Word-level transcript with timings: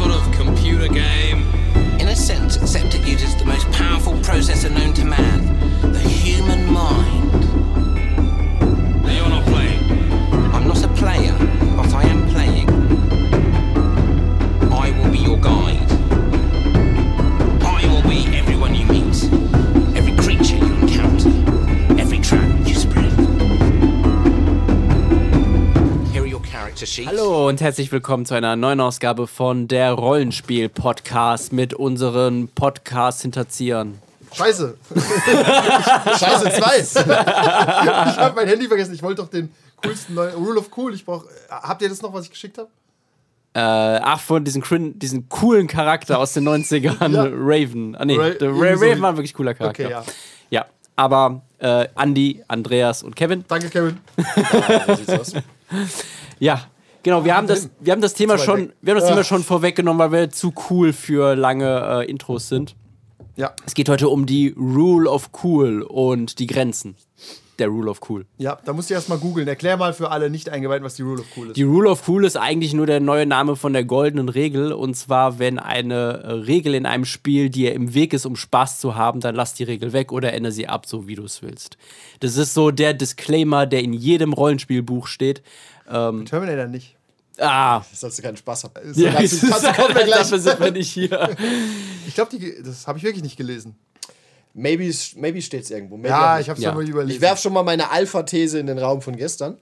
sort 0.00 0.12
of 0.12 0.32
computer 0.32 0.88
game? 0.88 1.42
In 2.00 2.08
a 2.08 2.16
sense, 2.16 2.56
except 2.56 2.94
uses 3.06 3.36
the 3.36 3.44
most 3.44 3.70
powerful 3.72 4.14
processor 4.14 4.70
known 4.74 4.94
to 4.94 5.04
man 5.04 5.19
Hallo 27.30 27.46
und 27.46 27.60
herzlich 27.60 27.92
willkommen 27.92 28.26
zu 28.26 28.34
einer 28.34 28.56
neuen 28.56 28.80
Ausgabe 28.80 29.28
von 29.28 29.68
der 29.68 29.92
Rollenspiel-Podcast 29.92 31.52
mit 31.52 31.72
unseren 31.74 32.48
Podcast-Hinterziehern. 32.48 34.00
Scheiße. 34.34 34.76
Scheiße 36.18 36.50
2. 36.50 36.78
ich 36.80 38.18
habe 38.18 38.34
mein 38.34 38.48
Handy 38.48 38.66
vergessen. 38.66 38.94
Ich 38.94 39.02
wollte 39.04 39.22
doch 39.22 39.30
den 39.30 39.48
coolsten 39.80 40.14
neuen 40.14 40.34
Rule 40.34 40.58
of 40.58 40.76
Cool. 40.76 40.92
Ich 40.92 41.04
brauch. 41.04 41.24
Habt 41.48 41.80
ihr 41.82 41.88
das 41.88 42.02
noch, 42.02 42.12
was 42.12 42.24
ich 42.24 42.30
geschickt 42.32 42.58
habe? 42.58 42.68
Äh, 43.54 44.00
ach, 44.02 44.18
von 44.18 44.42
diesem, 44.44 44.98
diesen 44.98 45.28
coolen 45.28 45.68
Charakter 45.68 46.18
aus 46.18 46.32
den 46.32 46.48
90ern, 46.48 47.12
Ja. 47.14 47.28
Raven. 47.32 47.94
Ah, 47.94 48.06
nee, 48.06 48.16
Ra- 48.16 48.24
Ra 48.24 48.32
so 48.40 48.46
Raven 48.60 49.00
war 49.02 49.10
ein 49.10 49.16
wirklich 49.16 49.34
cooler 49.34 49.54
Charakter. 49.54 49.84
Okay, 49.84 49.92
ja. 49.92 50.04
Ja, 50.50 50.66
aber 50.96 51.42
äh, 51.60 51.86
Andy, 51.94 52.42
Andreas 52.48 53.04
und 53.04 53.14
Kevin. 53.14 53.44
Danke, 53.46 53.68
Kevin. 53.68 54.00
Ja, 56.40 56.66
genau, 57.02 57.24
wir 57.24 57.36
haben 57.36 57.46
das, 57.46 57.70
wir 57.80 57.92
haben 57.92 58.00
das 58.00 58.14
Thema 58.14 58.38
schon, 58.38 58.60
weg. 58.60 58.76
wir 58.80 58.94
haben 58.94 59.00
das. 59.00 59.08
Thema 59.08 59.24
schon 59.24 59.42
vorweggenommen, 59.42 59.98
weil 59.98 60.20
wir 60.20 60.30
zu 60.30 60.52
cool 60.70 60.92
für 60.92 61.34
lange 61.34 62.02
äh, 62.04 62.10
Intros 62.10 62.48
sind. 62.48 62.76
Ja. 63.36 63.52
Es 63.66 63.74
geht 63.74 63.88
heute 63.88 64.08
um 64.08 64.26
die 64.26 64.54
Rule 64.56 65.08
of 65.08 65.30
Cool 65.42 65.82
und 65.82 66.38
die 66.38 66.46
Grenzen 66.46 66.96
der 67.60 67.68
Rule 67.68 67.90
of 67.90 68.00
Cool. 68.08 68.26
Ja, 68.38 68.58
da 68.64 68.72
musst 68.72 68.90
du 68.90 68.94
erst 68.94 69.08
mal 69.08 69.18
googeln. 69.18 69.46
Erklär 69.46 69.76
mal 69.76 69.92
für 69.92 70.10
alle 70.10 70.30
nicht 70.30 70.48
eingeweihten, 70.48 70.84
was 70.84 70.94
die 70.94 71.02
Rule 71.02 71.20
of 71.20 71.26
Cool 71.36 71.48
ist. 71.48 71.56
Die 71.56 71.62
Rule 71.62 71.88
of 71.88 72.08
Cool 72.08 72.24
ist 72.24 72.36
eigentlich 72.36 72.72
nur 72.72 72.86
der 72.86 73.00
neue 73.00 73.26
Name 73.26 73.54
von 73.54 73.72
der 73.72 73.84
goldenen 73.84 74.28
Regel. 74.28 74.72
Und 74.72 74.94
zwar, 74.94 75.38
wenn 75.38 75.58
eine 75.58 76.22
äh, 76.24 76.32
Regel 76.32 76.74
in 76.74 76.86
einem 76.86 77.04
Spiel 77.04 77.50
dir 77.50 77.74
im 77.74 77.94
Weg 77.94 78.12
ist, 78.12 78.26
um 78.26 78.34
Spaß 78.34 78.80
zu 78.80 78.96
haben, 78.96 79.20
dann 79.20 79.34
lass 79.34 79.54
die 79.54 79.64
Regel 79.64 79.92
weg 79.92 80.10
oder 80.10 80.32
ändere 80.32 80.52
sie 80.52 80.66
ab, 80.66 80.86
so 80.86 81.06
wie 81.06 81.14
du 81.14 81.24
es 81.24 81.42
willst. 81.42 81.76
Das 82.20 82.36
ist 82.36 82.54
so 82.54 82.70
der 82.70 82.94
Disclaimer, 82.94 83.66
der 83.66 83.82
in 83.82 83.92
jedem 83.92 84.32
Rollenspielbuch 84.32 85.06
steht. 85.06 85.42
Terminator 85.90 86.66
nicht. 86.66 86.96
Ah, 87.38 87.82
Sollst 87.94 88.18
du 88.18 88.22
keinen 88.22 88.36
Spaß 88.36 88.64
haben. 88.64 88.74
ja, 88.94 89.12
du 89.12 89.72
kommen 89.72 89.94
wir 89.94 90.04
gleich. 90.04 90.18
dafür 90.20 90.38
sind 90.38 90.60
wir 90.60 90.70
nicht 90.72 90.92
hier. 90.92 91.36
Ich 92.06 92.14
glaube, 92.14 92.36
das 92.62 92.86
habe 92.86 92.98
ich 92.98 93.04
wirklich 93.04 93.22
nicht 93.22 93.36
gelesen. 93.36 93.76
Maybe, 94.52 94.92
maybe 95.16 95.40
steht 95.40 95.64
es 95.64 95.70
irgendwo. 95.70 95.96
Maybe 95.96 96.08
Ja, 96.08 96.40
ich 96.40 96.48
habe 96.48 96.58
es 96.58 96.64
Ja. 96.64 96.70
ja. 96.70 96.74
mal 96.74 96.86
überlesen. 96.86 97.14
Ich 97.16 97.20
werfe 97.20 97.40
schon 97.40 97.52
mal 97.52 97.62
meine 97.62 97.90
Alpha-These 97.90 98.58
in 98.58 98.66
den 98.66 98.78
Raum 98.78 99.00
von 99.00 99.16
gestern. 99.16 99.58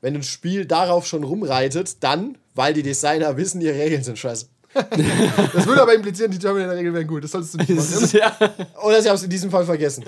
Wenn 0.00 0.14
ein 0.14 0.22
Spiel 0.22 0.64
darauf 0.64 1.06
schon 1.06 1.24
rumreitet, 1.24 2.02
dann, 2.02 2.38
weil 2.54 2.72
die 2.72 2.82
Designer 2.82 3.36
wissen, 3.36 3.60
ihre 3.60 3.78
Regeln 3.78 4.02
sind 4.02 4.18
scheiße. 4.18 4.46
das 4.74 5.66
würde 5.66 5.82
aber 5.82 5.94
implizieren, 5.94 6.30
die 6.30 6.38
Terminator-Regeln 6.38 6.94
wären 6.94 7.06
gut. 7.06 7.24
Das 7.24 7.32
solltest 7.32 7.54
du 7.54 7.58
nicht 7.58 7.70
machen. 7.70 8.10
ja. 8.12 8.36
Oder 8.82 9.02
sie 9.02 9.08
haben 9.08 9.16
es 9.16 9.22
in 9.24 9.30
diesem 9.30 9.50
Fall 9.50 9.64
vergessen. 9.66 10.04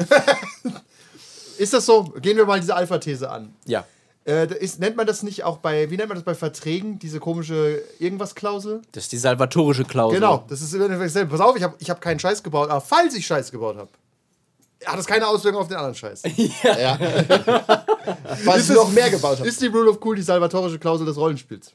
ist 1.59 1.73
das 1.75 1.85
so? 1.85 2.05
Gehen 2.23 2.37
wir 2.37 2.47
mal 2.47 2.59
diese 2.61 2.75
Alpha-These 2.75 3.31
an. 3.31 3.55
ja. 3.67 3.85
Äh, 4.25 4.47
ist, 4.59 4.79
nennt 4.79 4.97
man 4.97 5.07
das 5.07 5.23
nicht 5.25 5.43
auch 5.43 5.57
bei, 5.59 5.91
wie 5.91 5.97
nennt 5.97 6.09
man 6.09 6.17
das 6.17 6.25
bei 6.25 6.35
Verträgen, 6.35 6.99
diese 7.01 7.19
komische 7.19 7.83
Irgendwas-Klausel? 7.99 8.83
Das 8.93 9.05
ist 9.05 9.13
die 9.13 9.19
salvatorische 9.19 9.85
Klausel. 9.85 10.21
Genau, 10.21 10.45
das 10.49 10.63
ist 10.63 10.73
im 10.75 10.83
Endeffekt 10.83 11.11
dasselbe. 11.11 11.31
Pass 11.33 11.41
auf, 11.41 11.57
ich 11.57 11.63
habe 11.65 11.75
ich 11.81 11.91
hab 11.91 12.01
keinen 12.01 12.21
Scheiß 12.21 12.43
gebaut, 12.43 12.71
aber 12.71 12.81
falls 12.81 13.15
ich 13.17 13.27
Scheiß 13.27 13.51
gebaut 13.51 13.77
habe, 13.77 13.89
hat 14.85 14.99
das 14.99 15.07
keine 15.07 15.27
Auswirkung 15.27 15.61
auf 15.63 15.69
den 15.69 15.77
anderen 15.77 15.95
Scheiß. 15.97 16.23
ja. 16.63 16.99
Weil 18.45 18.59
Ist 18.61 18.67
sie 18.69 18.73
es- 18.73 18.79
noch 18.79 18.91
mehr 18.93 19.11
gebaut 19.11 19.39
haben. 19.41 19.47
Ist 19.49 19.61
die 19.61 19.67
Rule 19.67 19.91
of 19.91 19.99
Cool 20.05 20.15
die 20.17 20.23
salvatorische 20.23 20.79
Klausel 20.79 21.07
des 21.07 21.17
Rollenspiels? 21.17 21.73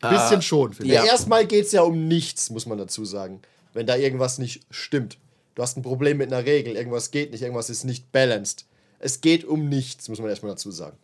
Bisschen 0.00 0.42
schon, 0.42 0.72
finde 0.74 0.92
Ja. 0.94 1.02
ich. 1.04 1.08
Erstmal 1.10 1.46
geht 1.46 1.64
es 1.66 1.72
ja 1.72 1.82
um 1.82 2.06
nichts, 2.08 2.50
muss 2.50 2.66
man 2.66 2.78
dazu 2.78 3.04
sagen. 3.04 3.40
Wenn 3.72 3.86
da 3.86 3.96
irgendwas 3.96 4.38
nicht 4.38 4.62
stimmt. 4.70 5.18
Du 5.54 5.62
hast 5.62 5.76
ein 5.76 5.82
Problem 5.82 6.18
mit 6.18 6.32
einer 6.32 6.44
Regel, 6.46 6.76
irgendwas 6.76 7.10
geht 7.10 7.32
nicht, 7.32 7.42
irgendwas 7.42 7.68
ist 7.68 7.84
nicht 7.84 8.12
balanced. 8.12 8.64
Es 9.00 9.20
geht 9.20 9.44
um 9.44 9.68
nichts, 9.68 10.08
muss 10.08 10.20
man 10.20 10.28
erstmal 10.30 10.52
dazu 10.52 10.70
sagen. 10.70 10.96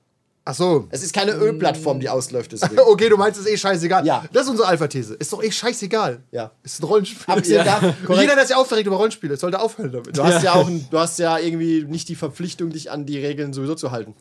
Ach 0.47 0.55
so. 0.55 0.87
Es 0.91 1.03
ist 1.03 1.15
keine 1.15 1.33
Ölplattform, 1.33 2.01
die 2.01 2.09
ausläuft, 2.11 2.53
deswegen. 2.53 2.79
Okay, 2.87 3.09
du 3.09 3.17
meinst, 3.17 3.41
es 3.41 3.47
ist 3.47 3.53
eh 3.53 3.57
scheißegal. 3.57 4.05
Ja. 4.07 4.25
Das 4.33 4.43
ist 4.45 4.51
unsere 4.51 4.69
Alpha-These. 4.69 5.15
Ist 5.15 5.33
doch 5.33 5.43
eh 5.43 5.51
scheißegal. 5.51 6.23
Ja. 6.33 6.51
Ist 6.63 6.81
ein 6.83 6.85
Rollenspiel. 6.85 7.35
Habt 7.35 7.47
ihr 7.47 7.65
da, 7.65 7.79
Und 7.79 8.05
korrekt, 8.05 8.23
Jeder, 8.23 8.35
der 8.37 8.47
sich 8.47 8.55
aufregt 8.55 8.87
über 8.87 8.97
Rollenspiele, 8.97 9.37
sollte 9.39 9.59
aufhören 9.61 9.91
damit. 9.93 10.17
Du 10.19 10.23
hast 10.23 10.43
ja 10.45 10.53
auch 10.55 10.67
ein, 10.69 10.87
du 10.91 10.99
hast 10.99 11.19
ja 11.19 11.39
irgendwie 11.39 11.85
nicht 11.85 12.09
die 12.11 12.15
Verpflichtung, 12.15 12.71
dich 12.71 12.91
an 12.91 13.07
die 13.07 13.19
Regeln 13.19 13.55
sowieso 13.55 13.75
zu 13.75 13.91
halten. 13.91 14.15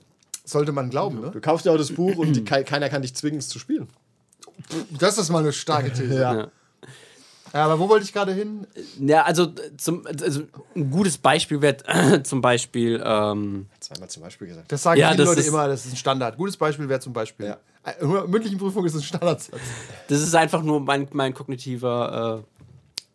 Sollte 0.46 0.72
man 0.72 0.90
glauben, 0.90 1.20
ne? 1.22 1.32
Du 1.32 1.42
kaufst 1.42 1.66
ja 1.66 1.74
auch 1.74 1.78
das 1.78 1.92
Buch 1.92 2.16
und 2.18 2.34
die, 2.36 2.44
kei- 2.46 2.64
keiner 2.64 2.90
kann 2.90 3.02
dich 3.02 3.14
zwingen, 3.16 3.40
es 3.40 3.50
zu 3.50 3.60
spielen. 3.60 3.90
Das 4.98 5.18
ist 5.18 5.30
mal 5.30 5.40
eine 5.40 5.52
starke 5.52 5.92
These. 5.92 6.20
Ja. 6.20 6.48
Ja. 7.54 7.66
aber 7.66 7.80
wo 7.80 7.88
wollte 7.88 8.06
ich 8.06 8.14
gerade 8.14 8.34
hin? 8.34 8.66
Ja, 9.00 9.24
also, 9.24 9.48
zum, 9.78 10.06
also 10.08 10.42
ein 10.76 10.90
gutes 10.90 11.18
Beispiel 11.18 11.62
wäre 11.62 11.78
zum 12.24 12.42
Beispiel. 12.42 13.02
Ähm, 13.06 13.68
Zweimal 13.80 14.10
zum 14.10 14.24
Beispiel 14.24 14.48
gesagt. 14.48 14.72
Das 14.72 14.82
sagen 14.84 15.00
Ja, 15.00 15.12
viele 15.12 15.26
Leute 15.26 15.42
immer, 15.42 15.68
das 15.68 15.86
ist 15.86 15.94
ein 15.94 15.98
Standard. 15.98 16.36
Gutes 16.38 16.58
Beispiel 16.58 16.90
wäre 16.90 17.00
zum 17.00 17.14
Beispiel. 17.14 17.46
Ja. 17.48 17.58
Äh, 17.84 18.06
Mündlichen 18.28 18.58
Prüfung 18.58 18.86
ist 18.86 18.96
ein 18.96 19.04
Standardsatz. 19.04 19.60
Das 20.08 20.22
ist 20.22 20.34
einfach 20.36 20.64
nur 20.64 20.80
mein, 20.80 21.08
mein 21.12 21.34
kognitiver 21.34 22.44
äh, 22.44 22.54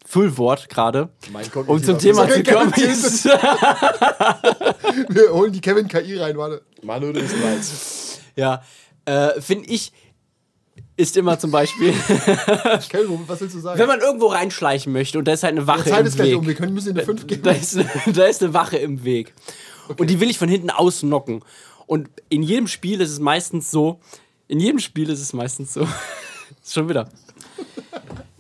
Füllwort 0.07 0.69
gerade. 0.69 1.09
Mein 1.33 1.45
Um 1.47 1.83
zum 1.83 1.97
kognitiver 1.99 2.27
Thema 2.29 2.29
zu 2.29 2.43
kommen. 2.45 2.73
Wir 5.09 5.33
holen 5.33 5.53
die 5.53 5.61
Kevin 5.61 5.89
KI 5.89 6.17
rein, 6.19 6.37
warte. 6.39 6.63
Manu, 6.83 7.13
du 7.13 7.21
bist 7.21 7.35
meins. 7.43 8.21
ja, 8.37 8.63
äh, 9.05 9.41
finde 9.41 9.69
ich, 9.69 9.93
ist 10.99 11.17
immer 11.17 11.39
zum 11.39 11.51
Beispiel, 11.53 11.93
Kevin, 12.91 13.09
wo- 13.09 13.21
was 13.27 13.41
willst 13.41 13.55
du 13.55 13.61
sagen? 13.61 13.79
wenn 13.79 13.87
man 13.87 14.01
irgendwo 14.01 14.27
reinschleichen 14.27 14.93
möchte 14.93 15.19
und 15.19 15.27
da 15.27 15.33
ist 15.33 15.43
halt 15.45 15.53
eine 15.57 15.67
Wache 15.67 15.89
Zeit 15.89 16.05
im 16.07 16.19
Weg. 16.19 16.37
um, 16.37 16.47
wir 16.47 16.55
können 16.55 16.75
müssen 16.75 16.91
in 16.91 16.97
eine 16.97 17.07
5 17.07 17.27
gehen. 17.27 17.43
Da 17.43 17.53
ist, 17.53 17.79
da 18.15 18.25
ist 18.27 18.43
eine 18.43 18.53
Wache 18.53 18.77
im 18.77 19.05
Weg. 19.05 19.33
Und 19.97 20.11
die 20.11 20.21
will 20.21 20.29
ich 20.29 20.39
von 20.39 20.49
hinten 20.49 20.71
ausnocken. 20.71 21.43
Und 21.87 22.11
in 22.29 22.43
jedem 22.43 22.67
Spiel 22.67 23.01
ist 23.01 23.11
es 23.11 23.21
meistens 23.21 23.71
so, 23.71 24.01
in 24.49 24.61
jedem 24.61 24.79
Spiel 24.81 25.09
ist 25.09 25.21
es 25.21 25.33
meistens 25.33 25.73
so, 25.73 25.87
schon 26.67 26.89
wieder, 26.89 27.09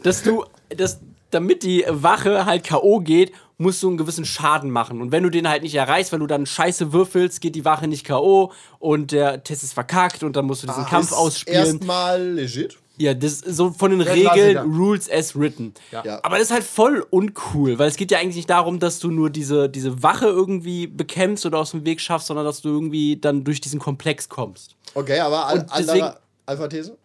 dass 0.02 0.22
du, 0.22 0.44
dass, 0.76 0.98
damit 1.30 1.62
die 1.62 1.84
Wache 1.88 2.44
halt 2.44 2.64
K.O. 2.64 3.00
geht, 3.00 3.32
musst 3.58 3.82
du 3.82 3.88
einen 3.88 3.98
gewissen 3.98 4.24
Schaden 4.24 4.70
machen. 4.70 5.00
Und 5.02 5.12
wenn 5.12 5.24
du 5.24 5.30
den 5.30 5.48
halt 5.48 5.62
nicht 5.62 5.74
erreichst, 5.74 6.12
weil 6.12 6.20
du 6.20 6.26
dann 6.26 6.46
scheiße 6.46 6.92
würfelst, 6.92 7.40
geht 7.40 7.56
die 7.56 7.64
Wache 7.64 7.88
nicht 7.88 8.04
K.O. 8.06 8.52
und 8.78 9.10
der 9.12 9.42
Test 9.42 9.64
ist 9.64 9.72
verkackt 9.74 10.22
und 10.22 10.36
dann 10.36 10.46
musst 10.46 10.62
du 10.62 10.68
diesen 10.68 10.86
Kampf 10.86 11.12
ausspielen. 11.12 11.64
Erstmal 11.64 12.22
legit. 12.22 12.78
Ja, 13.00 13.14
das 13.14 13.42
ist 13.42 13.56
so 13.56 13.70
von 13.70 13.92
den 13.92 14.00
Regeln, 14.00 14.24
Klassiker. 14.52 14.62
Rules 14.64 15.08
as 15.10 15.36
written. 15.38 15.72
Ja. 15.92 16.18
Aber 16.24 16.36
das 16.38 16.48
ist 16.48 16.50
halt 16.52 16.64
voll 16.64 17.06
uncool, 17.10 17.78
weil 17.78 17.88
es 17.88 17.96
geht 17.96 18.10
ja 18.10 18.18
eigentlich 18.18 18.34
nicht 18.36 18.50
darum, 18.50 18.80
dass 18.80 18.98
du 18.98 19.10
nur 19.10 19.30
diese, 19.30 19.68
diese 19.68 20.02
Wache 20.02 20.26
irgendwie 20.26 20.86
bekämpfst 20.88 21.46
oder 21.46 21.58
aus 21.58 21.70
dem 21.72 21.84
Weg 21.84 22.00
schaffst, 22.00 22.26
sondern 22.26 22.44
dass 22.44 22.60
du 22.60 22.68
irgendwie 22.68 23.16
dann 23.16 23.44
durch 23.44 23.60
diesen 23.60 23.78
Komplex 23.78 24.28
kommst. 24.28 24.74
Okay, 24.94 25.20
aber 25.20 25.46
al 25.46 25.66
deswegen- 25.78 26.10
Alpha-These? 26.46 26.96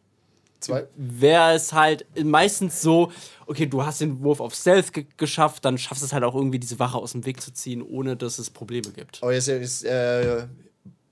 Zwei? 0.63 0.87
Wäre 0.95 1.53
es 1.53 1.73
halt 1.73 2.05
meistens 2.23 2.81
so, 2.81 3.11
okay, 3.45 3.65
du 3.65 3.85
hast 3.85 4.01
den 4.01 4.21
Wurf 4.23 4.39
auf 4.39 4.55
Stealth 4.55 4.93
ge 4.93 5.05
geschafft, 5.17 5.65
dann 5.65 5.77
schaffst 5.77 6.01
du 6.01 6.05
es 6.05 6.13
halt 6.13 6.23
auch 6.23 6.35
irgendwie, 6.35 6.59
diese 6.59 6.79
Wache 6.79 6.97
aus 6.97 7.11
dem 7.11 7.25
Weg 7.25 7.41
zu 7.41 7.51
ziehen, 7.53 7.81
ohne 7.81 8.15
dass 8.15 8.39
es 8.39 8.49
Probleme 8.49 8.91
gibt. 8.91 9.21
Aber 9.21 9.33
jetzt 9.33 9.47
ist, 9.47 9.83
äh, 9.83 10.47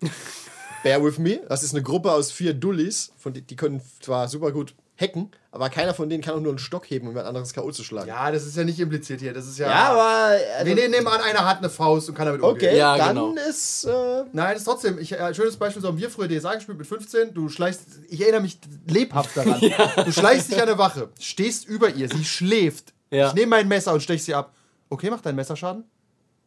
Bear 0.84 1.03
with 1.03 1.19
me. 1.19 1.41
Das 1.47 1.63
ist 1.63 1.73
eine 1.73 1.84
Gruppe 1.84 2.11
aus 2.11 2.31
vier 2.31 2.53
Dullis, 2.53 3.11
von 3.17 3.34
die, 3.34 3.41
die 3.41 3.56
können 3.56 3.81
zwar 4.00 4.28
super 4.28 4.51
gut 4.51 4.73
hacken, 5.01 5.31
aber 5.51 5.69
keiner 5.69 5.94
von 5.94 6.07
denen 6.09 6.23
kann 6.23 6.35
auch 6.35 6.39
nur 6.39 6.52
einen 6.52 6.59
Stock 6.59 6.90
heben, 6.90 7.08
um 7.08 7.17
ein 7.17 7.26
anderes 7.26 7.53
K.O. 7.53 7.72
zu 7.72 7.84
schlagen. 7.84 8.08
Ja, 8.08 8.31
das 8.31 8.46
ist 8.46 8.55
ja 8.55 8.64
nicht 8.64 8.79
impliziert 8.79 9.20
hier. 9.20 9.34
Das 9.34 9.47
ist 9.47 9.58
ja. 9.58 9.67
Ja, 9.67 9.90
aber. 9.91 10.37
Also, 10.58 10.66
wir 10.66 10.76
nehmen 10.90 11.08
an, 11.08 11.20
einer 11.22 11.46
hat 11.46 11.58
eine 11.58 11.70
Faust 11.70 12.08
und 12.09 12.16
kann 12.16 12.28
damit 12.28 12.41
umgehen. 12.41 12.70
okay, 12.70 12.78
Ja, 12.78 12.96
dann 12.97 13.16
genau. 13.16 13.34
ist. 13.49 13.85
Äh, 13.85 13.90
Nein, 14.31 14.53
das 14.53 14.59
ist 14.59 14.66
trotzdem. 14.66 14.99
Ich, 14.99 15.11
äh, 15.11 15.34
schönes 15.34 15.58
Beispiel, 15.58 15.81
so 15.81 15.87
haben 15.90 15.97
wir 15.97 16.09
früher 16.09 16.28
DSA 16.29 16.55
gespielt 16.55 16.78
mit 16.78 16.87
15. 16.87 17.34
Du 17.34 17.49
schleichst, 17.49 17.81
ich 18.09 18.22
erinnere 18.22 18.41
mich 18.41 18.59
lebhaft 18.87 19.35
daran. 19.35 19.59
Du 20.05 20.11
schleichst 20.14 20.52
dich 20.52 20.61
an 20.61 20.70
eine 20.70 20.78
Wache, 20.78 21.09
stehst 21.20 21.66
über 21.67 21.90
ihr, 21.90 22.08
sie 22.08 22.23
schläft. 22.23 22.93
Ja. 23.09 23.28
Ich 23.28 23.34
nehme 23.34 23.47
mein 23.47 23.67
Messer 23.67 23.93
und 23.93 24.02
stech 24.02 24.23
sie 24.23 24.34
ab. 24.35 24.53
Okay, 24.90 25.09
macht 25.09 25.26
dein 25.26 25.35
Messerschaden? 25.35 25.84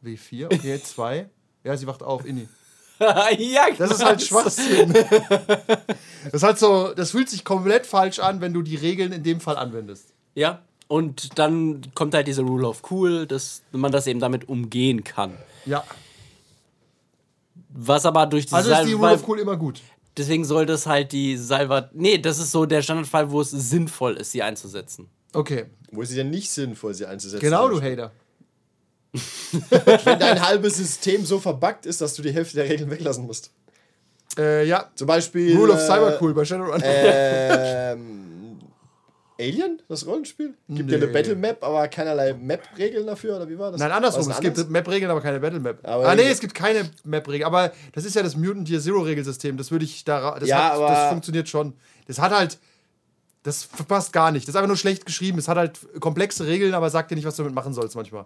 W4, 0.03 0.47
okay, 0.47 0.81
2. 0.83 1.29
Ja, 1.65 1.77
sie 1.77 1.87
wacht 1.87 2.03
auf, 2.03 2.25
Inni. 2.27 2.49
ja, 3.39 3.67
Das 3.77 3.91
ist 3.91 4.05
halt 4.05 4.23
Schwachsinn. 4.23 4.93
Das 4.93 6.33
ist 6.33 6.43
halt 6.43 6.59
so, 6.59 6.93
das 6.95 7.11
fühlt 7.11 7.29
sich 7.29 7.45
komplett 7.45 7.87
falsch 7.87 8.19
an, 8.19 8.41
wenn 8.41 8.53
du 8.53 8.63
die 8.63 8.77
Regeln 8.77 9.13
in 9.13 9.23
dem 9.23 9.41
Fall 9.41 9.57
anwendest. 9.57 10.13
Ja, 10.35 10.63
und 10.89 11.39
dann 11.39 11.81
kommt 11.95 12.15
halt 12.15 12.27
diese 12.27 12.43
Rule 12.43 12.69
of 12.69 12.83
Cool, 12.91 13.27
dass 13.27 13.63
man 13.73 13.91
das 13.91 14.07
eben 14.07 14.21
damit 14.21 14.49
umgehen 14.49 15.03
kann. 15.03 15.33
Ja. 15.65 15.83
Was 17.71 18.07
aber 18.07 18.27
durch 18.27 18.47
die 18.47 18.55
Also 18.55 18.71
ist 18.71 18.85
die 18.87 18.93
Rule 18.93 19.15
of 19.15 19.29
Cool 19.29 19.41
immer 19.41 19.57
gut. 19.57 19.81
Deswegen 20.17 20.45
soll 20.45 20.65
das 20.67 20.87
halt 20.87 21.11
die 21.11 21.37
Salva. 21.37 21.91
Nee, 21.93 22.19
das 22.19 22.39
ist 22.39 22.53
so 22.53 22.67
der 22.67 22.83
Standardfall, 22.83 23.31
wo 23.33 23.41
es 23.41 23.51
sinnvoll 23.51 24.17
ist, 24.17 24.31
sie 24.31 24.43
einzusetzen. 24.43 25.09
Okay. 25.33 25.67
Wo 25.91 26.05
sie 26.05 26.15
denn 26.15 26.31
nicht 26.31 26.51
sinnvoll 26.51 26.95
sie 26.95 27.07
einzusetzen. 27.07 27.45
Genau, 27.45 27.69
du. 27.69 27.83
Hater. 27.83 28.13
Wenn 30.05 30.19
dein 30.19 30.47
halbes 30.47 30.77
System 30.77 31.25
so 31.25 31.39
verbuggt 31.39 31.87
ist, 31.87 32.01
dass 32.01 32.15
du 32.15 32.23
die 32.23 32.33
Hälfte 32.33 32.57
der 32.57 32.69
Regeln 32.69 32.91
weglassen 32.91 33.25
musst. 33.27 33.51
Äh, 34.37 34.67
ja. 34.67 34.91
Zum 34.97 35.07
Beispiel. 35.07 35.57
Rule 35.57 35.73
of 35.75 35.79
äh, 35.79 35.87
Cybercool 35.87 36.35
bei 36.35 36.45
Shadowrun. 36.45 36.83
Ähm, 36.85 38.59
Alien, 39.41 39.83
das 39.89 40.07
Rollenspiel? 40.07 40.55
Gibt 40.69 40.91
ja 40.91 40.97
eine 40.97 41.07
Nee. 41.07 41.13
Battle 41.13 41.35
Map, 41.35 41.63
aber 41.65 41.89
keinerlei 41.89 42.33
Map-Regeln 42.35 43.05
dafür, 43.07 43.37
oder 43.37 43.49
wie 43.49 43.59
war 43.59 43.73
das? 43.73 43.81
Nein, 43.81 43.91
andersrum. 43.91 44.23
Es 44.31 44.37
anders? 44.37 44.55
gibt 44.57 44.71
Map-Regeln, 44.71 45.11
aber 45.11 45.21
keine 45.21 45.41
Battle-Map. 45.41 45.79
Aber- 45.83 46.09
Ah, 46.09 46.15
nee, 46.15 46.29
es 46.29 46.39
gibt 46.41 46.55
keine 46.55 46.89
Map-Regeln. 47.05 47.45
Aber 47.47 47.73
das 47.93 48.05
ist 48.05 48.15
ja 48.15 48.23
das 48.23 48.37
Mutant 48.37 48.69
Year 48.71 48.81
Zero-Regelsystem. 48.81 49.57
Das 49.57 49.71
würde 49.73 49.85
ich 49.85 50.05
da. 50.05 50.39
Das, 50.39 50.49
Ja, 50.49 50.65
hat, 50.65 50.73
aber- 50.75 50.89
das 50.89 51.09
funktioniert 51.11 51.49
schon. 51.49 51.75
Das 52.07 52.19
hat 52.21 52.33
halt. 52.33 52.59
Das 53.43 53.67
passt 53.67 54.13
gar 54.13 54.31
nicht. 54.31 54.47
Das 54.49 54.55
ist 54.55 54.57
einfach 54.57 54.69
nur 54.69 54.77
schlecht 54.79 55.05
geschrieben. 55.05 55.37
Es 55.39 55.49
hat 55.49 55.59
halt 55.59 55.79
komplexe 56.01 56.47
Regeln, 56.47 56.73
aber 56.73 56.89
sagt 56.89 57.11
dir 57.11 57.15
nicht, 57.17 57.27
was 57.27 57.37
du 57.37 57.43
damit 57.43 57.55
machen 57.55 57.75
sollst 57.75 57.95
manchmal. 57.95 58.25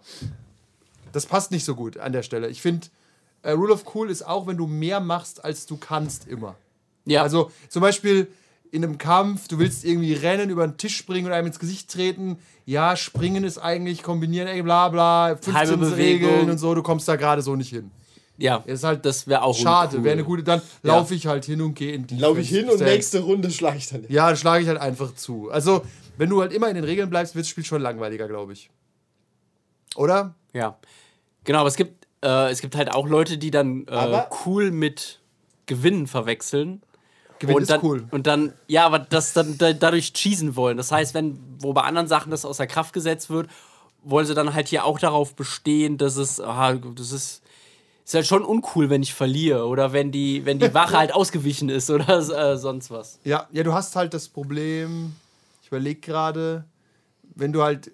Das 1.12 1.26
passt 1.26 1.50
nicht 1.50 1.64
so 1.64 1.75
gut 1.75 1.99
an 1.99 2.12
der 2.12 2.22
Stelle. 2.22 2.49
Ich 2.49 2.60
finde, 2.62 2.87
äh, 3.43 3.52
Rule 3.52 3.72
of 3.72 3.84
Cool 3.94 4.10
ist 4.10 4.26
auch, 4.26 4.46
wenn 4.46 4.56
du 4.56 4.66
mehr 4.66 5.00
machst, 5.00 5.44
als 5.44 5.66
du 5.66 5.76
kannst, 5.76 6.26
immer. 6.28 6.56
Ja, 7.05 7.22
Also 7.22 7.50
zum 7.69 7.81
Beispiel 7.82 8.28
in 8.70 8.84
einem 8.84 8.99
Kampf, 8.99 9.49
du 9.49 9.58
willst 9.58 9.84
irgendwie 9.84 10.12
rennen, 10.12 10.50
über 10.50 10.66
den 10.66 10.76
Tisch 10.76 10.96
springen 10.96 11.26
und 11.26 11.32
einem 11.32 11.46
ins 11.46 11.58
Gesicht 11.58 11.90
treten. 11.90 12.37
Ja, 12.66 12.96
springen 12.96 13.44
ist 13.44 13.56
eigentlich 13.58 14.02
kombinieren, 14.02 14.46
ey, 14.46 14.60
bla 14.62 14.90
bla, 14.90 15.28
15 15.37 15.55
Halbe 15.55 15.76
Bewegung. 15.78 16.28
Regeln 16.31 16.50
und 16.50 16.58
so, 16.58 16.75
du 16.75 16.82
kommst 16.82 17.08
da 17.08 17.16
gerade 17.16 17.40
so 17.40 17.56
nicht 17.56 17.70
hin. 17.70 17.90
ja. 18.37 18.62
Ist 18.66 18.84
halt 18.84 19.06
das 19.06 19.26
wäre 19.26 19.40
auch 19.43 19.56
schade, 19.56 19.93
uncool. 19.93 20.05
wäre 20.05 20.12
eine 20.12 20.25
gute, 20.25 20.43
dann 20.43 20.60
laufe 20.82 21.14
ich 21.14 21.26
halt 21.26 21.46
hin 21.46 21.62
und 21.62 21.75
gehe 21.75 21.93
in 21.94 22.06
die. 22.06 22.19
Laufe 22.19 22.40
ich 22.40 22.50
hin 22.50 22.69
und 22.69 22.78
nächste 22.81 23.20
Runde 23.20 23.50
schlage 23.50 23.78
ich 23.78 23.88
dann. 23.88 24.05
Ja, 24.08 24.26
dann 24.26 24.37
schlage 24.37 24.62
ich 24.62 24.69
halt 24.69 24.78
einfach 24.81 25.14
zu. 25.14 25.50
Also, 25.50 25.82
wenn 26.19 26.28
du 26.28 26.43
halt 26.43 26.52
immer 26.52 26.69
in 26.69 26.75
den 26.75 26.84
Regeln 26.84 27.08
bleibst, 27.08 27.34
wird 27.34 27.46
das 27.46 27.49
Spiel 27.50 27.64
schon 27.64 27.81
langweiliger, 27.81 28.28
glaube 28.28 28.52
ich. 28.52 28.69
Oder? 29.99 30.35
Ja. 30.53 30.77
Genau, 31.45 31.61
aber 31.61 31.69
es 31.69 31.77
gibt, 31.77 32.06
äh, 32.23 32.50
es 32.50 32.61
gibt 32.61 32.77
halt 32.77 32.93
auch 32.93 33.09
Leute, 33.09 33.37
die 33.37 33.50
dann 33.50 33.87
äh, 33.89 34.23
cool 34.47 34.71
mit 34.71 35.21
Gewinnen 35.67 36.06
verwechseln. 36.06 36.83
Gewinn 37.41 37.56
und 37.56 37.62
ist 37.62 37.71
dann, 37.71 37.81
cool. 37.83 38.06
Und 38.11 38.27
dann, 38.27 38.53
ja, 38.69 38.87
aber 38.87 39.00
das 39.00 39.33
dann 39.33 39.59
da, 39.59 39.73
dadurch 39.73 40.12
cheesen 40.12 40.56
wollen. 40.56 40.77
Das 40.77 40.93
heißt, 40.93 41.15
wenn, 41.15 41.39
wo 41.61 41.73
bei 41.73 41.83
anderen 41.83 42.09
Sachen 42.09 42.31
das 42.31 42.45
außer 42.45 42.67
Kraft 42.67 42.93
gesetzt 42.93 43.29
wird, 43.29 43.49
wollen 44.03 44.27
sie 44.27 44.35
dann 44.35 44.55
halt 44.55 44.69
hier 44.69 44.85
auch 44.85 44.99
darauf 44.99 45.35
bestehen, 45.35 45.99
dass 45.99 46.17
es, 46.17 46.41
aha, 46.41 46.75
das 46.75 47.12
ist, 47.12 47.43
ist 48.05 48.15
halt 48.15 48.27
schon 48.27 48.44
uncool, 48.44 48.91
wenn 48.91 49.03
ich 49.03 49.15
verliere 49.15 49.67
oder 49.67 49.93
wenn 49.93 50.12
die, 50.12 50.44
wenn 50.47 50.61
die 50.61 50.75
Wache 50.75 50.97
halt 50.99 51.12
ausgewichen 51.12 51.69
ist 51.69 51.91
oder 51.91 52.19
äh, 52.19 52.56
sonst 52.56 52.91
was. 52.91 53.19
Ja, 53.25 53.49
ja, 53.51 53.65
du 53.65 53.73
hast 53.73 53.97
halt 53.97 54.15
das 54.15 54.29
Problem, 54.29 55.17
ich 55.62 55.69
überlege 55.69 56.01
gerade, 56.01 56.65
wenn 57.35 57.53
du 57.53 57.62
halt, 57.62 57.93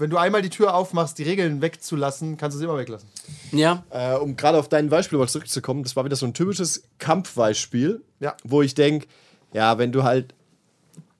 wenn 0.00 0.10
du 0.10 0.16
einmal 0.16 0.42
die 0.42 0.50
Tür 0.50 0.74
aufmachst, 0.74 1.18
die 1.18 1.22
Regeln 1.24 1.60
wegzulassen, 1.62 2.36
kannst 2.36 2.54
du 2.54 2.58
sie 2.58 2.64
immer 2.64 2.76
weglassen. 2.78 3.08
Ja, 3.52 3.84
Äh, 3.90 4.14
um 4.16 4.36
gerade 4.36 4.58
auf 4.58 4.68
dein 4.68 4.88
Beispiel 4.88 5.18
mal 5.18 5.28
zurückzukommen, 5.28 5.82
das 5.82 5.96
war 5.96 6.04
wieder 6.04 6.16
so 6.16 6.26
ein 6.26 6.34
typisches 6.34 6.82
Kampfbeispiel, 6.98 8.02
Ja. 8.20 8.36
wo 8.44 8.62
ich 8.62 8.74
denke, 8.74 9.06
ja, 9.52 9.78
wenn 9.78 9.92
du 9.92 10.02
halt 10.04 10.34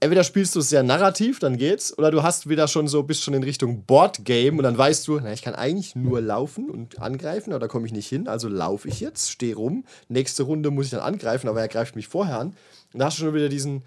entweder 0.03 0.25
spielst 0.25 0.55
du 0.57 0.61
es 0.61 0.71
sehr 0.71 0.83
narrativ, 0.83 1.41
dann 1.41 1.59
geht's, 1.59 1.97
oder 1.99 2.11
du 2.11 2.23
hast 2.23 2.49
wieder 2.49 2.69
schon 2.69 2.89
so 2.89 3.03
bist 3.03 3.23
schon 3.23 3.35
in 3.35 3.43
Richtung 3.43 3.83
Boardgame 3.85 4.57
und 4.57 4.63
dann 4.63 4.79
weißt 4.79 5.07
du, 5.07 5.21
na, 5.21 5.31
ich 5.33 5.43
kann 5.43 5.55
eigentlich 5.55 5.95
nur 5.95 6.23
laufen 6.23 6.71
und 6.71 6.99
angreifen, 7.01 7.53
aber 7.53 7.61
da 7.61 7.69
komme 7.69 7.87
ich 7.87 7.93
nicht 7.93 8.09
hin, 8.09 8.27
also 8.27 8.49
laufe 8.49 8.89
ich 8.89 9.01
jetzt, 9.01 9.31
stehe 9.31 9.55
rum, 9.55 9.85
nächste 10.09 10.45
Runde 10.45 10.71
muss 10.71 10.87
ich 10.87 10.91
dann 10.93 11.01
angreifen, 11.01 11.49
aber 11.49 11.61
er 11.61 11.69
greift 11.69 11.97
mich 11.97 12.09
vorher 12.09 12.39
an. 12.39 12.55
Und 12.95 13.01
da 13.01 13.07
hast 13.07 13.19
du 13.19 13.25
schon 13.25 13.35
wieder 13.35 13.51
diesen 13.51 13.83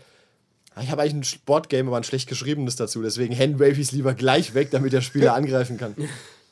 ich 0.82 0.90
habe 0.92 1.02
eigentlich 1.02 1.36
ein 1.36 1.40
Boardgame, 1.46 1.88
aber 1.88 1.98
ein 1.98 2.04
schlecht 2.04 2.28
geschriebenes 2.28 2.76
dazu. 2.76 3.02
Deswegen 3.02 3.38
handwave 3.38 3.74
ich 3.74 3.80
es 3.88 3.92
lieber 3.92 4.14
gleich 4.14 4.54
weg, 4.54 4.72
damit 4.72 4.94
der 4.94 5.02
Spieler 5.02 5.34
angreifen 5.36 5.78
kann. 5.78 5.96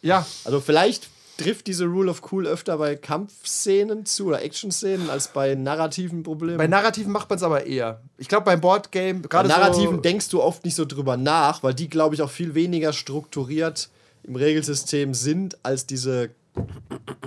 Ja, 0.01 0.25
Also 0.43 0.59
vielleicht 0.59 1.09
trifft 1.37 1.67
diese 1.67 1.85
Rule 1.85 2.11
of 2.11 2.21
Cool 2.31 2.45
öfter 2.45 2.77
bei 2.77 2.95
Kampfszenen 2.95 4.05
zu 4.05 4.27
oder 4.27 4.43
Action-Szenen 4.43 5.09
als 5.09 5.29
bei 5.29 5.55
narrativen 5.55 6.21
Problemen. 6.23 6.57
bei 6.57 6.67
Narrativen 6.67 7.11
macht 7.11 7.29
man 7.29 7.37
es 7.37 7.43
aber 7.43 7.65
eher. 7.65 8.01
Ich 8.17 8.27
glaube, 8.27 8.45
beim 8.45 8.61
Boardgame, 8.61 9.21
bei 9.21 9.27
gerade 9.27 9.49
narrativen 9.49 9.95
so, 9.95 10.01
denkst 10.01 10.29
du 10.29 10.41
oft 10.41 10.63
nicht 10.65 10.75
so 10.75 10.85
drüber 10.85 11.17
nach, 11.17 11.63
weil 11.63 11.73
die, 11.73 11.89
glaube 11.89 12.13
ich, 12.15 12.21
auch 12.21 12.29
viel 12.29 12.53
weniger 12.53 12.93
strukturiert 12.93 13.89
im 14.23 14.35
Regelsystem 14.35 15.15
sind 15.15 15.57
als 15.63 15.87
diese 15.87 16.29
ja, 16.55 16.63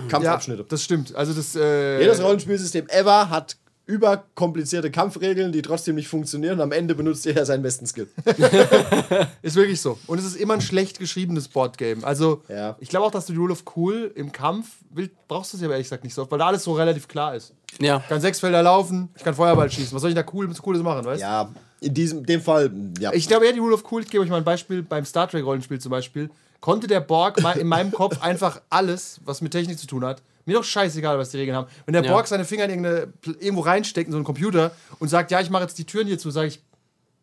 Kampfabschnitte. 0.07 0.65
das 0.69 0.83
stimmt. 0.83 1.13
Also 1.15 1.33
das, 1.33 1.55
äh, 1.55 1.99
Jedes 1.99 2.21
Rollenspielsystem 2.23 2.87
ever 2.87 3.29
hat 3.29 3.57
überkomplizierte 3.85 4.89
Kampfregeln, 4.91 5.51
die 5.51 5.61
trotzdem 5.61 5.95
nicht 5.95 6.07
funktionieren 6.07 6.55
und 6.55 6.61
am 6.61 6.71
Ende 6.71 6.95
benutzt 6.95 7.25
jeder 7.25 7.45
seinen 7.45 7.61
besten 7.63 7.85
Skill. 7.85 8.07
ist 9.41 9.55
wirklich 9.55 9.79
so. 9.81 9.97
Und 10.07 10.17
es 10.19 10.25
ist 10.25 10.35
immer 10.35 10.55
ein 10.55 10.61
schlecht 10.61 10.99
geschriebenes 10.99 11.47
Boardgame. 11.47 12.03
Also 12.03 12.41
Ja. 12.47 12.75
ich 12.79 12.89
glaube 12.89 13.05
auch, 13.05 13.11
dass 13.11 13.25
du 13.25 13.33
die 13.33 13.39
Rule 13.39 13.53
of 13.53 13.63
Cool 13.75 14.11
im 14.15 14.31
Kampf 14.31 14.67
will, 14.89 15.09
brauchst 15.27 15.53
du 15.53 15.57
sie 15.57 15.65
aber 15.65 15.73
ehrlich 15.75 15.85
gesagt 15.87 16.03
nicht 16.03 16.13
so 16.13 16.21
oft, 16.23 16.31
weil 16.31 16.39
da 16.39 16.47
alles 16.47 16.63
so 16.63 16.73
relativ 16.73 17.07
klar 17.07 17.35
ist. 17.35 17.53
ja. 17.79 17.97
Ich 17.97 18.09
kann 18.09 18.21
sechs 18.21 18.39
Felder 18.39 18.63
laufen, 18.63 19.09
ich 19.15 19.23
kann 19.23 19.33
Feuerball 19.35 19.69
schießen. 19.69 19.93
Was 19.93 20.01
soll 20.01 20.09
ich 20.11 20.15
da 20.15 20.25
cool, 20.33 20.51
Cooles 20.53 20.81
machen, 20.81 21.05
weißt 21.05 21.21
du? 21.21 21.25
Ja, 21.25 21.49
in 21.81 21.93
diesem 21.93 22.25
dem 22.25 22.41
Fall, 22.41 22.71
ja. 22.99 23.13
Ich 23.13 23.27
glaube, 23.27 23.45
ja, 23.45 23.51
die 23.51 23.59
Rule 23.59 23.75
of 23.75 23.83
Cool, 23.91 24.01
ich 24.01 24.09
gebe 24.09 24.23
euch 24.23 24.29
mal 24.29 24.37
ein 24.37 24.43
Beispiel, 24.43 24.81
beim 24.81 25.05
Star 25.05 25.27
Trek-Rollenspiel 25.29 25.79
zum 25.79 25.91
Beispiel, 25.91 26.29
konnte 26.59 26.87
der 26.87 27.01
Borg 27.01 27.37
in 27.57 27.67
meinem 27.67 27.91
Kopf 27.91 28.17
einfach 28.21 28.61
alles, 28.69 29.19
was 29.25 29.41
mit 29.41 29.51
Technik 29.51 29.77
zu 29.77 29.85
tun 29.85 30.03
hat, 30.05 30.23
mir 30.45 30.53
doch 30.55 30.63
scheißegal, 30.63 31.17
was 31.17 31.29
die 31.31 31.37
Regeln 31.37 31.55
haben. 31.57 31.67
Wenn 31.85 31.93
der 31.93 32.03
Ja. 32.03 32.11
Borg 32.11 32.27
seine 32.27 32.45
Finger 32.45 32.65
in 32.65 32.69
irgendeine, 32.71 33.13
irgendwo 33.39 33.61
reinsteckt 33.61 34.07
in 34.07 34.11
so 34.11 34.17
einen 34.17 34.25
Computer 34.25 34.71
und 34.99 35.07
sagt, 35.09 35.31
ja, 35.31 35.39
ich 35.41 35.49
mache 35.49 35.63
jetzt 35.63 35.77
die 35.77 35.85
Türen 35.85 36.07
hier 36.07 36.19
zu, 36.19 36.29
sage 36.31 36.47
ich, 36.47 36.61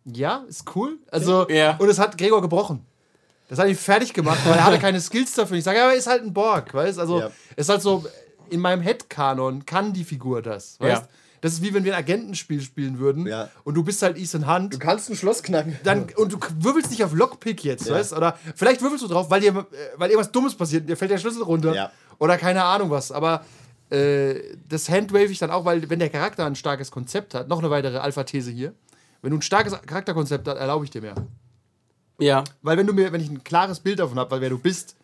ja, 0.05 0.45
ist 0.49 0.65
cool. 0.75 0.99
Also, 1.11 1.49
Ja. 1.49 1.77
und 1.77 1.89
es 1.89 1.99
hat 1.99 2.19
Gregor 2.19 2.41
gebrochen. 2.43 2.85
Das 3.49 3.59
hat 3.59 3.69
ihn 3.69 3.77
fertig 3.77 4.13
gemacht, 4.15 4.39
weil 4.45 4.55
er 4.55 4.65
hatte 4.65 4.79
keine 4.79 5.01
Skills 5.01 5.35
dafür. 5.35 5.57
Ich 5.59 5.65
sage, 5.65 5.77
ja, 5.79 5.85
aber 5.85 5.93
er 5.93 5.99
ist 5.99 6.07
halt 6.07 6.23
ein 6.23 6.33
Borg, 6.33 6.73
weißt 6.75 6.99
Also, 6.99 7.21
Ja. 7.21 7.27
es 7.55 7.67
ist 7.67 7.69
halt 7.69 7.83
so, 7.83 8.05
in 8.51 8.61
meinem 8.61 8.83
Headcanon 8.83 9.65
kann 9.67 9.93
die 9.93 10.05
Figur 10.05 10.43
das, 10.43 10.81
weißt 10.81 11.03
Ja. 11.03 11.09
Das 11.43 11.55
ist 11.55 11.63
wie 11.63 11.75
wenn 11.75 11.83
wir 11.83 11.93
ein 11.93 11.99
Agentenspiel 11.99 12.61
spielen 12.61 13.01
würden 13.01 13.27
Ja. 13.27 13.49
und 13.65 13.75
du 13.75 13.83
bist 13.83 14.01
halt 14.03 14.17
Ethan 14.17 14.47
Hunt 14.47 14.75
du 14.75 14.79
kannst 14.79 15.11
ein 15.11 15.17
Schloss 15.17 15.43
knacken. 15.43 15.77
dann, 15.83 16.07
und 16.17 16.33
du 16.33 16.39
würfelst 16.61 16.91
nicht 16.93 17.03
auf 17.03 17.13
Lockpick 17.15 17.65
jetzt, 17.65 17.91
weißt 17.91 18.13
Oder 18.13 18.39
vielleicht 18.55 18.81
würfelst 18.81 19.03
du 19.05 19.09
drauf, 19.09 19.29
weil 19.29 19.41
dir 19.41 19.51
äh, 19.51 19.65
weil 19.97 20.11
irgendwas 20.11 20.31
Dummes 20.31 20.55
passiert, 20.55 20.89
dir 20.89 20.97
fällt 20.97 21.11
der 21.11 21.19
Schlüssel 21.19 21.43
runter. 21.43 21.75
Ja. 21.75 21.91
Oder 22.23 22.39
keine 22.39 22.63
Ahnung 22.63 22.89
was. 22.91 23.11
Aber 23.11 23.45
äh, 23.91 24.55
das 24.69 24.89
handwave 24.89 25.33
ich 25.33 25.41
dann 25.41 25.51
auch, 25.51 25.65
weil 25.65 25.91
wenn 25.91 25.99
der 25.99 26.09
Charakter 26.09 26.47
ein 26.47 26.55
starkes 26.55 26.93
Konzept 26.93 27.35
hat, 27.35 27.49
noch 27.49 27.59
eine 27.59 27.69
weitere 27.69 27.99
Alpha-These 27.99 28.53
hier, 28.53 28.75
wenn 29.23 29.33
du 29.33 29.39
ein 29.39 29.43
starkes 29.43 29.73
Charakterkonzept 29.73 30.47
hast, 30.47 30.57
erlaube 30.57 30.85
ich 30.85 30.93
dir 30.93 31.01
mehr. 31.01 31.17
Ja. 32.21 32.45
Weil 32.63 32.77
wenn 32.77 32.87
du 32.87 32.93
mir, 32.93 33.13
wenn 33.13 33.21
ich 33.21 33.29
ein 33.29 33.43
klares 33.43 33.81
Bild 33.81 33.99
davon 33.99 34.21
habe, 34.21 34.31
weil 34.31 34.41
wer 34.41 34.51
du 34.51 34.59
bist, 34.59 34.95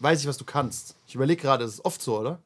weiß 0.00 0.22
ich, 0.22 0.26
was 0.26 0.38
du 0.38 0.46
kannst. 0.46 0.94
Ich 1.06 1.14
überlege 1.14 1.42
gerade, 1.42 1.64
das 1.64 1.74
ist 1.74 1.84
oft 1.84 2.00
so, 2.00 2.18
oder? 2.18 2.38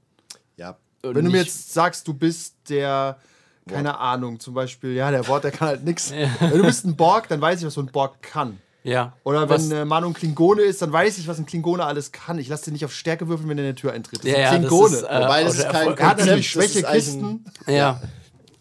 Ja. 0.56 0.76
Und 1.02 1.14
Wenn 1.14 1.24
du 1.24 1.30
mir 1.30 1.42
jetzt 1.42 1.72
sagst, 1.72 2.08
du 2.08 2.12
bist 2.12 2.56
der, 2.68 3.20
keine 3.68 3.96
Ahnung, 3.96 4.40
zum 4.40 4.54
Beispiel, 4.54 4.94
ja, 4.94 5.12
der 5.12 5.28
Wort, 5.28 5.44
der 5.44 5.52
kann 5.52 5.68
halt 5.68 5.84
nix. 5.84 6.10
Wenn 6.40 6.58
du 6.58 6.64
bist 6.64 6.84
ein 6.84 6.96
Borg, 6.96 7.28
dann 7.28 7.40
weiß 7.40 7.60
ich, 7.60 7.66
was 7.66 7.74
so 7.74 7.80
ein 7.80 7.92
Borg 7.92 8.20
kann. 8.22 8.58
Ja. 8.86 9.14
Oder 9.24 9.48
wenn 9.48 9.70
äh, 9.72 9.84
Manu 9.84 10.06
ein 10.08 10.14
Klingone 10.14 10.62
ist, 10.62 10.80
dann 10.80 10.92
weiß 10.92 11.18
ich, 11.18 11.26
was 11.26 11.38
ein 11.38 11.46
Klingone 11.46 11.84
alles 11.84 12.12
kann. 12.12 12.38
Ich 12.38 12.48
lasse 12.48 12.66
den 12.66 12.72
nicht 12.74 12.84
auf 12.84 12.92
Stärke 12.92 13.26
würfeln, 13.28 13.48
wenn 13.48 13.58
er 13.58 13.68
in 13.68 13.74
die 13.74 13.80
Tür 13.80 13.92
eintritt. 13.92 14.20
Das 14.20 14.30
Ja, 14.30 14.38
ja, 14.38 14.44
ist 14.48 14.52
ein 14.54 14.62
das 14.62 14.68
Klingone. 14.70 14.96
ist, 14.96 15.02
äh, 15.02 15.06
Wobei, 15.20 15.42
das 15.44 15.54
ist 15.58 15.64
kein 15.64 15.74
Erfolg- 15.74 16.00
er 16.00 16.06
hat 16.08 16.18
natürlich 16.18 16.52
Konzept, 16.52 16.64
das 16.66 16.72
schwäche 16.72 16.78
ist 16.78 16.84
eigentlich 17.12 17.24
ein- 17.24 17.44
Kisten. 17.56 17.72
Ja. 17.72 18.00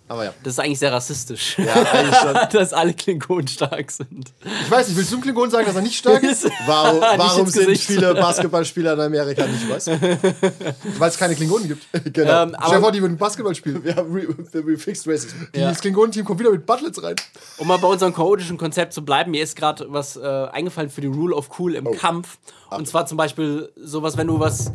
Aber 0.07 0.25
ja. 0.25 0.33
Das 0.43 0.53
ist 0.53 0.59
eigentlich 0.59 0.77
sehr 0.77 0.91
rassistisch. 0.91 1.57
Ja, 1.57 1.73
eigentlich 1.73 2.15
schon. 2.17 2.35
dass 2.51 2.73
alle 2.73 2.93
Klingonen 2.93 3.47
stark 3.47 3.89
sind. 3.89 4.31
Ich 4.63 4.69
weiß 4.69 4.87
nicht, 4.87 4.97
willst 4.97 5.11
du 5.11 5.15
dem 5.17 5.21
Klingonen 5.23 5.49
sagen, 5.49 5.65
dass 5.65 5.75
er 5.75 5.81
nicht 5.81 5.97
stark 5.97 6.21
ist? 6.21 6.45
Warum, 6.67 7.01
warum 7.01 7.47
sind 7.47 7.65
Gesicht. 7.67 7.85
viele 7.87 8.13
Basketballspieler 8.13 8.93
in 8.93 8.99
Amerika 8.99 9.45
nicht 9.47 9.67
weiß? 9.67 9.87
Weil 10.99 11.09
es 11.09 11.17
keine 11.17 11.35
Klingonen 11.35 11.67
gibt. 11.67 11.87
genau. 12.13 12.43
Ähm, 12.43 12.55
Stell 12.61 12.75
dir 12.75 12.81
vor, 12.81 12.91
die 12.91 13.01
würden 13.01 13.17
Basketball 13.17 13.55
spielen. 13.55 13.83
wir 13.83 13.95
haben 13.95 14.13
re 14.13 14.27
re 14.53 14.77
Fixed 14.77 15.07
Racism. 15.07 15.37
Ja. 15.55 15.69
Das 15.69 15.81
Klingonenteam 15.81 16.23
kommt 16.23 16.39
wieder 16.39 16.51
mit 16.51 16.65
Butlets 16.65 17.01
rein. 17.01 17.15
um 17.57 17.67
mal 17.67 17.77
bei 17.77 17.87
unserem 17.87 18.13
chaotischen 18.13 18.57
Konzept 18.57 18.93
zu 18.93 19.03
bleiben, 19.03 19.31
mir 19.31 19.41
ist 19.43 19.55
gerade 19.55 19.85
was 19.89 20.17
äh, 20.17 20.21
eingefallen 20.51 20.89
für 20.89 21.01
die 21.01 21.07
Rule 21.07 21.35
of 21.35 21.49
Cool 21.59 21.73
im 21.73 21.91
Kampf. 21.93 22.37
Und 22.69 22.87
zwar 22.87 23.05
zum 23.05 23.17
Beispiel 23.17 23.71
sowas, 23.75 24.17
wenn 24.17 24.27
du 24.27 24.39
was, 24.39 24.71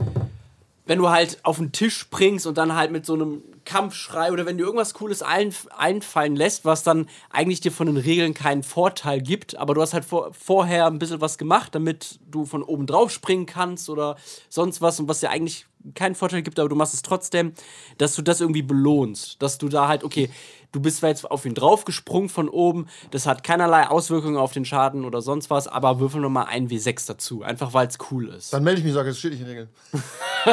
wenn 0.90 0.98
du 0.98 1.08
halt 1.08 1.38
auf 1.44 1.58
den 1.58 1.70
Tisch 1.70 1.96
springst 1.98 2.48
und 2.48 2.58
dann 2.58 2.74
halt 2.74 2.90
mit 2.90 3.06
so 3.06 3.14
einem 3.14 3.44
Kampfschrei 3.64 4.32
oder 4.32 4.44
wenn 4.44 4.58
dir 4.58 4.64
irgendwas 4.64 4.92
Cooles 4.92 5.22
ein, 5.22 5.54
einfallen 5.78 6.34
lässt, 6.34 6.64
was 6.64 6.82
dann 6.82 7.08
eigentlich 7.30 7.60
dir 7.60 7.70
von 7.70 7.86
den 7.86 7.96
Regeln 7.96 8.34
keinen 8.34 8.64
Vorteil 8.64 9.20
gibt, 9.20 9.56
aber 9.56 9.74
du 9.74 9.82
hast 9.82 9.94
halt 9.94 10.04
vor, 10.04 10.34
vorher 10.34 10.88
ein 10.88 10.98
bisschen 10.98 11.20
was 11.20 11.38
gemacht, 11.38 11.76
damit 11.76 12.18
du 12.28 12.44
von 12.44 12.64
oben 12.64 12.88
drauf 12.88 13.12
springen 13.12 13.46
kannst 13.46 13.88
oder 13.88 14.16
sonst 14.48 14.82
was 14.82 14.98
und 14.98 15.06
was 15.06 15.20
dir 15.20 15.30
eigentlich 15.30 15.66
keinen 15.94 16.14
Vorteil 16.14 16.42
gibt, 16.42 16.58
aber 16.58 16.68
du 16.68 16.76
machst 16.76 16.94
es 16.94 17.02
trotzdem, 17.02 17.52
dass 17.98 18.14
du 18.14 18.22
das 18.22 18.40
irgendwie 18.40 18.62
belohnst, 18.62 19.40
dass 19.42 19.58
du 19.58 19.68
da 19.68 19.88
halt, 19.88 20.04
okay, 20.04 20.30
du 20.72 20.80
bist 20.80 20.98
zwar 20.98 21.08
jetzt 21.08 21.28
auf 21.30 21.44
ihn 21.44 21.54
draufgesprungen 21.54 22.28
von 22.28 22.48
oben, 22.48 22.86
das 23.10 23.26
hat 23.26 23.42
keinerlei 23.42 23.88
Auswirkungen 23.88 24.36
auf 24.36 24.52
den 24.52 24.64
Schaden 24.64 25.04
oder 25.04 25.20
sonst 25.22 25.50
was, 25.50 25.68
aber 25.68 26.00
würfel 26.00 26.20
nochmal 26.20 26.46
ein 26.48 26.68
W6 26.68 27.06
dazu, 27.06 27.42
einfach 27.42 27.74
weil 27.74 27.88
es 27.88 27.98
cool 28.10 28.28
ist. 28.28 28.52
Dann 28.52 28.62
melde 28.62 28.80
ich 28.80 28.84
mich 28.84 28.92
und 28.92 28.96
sage, 28.96 29.08
das 29.10 29.18
steht 29.18 29.32
nicht 29.32 29.40
in 29.40 29.46
Regeln. 29.46 29.68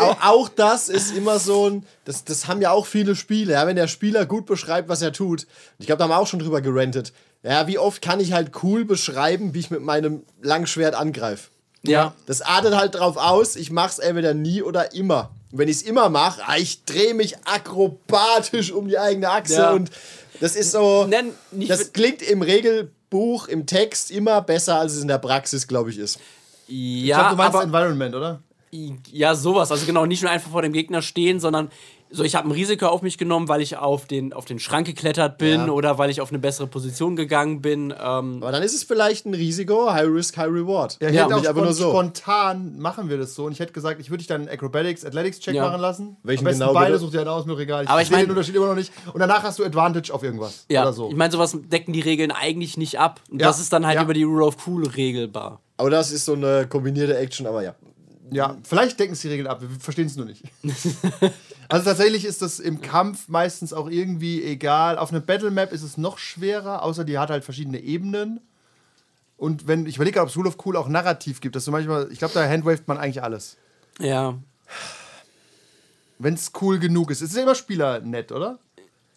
Auch, 0.00 0.16
auch 0.20 0.48
das 0.48 0.88
ist 0.88 1.16
immer 1.16 1.38
so 1.38 1.70
ein, 1.70 1.86
das, 2.04 2.24
das 2.24 2.48
haben 2.48 2.60
ja 2.60 2.72
auch 2.72 2.86
viele 2.86 3.14
Spiele, 3.14 3.52
ja, 3.52 3.66
wenn 3.68 3.76
der 3.76 3.86
Spieler 3.86 4.26
gut 4.26 4.46
beschreibt, 4.46 4.88
was 4.88 5.00
er 5.00 5.12
tut. 5.12 5.46
Ich 5.78 5.86
glaube, 5.86 5.98
da 5.98 6.04
haben 6.04 6.10
wir 6.10 6.18
auch 6.18 6.26
schon 6.26 6.40
drüber 6.40 6.60
gerentet. 6.60 7.12
Ja, 7.44 7.68
wie 7.68 7.78
oft 7.78 8.02
kann 8.02 8.18
ich 8.18 8.32
halt 8.32 8.50
cool 8.64 8.84
beschreiben, 8.84 9.54
wie 9.54 9.60
ich 9.60 9.70
mit 9.70 9.80
meinem 9.80 10.24
Langschwert 10.40 10.96
angreife? 10.96 11.51
Ja. 11.84 12.14
Das 12.26 12.42
artet 12.42 12.74
halt 12.74 12.94
drauf 12.94 13.16
aus, 13.16 13.56
ich 13.56 13.70
mach's 13.70 13.98
entweder 13.98 14.34
nie 14.34 14.62
oder 14.62 14.94
immer. 14.94 15.30
Und 15.50 15.58
wenn 15.58 15.68
ich's 15.68 15.82
immer 15.82 16.08
mache, 16.08 16.40
ich 16.58 16.84
drehe 16.84 17.14
mich 17.14 17.36
akrobatisch 17.44 18.72
um 18.72 18.88
die 18.88 18.98
eigene 18.98 19.28
Achse 19.30 19.54
Ja. 19.54 19.72
und 19.72 19.90
das 20.40 20.56
ist 20.56 20.72
so. 20.72 21.06
Nicht 21.52 21.70
das 21.70 21.92
klingt 21.92 22.22
im 22.22 22.42
Regelbuch, 22.42 23.46
im 23.48 23.66
Text 23.66 24.10
immer 24.10 24.40
besser, 24.42 24.78
als 24.80 24.94
es 24.94 25.02
in 25.02 25.08
der 25.08 25.18
Praxis, 25.18 25.68
glaube 25.68 25.90
ich, 25.90 25.98
ist. 25.98 26.18
Ich 26.66 27.04
ja, 27.04 27.18
glaube, 27.18 27.30
du 27.30 27.36
meinst 27.36 27.54
aber 27.54 27.64
Environment, 27.64 28.14
oder? 28.14 28.42
ja, 29.10 29.34
sowas. 29.34 29.70
Also 29.70 29.84
genau, 29.86 30.06
nicht 30.06 30.22
nur 30.22 30.30
einfach 30.30 30.50
vor 30.50 30.62
dem 30.62 30.72
Gegner 30.72 31.02
stehen, 31.02 31.38
sondern 31.38 31.70
so, 32.14 32.22
ich 32.24 32.34
habe 32.34 32.46
ein 32.46 32.50
Risiko 32.52 32.86
auf 32.86 33.00
mich 33.02 33.16
genommen, 33.16 33.48
weil 33.48 33.62
ich 33.62 33.76
auf 33.78 34.06
den, 34.06 34.32
auf 34.34 34.44
den 34.44 34.58
Schrank 34.58 34.86
geklettert 34.86 35.38
bin 35.38 35.60
Ja. 35.66 35.68
oder 35.72 35.96
weil 35.96 36.10
ich 36.10 36.20
auf 36.20 36.28
eine 36.28 36.38
bessere 36.38 36.66
Position 36.66 37.16
gegangen 37.16 37.62
bin. 37.62 37.90
Ähm, 37.90 38.38
Aber 38.42 38.52
dann 38.52 38.62
ist 38.62 38.74
es 38.74 38.82
vielleicht 38.84 39.24
ein 39.24 39.32
Risiko, 39.34 39.90
High 39.92 40.08
Risk, 40.08 40.36
High 40.36 40.50
Reward. 40.50 40.98
Ja, 41.00 41.08
ich 41.08 41.14
Ja, 41.14 41.24
hätte 41.24 41.36
auch 41.36 41.44
spon 41.44 41.64
nur 41.64 41.72
so. 41.72 41.88
spontan 41.90 42.78
machen 42.78 43.08
wir 43.08 43.16
das 43.18 43.34
so. 43.34 43.46
Und 43.46 43.52
ich 43.52 43.60
hätte 43.60 43.72
gesagt, 43.72 43.98
ich 44.00 44.10
würde 44.10 44.18
dich 44.18 44.26
dann 44.26 44.46
Acrobatics, 44.48 45.04
Athletics 45.04 45.40
Check 45.40 45.54
Ja. 45.54 45.66
machen 45.68 45.80
lassen. 45.80 46.16
Welchen 46.22 46.40
Am 46.42 46.50
besten 46.50 46.60
genau, 46.60 46.74
beide, 46.74 46.92
bitte? 46.92 46.98
such 46.98 47.10
dir 47.12 47.20
einen 47.20 47.28
aus, 47.28 47.46
mir 47.46 47.58
egal. 47.58 47.84
Ich, 47.84 47.88
Aber 47.88 48.02
ich 48.02 48.08
sehe 48.08 48.16
mein- 48.18 48.26
den 48.26 48.30
Unterschied 48.32 48.54
immer 48.56 48.66
noch 48.66 48.74
nicht. 48.74 48.92
Und 49.12 49.18
danach 49.20 49.42
hast 49.42 49.58
du 49.58 49.64
Advantage 49.64 50.12
auf 50.12 50.22
irgendwas. 50.22 50.66
ja, 50.68 50.82
Oder 50.82 50.92
so. 50.92 51.08
ich 51.08 51.16
meine, 51.16 51.32
sowas 51.32 51.56
decken 51.70 51.92
die 51.94 52.00
Regeln 52.00 52.30
eigentlich 52.30 52.76
nicht 52.76 52.98
ab. 53.00 53.20
Und 53.30 53.40
Ja, 53.40 53.46
das 53.48 53.58
ist 53.58 53.72
dann 53.72 53.86
halt 53.86 53.96
ja. 53.96 54.02
über 54.02 54.12
die 54.14 54.24
Rule 54.24 54.44
of 54.44 54.56
Cool 54.66 54.86
regelbar. 54.86 55.60
Aber 55.78 55.88
das 55.90 56.10
ist 56.12 56.26
so 56.26 56.34
eine 56.34 56.66
kombinierte 56.68 57.16
Action, 57.16 57.46
aber 57.46 57.62
ja. 57.62 57.74
Ja, 58.30 58.56
vielleicht 58.62 58.98
decken 58.98 59.12
es 59.12 59.20
die 59.20 59.28
Regeln 59.28 59.46
ab, 59.46 59.60
wir 59.60 59.68
verstehen 59.78 60.06
es 60.06 60.16
nur 60.16 60.24
nicht. 60.26 60.42
also 61.72 61.84
tatsächlich 61.84 62.24
ist 62.24 62.42
das 62.42 62.60
im 62.60 62.80
Kampf 62.80 63.28
meistens 63.28 63.72
auch 63.72 63.88
irgendwie 63.88 64.42
egal. 64.42 64.98
Auf 64.98 65.10
einer 65.10 65.20
Battle 65.20 65.50
Map 65.50 65.72
ist 65.72 65.82
es 65.82 65.96
noch 65.96 66.18
schwerer, 66.18 66.82
außer 66.82 67.04
die 67.04 67.18
hat 67.18 67.30
halt 67.30 67.44
verschiedene 67.44 67.80
Ebenen. 67.80 68.40
Und 69.36 69.66
wenn, 69.66 69.86
ich 69.86 69.96
überlege, 69.96 70.20
ob 70.20 70.28
es 70.28 70.36
Rule 70.36 70.48
of 70.48 70.58
Cool 70.64 70.76
auch 70.76 70.88
narrativ 70.88 71.40
gibt, 71.40 71.56
dass 71.56 71.64
du 71.64 71.70
manchmal, 71.72 72.10
ich 72.12 72.18
glaube, 72.18 72.34
da 72.34 72.46
handwaved 72.48 72.86
man 72.86 72.98
eigentlich 72.98 73.22
alles. 73.22 73.56
Ja. 73.98 74.38
Wenn 76.18 76.34
es 76.34 76.52
cool 76.60 76.78
genug 76.78 77.10
ist. 77.10 77.22
Es 77.22 77.30
ist 77.30 77.36
ja 77.36 77.42
immer 77.42 77.54
Spieler 77.54 78.00
nett, 78.00 78.30
oder? 78.30 78.58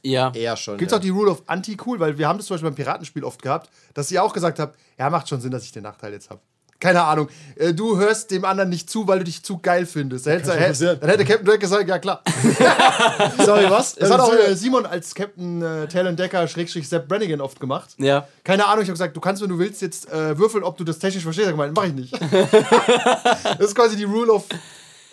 Ja. 0.02 0.32
Eher 0.34 0.56
schon. 0.56 0.78
Gibt 0.78 0.92
es 0.92 0.94
ja. 0.94 0.98
auch 0.98 1.02
die 1.02 1.10
Rule 1.10 1.32
of 1.32 1.44
Anti-Cool? 1.48 2.00
Weil 2.00 2.18
wir 2.18 2.28
haben 2.28 2.38
das 2.38 2.48
zum 2.48 2.56
Beispiel 2.56 2.70
beim 2.70 2.76
Piratenspiel 2.76 3.24
oft 3.24 3.42
gehabt, 3.42 3.70
dass 3.94 4.12
ihr 4.12 4.24
auch 4.24 4.34
gesagt 4.34 4.60
habt, 4.60 4.80
ja, 4.98 5.10
macht 5.10 5.30
schon 5.30 5.42
Sinn, 5.42 5.52
dass 5.52 5.64
ich 5.64 5.72
den 5.72 5.84
Nachteil 5.84 6.14
jetzt 6.14 6.30
habe. 6.30 6.42
Keine 6.80 7.04
Ahnung. 7.04 7.30
Äh, 7.56 7.74
Du 7.74 7.98
hörst 7.98 8.32
dem 8.32 8.44
anderen 8.46 8.70
nicht 8.70 8.90
zu, 8.90 9.08
weil 9.08 9.20
du 9.20 9.26
dich 9.26 9.42
zu 9.44 9.58
geil 9.60 9.86
findest. 9.86 10.28
Dann 10.28 10.34
hätte, 10.40 10.52
passieren. 10.52 10.98
dann 11.00 11.10
hätte 11.10 11.26
Captain 11.26 11.46
Drake 11.46 11.60
gesagt, 11.60 11.88
ja 11.88 12.00
klar. 12.00 12.22
Sorry, 13.46 13.70
was? 13.70 13.96
Das 13.96 14.12
hat 14.12 14.20
auch 14.20 14.34
Äh, 14.34 14.56
Simon 14.56 14.86
als 14.86 15.16
Captain 15.16 15.62
äh, 15.62 15.88
Talon 15.88 16.16
Decker 16.16 16.48
Schrägstrich 16.48 16.88
Sepp 16.88 17.08
Brannigan 17.08 17.42
oft 17.42 17.60
gemacht. 17.60 17.92
Ja. 17.98 18.28
Keine 18.44 18.66
Ahnung, 18.66 18.82
ich 18.84 18.90
habe 18.90 18.94
gesagt, 18.94 19.16
du 19.16 19.22
kannst, 19.22 19.42
wenn 19.42 19.50
du 19.50 19.58
willst, 19.60 19.82
jetzt 19.82 20.12
äh, 20.12 20.38
würfeln, 20.38 20.64
ob 20.64 20.78
du 20.78 20.84
das 20.84 21.00
technisch 21.00 21.24
verstehst. 21.24 21.48
Ich 21.48 21.54
gemeint, 21.54 21.74
mach 21.76 21.86
ich 21.86 21.94
nicht. 21.94 22.14
das 22.22 23.60
ist 23.60 23.76
quasi 23.76 23.96
die 23.96 24.04
Rule 24.04 24.32
of 24.34 24.44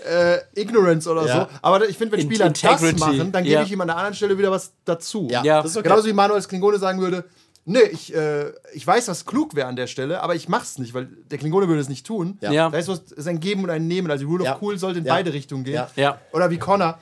äh, 0.04 0.38
Ignorance 0.60 1.08
oder 1.08 1.26
Ja. 1.26 1.40
so. 1.42 1.58
Aber 1.62 1.88
ich 1.88 1.96
finde, 1.96 2.16
wenn 2.16 2.24
Spieler 2.26 2.46
Integrity. 2.46 2.92
das 2.92 3.00
machen, 3.00 3.32
dann 3.32 3.44
gebe 3.44 3.54
Ja. 3.54 3.62
ich 3.62 3.70
ihm 3.72 3.80
an 3.80 3.86
der 3.88 3.96
anderen 3.96 4.14
Stelle 4.16 4.36
wieder 4.36 4.50
was 4.50 4.72
dazu. 4.84 5.28
ja, 5.30 5.42
Ja. 5.44 5.62
das 5.62 5.70
ist 5.72 5.76
okay. 5.76 5.88
Genauso 5.88 6.06
wie 6.08 6.12
Manuel 6.12 6.36
als 6.38 6.48
Klingone 6.48 6.78
sagen 6.78 7.00
würde, 7.00 7.24
nee, 7.64 7.80
ich, 7.90 8.14
äh, 8.14 8.52
ich 8.74 8.86
weiß, 8.86 9.08
was 9.08 9.24
klug 9.26 9.54
wäre 9.54 9.66
an 9.68 9.76
der 9.76 9.86
Stelle, 9.86 10.22
aber 10.22 10.34
ich 10.34 10.48
mach's 10.48 10.78
nicht, 10.78 10.94
weil 10.94 11.06
der 11.30 11.38
Klingone 11.38 11.68
würde 11.68 11.80
es 11.80 11.88
nicht 11.88 12.06
tun. 12.06 12.38
Ja. 12.40 12.50
Ja. 12.52 12.70
Da 12.70 12.78
ist, 12.78 12.88
was, 12.88 13.00
ist 13.12 13.28
ein 13.28 13.40
Geben 13.40 13.64
und 13.64 13.70
ein 13.70 13.86
Nehmen. 13.86 14.10
Also 14.10 14.24
die 14.24 14.30
Rule 14.30 14.44
Ja. 14.44 14.54
of 14.56 14.62
Cool 14.62 14.78
sollte 14.78 14.98
in 15.00 15.04
Ja. 15.04 15.14
beide 15.14 15.32
Richtungen 15.32 15.64
gehen. 15.64 15.74
Ja. 15.74 15.90
Ja. 15.96 16.18
Oder 16.32 16.50
wie 16.50 16.58
Connor. 16.58 16.98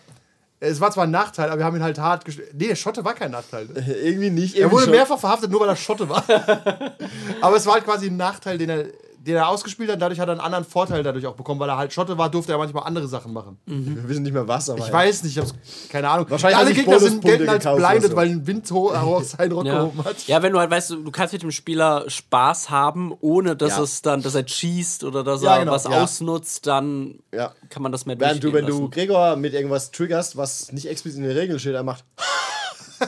Es 0.63 0.79
war 0.79 0.91
zwar 0.91 1.05
ein 1.05 1.11
Nachteil, 1.11 1.49
aber 1.49 1.59
wir 1.61 1.65
haben 1.65 1.77
ihn 1.77 1.83
halt 1.83 1.99
hart 1.99 2.25
gestellt. 2.27 2.51
Nee, 2.53 2.69
der 2.69 2.75
Schotte 2.77 3.03
war 3.03 3.15
kein 3.15 3.31
Nachteil. 3.31 3.67
Irgendwie 4.05 4.29
nicht. 4.29 4.55
Er 4.55 4.61
Irgendwie 4.63 4.73
wurde 4.75 4.85
schon. 4.85 4.93
mehrfach 4.95 5.19
verhaftet, 5.19 5.51
nur 5.51 5.61
weil 5.61 5.71
er 5.71 5.77
Schotte 5.77 6.07
war. 6.09 6.23
aber 7.41 7.57
es 7.57 7.65
war 7.67 7.75
halt 7.75 7.85
quasi 7.85 8.09
ein 8.09 8.17
Nachteil, 8.19 8.59
den 8.59 8.69
er, 8.69 8.85
den 9.23 9.37
er 9.37 9.49
ausgespielt 9.49 9.91
hat. 9.91 10.01
Dadurch 10.01 10.19
hat 10.19 10.29
er 10.29 10.33
einen 10.33 10.41
anderen 10.41 10.65
Vorteil 10.65 11.03
dadurch 11.03 11.27
auch 11.27 11.35
bekommen, 11.35 11.61
weil 11.61 11.69
er 11.69 11.77
halt 11.77 11.93
Schotte 11.93 12.17
war, 12.17 12.31
durfte 12.31 12.53
er 12.53 12.59
manchmal 12.59 12.85
andere 12.85 13.07
Sachen 13.07 13.33
machen. 13.35 13.59
Wir 13.67 14.09
wissen 14.09 14.23
nicht 14.23 14.33
mehr 14.33 14.49
was, 14.49 14.71
aber. 14.71 14.79
Ich 14.81 14.87
ja. 14.87 14.93
weiß 14.93 15.23
nicht, 15.25 15.37
ich 15.37 15.43
hab's, 15.43 15.55
keine 15.91 16.09
Ahnung. 16.09 16.27
Wahrscheinlich 16.31 16.59
Alle 16.59 16.73
Gegner 16.73 16.99
sind, 16.99 17.23
gelten 17.23 17.49
als 17.49 17.67
oder 17.67 18.01
so. 18.01 18.17
weil 18.17 18.29
ein 18.31 18.47
Wind 18.47 18.71
ho- 18.71 18.91
aus 18.95 19.33
seinen 19.33 19.53
Rock 19.53 19.67
Ja. 19.67 19.81
gehoben 19.81 20.05
hat. 20.05 20.27
ja, 20.27 20.43
wenn 20.43 20.53
du 20.53 20.59
halt 20.59 20.71
weißt, 20.71 20.91
du 20.91 20.97
du 21.05 21.11
kannst 21.11 21.33
mit 21.35 21.43
dem 21.43 21.51
Spieler 21.51 22.05
Spaß 22.09 22.71
haben, 22.71 23.13
ohne 23.21 23.57
dass 23.57 23.77
Ja. 23.77 23.83
es 23.83 24.01
dann, 24.03 24.23
dass 24.23 24.35
er 24.35 24.49
schießt 24.49 25.05
oder 25.05 25.23
dass 25.23 25.43
Ja, 25.43 25.55
er 25.55 25.61
genau, 25.61 25.73
was 25.73 25.85
ja. 25.85 26.03
ausnutzt, 26.03 26.67
dann 26.67 27.19
Ja. 27.35 27.53
kann 27.69 27.83
man 27.83 27.93
das 27.93 28.07
mehr 28.07 28.19
Während 28.19 28.43
du, 28.43 28.53
wenn 28.53 28.65
durchgehen 28.65 28.77
du 28.79 28.83
lassen. 28.85 28.91
Gregor 28.91 29.37
mit 29.37 29.53
irgendwas 29.53 29.91
triggerst, 29.91 30.37
was 30.39 30.73
nicht 30.73 30.87
explizit 30.87 31.19
in 31.21 31.25
den 31.29 31.37
Regeln 31.37 31.59
steht, 31.59 31.75
er 31.75 31.83
macht. 31.83 32.05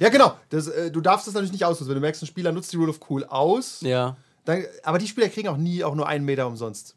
Ja, 0.00 0.08
genau. 0.08 0.34
Das, 0.50 0.66
äh, 0.66 0.90
du 0.90 1.00
darfst 1.00 1.26
das 1.26 1.34
natürlich 1.34 1.52
nicht 1.52 1.64
ausnutzen. 1.64 1.88
Wenn 1.88 1.94
du 1.94 2.00
merkst, 2.00 2.22
ein 2.22 2.26
Spieler 2.26 2.52
nutzt 2.52 2.72
die 2.72 2.76
Rule 2.76 2.90
of 2.90 2.98
Cool 3.08 3.24
aus, 3.24 3.78
Ja. 3.80 4.16
Dann, 4.44 4.64
aber 4.82 4.98
die 4.98 5.06
Spieler 5.08 5.28
kriegen 5.28 5.48
auch 5.48 5.56
nie 5.56 5.82
auch 5.84 5.94
nur 5.94 6.06
einen 6.06 6.24
Meter 6.24 6.46
umsonst. 6.46 6.94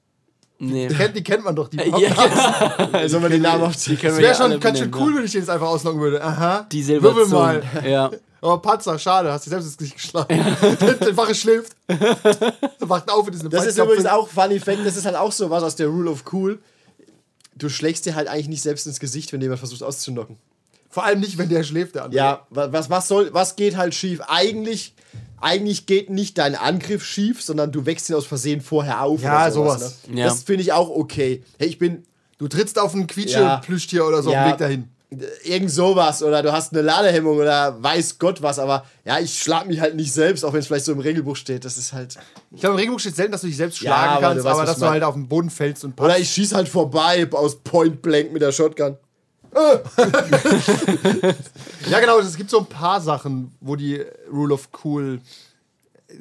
Nee. 0.60 0.88
Die 0.88 0.96
kennt, 0.96 1.16
die 1.16 1.24
kennt 1.24 1.44
man 1.44 1.56
doch, 1.56 1.68
die 1.68 1.78
Ja, 1.78 1.84
Podcasts. 1.92 2.78
genau. 2.92 3.08
Sollen 3.08 3.24
wir 3.24 3.30
den 3.30 3.42
Namen 3.44 3.64
aufziehen? 3.64 4.00
Das 4.02 4.18
wäre 4.18 4.32
ja 4.32 4.36
schon 4.36 4.60
ganz 4.60 4.80
schön 4.80 4.92
cool, 4.96 5.16
wenn 5.16 5.24
ich 5.26 5.32
den 5.32 5.42
jetzt 5.42 5.50
einfach 5.50 5.68
auslocken 5.68 6.02
würde. 6.02 6.24
Aha. 6.24 6.66
Die 6.72 6.86
Würfel 6.88 7.26
Silberzungen. 7.28 7.32
mal. 7.32 7.64
Ja. 7.90 8.12
Oh, 8.40 8.56
Panzer, 8.58 9.00
schade, 9.00 9.32
hast 9.32 9.46
dich 9.46 9.50
selbst 9.50 9.66
ins 9.66 9.78
Gesicht 9.78 9.96
geschlagen. 9.96 10.28
der 10.30 11.18
Wache 11.18 11.34
schläft. 11.34 11.76
Wacht 12.80 13.10
auf 13.12 13.28
und 13.28 13.34
ist 13.34 13.44
Das 13.52 13.66
ist 13.66 13.78
übrigens 13.80 14.06
auch 14.06 14.28
Funny 14.30 14.60
Fact, 14.60 14.86
das 14.86 14.96
ist 14.96 15.06
halt 15.06 15.16
auch 15.16 15.32
so 15.32 15.50
was 15.50 15.64
aus 15.64 15.76
der 15.76 15.88
Rule 15.88 16.10
of 16.12 16.24
Cool. 16.32 16.60
Du 17.56 17.68
schlägst 17.70 18.06
dir 18.06 18.14
halt 18.16 18.28
eigentlich 18.28 18.48
nicht 18.50 18.62
selbst 18.62 18.86
ins 18.86 19.00
Gesicht, 19.00 19.34
wenn 19.34 19.42
jemand 19.42 19.60
versucht 19.60 19.82
auszunocken. 19.82 20.38
Vor 20.90 21.04
allem 21.04 21.20
nicht, 21.20 21.38
wenn 21.40 21.50
der 21.50 21.64
schläft, 21.64 21.96
der 21.96 22.04
andere. 22.06 22.18
Ja, 22.18 22.48
wa- 22.52 22.72
was, 22.72 22.90
was 22.92 23.08
soll, 23.08 23.34
was 23.34 23.56
geht 23.56 23.76
halt 23.76 23.96
schief? 23.96 24.22
Eigentlich, 24.28 24.94
eigentlich 25.42 25.86
geht 25.86 26.10
nicht 26.10 26.38
dein 26.38 26.56
Angriff 26.56 27.04
schief, 27.06 27.42
sondern 27.42 27.72
du 27.72 27.86
wächst 27.86 28.10
ihn 28.10 28.16
aus 28.16 28.26
Versehen 28.26 28.62
vorher 28.62 29.02
auf. 29.04 29.22
Ja, 29.22 29.44
oder 29.44 29.52
sowas. 29.52 29.96
Ne? 30.08 30.20
Ja. 30.22 30.26
Das 30.28 30.44
finde 30.44 30.64
ich 30.64 30.74
auch 30.74 30.90
okay. 30.90 31.44
Hey, 31.60 31.68
ich 31.68 31.78
bin 31.80 32.04
Du 32.40 32.48
trittst 32.48 32.78
auf 32.78 32.94
ein 32.94 33.02
Ja. 33.02 33.06
Quietsche-Plüschtier 33.08 34.06
oder 34.06 34.22
so 34.22 34.30
auf 34.30 34.36
Ja. 34.36 34.44
dem 34.46 34.52
Weg 34.52 34.58
dahin. 34.60 34.90
irgend 35.44 35.72
sowas 35.72 36.22
oder 36.22 36.44
du 36.44 36.52
hast 36.52 36.74
eine 36.74 36.82
Ladehemmung 36.82 37.38
oder 37.38 37.82
weiß 37.82 38.20
Gott 38.20 38.42
was, 38.42 38.60
aber 38.60 38.86
ja, 39.06 39.18
ich 39.20 39.42
schlag 39.42 39.66
mich 39.66 39.80
halt 39.80 39.96
nicht 39.96 40.12
selbst, 40.12 40.44
auch 40.44 40.52
wenn 40.52 40.60
es 40.60 40.68
vielleicht 40.68 40.84
so 40.84 40.92
im 40.92 41.00
Regelbuch 41.00 41.38
steht. 41.38 41.64
Das 41.64 41.78
ist 41.78 41.94
halt. 41.94 42.18
Ich 42.52 42.60
glaube, 42.60 42.74
im 42.74 42.80
Regelbuch 42.80 43.00
steht 43.00 43.16
selten, 43.16 43.32
dass 43.32 43.40
du 43.42 43.48
dich 43.48 43.56
selbst 43.56 43.82
Ja, 43.82 43.94
schlagen 43.94 44.12
aber 44.18 44.22
kannst, 44.22 44.40
du 44.40 44.44
weißt, 44.44 44.56
aber 44.58 44.66
dass 44.66 44.80
du 44.80 44.86
halt 44.90 45.04
auf 45.04 45.14
den 45.16 45.28
Boden 45.30 45.50
fällst 45.50 45.86
und 45.86 46.00
Oder 46.00 46.20
ich 46.20 46.30
schieß 46.30 46.54
halt 46.54 46.68
vorbei 46.68 47.26
aus 47.32 47.56
Point 47.64 48.02
Blank 48.02 48.34
mit 48.34 48.42
der 48.42 48.52
Shotgun. 48.52 48.98
Ja, 51.90 52.00
genau, 52.00 52.20
es 52.20 52.36
gibt 52.36 52.50
so 52.50 52.60
ein 52.60 52.66
paar 52.66 53.02
Sachen, 53.02 53.52
wo 53.62 53.76
die 53.76 54.04
Rule 54.32 54.54
of 54.54 54.70
Cool. 54.84 55.22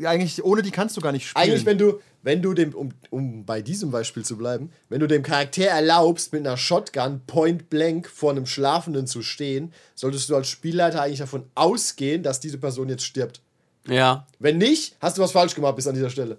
Eigentlich, 0.04 0.44
ohne 0.44 0.62
die 0.62 0.70
kannst 0.70 0.96
du 0.96 1.00
gar 1.00 1.12
nicht 1.12 1.28
spielen. 1.28 1.44
Eigentlich, 1.44 1.66
wenn 1.66 1.78
du, 1.78 2.00
wenn 2.22 2.42
du 2.42 2.54
dem, 2.54 2.74
um, 2.74 2.90
um 3.10 3.44
bei 3.44 3.62
diesem 3.62 3.90
Beispiel 3.90 4.24
zu 4.24 4.36
bleiben, 4.36 4.70
wenn 4.88 5.00
du 5.00 5.06
dem 5.06 5.22
Charakter 5.22 5.66
erlaubst, 5.66 6.32
mit 6.32 6.46
einer 6.46 6.56
Shotgun 6.56 7.20
point 7.26 7.70
blank 7.70 8.08
vor 8.08 8.32
einem 8.32 8.46
Schlafenden 8.46 9.06
zu 9.06 9.22
stehen, 9.22 9.72
solltest 9.94 10.28
du 10.28 10.36
als 10.36 10.48
Spielleiter 10.48 11.02
eigentlich 11.02 11.20
davon 11.20 11.44
ausgehen, 11.54 12.22
dass 12.22 12.40
diese 12.40 12.58
Person 12.58 12.88
jetzt 12.88 13.04
stirbt. 13.04 13.40
Ja. 13.86 14.26
Wenn 14.38 14.58
nicht, 14.58 14.96
hast 15.00 15.18
du 15.18 15.22
was 15.22 15.32
falsch 15.32 15.54
gemacht 15.54 15.76
bis 15.76 15.86
an 15.86 15.94
dieser 15.94 16.10
Stelle. 16.10 16.38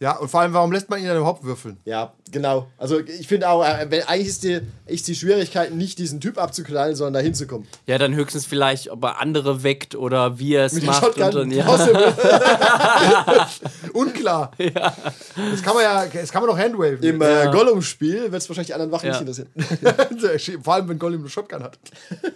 Ja, 0.00 0.16
und 0.16 0.28
vor 0.28 0.40
allem, 0.40 0.52
warum 0.52 0.70
lässt 0.70 0.88
man 0.90 1.00
ihn 1.00 1.06
dann 1.06 1.16
überhaupt 1.16 1.42
würfeln? 1.42 1.76
Ja, 1.84 2.12
genau. 2.30 2.68
Also 2.78 3.00
ich 3.00 3.26
finde 3.26 3.48
auch, 3.48 3.64
äh, 3.64 3.86
wenn, 3.88 4.02
eigentlich 4.04 4.28
ist 4.28 4.44
die, 4.44 4.60
ist 4.86 5.08
die 5.08 5.16
Schwierigkeit 5.16 5.74
nicht 5.74 5.98
diesen 5.98 6.20
Typ 6.20 6.38
abzuknallen, 6.38 6.94
sondern 6.94 7.14
dahin 7.14 7.34
zu 7.34 7.48
kommen. 7.48 7.66
Ja, 7.86 7.98
dann 7.98 8.14
höchstens 8.14 8.46
vielleicht, 8.46 8.90
ob 8.90 9.02
er 9.02 9.20
andere 9.20 9.64
weckt 9.64 9.96
oder 9.96 10.38
wie 10.38 10.54
er 10.54 10.66
es 10.66 10.74
Mit 10.74 10.84
der 10.84 10.90
macht. 10.90 11.04
Und 11.04 11.14
Shotgun. 11.16 11.34
dann, 11.34 11.50
ja. 11.50 11.64
Possible. 11.64 12.14
Unklar. 13.92 14.52
Das 14.56 15.62
kann 15.62 15.74
man 15.74 15.82
ja, 15.82 16.06
das 16.06 16.30
kann 16.30 16.42
man 16.42 16.50
doch 16.50 16.58
handwaven. 16.58 17.02
Im 17.02 17.20
äh, 17.20 17.48
Gollum-Spiel 17.50 18.30
wird 18.30 18.42
es 18.42 18.48
wahrscheinlich 18.48 18.68
die 18.68 18.74
anderen 18.74 18.92
Wachen 18.92 19.06
Ja. 19.06 19.20
nicht 19.20 19.46
interessieren. 19.48 20.62
Vor 20.62 20.74
allem, 20.74 20.88
wenn 20.88 20.98
Gollum 20.98 21.20
eine 21.22 21.28
Shotgun 21.30 21.62
hat. 21.62 21.78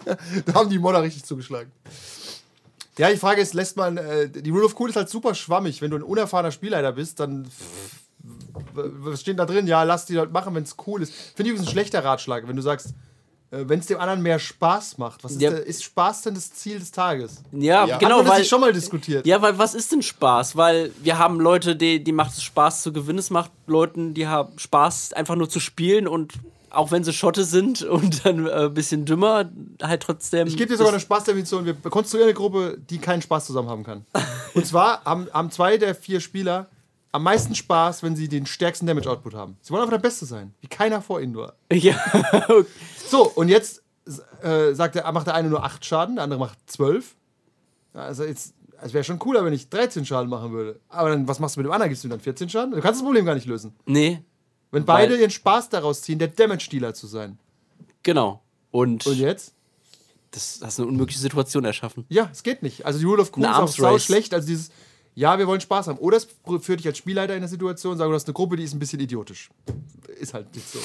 da 0.45 0.53
haben 0.53 0.69
die 0.69 0.79
Modder 0.79 1.01
richtig 1.01 1.23
zugeschlagen. 1.23 1.71
Ja, 2.97 3.09
die 3.09 3.17
Frage 3.17 3.41
ist, 3.41 3.53
lässt 3.53 3.75
man, 3.77 3.97
äh, 3.97 4.29
die 4.29 4.49
Rule 4.51 4.65
of 4.65 4.79
Cool 4.79 4.89
ist 4.89 4.95
halt 4.95 5.09
super 5.09 5.33
schwammig. 5.35 5.81
Wenn 5.81 5.91
du 5.91 5.97
ein 5.97 6.03
unerfahrener 6.03 6.51
Spielleiter 6.51 6.91
bist, 6.91 7.19
dann 7.19 7.47
was 8.73 9.21
steht 9.21 9.39
da 9.39 9.45
drin? 9.45 9.67
Ja, 9.67 9.83
lass 9.83 10.05
die 10.05 10.17
halt 10.17 10.31
machen, 10.31 10.55
wenn 10.55 10.63
es 10.63 10.75
cool 10.87 11.01
ist. 11.01 11.11
Finde 11.13 11.43
ich 11.43 11.47
übrigens 11.49 11.67
ein 11.67 11.71
schlechter 11.71 12.03
Ratschlag, 12.03 12.47
wenn 12.47 12.55
du 12.55 12.61
sagst, 12.61 12.89
äh, 13.51 13.63
wenn 13.67 13.79
es 13.79 13.87
dem 13.87 13.99
anderen 13.99 14.21
mehr 14.21 14.39
Spaß 14.39 14.97
macht. 14.97 15.23
Was 15.23 15.33
ist, 15.33 15.41
Ja. 15.41 15.49
der, 15.51 15.65
ist 15.65 15.83
Spaß 15.83 16.21
denn 16.23 16.35
das 16.35 16.53
Ziel 16.53 16.79
des 16.79 16.91
Tages? 16.91 17.41
Ja, 17.51 17.85
Ja. 17.85 17.97
genau, 17.97 18.17
Hat 18.19 18.23
man 18.23 18.25
das 18.27 18.35
weil. 18.37 18.45
schon 18.45 18.61
mal 18.61 18.73
diskutiert? 18.73 19.25
Ja, 19.25 19.41
weil 19.41 19.57
was 19.57 19.73
ist 19.75 19.91
denn 19.91 20.01
Spaß? 20.01 20.55
Weil 20.55 20.91
wir 21.01 21.17
haben 21.17 21.39
Leute, 21.39 21.75
die, 21.75 22.03
die 22.03 22.11
macht 22.11 22.31
es 22.33 22.43
Spaß 22.43 22.83
zu 22.83 22.93
gewinnen. 22.93 23.19
Es 23.19 23.29
macht 23.29 23.51
Leuten, 23.67 24.13
die 24.13 24.27
haben 24.27 24.57
Spaß, 24.57 25.13
einfach 25.13 25.35
nur 25.35 25.49
zu 25.49 25.59
spielen 25.59 26.07
und 26.07 26.33
auch 26.73 26.91
wenn 26.91 27.03
sie 27.03 27.13
Schotte 27.13 27.43
sind 27.43 27.81
und 27.83 28.25
dann 28.25 28.47
äh, 28.47 28.65
ein 28.65 28.73
bisschen 28.73 29.05
dümmer, 29.05 29.49
halt 29.81 30.03
trotzdem. 30.03 30.47
Ich 30.47 30.57
gebe 30.57 30.69
dir 30.69 30.77
sogar 30.77 30.91
eine 30.93 30.99
Spaßdefinition. 30.99 31.65
Wir 31.65 31.73
konstruieren 31.75 32.27
eine 32.29 32.33
Gruppe, 32.35 32.77
die 32.89 32.97
keinen 32.97 33.21
Spaß 33.21 33.45
zusammen 33.45 33.69
haben 33.69 33.83
kann. 33.83 34.05
Und 34.53 34.65
zwar 34.65 35.03
haben, 35.05 35.27
haben 35.33 35.51
zwei 35.51 35.77
der 35.77 35.95
vier 35.95 36.19
Spieler 36.19 36.67
am 37.11 37.23
meisten 37.23 37.53
Spaß, 37.53 38.01
wenn 38.03 38.15
sie 38.15 38.27
den 38.27 38.45
stärksten 38.47 38.87
Damage-Output 38.87 39.35
haben. 39.35 39.55
Sie 39.61 39.71
wollen 39.71 39.83
einfach 39.83 39.97
der 39.97 40.01
Beste 40.01 40.25
sein, 40.25 40.53
wie 40.61 40.67
keiner 40.67 41.01
vor 41.01 41.21
ihnen 41.21 41.35
war. 41.35 41.53
Ja, 41.73 41.95
So, 43.07 43.29
und 43.29 43.49
jetzt 43.49 43.83
äh, 44.41 44.73
sagt 44.73 44.95
der, 44.95 45.11
macht 45.11 45.27
der 45.27 45.35
eine 45.35 45.49
nur 45.49 45.63
8 45.63 45.85
Schaden, 45.85 46.15
der 46.15 46.23
andere 46.23 46.39
macht 46.39 46.57
12. 46.71 47.15
Also 47.93 48.23
jetzt, 48.23 48.55
Es 48.81 48.93
wäre 48.93 49.03
schon 49.03 49.19
cooler, 49.19 49.45
wenn 49.45 49.53
ich 49.53 49.69
13 49.69 50.05
Schaden 50.05 50.27
machen 50.29 50.51
würde. 50.51 50.79
Aber 50.89 51.09
dann, 51.09 51.27
was 51.27 51.39
machst 51.39 51.55
du 51.55 51.59
mit 51.59 51.67
dem 51.67 51.71
anderen? 51.71 51.89
Gibst 51.89 52.03
du 52.03 52.07
ihm 52.07 52.11
dann 52.11 52.19
14 52.19 52.49
Schaden? 52.49 52.71
Du 52.71 52.81
kannst 52.81 52.99
das 52.99 53.05
Problem 53.05 53.25
gar 53.25 53.35
nicht 53.35 53.45
lösen. 53.45 53.75
Nee, 53.85 54.23
Wenn 54.73 54.85
beide 54.85 55.13
Weil- 55.13 55.19
ihren 55.21 55.29
Spaß 55.31 55.69
daraus 55.69 56.01
ziehen, 56.01 56.19
der 56.19 56.27
Damage-Dealer 56.29 56.93
zu 56.93 57.07
sein. 57.07 57.37
genau. 58.01 58.41
Und, 58.71 59.05
Und 59.05 59.17
jetzt? 59.19 59.53
das 60.31 60.59
hast 60.63 60.79
eine 60.79 60.87
unmögliche 60.89 61.19
Situation 61.19 61.63
erschaffen. 61.63 62.05
Ja, 62.09 62.27
es 62.31 62.41
geht 62.41 62.63
nicht. 62.63 62.87
Also 62.87 62.97
die 62.97 63.05
Rule 63.05 63.21
of 63.21 63.31
Cool 63.37 63.43
ist 63.43 63.49
auch 63.51 63.67
sau 63.67 63.99
schlecht. 63.99 64.33
Also 64.33 64.47
dieses, 64.47 64.71
ja, 65.13 65.37
wir 65.37 65.45
wollen 65.45 65.61
Spaß 65.61 65.87
haben. 65.89 65.99
Oder 65.99 66.17
es 66.17 66.27
führt 66.61 66.79
dich 66.79 66.87
als 66.87 66.97
Spielleiter 66.97 67.35
in 67.35 67.41
der 67.41 67.49
Situation, 67.49 67.95
sagen, 67.99 68.09
du 68.09 68.15
hast 68.15 68.25
eine 68.25 68.33
Gruppe, 68.33 68.55
die 68.55 68.63
ist 68.63 68.73
ein 68.73 68.79
bisschen 68.79 68.99
idiotisch. 68.99 69.51
Ist 70.19 70.33
halt 70.33 70.53
nicht 70.55 70.67
so. 70.67 70.79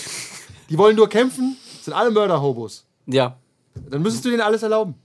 Die 0.68 0.76
wollen 0.76 0.97
nur 0.97 1.09
kämpfen, 1.09 1.57
sind 1.80 1.95
alle 1.95 2.11
Mörder-Hobos. 2.11 2.85
Ja. 3.07 3.38
Dann 3.88 4.02
müsstest 4.02 4.26
du 4.26 4.28
denen 4.28 4.42
alles 4.42 4.62
erlauben. 4.62 4.97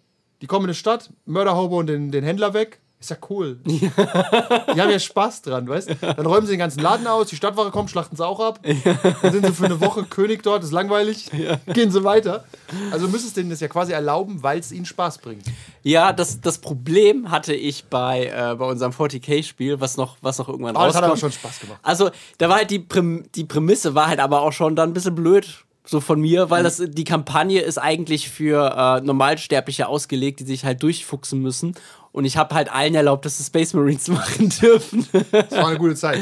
Die 0.41 0.47
kommen 0.47 0.65
in 0.65 0.71
eine 0.71 0.75
Stadt, 0.75 1.09
Mörder-Hobo 1.25 1.79
und 1.79 1.87
den, 1.87 2.11
den 2.11 2.25
Händler 2.25 2.53
weg. 2.53 2.81
Ist 3.03 3.09
ja 3.09 3.17
cool. 3.29 3.57
Die 3.65 3.81
haben 3.91 4.89
ja 4.89 4.97
Spaß 4.97 5.41
dran, 5.41 5.67
weißt 5.67 5.89
du? 5.89 5.95
Dann 5.95 6.25
räumen 6.25 6.47
sie 6.47 6.53
den 6.53 6.59
ganzen 6.59 6.79
Laden 6.79 7.05
aus, 7.05 7.27
die 7.27 7.35
Stadtwache 7.35 7.69
kommt, 7.69 7.89
schlachten 7.89 8.15
sie 8.15 8.25
auch 8.25 8.39
ab. 8.39 8.61
Dann 8.63 9.33
sind 9.33 9.45
sie 9.45 9.51
für 9.51 9.65
eine 9.65 9.81
Woche 9.81 10.03
König 10.05 10.41
dort, 10.41 10.63
ist 10.63 10.71
langweilig. 10.71 11.29
Gehen 11.73 11.91
sie 11.91 12.05
weiter. 12.05 12.45
Also 12.91 13.07
du 13.07 13.11
müsstest 13.11 13.35
denen 13.35 13.49
das 13.49 13.59
ja 13.59 13.67
quasi 13.67 13.91
erlauben, 13.91 14.41
weil 14.41 14.57
es 14.57 14.71
ihnen 14.71 14.85
Spaß 14.85 15.17
bringt. 15.17 15.43
Ja, 15.81 16.13
das, 16.13 16.39
das 16.39 16.59
Problem 16.59 17.29
hatte 17.29 17.53
ich 17.53 17.83
bei, 17.89 18.27
äh, 18.27 18.55
bei 18.55 18.65
unserem 18.67 18.93
40k-Spiel, 18.93 19.81
was 19.81 19.97
noch, 19.97 20.15
was 20.21 20.37
noch 20.37 20.47
irgendwann 20.47 20.77
Aber 20.77 20.87
das 20.87 20.95
hat 20.95 21.03
aber 21.03 21.11
rauskommt. 21.11 21.33
schon 21.33 21.41
Spaß 21.41 21.59
gemacht. 21.59 21.79
Also, 21.83 22.09
da 22.37 22.47
war 22.47 22.55
halt 22.55 22.71
die, 22.71 22.79
Präm 22.79 23.25
die 23.35 23.43
Prämisse, 23.43 23.95
war 23.95 24.07
halt 24.07 24.21
aber 24.21 24.43
auch 24.43 24.53
schon 24.53 24.77
dann 24.77 24.91
ein 24.91 24.93
bisschen 24.93 25.15
blöd, 25.15 25.65
so 25.85 25.99
von 25.99 26.21
mir, 26.21 26.49
weil 26.49 26.63
das, 26.63 26.81
die 26.85 27.03
Kampagne 27.03 27.59
ist 27.59 27.77
eigentlich 27.77 28.29
für 28.29 28.73
äh, 29.01 29.05
Normalsterbliche 29.05 29.89
ausgelegt, 29.89 30.39
die 30.39 30.45
sich 30.45 30.63
halt 30.63 30.81
durchfuchsen 30.81 31.41
müssen. 31.41 31.75
Und 32.13 32.23
ich 32.25 32.37
habe 32.37 32.55
halt 32.55 32.71
allen 32.71 32.95
erlaubt, 32.95 33.25
dass 33.25 33.37
sie 33.39 33.43
Space 33.43 33.73
Marines 33.73 34.07
machen 34.07 34.47
dürfen. 34.61 35.07
Das 35.31 35.51
war 35.51 35.67
eine 35.67 35.77
gute 35.77 35.95
Zeit. 35.95 36.21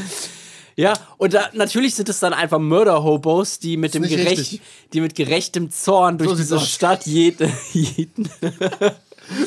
ja, 0.76 0.94
und 1.18 1.34
da, 1.34 1.50
natürlich 1.54 1.94
sind 1.94 2.10
es 2.10 2.20
dann 2.20 2.34
einfach 2.34 2.58
Mörder-Hobos, 2.60 3.60
die 3.60 3.78
mit 3.78 3.94
dem 3.94 4.04
gerecht, 4.04 4.40
richtig. 4.40 4.62
die 4.94 5.02
mit 5.02 5.14
gerechtem 5.16 5.70
Zorn 5.70 6.18
durch 6.18 6.32
So 6.32 6.36
diese. 6.38 6.60
Stadt 6.62 7.06
jeden, 7.06 7.52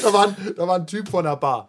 Da 0.02 0.12
war, 0.12 0.28
ein, 0.28 0.36
da 0.56 0.68
war 0.68 0.76
ein 0.76 0.86
Typ 0.86 1.08
von 1.08 1.26
einer 1.26 1.36
Bar. 1.36 1.68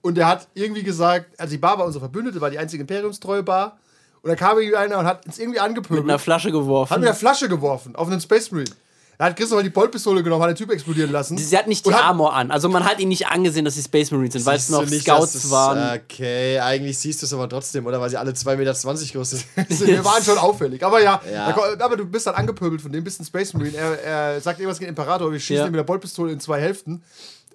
Und 0.00 0.16
der 0.16 0.26
hat 0.26 0.48
irgendwie 0.54 0.82
gesagt, 0.82 1.38
also 1.38 1.50
die 1.50 1.58
Bar 1.58 1.78
war 1.78 1.84
unsere 1.86 2.02
Verbündete, 2.02 2.40
war 2.40 2.50
die 2.50 2.58
einzige 2.58 2.80
imperiumstreue 2.82 3.42
Bar. 3.42 3.78
Und 4.22 4.30
da 4.30 4.36
kam 4.36 4.58
irgendwie 4.58 4.76
einer 4.76 4.98
und 4.98 5.04
hat 5.06 5.26
uns 5.26 5.38
irgendwie 5.38 5.58
mit 5.58 5.68
angepöbelt. 5.68 6.04
einer 6.04 6.18
Flasche 6.18 6.50
geworfen. 6.50 6.90
Hat 6.90 7.00
mit 7.00 7.08
der 7.08 7.14
Flasche 7.14 7.48
geworfen 7.48 7.94
auf 7.94 8.08
einen 8.08 8.20
Space 8.20 8.50
Marine. 8.50 8.70
Da 9.18 9.24
hat 9.24 9.36
Christoph 9.36 9.60
die 9.64 9.68
Boltpistole 9.68 10.22
genommen, 10.22 10.42
hat 10.44 10.50
den 10.50 10.56
Typ 10.56 10.70
explodieren 10.70 11.10
lassen. 11.10 11.36
Sie 11.36 11.58
hat 11.58 11.66
nicht 11.66 11.84
die 11.84 11.92
Armor 11.92 12.34
an. 12.34 12.52
Also 12.52 12.68
man 12.68 12.84
hat 12.84 13.00
ihnen 13.00 13.08
nicht 13.08 13.26
angesehen, 13.26 13.64
dass 13.64 13.74
sie 13.74 13.82
Space 13.82 14.12
Marines 14.12 14.34
sind, 14.34 14.46
weil 14.46 14.56
es 14.56 14.68
noch 14.68 14.86
nicht, 14.86 15.02
Scouts 15.02 15.32
dass 15.32 15.44
es- 15.46 15.50
waren. 15.50 15.98
Okay, 16.04 16.60
eigentlich 16.60 16.96
siehst 16.98 17.20
du 17.22 17.26
es 17.26 17.32
aber 17.34 17.48
trotzdem, 17.48 17.84
oder? 17.86 18.00
Weil 18.00 18.10
sie 18.10 18.16
alle 18.16 18.30
2,20 18.30 18.56
Meter 18.56 18.72
groß 19.18 19.30
sind. 19.30 19.44
Wir 19.88 20.04
waren 20.04 20.22
schon 20.22 20.38
auffällig. 20.38 20.84
Aber 20.84 21.02
ja, 21.02 21.20
Ja. 21.32 21.52
da 21.76 21.84
aber 21.84 21.96
du 21.96 22.04
bist 22.04 22.28
dann 22.28 22.36
angepöbelt 22.36 22.80
von 22.80 22.92
dem, 22.92 23.02
bist 23.02 23.20
ein 23.20 23.24
Space 23.24 23.52
Marine. 23.54 23.76
Er, 23.76 24.00
er 24.04 24.40
sagt 24.40 24.60
irgendwas 24.60 24.78
gegen 24.78 24.86
den 24.94 24.96
Imperator, 24.96 25.32
wir 25.32 25.40
schießen 25.40 25.56
Ja. 25.56 25.66
ihn 25.66 25.72
mit 25.72 25.78
der 25.80 25.84
Boltpistole 25.84 26.30
in 26.30 26.38
zwei 26.38 26.60
Hälften. 26.60 27.02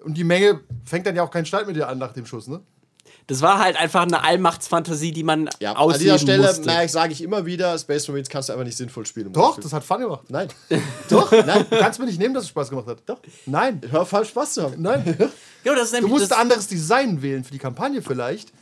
Und 0.04 0.18
die 0.18 0.24
Menge 0.24 0.60
fängt 0.84 1.06
dann 1.06 1.16
ja 1.16 1.22
auch 1.22 1.30
keinen 1.30 1.46
Streit 1.46 1.66
mit 1.66 1.76
dir 1.76 1.88
an 1.88 1.96
nach 1.96 2.12
dem 2.12 2.26
Schuss, 2.26 2.46
ne? 2.46 2.60
Das 3.26 3.40
war 3.40 3.58
halt 3.58 3.76
einfach 3.80 4.02
eine 4.02 4.22
Allmachtsfantasie, 4.22 5.12
die 5.12 5.22
man 5.22 5.48
Ja, 5.58 5.72
an 5.72 5.98
dieser 5.98 6.18
Stelle 6.18 6.46
musste. 6.46 6.88
sage 6.88 7.12
ich 7.12 7.22
immer 7.22 7.46
wieder, 7.46 7.78
Space 7.78 8.06
Marines 8.08 8.28
kannst 8.28 8.48
du 8.48 8.52
einfach 8.52 8.66
nicht 8.66 8.76
sinnvoll 8.76 9.06
spielen. 9.06 9.28
um 9.28 9.32
Doch, 9.32 9.58
das 9.58 9.72
hat 9.72 9.82
Fun 9.84 10.00
gemacht. 10.00 10.24
Nein. 10.28 10.48
Doch, 11.08 11.32
nein. 11.32 11.64
Du 11.70 11.78
kannst 11.78 11.98
mir 11.98 12.06
nicht 12.06 12.18
nehmen, 12.18 12.34
dass 12.34 12.44
es 12.44 12.50
Spaß 12.50 12.68
gemacht 12.70 12.86
hat. 12.86 12.98
Doch. 13.06 13.18
Nein. 13.46 13.80
Hör 13.90 14.04
falsch 14.04 14.28
Spaß 14.28 14.54
zu 14.54 14.62
haben. 14.64 14.82
Nein. 14.82 15.16
ja, 15.64 15.74
das 15.74 15.92
ist 15.92 16.02
Du 16.02 16.08
musst 16.08 16.32
ein 16.32 16.40
anderes 16.40 16.66
Design 16.66 17.22
wählen 17.22 17.44
für 17.44 17.52
die 17.52 17.58
Kampagne 17.58 18.02
vielleicht. 18.02 18.52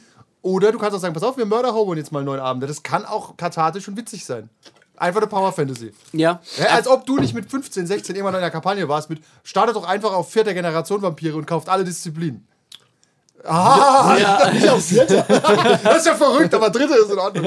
Oder 0.42 0.72
du 0.72 0.78
kannst 0.78 0.96
auch 0.96 1.00
sagen, 1.00 1.14
pass 1.14 1.22
auf, 1.22 1.36
wir 1.36 1.46
Mörder 1.46 1.72
Hobo 1.74 1.94
jetzt 1.94 2.12
mal 2.12 2.18
einen 2.20 2.26
neuen 2.26 2.40
Abend. 2.40 2.62
Das 2.64 2.82
kann 2.82 3.04
auch 3.04 3.36
kathartisch 3.36 3.86
und 3.88 3.96
witzig 3.96 4.24
sein. 4.24 4.48
Einfach 4.96 5.20
eine 5.20 5.28
Power 5.28 5.52
Fantasy. 5.52 5.92
ja. 6.12 6.40
Ja, 6.58 6.66
als 6.66 6.86
ob 6.86 7.06
du 7.06 7.16
nicht 7.18 7.34
mit 7.34 7.50
15, 7.50 7.86
16 7.86 8.14
irgendwann 8.14 8.34
in 8.36 8.40
der 8.40 8.50
Kampagne 8.50 8.88
warst 8.88 9.10
mit 9.10 9.20
startet 9.42 9.74
doch 9.74 9.84
einfach 9.88 10.12
auf 10.12 10.30
vierter 10.30 10.54
Generation 10.54 11.02
Vampire 11.02 11.36
und 11.36 11.46
kauft 11.46 11.68
alle 11.68 11.82
Disziplinen. 11.82 12.46
Ah, 13.44 14.50
nicht 14.52 14.68
auf 14.68 14.84
vierter. 14.84 15.22
das 15.82 15.98
ist 15.98 16.06
ja 16.06 16.14
verrückt, 16.14 16.54
aber 16.54 16.70
dritte 16.70 16.94
ist 16.94 17.10
in 17.10 17.18
Ordnung. 17.18 17.44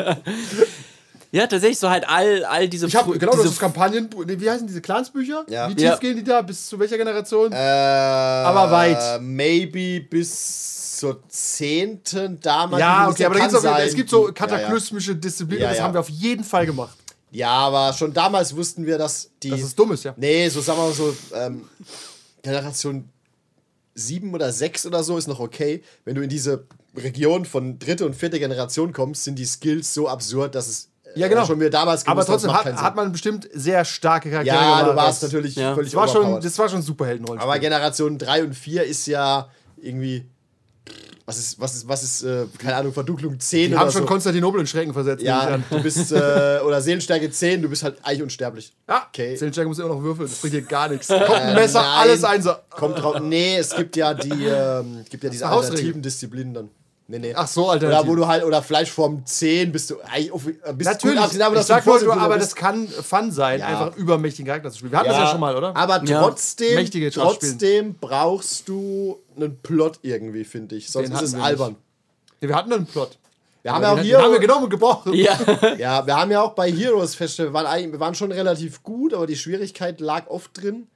ja, 1.32 1.48
tatsächlich 1.48 1.80
so 1.80 1.90
halt 1.90 2.08
all, 2.08 2.44
all 2.46 2.68
diese, 2.68 2.88
Ich 2.88 2.96
habe 2.96 3.12
Fr- 3.14 3.18
genau 3.18 3.32
das 3.34 3.42
diese 3.42 3.54
ist 3.54 3.60
Kampagnen, 3.60 4.10
wie 4.26 4.50
heißen 4.50 4.68
diese 4.68 4.82
Clansbücher? 4.82 5.46
Ja. 5.48 5.70
Wie 5.70 5.76
tief 5.76 5.86
Ja. 5.86 5.96
gehen 5.98 6.16
die 6.18 6.24
da? 6.24 6.42
Bis 6.42 6.68
zu 6.68 6.78
welcher 6.80 6.98
Generation? 6.98 7.52
Äh, 7.52 7.56
Aber 7.56 8.72
weit. 8.72 9.22
Maybe 9.22 10.02
bis 10.02 10.98
zur 11.00 11.22
zehnten 11.28 12.40
damals. 12.40 12.80
ja, 12.80 13.06
Das 13.06 13.14
okay, 13.16 13.26
aber 13.26 13.36
da 13.36 13.42
gibt's 13.42 13.56
auch, 13.56 13.62
sein. 13.62 13.86
es 13.88 13.96
gibt 13.96 14.10
so 14.10 14.28
Ja, 14.28 14.32
kataklysmische 14.34 15.16
Disziplinen, 15.16 15.64
Ja, 15.64 15.70
das 15.70 15.78
ja. 15.80 15.84
haben 15.84 15.94
wir 15.94 16.00
auf 16.00 16.10
jeden 16.10 16.44
Fall 16.44 16.66
gemacht. 16.66 16.98
Ja. 17.32 17.48
ja, 17.48 17.52
aber 17.52 17.92
schon 17.94 18.14
damals 18.14 18.56
wussten 18.56 18.86
wir, 18.86 18.98
dass 18.98 19.30
die. 19.44 19.50
Dass 19.50 19.62
es 19.62 19.76
dumm 19.76 19.92
ist, 19.92 20.06
ja. 20.06 20.14
Nee, 20.16 20.48
so 20.48 20.62
sagen 20.62 20.80
wir 20.80 20.86
mal 20.86 20.94
so, 20.94 21.16
ähm, 21.34 21.68
Generation 22.42 23.10
7 23.96 24.34
oder 24.34 24.52
6 24.52 24.86
oder 24.86 25.04
so 25.04 25.18
ist 25.18 25.28
noch 25.28 25.40
okay. 25.40 25.82
Wenn 26.04 26.16
du 26.16 26.22
in 26.22 26.30
diese 26.30 26.66
Region 26.96 27.46
von 27.46 27.80
dritte 27.80 28.06
und 28.06 28.14
vierte 28.16 28.40
Generation 28.40 28.94
kommst, 28.94 29.24
sind 29.24 29.40
die 29.40 29.46
Skills 29.46 29.94
so 29.94 30.08
absurd, 30.10 30.54
dass 30.54 30.68
es 30.68 30.90
äh, 31.16 31.20
Ja, 31.20 31.28
genau. 31.30 31.46
schon 31.46 31.58
mir 31.58 31.70
damals 31.70 32.06
Aber 32.06 32.22
gewusst 32.24 32.30
habe, 32.30 32.36
es 32.38 32.44
trotzdem 32.64 32.74
hat, 32.76 32.82
hat 32.84 32.96
man 32.96 33.12
bestimmt 33.14 33.48
sehr 33.54 33.86
starke 33.86 34.30
Charaktere 34.30 34.56
Ja, 34.56 34.80
du 34.82 34.90
gemacht. 34.90 34.98
warst 35.08 35.24
Das- 35.24 35.32
natürlich 35.32 35.56
Ja. 35.56 35.74
völlig 35.74 35.92
Das 35.92 35.98
war 36.00 36.08
schon, 36.10 36.42
das 36.42 36.60
war 36.60 36.68
schon 36.70 36.82
Superheldenrollen. 36.82 37.42
Aber 37.42 37.58
Generation 37.58 38.18
3 38.18 38.44
und 38.44 38.54
4 38.54 38.84
ist 38.84 39.08
ja 39.08 39.50
irgendwie. 39.78 40.26
Was 41.28 41.40
ist, 41.40 41.60
was 41.60 41.74
ist, 41.74 41.88
was 41.88 42.04
ist, 42.04 42.22
äh, 42.24 42.46
keine 42.60 42.76
Ahnung, 42.76 42.94
Verdunklung 42.94 43.40
10 43.40 43.72
die 43.72 43.78
haben 43.78 43.92
schon 43.92 44.02
so. 44.04 44.08
Konstantinopel 44.08 44.62
in 44.62 44.68
Schrecken 44.68 44.94
versetzt. 44.94 45.24
Ja, 45.24 45.58
du 45.58 45.82
bist, 45.82 46.12
äh, 46.12 46.60
oder 46.66 46.80
Seelenstärke 46.82 47.32
10, 47.32 47.64
du 47.64 47.70
bist 47.70 47.82
halt 47.82 47.98
eigentlich 48.04 48.22
unsterblich. 48.22 48.74
ja. 48.88 49.08
Okay. 49.10 49.36
Zehn 49.36 49.68
muss 49.68 49.80
immer 49.80 49.90
noch 49.90 50.04
würfeln, 50.04 50.30
das 50.30 50.38
bringt 50.40 50.54
dir 50.54 50.62
gar 50.62 50.88
nichts. 50.88 51.08
Kommt 51.08 51.32
ein 51.32 51.56
Messer, 51.56 51.82
nein. 51.82 52.00
alles 52.00 52.24
Einser. 52.24 52.62
Kommt 52.70 53.00
drauf. 53.00 53.20
Nee, 53.22 53.58
es 53.58 53.76
gibt 53.76 53.96
ja 53.96 54.14
die, 54.14 54.46
ähm, 54.46 55.04
gibt 55.10 55.24
ja 55.24 55.30
diese 55.32 55.48
alternativen 55.48 56.04
Disziplinen 56.04 56.54
dann. 56.54 56.70
Nee, 57.08 57.20
nee. 57.20 57.34
Ach 57.36 57.48
so, 57.48 57.70
alternativ. 57.70 58.02
Oder 58.04 58.10
wo 58.12 58.16
du 58.16 58.28
halt, 58.28 58.44
oder 58.44 58.64
Fleischform 58.64 59.26
10 59.26 59.72
bist 59.72 59.92
du 59.92 60.02
eigentlich 60.02 60.32
auf, 60.32 60.44
bist 60.44 60.90
Natürlich, 60.90 61.22
gut 61.32 61.42
aber 61.42 61.56
du 61.56 61.62
sag 61.64 61.84
Vorsitzender 61.84 62.22
aber 62.22 62.38
das 62.40 62.56
kann 62.56 62.88
Fun 62.88 63.32
sein, 63.32 63.60
Ja. 63.60 63.68
einfach 63.68 63.96
übermächtigen 63.96 64.48
Charakter 64.48 64.72
zu 64.72 64.80
spielen. 64.80 64.92
Wir 64.92 65.00
hatten 65.00 65.10
das 65.10 65.18
ja 65.20 65.28
schon 65.28 65.40
mal, 65.40 65.56
oder? 65.56 65.76
Aber 65.76 66.04
Ja. 66.04 66.22
trotzdem, 66.22 66.80
Schauspieler. 66.80 67.12
trotzdem 67.12 67.96
brauchst 68.02 68.68
du 68.68 69.20
einen 69.36 69.60
Plot 69.62 70.00
irgendwie, 70.02 70.44
finde 70.44 70.76
ich. 70.76 70.90
Sonst 70.90 71.10
Den 71.10 71.16
ist 71.16 71.22
es 71.22 71.34
albern. 71.36 71.76
Nee, 72.42 72.48
wir 72.50 72.56
hatten 72.56 72.72
einen 72.74 72.86
Plot. 72.86 73.18
Wir 73.62 73.74
haben 73.74 73.84
Aber 73.84 73.96
ja 73.96 74.00
auch 74.02 74.06
hier. 74.06 74.22
haben 74.22 74.32
wir 74.32 74.40
genommen 74.40 74.66
und 74.66 74.70
gebrochen. 74.70 75.14
ja. 75.14 75.38
Ja, 75.78 76.06
wir 76.06 76.16
haben 76.16 76.30
ja 76.32 76.42
auch 76.42 76.54
bei 76.54 76.72
Heroes 76.72 77.16
festgestellt, 77.16 77.50
wir 77.50 77.54
waren, 77.64 77.92
wir 77.92 78.00
waren 78.00 78.14
schon 78.14 78.32
relativ 78.32 78.84
gut, 78.84 79.14
aber 79.14 79.26
die 79.26 79.36
Schwierigkeit 79.36 80.00
lag 80.00 80.28
oft 80.28 80.62
drin, 80.62 80.88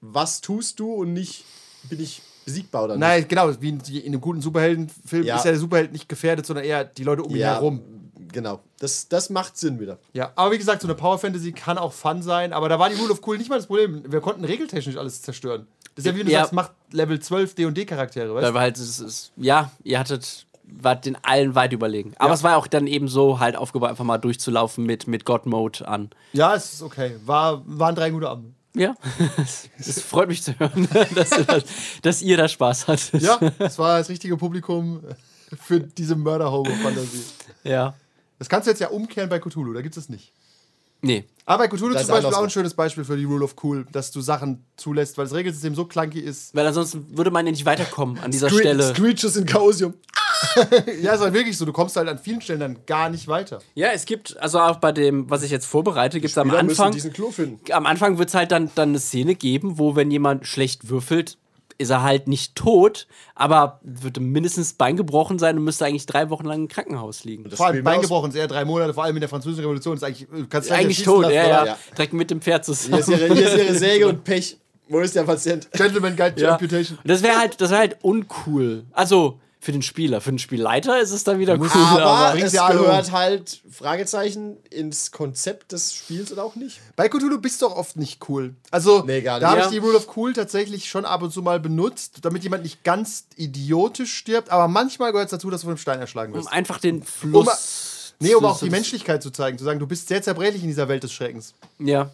was 0.00 0.40
tust 0.40 0.80
du 0.80 0.92
und 0.94 1.12
nicht, 1.12 1.44
bin 1.88 2.00
ich 2.00 2.20
besiegbar 2.44 2.84
oder 2.84 2.94
nicht. 2.94 3.00
Nein, 3.00 3.28
genau, 3.28 3.50
wie 3.60 3.68
in, 3.68 3.80
in 3.80 4.06
einem 4.06 4.20
guten 4.20 4.40
Superheldenfilm 4.40 5.24
Ja. 5.24 5.36
ist 5.36 5.44
ja 5.44 5.52
der 5.52 5.60
Superheld 5.60 5.92
nicht 5.92 6.08
gefährdet, 6.08 6.44
sondern 6.46 6.64
eher 6.64 6.84
die 6.84 7.04
Leute 7.04 7.22
um 7.22 7.30
ihn 7.30 7.36
ja, 7.36 7.54
herum. 7.54 7.82
Genau, 8.32 8.60
das, 8.80 9.08
das 9.08 9.30
macht 9.30 9.56
Sinn 9.56 9.78
wieder. 9.80 9.98
Ja, 10.12 10.32
aber 10.34 10.50
wie 10.52 10.58
gesagt, 10.58 10.82
so 10.82 10.88
eine 10.88 10.94
Power 10.96 11.18
Fantasy 11.18 11.52
kann 11.52 11.78
auch 11.78 11.92
Fun 11.92 12.20
sein, 12.22 12.52
aber 12.52 12.68
da 12.68 12.78
war 12.78 12.90
die 12.90 12.96
Rule 12.96 13.12
of 13.12 13.20
Cool 13.26 13.38
nicht 13.38 13.48
mal 13.48 13.56
das 13.56 13.66
Problem. 13.66 14.02
Wir 14.10 14.20
konnten 14.20 14.44
regeltechnisch 14.44 14.96
alles 14.96 15.22
zerstören. 15.22 15.66
Das 15.98 16.04
ist 16.04 16.12
ja 16.12 16.16
wie 16.16 16.22
du 16.24 16.30
Ja. 16.30 16.40
sagst, 16.40 16.52
macht 16.52 16.70
Level 16.92 17.18
12 17.18 17.54
D&D-Charaktere, 17.56 18.32
weißt 18.34 18.46
Weil 18.46 18.54
wir 18.54 18.60
halt, 18.60 18.76
es 18.78 19.00
ist, 19.00 19.32
ja, 19.36 19.72
ihr 19.82 19.98
hattet, 19.98 20.46
wart 20.62 21.06
den 21.06 21.16
allen 21.24 21.54
weit 21.56 21.72
überlegen. 21.72 22.14
Aber 22.18 22.28
Ja. 22.28 22.34
es 22.34 22.42
war 22.44 22.56
auch 22.56 22.68
dann 22.68 22.86
eben 22.86 23.08
so 23.08 23.40
halt 23.40 23.56
aufgebaut, 23.56 23.90
einfach 23.90 24.04
mal 24.04 24.18
durchzulaufen 24.18 24.84
mit, 24.86 25.08
mit 25.08 25.24
God-Mode 25.24 25.88
an. 25.88 26.10
Ja, 26.32 26.54
es 26.54 26.72
ist 26.74 26.82
okay. 26.82 27.16
War, 27.26 27.62
waren 27.66 27.96
drei 27.96 28.10
gute 28.10 28.28
Abende. 28.28 28.52
Ja, 28.76 28.94
es 29.78 30.00
freut 30.02 30.28
mich 30.28 30.42
zu 30.42 30.56
hören, 30.58 30.86
dass, 31.16 31.32
ihr 31.36 31.44
das- 31.44 31.64
dass 32.02 32.22
ihr 32.22 32.36
da 32.36 32.46
Spaß 32.46 32.86
hattet. 32.86 33.22
Ja, 33.22 33.38
das 33.58 33.76
war 33.78 33.98
das 33.98 34.08
richtige 34.08 34.36
Publikum 34.36 35.02
für 35.60 35.80
diese 35.80 36.14
Mörder-Hobo-Fantasie. 36.14 37.24
Ja. 37.64 37.94
Das 38.38 38.48
kannst 38.48 38.66
du 38.66 38.70
jetzt 38.70 38.80
ja 38.80 38.88
umkehren 38.88 39.28
bei 39.28 39.40
Cthulhu, 39.40 39.72
da 39.72 39.80
gibt 39.82 39.96
es 39.96 40.04
das 40.04 40.08
nicht. 40.10 40.32
Nee. 41.00 41.24
Aber 41.46 41.64
bei 41.64 41.68
Cthulhu 41.68 41.94
Das 41.94 42.06
zum 42.06 42.14
ist 42.16 42.22
Beispiel 42.22 42.34
auch 42.38 42.42
ein 42.44 42.50
schönes 42.50 42.74
Beispiel 42.74 43.04
für 43.04 43.16
die 43.16 43.24
Rule 43.24 43.42
of 43.44 43.54
Cool, 43.62 43.86
dass 43.92 44.10
du 44.10 44.20
Sachen 44.20 44.66
zulässt, 44.76 45.16
weil 45.16 45.24
das 45.24 45.32
Regelsystem 45.34 45.74
so 45.74 45.86
clunky 45.86 46.20
ist. 46.20 46.54
Weil 46.54 46.66
ansonsten 46.66 47.06
würde 47.16 47.30
man 47.30 47.46
ja 47.46 47.52
nicht 47.52 47.64
weiterkommen 47.64 48.18
an 48.18 48.30
dieser 48.30 48.50
Scree- 48.50 48.58
Stelle. 48.60 48.94
Screeches 48.94 49.36
in 49.36 49.46
Chaosium. 49.46 49.94
Ja, 51.02 51.14
ist 51.14 51.20
halt 51.20 51.34
wirklich 51.34 51.56
so, 51.56 51.64
du 51.64 51.72
kommst 51.72 51.96
halt 51.96 52.08
an 52.08 52.18
vielen 52.18 52.40
Stellen 52.40 52.60
dann 52.60 52.78
gar 52.86 53.10
nicht 53.10 53.26
weiter. 53.28 53.58
Ja, 53.74 53.88
es 53.92 54.04
gibt, 54.04 54.36
also 54.38 54.60
auch 54.60 54.76
bei 54.76 54.92
dem, 54.92 55.28
was 55.28 55.42
ich 55.42 55.50
jetzt 55.50 55.66
vorbereite, 55.66 56.20
gibt 56.20 56.30
es 56.30 56.38
am 56.38 56.50
Anfang. 56.52 56.92
diesen 56.92 57.12
Klo 57.12 57.30
finden. 57.32 57.60
am 57.72 57.86
Anfang 57.86 58.18
wird 58.18 58.28
es 58.28 58.34
halt 58.34 58.52
dann, 58.52 58.70
dann 58.76 58.90
eine 58.90 58.98
Szene 59.00 59.34
geben, 59.34 59.78
wo, 59.78 59.96
wenn 59.96 60.10
jemand 60.12 60.46
schlecht 60.46 60.90
würfelt, 60.90 61.38
ist 61.78 61.90
er 61.90 62.02
halt 62.02 62.26
nicht 62.26 62.56
tot, 62.56 63.06
aber 63.36 63.78
würde 63.82 64.20
mindestens 64.20 64.72
Bein 64.72 64.96
gebrochen 64.96 65.38
sein 65.38 65.56
und 65.56 65.64
müsste 65.64 65.86
eigentlich 65.86 66.06
drei 66.06 66.28
Wochen 66.28 66.44
lang 66.44 66.62
im 66.62 66.68
Krankenhaus 66.68 67.24
liegen. 67.24 67.48
Vor 67.50 67.66
allem 67.66 67.84
Bein 67.84 68.00
gebrochen 68.00 68.30
ist 68.30 68.36
eher 68.36 68.48
drei 68.48 68.64
Monate, 68.64 68.92
vor 68.94 69.04
allem 69.04 69.16
in 69.16 69.20
der 69.20 69.28
französischen 69.28 69.62
Revolution 69.62 69.96
ist 69.96 70.02
eigentlich, 70.02 70.26
du 70.28 70.46
kannst 70.48 70.68
gleich 70.68 70.80
eigentlich 70.80 71.02
tot, 71.04 71.22
lassen, 71.22 71.34
ja, 71.34 71.66
ja. 71.66 71.78
Direkt 71.96 72.12
mit 72.12 72.30
dem 72.30 72.40
Pferd 72.40 72.66
Hier 72.66 72.74
zusammen. 72.74 72.98
ist, 73.00 73.08
ihre, 73.08 73.32
hier 73.32 73.46
ist 73.54 73.56
ihre 73.64 73.74
Säge 73.74 74.08
und 74.08 74.24
Pech. 74.24 74.56
Wo 74.88 75.00
ist 75.00 75.14
der 75.14 75.22
Patient? 75.24 75.70
Gentleman 75.72 76.16
Guide 76.16 76.34
to 76.34 76.42
Ja. 76.42 76.52
Amputation. 76.54 76.98
Und 76.98 77.08
das 77.08 77.22
wäre 77.22 77.38
halt, 77.38 77.60
das 77.60 77.70
wäre 77.70 77.80
halt 77.80 77.98
uncool. 78.02 78.84
Also, 78.92 79.38
Für 79.60 79.72
den 79.72 79.82
Spieler. 79.82 80.20
Für 80.20 80.30
den 80.30 80.38
Spielleiter 80.38 81.00
ist 81.00 81.10
es 81.10 81.24
dann 81.24 81.40
wieder 81.40 81.58
cool. 81.58 81.68
Aber, 81.72 82.04
Aber, 82.04 82.38
es 82.38 82.54
um. 82.54 82.68
gehört 82.68 83.10
halt, 83.10 83.60
Fragezeichen, 83.70 84.56
ins 84.70 85.10
Konzept 85.10 85.72
des 85.72 85.92
Spiels 85.94 86.30
oder 86.32 86.44
auch 86.44 86.54
nicht. 86.54 86.80
Bei 86.94 87.08
Cthulhu 87.08 87.38
bist 87.38 87.60
du 87.62 87.66
auch 87.66 87.76
oft 87.76 87.96
nicht 87.96 88.28
cool. 88.28 88.54
Also, 88.70 89.02
Nee, 89.04 89.20
da 89.20 89.40
habe 89.40 89.62
ich 89.62 89.66
die 89.66 89.78
Rule 89.78 89.96
of 89.96 90.16
Cool 90.16 90.32
tatsächlich 90.32 90.88
schon 90.88 91.04
ab 91.04 91.22
und 91.22 91.32
zu 91.32 91.42
mal 91.42 91.58
benutzt, 91.58 92.18
damit 92.22 92.44
jemand 92.44 92.62
nicht 92.62 92.84
ganz 92.84 93.26
idiotisch 93.36 94.14
stirbt. 94.14 94.50
Aber 94.50 94.68
manchmal 94.68 95.10
gehört 95.10 95.26
es 95.26 95.32
dazu, 95.32 95.50
dass 95.50 95.62
du 95.62 95.66
von 95.66 95.72
einem 95.72 95.78
Stein 95.78 95.98
erschlagen 96.00 96.32
um 96.32 96.38
wirst. 96.38 96.52
einfach 96.52 96.78
den 96.78 97.02
Fluss. 97.02 98.14
Nee, 98.20 98.34
um 98.34 98.44
auch 98.44 98.58
die 98.58 98.70
Menschlichkeit 98.70 99.22
zu 99.22 99.30
zeigen. 99.30 99.58
Zu 99.58 99.64
sagen, 99.64 99.78
du 99.80 99.86
bist 99.86 100.08
sehr 100.08 100.22
zerbrechlich 100.22 100.62
in 100.62 100.68
dieser 100.68 100.88
Welt 100.88 101.02
des 101.02 101.12
Schreckens. 101.12 101.54
Ja. 101.78 102.10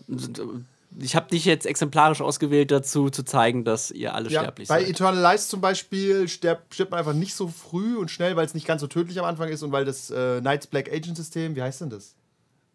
Ich 0.98 1.16
habe 1.16 1.28
dich 1.28 1.44
jetzt 1.44 1.66
exemplarisch 1.66 2.20
ausgewählt 2.20 2.70
dazu, 2.70 3.10
zu 3.10 3.24
zeigen, 3.24 3.64
dass 3.64 3.90
ihr 3.90 4.14
alle 4.14 4.30
Ja, 4.30 4.42
sterblich 4.42 4.68
bei 4.68 4.80
seid. 4.80 4.90
Eternal 4.90 5.32
Lies 5.32 5.48
zum 5.48 5.60
Beispiel 5.60 6.28
stirbt, 6.28 6.74
stirbt 6.74 6.90
man 6.92 7.00
einfach 7.00 7.14
nicht 7.14 7.34
so 7.34 7.48
früh 7.48 7.96
und 7.96 8.10
schnell, 8.10 8.36
weil 8.36 8.46
es 8.46 8.54
nicht 8.54 8.66
ganz 8.66 8.80
so 8.80 8.86
tödlich 8.86 9.18
am 9.18 9.24
Anfang 9.24 9.48
ist 9.48 9.62
und 9.62 9.72
weil 9.72 9.84
das 9.84 10.10
äh, 10.10 10.40
Knights 10.40 10.66
Black 10.68 10.92
Agent 10.92 11.16
System, 11.16 11.56
wie 11.56 11.62
heißt 11.62 11.80
denn 11.80 11.90
das? 11.90 12.14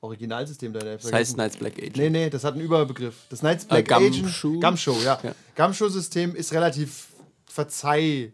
Originalsystem 0.01 0.73
da. 0.73 0.79
Das 0.79 1.11
heißt 1.11 1.35
Knights 1.35 1.57
Black 1.57 1.77
Agent. 1.77 1.97
Nee, 1.97 2.09
nee, 2.09 2.29
das 2.29 2.43
hat 2.43 2.53
einen 2.53 2.63
Überbegriff. 2.63 3.15
Das 3.29 3.39
Knights 3.39 3.65
Black 3.65 3.87
Gumshoe? 3.87 4.49
Agent. 4.49 4.63
Gumshoe, 4.63 5.03
ja. 5.03 5.19
Ja. 5.23 5.35
Gumshoe-System 5.55 6.35
ist 6.35 6.53
relativ 6.53 7.07
verzeih, 7.45 8.31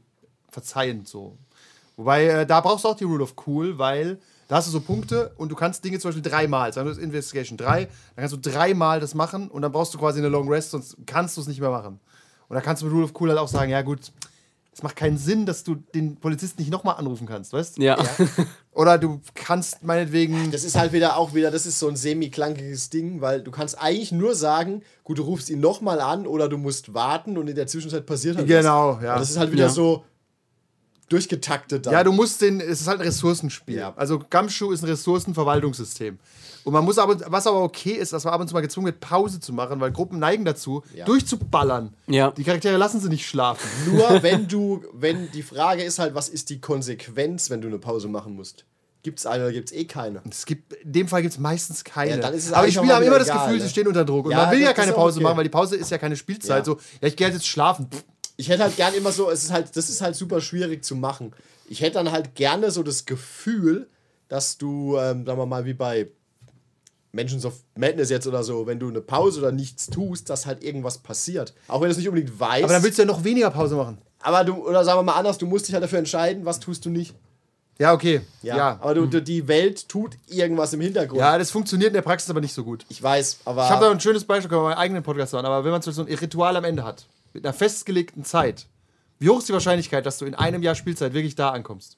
verzeihend 0.50 1.08
so. 1.08 1.38
Wobei, 1.98 2.26
äh, 2.26 2.46
da 2.46 2.62
brauchst 2.62 2.86
du 2.86 2.90
auch 2.90 2.96
die 2.96 3.06
Rule 3.06 3.24
of 3.24 3.36
Cool, 3.48 3.78
weil 3.78 4.20
da 4.48 4.58
hast 4.58 4.68
du 4.68 4.72
so 4.72 4.80
Punkte 4.82 5.32
und 5.38 5.50
du 5.52 5.56
kannst 5.56 5.84
Dinge 5.84 6.00
zum 6.00 6.10
Beispiel 6.10 6.30
dreimal. 6.30 6.72
Sagen 6.74 6.88
wir 6.88 6.94
das 6.94 7.02
Investigation 7.04 7.58
3, 7.58 7.86
dann 7.86 7.90
kannst 8.16 8.34
du 8.34 8.38
dreimal 8.52 9.00
das 9.00 9.16
machen 9.16 9.50
und 9.50 9.62
dann 9.62 9.72
brauchst 9.72 9.94
du 9.94 9.98
quasi 9.98 10.20
eine 10.20 10.30
Long 10.30 10.48
Rest, 10.50 10.72
sonst 10.72 10.98
kannst 11.06 11.36
du 11.38 11.42
es 11.42 11.48
nicht 11.48 11.60
mehr 11.60 11.72
machen. 11.72 12.00
Und 12.48 12.54
da 12.56 12.62
kannst 12.62 12.82
du 12.82 12.86
mit 12.88 12.94
Rule 12.96 13.06
of 13.06 13.14
Cool 13.20 13.30
halt 13.30 13.40
auch 13.40 13.48
sagen, 13.48 13.72
ja 13.72 13.82
gut, 13.82 14.12
es 14.72 14.84
macht 14.84 14.98
keinen 14.98 15.18
Sinn, 15.18 15.46
dass 15.46 15.64
du 15.64 15.76
den 15.76 16.18
Polizisten 16.18 16.62
nicht 16.62 16.70
nochmal 16.70 16.98
anrufen 16.98 17.26
kannst, 17.26 17.54
weißt 17.54 17.78
Ja. 17.78 17.98
Oder 18.74 18.98
du 18.98 19.22
kannst 19.34 19.84
meinetwegen. 19.84 20.52
Das 20.52 20.66
ist 20.66 20.76
halt 20.76 20.92
wieder 20.92 21.16
auch 21.18 21.34
wieder, 21.34 21.50
das 21.50 21.66
ist 21.66 21.80
so 21.80 21.88
ein 21.88 21.96
semi-klankiges 21.96 22.90
Ding, 22.90 23.22
weil 23.22 23.42
du 23.42 23.52
kannst 23.52 23.82
eigentlich 23.82 24.12
nur 24.12 24.36
sagen, 24.36 24.82
gut, 25.06 25.18
du 25.18 25.24
rufst 25.24 25.50
ihn 25.50 25.62
nochmal 25.62 26.02
an 26.02 26.28
oder 26.28 26.50
du 26.50 26.58
musst 26.58 26.94
warten 26.94 27.38
und 27.38 27.48
in 27.48 27.56
der 27.56 27.68
Zwischenzeit 27.68 28.06
passiert 28.06 28.36
halt 28.36 28.48
Genau, 28.48 28.98
was. 28.98 29.04
ja. 29.04 29.14
Und 29.14 29.20
das 29.22 29.30
ist 29.30 29.38
halt 29.38 29.52
wieder 29.54 29.64
Ja. 29.66 29.70
so 29.70 30.04
durchgetaktet 31.10 31.86
dann. 31.86 31.94
Ja, 31.94 32.04
du 32.04 32.12
musst 32.12 32.42
den, 32.42 32.60
es 32.60 32.82
ist 32.82 32.88
halt 32.88 33.00
ein 33.00 33.06
Ressourcenspiel. 33.06 33.78
Ja. 33.78 33.94
Also 33.96 34.20
Gumshoe 34.20 34.74
ist 34.74 34.84
ein 34.84 34.90
Ressourcenverwaltungssystem. 34.90 36.20
Und 36.64 36.74
man 36.74 36.84
muss 36.84 36.98
aber, 36.98 37.20
was 37.32 37.46
aber 37.46 37.62
okay 37.62 37.92
ist, 37.92 38.12
dass 38.12 38.24
man 38.24 38.34
ab 38.34 38.42
und 38.42 38.48
zu 38.48 38.56
mal 38.56 38.62
gezwungen 38.62 38.88
wird, 38.88 39.00
Pause 39.00 39.40
zu 39.40 39.54
machen, 39.54 39.80
weil 39.80 39.92
Gruppen 39.92 40.18
neigen 40.18 40.46
dazu, 40.46 40.84
Ja. 40.96 41.06
durchzuballern. 41.06 41.94
Ja. 42.08 42.32
Die 42.32 42.44
Charaktere 42.44 42.78
lassen 42.78 43.00
sie 43.00 43.10
nicht 43.10 43.28
schlafen. 43.28 43.68
Nur 43.94 44.24
wenn 44.24 44.48
du, 44.48 44.84
wenn 44.94 45.32
die 45.32 45.44
Frage 45.44 45.84
ist 45.84 46.00
halt, 46.00 46.16
was 46.16 46.28
ist 46.28 46.50
die 46.50 46.60
Konsequenz, 46.60 47.52
wenn 47.52 47.62
du 47.62 47.68
eine 47.68 47.78
Pause 47.78 48.08
machen 48.08 48.34
musst? 48.36 48.66
Gibt 49.04 49.20
es 49.20 49.28
eine 49.28 49.44
oder 49.44 49.54
gibt 49.54 49.70
es 49.70 49.78
eh 49.78 49.86
keine? 49.86 50.24
Es 50.28 50.48
gibt, 50.48 50.74
in 50.74 50.92
dem 50.92 51.08
Fall 51.08 51.22
gibt 51.22 51.36
es 51.36 51.40
meistens 51.40 51.84
keine. 51.84 52.10
Ja, 52.10 52.18
dann 52.18 52.34
ist 52.34 52.48
es 52.48 52.54
aber 52.54 52.66
die 52.66 52.74
Spieler 52.74 52.96
haben 52.96 53.04
immer 53.06 53.20
das 53.20 53.28
egal, 53.28 53.42
Gefühl, 53.46 53.58
ne? 53.60 53.64
sie 53.64 53.70
stehen 53.70 53.88
unter 53.88 54.04
Druck. 54.04 54.26
Und 54.26 54.32
Ja, 54.32 54.46
man 54.46 54.52
will 54.52 54.62
ja 54.62 54.74
keine 54.74 54.94
Pause 54.94 55.18
okay. 55.18 55.24
machen, 55.26 55.38
weil 55.38 55.44
die 55.44 55.52
Pause 55.52 55.76
ist 55.76 55.92
ja 55.92 56.00
keine 56.00 56.16
Spielzeit. 56.16 56.58
Ja. 56.62 56.66
So, 56.66 56.80
ja, 57.02 57.08
ich 57.10 57.16
gehe 57.16 57.28
jetzt 57.30 57.46
schlafen. 57.46 57.88
Pff, 57.94 58.04
Ich 58.38 58.50
hätte 58.50 58.64
halt 58.64 58.76
gern 58.76 58.94
immer 58.94 59.12
so, 59.12 59.30
es 59.30 59.44
ist 59.44 59.52
halt, 59.52 59.76
das 59.76 59.90
ist 59.90 60.02
halt 60.02 60.16
super 60.16 60.42
schwierig 60.42 60.84
zu 60.84 60.96
machen. 60.96 61.34
Ich 61.70 61.82
hätte 61.82 61.94
dann 61.94 62.12
halt 62.12 62.36
gerne 62.36 62.72
so 62.72 62.84
das 62.84 63.06
Gefühl, 63.06 63.88
dass 64.28 64.58
du, 64.58 64.98
ähm, 64.98 65.26
sagen 65.26 65.40
wir 65.40 65.46
mal, 65.46 65.66
wie 65.66 65.74
bei 65.74 66.08
Mentions 67.12 67.46
of 67.46 67.54
Madness 67.76 68.10
jetzt 68.10 68.28
oder 68.28 68.44
so, 68.44 68.68
wenn 68.68 68.78
du 68.78 68.90
eine 68.90 69.02
Pause 69.02 69.40
oder 69.40 69.52
nichts 69.52 69.88
tust, 69.88 70.30
dass 70.30 70.46
halt 70.46 70.64
irgendwas 70.64 70.98
passiert. 70.98 71.54
Auch 71.68 71.80
wenn 71.80 71.88
du 71.88 71.92
es 71.92 71.98
nicht 71.98 72.10
unbedingt 72.10 72.38
weißt. 72.40 72.64
Aber 72.64 72.74
dann 72.74 72.84
willst 72.84 72.98
du 72.98 73.04
ja 73.04 73.08
noch 73.08 73.24
weniger 73.24 73.50
Pause 73.50 73.76
machen. 73.76 73.98
aber 74.20 74.44
du, 74.44 74.68
oder 74.68 74.84
sagen 74.84 75.00
wir 75.00 75.04
mal 75.04 75.14
anders, 75.14 75.38
du 75.38 75.46
musst 75.48 75.68
dich 75.68 75.74
halt 75.74 75.84
dafür 75.84 76.00
entscheiden, 76.00 76.46
was 76.46 76.60
tust 76.60 76.86
du 76.86 76.90
nicht. 76.90 77.16
Ja, 77.78 77.94
okay. 77.94 78.22
Ja. 78.42 78.58
Ja. 78.58 78.80
Aber 78.82 78.94
du, 78.94 79.06
du, 79.06 79.22
die 79.22 79.48
Welt 79.48 79.90
tut 79.90 80.18
irgendwas 80.28 80.74
im 80.74 80.82
Hintergrund. 80.82 81.20
Ja, 81.20 81.38
das 81.38 81.52
funktioniert 81.52 81.90
in 81.90 81.96
der 81.96 82.02
Praxis 82.02 82.30
aber 82.30 82.40
nicht 82.40 82.54
so 82.54 82.64
gut. 82.64 82.86
Ich 82.90 83.04
weiß, 83.04 83.40
aber. 83.46 83.64
Ich 83.64 83.70
habe 83.70 83.86
da 83.86 83.92
ein 83.92 84.00
schönes 84.00 84.24
Beispiel, 84.24 84.50
können 84.50 84.62
wir 84.62 84.70
meinen 84.70 84.78
eigenen 84.78 85.04
Podcast 85.04 85.34
machen, 85.34 85.46
aber 85.46 85.64
wenn 85.66 85.72
man 85.72 85.82
so 85.82 86.02
ein 86.02 86.08
Ritual 86.08 86.56
am 86.56 86.64
Ende 86.64 86.84
hat, 86.84 87.06
mit 87.36 87.46
einer 87.46 87.54
festgelegten 87.54 88.24
Zeit, 88.24 88.68
wie 89.20 89.30
hoch 89.30 89.40
ist 89.40 89.50
die 89.50 89.54
Wahrscheinlichkeit, 89.54 90.06
dass 90.06 90.18
du 90.18 90.26
in 90.26 90.36
einem 90.36 90.64
Jahr 90.64 90.76
Spielzeit 90.76 91.14
wirklich 91.14 91.36
da 91.36 91.52
ankommst? 91.52 91.98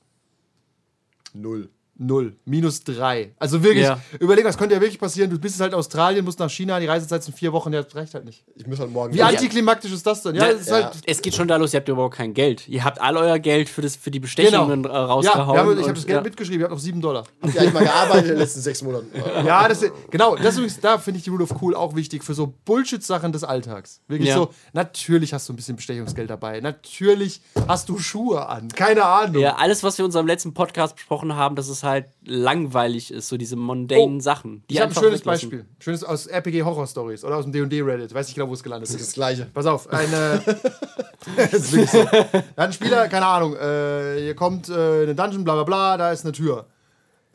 null. 1.33 1.69
Null. 1.99 2.35
Minus 2.45 2.83
drei. 2.83 3.31
Also 3.39 3.63
wirklich, 3.63 3.85
Ja. 3.85 3.99
überleg, 4.19 4.45
was 4.45 4.57
könnte 4.57 4.75
ja 4.75 4.81
wirklich 4.81 4.99
passieren? 4.99 5.29
Du 5.31 5.39
bist 5.39 5.59
halt 5.59 5.73
in 5.73 5.79
Australien, 5.79 6.23
musst 6.23 6.37
nach 6.39 6.49
China, 6.49 6.79
die 6.79 6.85
Reisezeit 6.85 7.23
sind 7.23 7.35
vier 7.35 7.51
Wochen, 7.53 7.73
ja, 7.73 7.81
das 7.81 7.95
reicht 7.95 8.13
halt 8.13 8.25
nicht. 8.25 8.43
Ich 8.55 8.67
muss 8.67 8.79
halt 8.79 8.91
morgen. 8.91 9.13
Wie 9.15 9.23
antiklimaktisch 9.23 9.91
ist 9.91 10.05
das 10.05 10.21
denn? 10.21 10.35
Ja, 10.35 10.45
Ja, 10.45 10.51
es 10.51 10.61
ist 10.61 10.67
ja. 10.69 10.75
halt. 10.75 10.97
Es 11.05 11.21
geht 11.21 11.33
schon 11.33 11.47
da 11.47 11.55
los, 11.55 11.73
ihr 11.73 11.79
habt 11.79 11.89
überhaupt 11.89 12.15
kein 12.15 12.33
Geld. 12.35 12.67
Ihr 12.67 12.83
habt 12.83 13.01
all 13.01 13.17
euer 13.17 13.39
Geld 13.39 13.67
für, 13.67 13.81
das, 13.81 13.95
für 13.95 14.11
die 14.11 14.19
Bestechungen 14.19 14.83
Genau. 14.83 14.93
äh, 14.93 14.97
Ja, 14.97 15.05
rausgehauen. 15.05 15.53
wir 15.55 15.59
haben, 15.59 15.71
ich 15.79 15.83
habe 15.85 15.93
das 15.93 16.05
Geld 16.05 16.17
ja. 16.17 16.21
mitgeschrieben, 16.21 16.59
ich 16.59 16.63
habe 16.65 16.73
noch 16.75 16.81
sieben 16.81 17.01
Dollar. 17.01 17.23
Habt 17.41 17.55
ihr 17.55 17.61
eigentlich 17.61 17.73
mal 17.73 17.83
gearbeitet 17.83 18.23
in 18.25 18.29
den 18.31 18.37
letzten 18.39 18.61
sechs 18.61 18.81
Monaten? 18.83 19.07
Ja, 19.45 19.67
das, 19.67 19.83
genau, 20.11 20.35
das 20.35 20.45
ist 20.53 20.57
übrigens, 20.57 20.79
da 20.79 20.97
finde 20.99 21.17
ich 21.17 21.23
die 21.23 21.31
Rule 21.31 21.43
of 21.45 21.61
Cool 21.61 21.73
auch 21.75 21.95
wichtig 21.95 22.23
für 22.23 22.35
so 22.35 22.53
Bullshit-Sachen 22.65 23.31
des 23.31 23.43
Alltags. 23.43 24.01
Wirklich 24.07 24.29
Ja. 24.29 24.35
so, 24.35 24.49
natürlich 24.73 25.33
hast 25.33 25.49
du 25.49 25.53
ein 25.53 25.55
bisschen 25.55 25.75
Bestechungsgeld 25.77 26.29
dabei, 26.29 26.59
natürlich 26.61 27.41
hast 27.67 27.89
du 27.89 27.97
Schuhe 27.97 28.47
an, 28.47 28.67
keine 28.69 29.03
Ahnung. 29.03 29.41
Ja, 29.41 29.55
alles, 29.55 29.83
was 29.83 29.97
wir 29.97 30.03
in 30.03 30.07
unserem 30.07 30.27
letzten 30.27 30.53
Podcast 30.53 30.95
besprochen 30.95 31.35
haben, 31.35 31.55
dass 31.55 31.67
es 31.69 31.81
halt 31.83 31.86
langweilig 32.25 33.11
ist, 33.11 33.27
so 33.29 33.37
diese 33.37 33.55
mundanen 33.55 34.17
Oh, 34.17 34.19
Sachen. 34.19 34.63
Die 34.69 34.75
Ich 34.75 34.81
habe 34.81 34.91
ein 34.91 34.95
schönes 34.95 35.19
weglassen. 35.21 35.49
Beispiel. 35.49 35.65
Schönes 35.79 36.03
aus 36.03 36.27
RPG 36.27 36.63
Horror 36.63 36.87
Stories 36.87 37.23
oder 37.23 37.37
aus 37.37 37.45
dem 37.45 37.51
D&D 37.51 37.81
Reddit. 37.81 38.13
Weiß 38.13 38.27
nicht 38.27 38.35
genau, 38.35 38.49
wo 38.49 38.53
es 38.53 38.63
gelandet 38.63 38.89
Das 38.93 38.99
ist. 39.01 39.13
gleiche. 39.13 39.45
Pass 39.53 39.65
auf, 39.65 39.87
eine. 39.91 40.41
das 41.35 41.53
ist 41.53 41.71
wirklich 41.73 41.89
so. 41.91 42.03
Da 42.03 42.19
hat 42.23 42.43
ein 42.57 42.73
Spieler, 42.73 43.07
keine 43.07 43.25
Ahnung, 43.25 43.55
äh, 43.55 44.19
hier 44.21 44.35
kommt 44.35 44.69
äh, 44.69 44.73
eine 45.03 45.15
Dungeon, 45.15 45.43
bla 45.43 45.53
bla 45.55 45.63
bla, 45.63 45.97
da 45.97 46.11
ist 46.11 46.23
eine 46.25 46.31
Tür. 46.31 46.65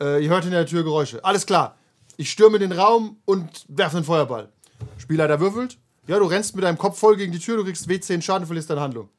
Äh, 0.01 0.23
ihr 0.23 0.29
hört 0.29 0.45
in 0.45 0.51
der 0.51 0.65
Tür 0.65 0.83
Geräusche. 0.83 1.23
Alles 1.23 1.45
klar. 1.45 1.77
Ich 2.17 2.29
stürme 2.31 2.57
in 2.57 2.61
den 2.69 2.71
Raum 2.77 3.17
und 3.25 3.65
werfe 3.67 3.97
einen 3.97 4.05
Feuerball. 4.05 4.49
Spieler, 4.97 5.27
der 5.27 5.39
würfelt. 5.39 5.77
Ja, 6.07 6.19
du 6.19 6.25
rennst 6.25 6.55
mit 6.55 6.63
deinem 6.63 6.77
Kopf 6.77 6.99
voll 6.99 7.15
gegen 7.15 7.31
die 7.31 7.39
Tür, 7.39 7.57
du 7.57 7.63
kriegst 7.63 7.87
W10 7.87 8.21
Schaden, 8.21 8.45
verlierst 8.45 8.69
deine 8.69 8.81
Handlung. 8.81 9.09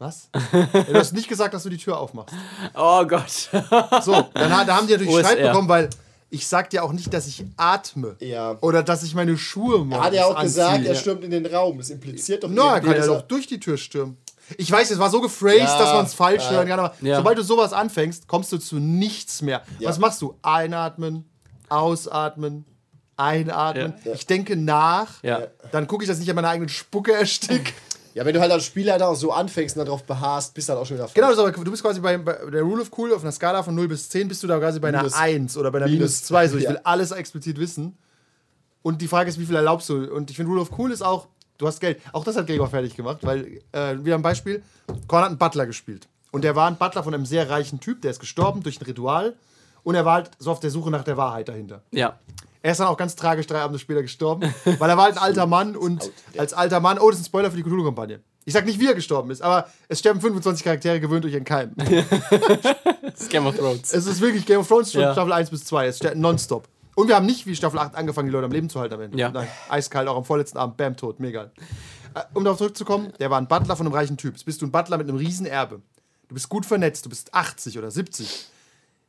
Was? 0.00 0.30
du 0.52 0.94
hast 0.94 1.12
nicht 1.12 1.28
gesagt, 1.28 1.52
dass 1.52 1.62
du 1.62 1.68
die 1.68 1.76
Tür 1.76 1.98
aufmachst. 2.00 2.34
Oh 2.74 3.04
Gott. 3.06 3.50
So, 4.02 4.12
dann, 4.32 4.66
da 4.66 4.76
haben 4.76 4.86
die 4.86 4.94
natürlich. 4.94 5.18
Streit 5.18 5.42
bekommen, 5.42 5.68
weil 5.68 5.90
ich 6.30 6.46
sag 6.48 6.70
dir 6.70 6.82
auch 6.82 6.92
nicht, 6.92 7.12
dass 7.12 7.26
ich 7.26 7.44
atme. 7.58 8.16
Ja. 8.20 8.56
Oder 8.62 8.82
dass 8.82 9.02
ich 9.02 9.14
meine 9.14 9.36
Schuhe 9.36 9.84
mache. 9.84 10.00
Er 10.00 10.04
hat 10.06 10.14
ja 10.14 10.24
auch 10.24 10.40
gesagt, 10.40 10.86
er 10.86 10.94
stürmt 10.94 11.22
in 11.22 11.30
den 11.30 11.44
Raum. 11.44 11.76
Das 11.76 11.90
impliziert 11.90 12.42
doch 12.44 12.48
Na, 12.50 12.62
er 12.62 12.74
irgendwie, 12.76 12.86
kann 12.94 12.96
ja 13.08 13.12
er- 13.12 13.18
doch 13.20 13.22
durch 13.28 13.46
die 13.46 13.60
Tür 13.60 13.76
stürmen. 13.76 14.16
Ich 14.56 14.70
weiß, 14.70 14.90
es 14.90 14.98
war 14.98 15.10
so 15.10 15.20
gephrased, 15.20 15.58
Ja, 15.60 15.78
dass 15.78 15.92
man 15.92 16.06
es 16.06 16.14
falsch 16.14 16.44
ja. 16.44 16.50
hören 16.52 16.66
kann, 16.68 16.78
aber 16.80 16.94
Ja. 17.02 17.18
sobald 17.18 17.36
du 17.38 17.42
sowas 17.42 17.72
anfängst, 17.74 18.26
kommst 18.26 18.50
du 18.52 18.58
zu 18.58 18.76
nichts 18.76 19.42
mehr. 19.42 19.62
Ja. 19.78 19.90
Was 19.90 19.98
machst 19.98 20.22
du? 20.22 20.34
Einatmen, 20.42 21.28
ausatmen, 21.68 22.64
einatmen. 23.16 23.94
Ja. 24.04 24.12
Ich 24.14 24.26
denke 24.26 24.56
nach, 24.56 25.22
Ja. 25.22 25.42
dann 25.72 25.86
gucke 25.86 26.04
ich, 26.04 26.08
dass 26.08 26.16
ich 26.18 26.22
nicht 26.22 26.30
an 26.30 26.36
meiner 26.36 26.48
eigenen 26.48 26.68
Spucke 26.70 27.12
erstick. 27.12 27.74
Ja, 28.20 28.26
wenn 28.26 28.34
du 28.34 28.40
halt 28.42 28.52
als 28.52 28.66
Spielleiter 28.66 29.08
auch 29.08 29.14
so 29.14 29.32
anfängst 29.32 29.78
und 29.78 29.86
darauf 29.86 30.04
beharrst, 30.04 30.52
bist 30.52 30.68
du 30.68 30.74
halt 30.74 30.82
auch 30.82 30.84
schon 30.84 30.98
wieder 30.98 31.08
genau, 31.14 31.32
aber, 31.32 31.52
du 31.52 31.70
bist 31.70 31.82
quasi 31.82 32.00
bei, 32.00 32.18
bei 32.18 32.34
der 32.50 32.60
Rule 32.60 32.82
of 32.82 32.90
Cool 32.98 33.14
auf 33.14 33.22
einer 33.22 33.32
Skala 33.32 33.62
von 33.62 33.74
0 33.74 33.88
bis 33.88 34.10
10, 34.10 34.28
bist 34.28 34.42
du 34.42 34.46
da 34.46 34.58
quasi 34.58 34.78
bei 34.78 34.88
einer 34.88 34.98
Minus- 34.98 35.14
1 35.14 35.56
oder 35.56 35.70
bei 35.70 35.78
einer 35.78 35.86
Minus- 35.86 35.98
minus 36.00 36.24
2. 36.24 36.48
So, 36.48 36.58
ich 36.58 36.64
ja. 36.64 36.70
will 36.70 36.80
alles 36.84 37.12
explizit 37.12 37.58
wissen. 37.58 37.96
Und 38.82 39.00
die 39.00 39.08
Frage 39.08 39.30
ist, 39.30 39.40
wie 39.40 39.46
viel 39.46 39.56
erlaubst 39.56 39.88
du? 39.88 40.04
Und 40.14 40.28
ich 40.28 40.36
finde, 40.36 40.50
Rule 40.50 40.60
of 40.60 40.78
Cool 40.78 40.92
ist 40.92 41.00
auch, 41.00 41.28
du 41.56 41.66
hast 41.66 41.80
Geld. 41.80 41.98
Auch 42.12 42.22
das 42.22 42.36
hat 42.36 42.46
Gregor 42.46 42.68
fertig 42.68 42.94
gemacht, 42.94 43.20
weil, 43.22 43.62
äh, 43.72 43.96
wieder 44.04 44.16
ein 44.16 44.22
Beispiel, 44.22 44.62
Korn 45.08 45.22
hat 45.22 45.30
einen 45.30 45.38
Butler 45.38 45.64
gespielt. 45.64 46.06
Und 46.30 46.44
der 46.44 46.54
war 46.54 46.66
ein 46.68 46.76
Butler 46.76 47.02
von 47.02 47.14
einem 47.14 47.24
sehr 47.24 47.48
reichen 47.48 47.80
Typ, 47.80 48.02
der 48.02 48.10
ist 48.10 48.20
gestorben 48.20 48.62
durch 48.62 48.78
ein 48.82 48.84
Ritual. 48.84 49.34
Und 49.82 49.94
er 49.94 50.04
war 50.04 50.16
halt 50.16 50.30
so 50.38 50.50
auf 50.50 50.60
der 50.60 50.70
Suche 50.70 50.90
nach 50.90 51.04
der 51.04 51.16
Wahrheit 51.16 51.48
dahinter. 51.48 51.84
Ja. 51.90 52.18
Er 52.62 52.72
ist 52.72 52.78
dann 52.80 52.88
auch 52.88 52.96
ganz 52.96 53.16
tragisch 53.16 53.46
drei 53.46 53.60
Abende 53.60 53.78
später 53.78 54.02
gestorben, 54.02 54.52
weil 54.64 54.90
er 54.90 54.96
war 54.96 55.04
halt 55.04 55.16
ein 55.16 55.22
alter 55.22 55.46
Mann 55.46 55.76
und 55.76 56.10
als 56.36 56.52
alter 56.52 56.80
Mann, 56.80 56.98
oh, 56.98 57.08
das 57.10 57.18
ist 57.20 57.24
ein 57.24 57.26
Spoiler 57.26 57.50
für 57.50 57.56
die 57.56 57.62
Cthulhu-Kampagne. 57.62 58.20
Ich 58.44 58.54
sag 58.54 58.64
nicht, 58.64 58.80
wie 58.80 58.86
er 58.86 58.94
gestorben 58.94 59.30
ist, 59.30 59.42
aber 59.42 59.68
es 59.88 59.98
sterben 59.98 60.20
25 60.20 60.64
Charaktere, 60.64 60.98
gewöhnt 61.00 61.24
euch 61.24 61.36
an 61.36 61.44
keinen. 61.44 61.74
Das 63.02 63.22
ist 63.22 63.30
Game 63.30 63.46
of 63.46 63.56
Thrones. 63.56 63.92
Es 63.92 64.06
ist 64.06 64.20
wirklich 64.20 64.46
Game 64.46 64.60
of 64.60 64.68
Thrones 64.68 64.92
Ja. 64.92 65.12
Staffel 65.12 65.32
1 65.32 65.50
bis 65.50 65.64
2. 65.64 65.86
Es 65.88 65.96
steht 65.98 66.16
nonstop. 66.16 66.68
Und 66.94 67.08
wir 67.08 67.16
haben 67.16 67.26
nicht 67.26 67.44
wie 67.46 67.56
Staffel 67.56 67.78
8 67.78 67.94
angefangen, 67.96 68.28
die 68.28 68.32
Leute 68.32 68.44
am 68.46 68.52
Leben 68.52 68.70
zu 68.70 68.78
halten 68.80 68.94
am 68.94 69.00
Ende. 69.00 69.18
Ja. 69.18 69.30
Nein, 69.30 69.48
eiskalt, 69.68 70.06
auch 70.08 70.16
am 70.16 70.24
vorletzten 70.24 70.58
Abend, 70.58 70.76
bam, 70.76 70.96
tot, 70.96 71.18
mega. 71.20 71.50
Äh, 72.14 72.20
Um 72.34 72.44
darauf 72.44 72.58
zurückzukommen, 72.58 73.12
der 73.18 73.30
war 73.30 73.38
ein 73.40 73.48
Butler 73.48 73.76
von 73.76 73.86
einem 73.86 73.94
reichen 73.94 74.16
Typ. 74.16 74.34
Jetzt 74.34 74.44
bist 74.44 74.62
du 74.62 74.66
ein 74.66 74.70
Butler 74.70 74.96
mit 74.98 75.08
einem 75.08 75.18
riesen 75.18 75.44
Erbe. 75.46 75.82
Du 76.28 76.34
bist 76.34 76.48
gut 76.48 76.64
vernetzt, 76.64 77.04
du 77.04 77.08
bist 77.10 77.34
80 77.34 77.78
oder 77.78 77.90
70. 77.90 78.46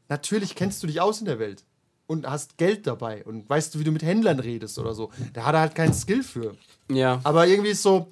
Natürlich 0.10 0.56
kennst 0.56 0.82
du 0.84 0.88
dich 0.88 1.00
aus 1.00 1.20
in 1.20 1.26
der 1.26 1.40
Welt 1.40 1.64
und 2.12 2.30
hast 2.30 2.58
Geld 2.58 2.88
dabei 2.88 3.24
und 3.24 3.50
weißt 3.50 3.74
du, 3.74 3.80
wie 3.80 3.86
du 3.86 3.91
mit 3.91 4.04
Händlern 4.04 4.41
redest 4.41 4.78
oder 4.78 4.93
so. 4.93 5.12
Da 5.32 5.45
hat 5.45 5.56
er 5.56 5.62
halt 5.62 5.76
keinen 5.76 5.93
Skill 5.93 6.24
für. 6.24 6.58
Ja. 6.91 7.21
Aber 7.24 7.47
irgendwie 7.47 7.69
ist 7.69 7.84
so, 7.84 8.08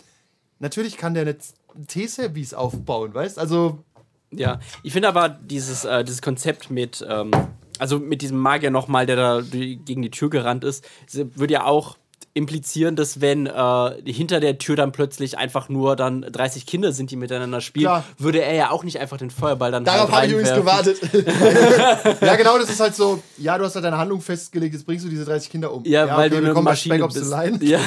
natürlich 0.59 0.95
kann 0.95 1.13
der 1.13 1.25
nicht 1.25 1.53
T-Service 1.88 2.53
aufbauen, 2.53 3.13
weißt 3.13 3.38
Also, 3.38 3.83
Ja, 4.31 4.62
ich 4.83 4.93
finde 4.93 5.09
aber 5.09 5.27
dieses, 5.27 5.83
äh, 5.83 6.05
dieses 6.05 6.21
Konzept 6.21 6.71
mit, 6.71 7.05
ähm, 7.07 7.31
also 7.77 7.99
mit 7.99 8.21
diesem 8.21 8.38
Magier 8.38 8.71
nochmal, 8.71 9.05
der 9.05 9.17
da 9.17 9.41
gegen 9.41 10.01
die 10.01 10.12
Tür 10.12 10.29
gerannt 10.29 10.63
ist, 10.63 10.88
wird 11.12 11.51
ja 11.51 11.65
auch 11.65 11.97
implizieren, 12.34 12.96
dass 12.96 13.22
wenn 13.22 13.48
äh, 13.48 14.12
hinter 14.12 14.39
der 14.39 14.58
Tür 14.58 14.76
dann 14.76 14.92
plötzlich 14.92 15.38
einfach 15.38 15.68
nur 15.68 15.96
dann 15.96 16.22
30 16.22 16.65
Kinder 16.65 16.92
sind, 16.92 17.12
die 17.12 17.15
miteinander 17.15 17.60
spielen, 17.60 17.86
Klar. 17.86 18.04
würde 18.18 18.42
er 18.42 18.54
ja 18.54 18.72
auch 18.72 18.84
nicht 18.84 19.00
einfach 19.00 19.18
den 19.18 19.32
Feuerball 19.32 19.72
dann 19.72 19.84
Darauf 19.84 20.12
habe 20.12 20.22
halt 20.22 20.28
ich 20.28 20.34
übrigens 20.34 20.56
gewartet. 20.56 21.00
Ja, 22.22 22.36
genau, 22.36 22.58
das 22.58 22.70
ist 22.70 22.80
halt 22.80 22.96
so, 22.96 23.22
ja, 23.38 23.58
du 23.58 23.65
hast 23.65 23.76
halt 23.76 23.86
deine 23.86 23.98
Handlung 23.98 24.22
festgelegt, 24.22 24.74
jetzt 24.74 24.86
bringst 24.86 25.06
du 25.06 25.10
diese 25.10 25.26
30 25.26 25.50
Kinder 25.50 25.74
um. 25.74 25.84
Ja, 25.86 26.15
weil 26.15 26.30
du 26.30 26.38
eine 26.38 26.54
Maschine 26.54 26.96
Spec 26.96 27.04
Ops 27.04 27.13
bist. 27.15 27.26
the 27.26 27.32
Line. 27.32 27.60
Ja. 27.62 27.80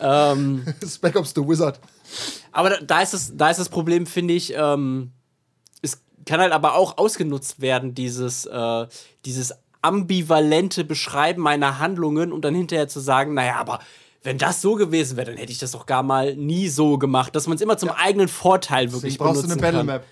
ähm, 0.32 0.64
Spec 0.86 1.16
Ops 1.16 1.32
the 1.34 1.46
Wizard. 1.46 1.80
aber 2.52 2.70
da, 2.70 2.76
da, 2.80 3.02
ist 3.02 3.14
das, 3.14 3.32
da 3.36 3.50
ist 3.50 3.58
das 3.58 3.68
Problem, 3.68 4.06
finde 4.06 4.34
ich, 4.34 4.54
ähm, 4.56 5.10
es 5.82 6.00
kann 6.24 6.40
halt 6.40 6.52
aber 6.52 6.74
auch 6.74 6.98
ausgenutzt 6.98 7.60
werden, 7.60 7.94
dieses, 7.94 8.46
äh, 8.46 8.86
dieses 9.24 9.54
ambivalente 9.82 10.84
Beschreiben 10.84 11.42
meiner 11.42 11.78
Handlungen, 11.78 12.32
um 12.32 12.40
dann 12.40 12.54
hinterher 12.54 12.88
zu 12.88 13.00
sagen, 13.00 13.34
naja, 13.34 13.56
aber 13.56 13.80
wenn 14.22 14.38
das 14.38 14.60
so 14.60 14.74
gewesen 14.74 15.16
wäre, 15.16 15.30
dann 15.30 15.38
hätte 15.38 15.52
ich 15.52 15.58
das 15.58 15.72
doch 15.72 15.86
gar 15.86 16.02
mal 16.02 16.36
nie 16.36 16.68
so 16.68 16.98
gemacht, 16.98 17.34
dass 17.34 17.46
man 17.46 17.56
es 17.56 17.62
immer 17.62 17.78
zum 17.78 17.90
eigenen 17.90 18.28
Vorteil 18.28 18.92
wirklich 18.92 19.14
Deswegen 19.14 19.24
brauchst 19.24 19.42
du 19.42 19.48
benutzen 19.48 19.52
eine 19.52 19.60
Battle 19.62 19.78
kann. 19.78 19.86
Map. 19.86 20.04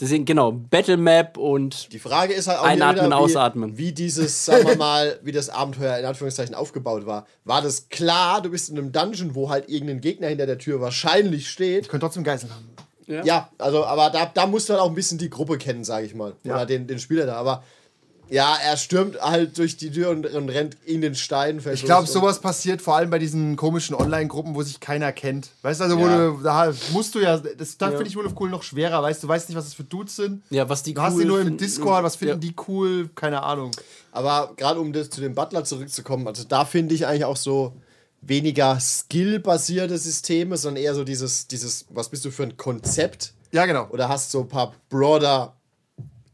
Deswegen, 0.00 0.24
genau, 0.24 0.50
Battle 0.50 0.96
Map 0.96 1.38
und 1.38 1.92
Die 1.92 2.00
Frage 2.00 2.34
ist 2.34 2.48
halt 2.48 2.58
auch 2.58 2.64
Einatmen, 2.64 3.06
wieder, 3.06 3.16
wie, 3.16 3.20
ausatmen. 3.20 3.78
wie 3.78 3.92
dieses, 3.92 4.44
sagen 4.44 4.66
wir 4.66 4.76
mal, 4.78 5.20
wie 5.22 5.30
das 5.30 5.50
Abenteuer 5.50 5.96
in 5.98 6.04
Anführungszeichen 6.04 6.56
aufgebaut 6.56 7.06
war. 7.06 7.26
War 7.44 7.62
das 7.62 7.88
klar, 7.90 8.42
du 8.42 8.50
bist 8.50 8.70
in 8.70 8.76
einem 8.76 8.90
Dungeon, 8.90 9.36
wo 9.36 9.50
halt 9.50 9.68
irgendein 9.68 10.00
Gegner 10.00 10.26
hinter 10.26 10.46
der 10.46 10.58
Tür 10.58 10.80
wahrscheinlich 10.80 11.48
steht. 11.48 11.82
Ich 11.82 11.88
könnte 11.88 12.06
trotzdem 12.06 12.24
Geiseln 12.24 12.52
haben. 12.52 12.68
Ja, 13.06 13.50
also, 13.58 13.84
aber 13.84 14.10
da, 14.10 14.26
da 14.26 14.46
musst 14.46 14.68
du 14.68 14.72
halt 14.72 14.82
auch 14.82 14.88
ein 14.88 14.94
bisschen 14.94 15.18
die 15.18 15.30
Gruppe 15.30 15.58
kennen, 15.58 15.84
sage 15.84 16.06
ich 16.06 16.14
mal. 16.14 16.34
Ja. 16.42 16.54
Oder 16.54 16.66
den, 16.66 16.86
den 16.86 16.98
Spieler 16.98 17.26
da. 17.26 17.36
Aber 17.36 17.62
ja, 18.30 18.56
er 18.62 18.76
stürmt 18.76 19.20
halt 19.20 19.56
durch 19.58 19.76
die 19.76 19.90
Tür 19.90 20.10
und, 20.10 20.26
und 20.26 20.48
rennt 20.48 20.76
in 20.84 21.00
den 21.00 21.14
Stein. 21.14 21.62
Ich 21.72 21.84
glaube, 21.84 22.06
sowas 22.08 22.40
passiert 22.40 22.80
vor 22.82 22.96
allem 22.96 23.10
bei 23.10 23.18
diesen 23.18 23.56
komischen 23.56 23.94
Online-Gruppen, 23.94 24.54
wo 24.54 24.62
sich 24.62 24.80
keiner 24.80 25.12
kennt. 25.12 25.50
Weißt 25.62 25.80
du, 25.80 25.84
also, 25.84 25.98
wo 25.98 26.06
Ja. 26.06 26.28
du, 26.30 26.42
da 26.42 26.72
musst 26.92 27.14
du 27.14 27.20
ja, 27.20 27.36
das, 27.38 27.76
da 27.78 27.90
finde 27.90 28.06
ich 28.06 28.16
World 28.16 28.32
of 28.32 28.40
Cool 28.40 28.50
noch 28.50 28.62
schwerer, 28.62 29.02
weißt 29.02 29.22
du, 29.22 29.28
weißt 29.28 29.48
nicht, 29.48 29.56
was 29.56 29.64
das 29.66 29.74
für 29.74 29.84
Dudes 29.84 30.16
sind. 30.16 30.42
ja, 30.50 30.68
was 30.68 30.82
die 30.82 30.94
Du 30.94 31.02
hast 31.02 31.14
cool 31.14 31.22
die 31.22 31.28
nur 31.28 31.40
im. 31.40 31.56
Discord, 31.56 32.02
was 32.02 32.16
finden 32.16 32.34
Ja. 32.34 32.38
die 32.40 32.54
cool? 32.68 33.08
Keine 33.14 33.42
Ahnung. 33.42 33.70
Aber 34.12 34.52
gerade 34.56 34.80
um 34.80 34.92
das, 34.92 35.10
zu 35.10 35.20
dem 35.20 35.34
Butler 35.34 35.64
zurückzukommen, 35.64 36.26
also 36.26 36.44
da 36.44 36.64
finde 36.64 36.94
ich 36.94 37.06
eigentlich 37.06 37.24
auch 37.24 37.36
so 37.36 37.72
weniger 38.22 38.78
skill-basierte 38.80 39.98
Systeme, 39.98 40.56
sondern 40.56 40.82
eher 40.82 40.94
so 40.94 41.04
dieses, 41.04 41.46
dieses, 41.46 41.84
was 41.90 42.08
bist 42.08 42.24
du 42.24 42.30
für 42.30 42.44
ein 42.44 42.56
Konzept? 42.56 43.34
Ja, 43.52 43.66
genau. 43.66 43.86
oder 43.90 44.08
hast 44.08 44.30
so 44.30 44.40
ein 44.40 44.48
paar 44.48 44.74
broader 44.88 45.54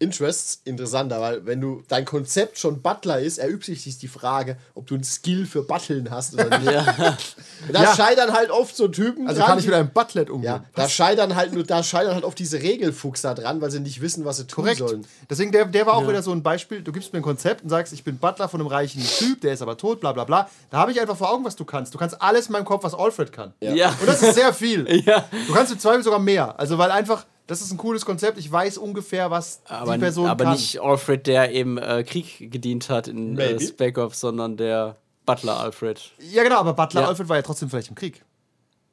Interests 0.01 0.63
interessanter, 0.65 1.21
weil 1.21 1.45
wenn 1.47 1.61
du 1.61 1.83
dein 1.87 2.05
Konzept 2.07 2.59
schon 2.59 2.81
Butler 2.83 3.21
ist, 3.21 3.39
erübt 3.39 3.65
sich 3.67 3.99
die 3.99 4.09
Frage, 4.09 4.57
ob 4.75 4.87
du 4.87 4.95
ein 4.97 5.05
Skill 5.05 5.45
für 5.47 5.63
Butteln 5.63 6.11
hast 6.11 6.35
oder 6.35 6.59
nicht. 6.59 6.69
Und 7.69 7.75
da 7.75 7.83
Ja. 7.83 7.95
scheitern 7.95 8.33
halt 8.33 8.51
oft 8.51 8.75
so 8.75 8.89
Typen 8.89 9.29
Also 9.29 9.39
dran, 9.41 9.51
kann 9.51 9.59
ich 9.59 9.67
mit 9.67 9.75
einem 9.75 9.91
Butlet 9.91 10.31
umgehen. 10.31 10.47
ja, 10.51 10.65
da 10.75 10.89
scheitern 10.89 11.37
halt 11.37 11.53
nur, 11.53 11.65
da 11.65 11.83
scheitern 11.83 12.15
halt 12.15 12.25
oft 12.25 12.39
diese 12.39 12.61
Regelfuchser 12.63 13.35
dran, 13.35 13.61
weil 13.61 13.71
sie 13.71 13.81
nicht 13.81 14.01
wissen, 14.01 14.25
was 14.25 14.39
sie 14.39 14.47
tun 14.47 14.65
Korrekt. 14.65 14.79
sollen. 14.79 15.07
Deswegen, 15.29 15.53
der, 15.53 15.67
der 15.67 15.85
war 15.87 15.95
auch 15.95 16.09
wieder 16.09 16.23
so 16.23 16.33
ein 16.33 16.43
Beispiel. 16.43 16.81
Du 16.81 16.93
gibst 16.93 17.13
mir 17.13 17.19
ein 17.21 17.23
Konzept 17.23 17.63
und 17.63 17.69
sagst, 17.69 17.93
ich 17.93 18.03
bin 18.03 18.17
Butler 18.17 18.49
von 18.49 18.61
einem 18.61 18.69
reichen 18.69 19.03
Typ, 19.05 19.43
der 19.43 19.53
ist 19.53 19.61
aber 19.61 19.77
tot, 19.77 20.01
bla 20.01 20.13
bla 20.13 20.25
bla. 20.25 20.49
Da 20.71 20.79
habe 20.79 20.93
ich 20.93 21.01
einfach 21.01 21.17
vor 21.19 21.31
Augen, 21.31 21.45
was 21.45 21.57
du 21.57 21.67
kannst. 21.67 21.93
Du 21.95 21.99
kannst 21.99 22.21
alles 22.23 22.47
in 22.47 22.53
meinem 22.53 22.65
Kopf, 22.65 22.85
was 22.85 22.95
Alfred 22.95 23.33
kann. 23.33 23.53
Ja. 23.61 23.91
Und 24.01 24.07
das 24.09 24.23
ist 24.23 24.35
sehr 24.35 24.53
viel. 24.55 24.87
Ja. 25.05 25.25
Du 25.47 25.53
kannst 25.53 25.73
im 25.73 25.79
Zweifel 25.79 26.03
sogar 26.03 26.19
mehr. 26.19 26.59
Also, 26.59 26.79
weil 26.79 26.91
einfach, 26.91 27.25
das 27.51 27.61
ist 27.61 27.73
ein 27.73 27.79
cooles 27.79 28.07
Konzept. 28.07 28.39
Ich 28.39 28.51
weiß 28.51 28.79
ungefähr, 28.79 29.29
was 29.33 29.61
aber, 29.65 29.95
die 29.95 29.99
Person 29.99 30.29
aber 30.29 30.45
kann. 30.45 30.53
nicht 30.53 30.81
Alfred, 30.81 31.27
der 31.27 31.51
im 31.51 31.79
äh, 31.79 32.05
Krieg 32.05 32.49
gedient 32.53 32.89
hat 32.89 33.09
in 33.09 33.37
äh. 33.37 33.59
Spec 33.59 33.99
Ops, 33.99 34.21
sondern 34.21 34.57
der 34.57 34.97
Butler 35.27 35.59
Alfred. 35.59 36.01
Ja, 36.21 36.45
genau, 36.45 36.59
aber 36.59 36.75
Butler 36.75 37.01
Ja. 37.03 37.09
Alfred 37.09 37.29
war 37.29 37.37
ja 37.37 37.43
trotzdem 37.43 37.69
vielleicht 37.69 37.89
im 37.89 37.97
Krieg. 37.97 38.25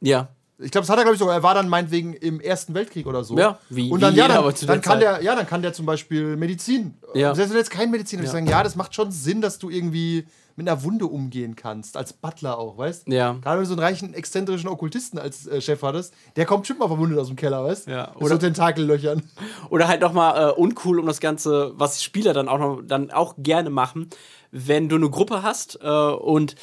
Ja. 0.01 0.29
Ich 0.59 0.71
glaube, 0.71 0.87
das 0.87 0.89
hat 0.89 0.97
er, 0.97 1.03
glaube 1.03 1.13
ich, 1.15 1.19
sogar. 1.19 1.35
Er 1.35 1.43
war 1.43 1.53
dann 1.53 1.69
meinetwegen 1.69 2.13
im 2.13 2.39
Ersten 2.39 2.73
Weltkrieg 2.73 3.05
oder 3.05 3.23
so. 3.23 3.37
Ja, 3.37 3.59
wie- 3.69 3.91
Und 3.91 4.01
dann, 4.01 4.13
wie 4.15 4.17
ja, 4.17 4.27
dann, 4.27 4.43
dann 4.43 4.81
kann 4.81 4.93
Zeit. 4.93 5.01
der, 5.01 5.21
ja, 5.23 5.35
dann 5.35 5.45
kann 5.45 5.61
der 5.61 5.73
zum 5.73 5.85
Beispiel 5.85 6.35
Medizin. 6.35 6.95
Ja. 7.13 7.35
Selbst 7.35 7.49
wenn 7.49 7.55
du 7.55 7.59
jetzt 7.59 7.69
kein 7.69 7.91
Mediziner 7.91 8.23
ja. 8.23 8.29
sagen, 8.29 8.47
ja, 8.47 8.63
das 8.63 8.75
macht 8.75 8.95
schon 8.95 9.11
Sinn, 9.11 9.41
dass 9.41 9.59
du 9.59 9.69
irgendwie 9.69 10.25
mit 10.55 10.67
einer 10.67 10.81
Wunde 10.83 11.05
umgehen 11.05 11.55
kannst, 11.55 11.95
als 11.95 12.13
Butler 12.13 12.57
auch, 12.57 12.79
weißt? 12.79 13.07
Ja. 13.09 13.33
Gerade 13.33 13.57
wenn 13.57 13.63
du 13.65 13.65
so 13.67 13.73
einen 13.73 13.83
reichen, 13.83 14.15
exzentrischen 14.15 14.67
Okkultisten 14.67 15.19
als 15.19 15.45
äh, 15.45 15.61
Chef 15.61 15.83
hattest, 15.83 16.15
der 16.35 16.47
kommt 16.47 16.63
bestimmt 16.63 16.79
mal 16.79 16.87
verwundet 16.87 17.19
aus 17.19 17.27
dem 17.27 17.35
Keller, 17.35 17.63
weißt? 17.63 17.87
Ja, 17.87 18.15
Oder 18.15 18.29
so 18.29 18.37
Tentakellöchern. 18.39 19.21
Oder 19.69 19.87
halt 19.87 20.01
nochmal 20.01 20.49
äh, 20.49 20.51
uncool, 20.53 20.99
um 20.99 21.05
das 21.05 21.19
Ganze, 21.19 21.73
was 21.75 22.01
Spieler 22.03 22.33
dann 22.33 22.49
auch 22.49 22.57
noch 22.57 22.81
dann 22.83 23.11
auch 23.11 23.35
gerne 23.37 23.69
machen, 23.69 24.09
wenn 24.49 24.89
du 24.89 24.95
eine 24.95 25.11
Gruppe 25.11 25.43
hast 25.43 25.77
äh, 25.83 25.87
und 25.87 26.55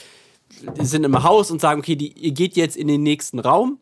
sind 0.81 1.05
im 1.05 1.23
Haus 1.23 1.51
und 1.51 1.61
sagen, 1.61 1.81
okay, 1.81 1.97
die, 1.97 2.13
ihr 2.13 2.33
geht 2.33 2.57
jetzt 2.57 2.77
in 2.77 2.89
den 2.89 3.03
nächsten 3.03 3.39
Raum 3.39 3.79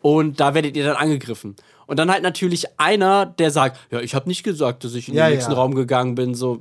und 0.00 0.40
da 0.40 0.54
werdet 0.54 0.76
ihr 0.76 0.84
dann 0.84 0.96
angegriffen. 0.96 1.56
Und 1.86 1.98
dann 1.98 2.10
halt 2.10 2.22
natürlich 2.22 2.66
einer, 2.78 3.26
der 3.26 3.50
sagt, 3.50 3.78
ja, 3.90 4.00
ich 4.00 4.14
habe 4.14 4.28
nicht 4.28 4.42
gesagt, 4.42 4.84
dass 4.84 4.94
ich 4.94 5.08
in 5.08 5.14
Ja, 5.14 5.26
den 5.28 5.34
nächsten 5.34 5.52
ja. 5.52 5.58
Raum 5.58 5.74
gegangen 5.74 6.14
bin, 6.14 6.34
so, 6.34 6.60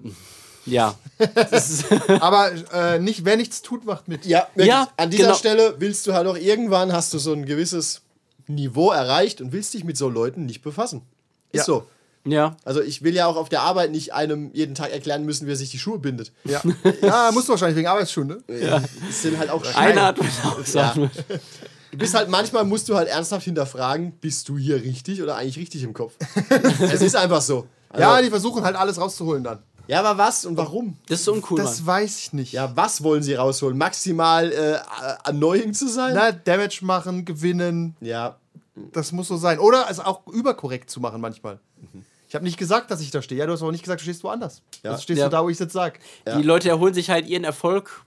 ja. 0.65 0.95
Aber 2.19 2.51
äh, 2.73 2.99
nicht, 2.99 3.25
wer 3.25 3.37
nichts 3.37 3.61
tut, 3.61 3.85
macht 3.85 4.07
mit. 4.07 4.25
Ja, 4.25 4.47
wirklich. 4.55 4.67
Ja, 4.67 4.89
an 4.97 5.09
dieser 5.09 5.23
genau. 5.25 5.35
Stelle 5.35 5.75
willst 5.79 6.07
du 6.07 6.13
halt 6.13 6.27
auch 6.27 6.37
irgendwann, 6.37 6.91
hast 6.93 7.13
du 7.13 7.19
so 7.19 7.33
ein 7.33 7.45
gewisses 7.45 8.01
Niveau 8.47 8.91
erreicht 8.91 9.41
und 9.41 9.51
willst 9.53 9.73
dich 9.73 9.83
mit 9.83 9.97
so 9.97 10.09
Leuten 10.09 10.45
nicht 10.45 10.61
befassen. 10.61 11.01
Ist 11.51 11.59
Ja. 11.59 11.63
so. 11.65 11.85
Ja. 12.25 12.55
Also 12.63 12.81
ich 12.81 13.01
will 13.03 13.13
ja 13.15 13.25
auch 13.27 13.35
auf 13.35 13.49
der 13.49 13.61
Arbeit 13.61 13.91
nicht 13.91 14.13
einem 14.13 14.51
jeden 14.53 14.75
Tag 14.75 14.91
erklären 14.91 15.25
müssen, 15.25 15.45
wie 15.47 15.51
er 15.51 15.55
sich 15.57 15.71
die 15.71 15.79
Schuhe 15.79 15.99
bindet. 15.99 16.31
Ja, 16.45 16.61
ja 17.01 17.31
musst 17.33 17.47
du 17.47 17.51
wahrscheinlich 17.51 17.77
wegen 17.77 17.87
Arbeitsstunde. 17.87 18.43
Das 18.47 19.21
sind 19.21 19.37
halt 19.37 19.49
auch 19.49 19.63
Einer 19.75 20.03
hat 20.05 20.21
mir 20.21 20.29
auch 20.45 20.57
gesagt, 20.57 20.97
Du 21.91 21.97
bist 21.99 22.15
halt 22.15 22.27
manchmal 22.29 22.63
musst 22.65 22.89
du 22.89 22.95
halt 22.95 23.07
ernsthaft 23.07 23.45
hinterfragen, 23.45 24.13
bist 24.19 24.49
du 24.49 24.57
hier 24.57 24.77
richtig 24.77 25.21
oder 25.21 25.35
eigentlich 25.35 25.57
richtig 25.57 25.83
im 25.83 25.93
Kopf? 25.93 26.13
es 26.81 27.01
ist 27.01 27.15
einfach 27.15 27.41
so. 27.41 27.67
Also, 27.89 28.01
Ja, 28.01 28.15
ja, 28.15 28.21
die 28.23 28.29
versuchen 28.31 28.63
halt 28.63 28.75
alles 28.75 28.99
rauszuholen 28.99 29.43
dann. 29.43 29.59
ja, 29.87 29.99
aber 30.01 30.17
was 30.17 30.45
und 30.45 30.57
warum? 30.57 30.97
das 31.07 31.19
ist 31.19 31.25
so 31.25 31.33
uncool, 31.33 31.59
Das 31.59 31.79
Mann. 31.81 31.87
weiß 31.87 32.17
ich 32.19 32.33
nicht. 32.33 32.51
Ja, 32.53 32.75
was 32.75 33.03
wollen 33.03 33.21
sie 33.21 33.35
rausholen? 33.35 33.77
Maximal 33.77 34.51
äh, 34.51 34.77
annoying 35.23 35.73
zu 35.75 35.87
sein? 35.87 36.13
Na, 36.15 36.31
Damage 36.31 36.79
machen, 36.81 37.25
gewinnen, 37.25 37.95
Ja. 38.01 38.37
das 38.91 39.11
muss 39.11 39.27
so 39.27 39.37
sein. 39.37 39.59
Oder 39.59 39.85
es 39.91 39.99
auch 39.99 40.25
überkorrekt 40.27 40.89
zu 40.89 40.99
machen 40.99 41.21
manchmal. 41.21 41.59
Ich 42.33 42.35
habe 42.35 42.45
nicht 42.45 42.57
gesagt, 42.57 42.89
dass 42.89 42.99
ich 42.99 43.11
da 43.11 43.21
stehe. 43.21 43.37
Ja, 43.39 43.45
du 43.45 43.53
hast 43.53 43.61
aber 43.61 43.71
nicht 43.71 43.83
gesagt, 43.83 44.01
du 44.01 44.05
stehst 44.05 44.23
woanders. 44.23 44.63
Ja. 44.81 44.89
Also 44.89 45.03
stehst 45.03 45.19
Ja. 45.19 45.25
du 45.25 45.29
da, 45.33 45.43
wo 45.43 45.49
ich 45.49 45.53
es 45.53 45.59
jetzt 45.59 45.73
sag. 45.73 45.99
Ja. 46.25 46.35
Die 46.35 46.41
Leute 46.41 46.67
erholen 46.67 46.95
sich 46.95 47.11
halt 47.11 47.27
ihren 47.27 47.43
Erfolg 47.43 48.03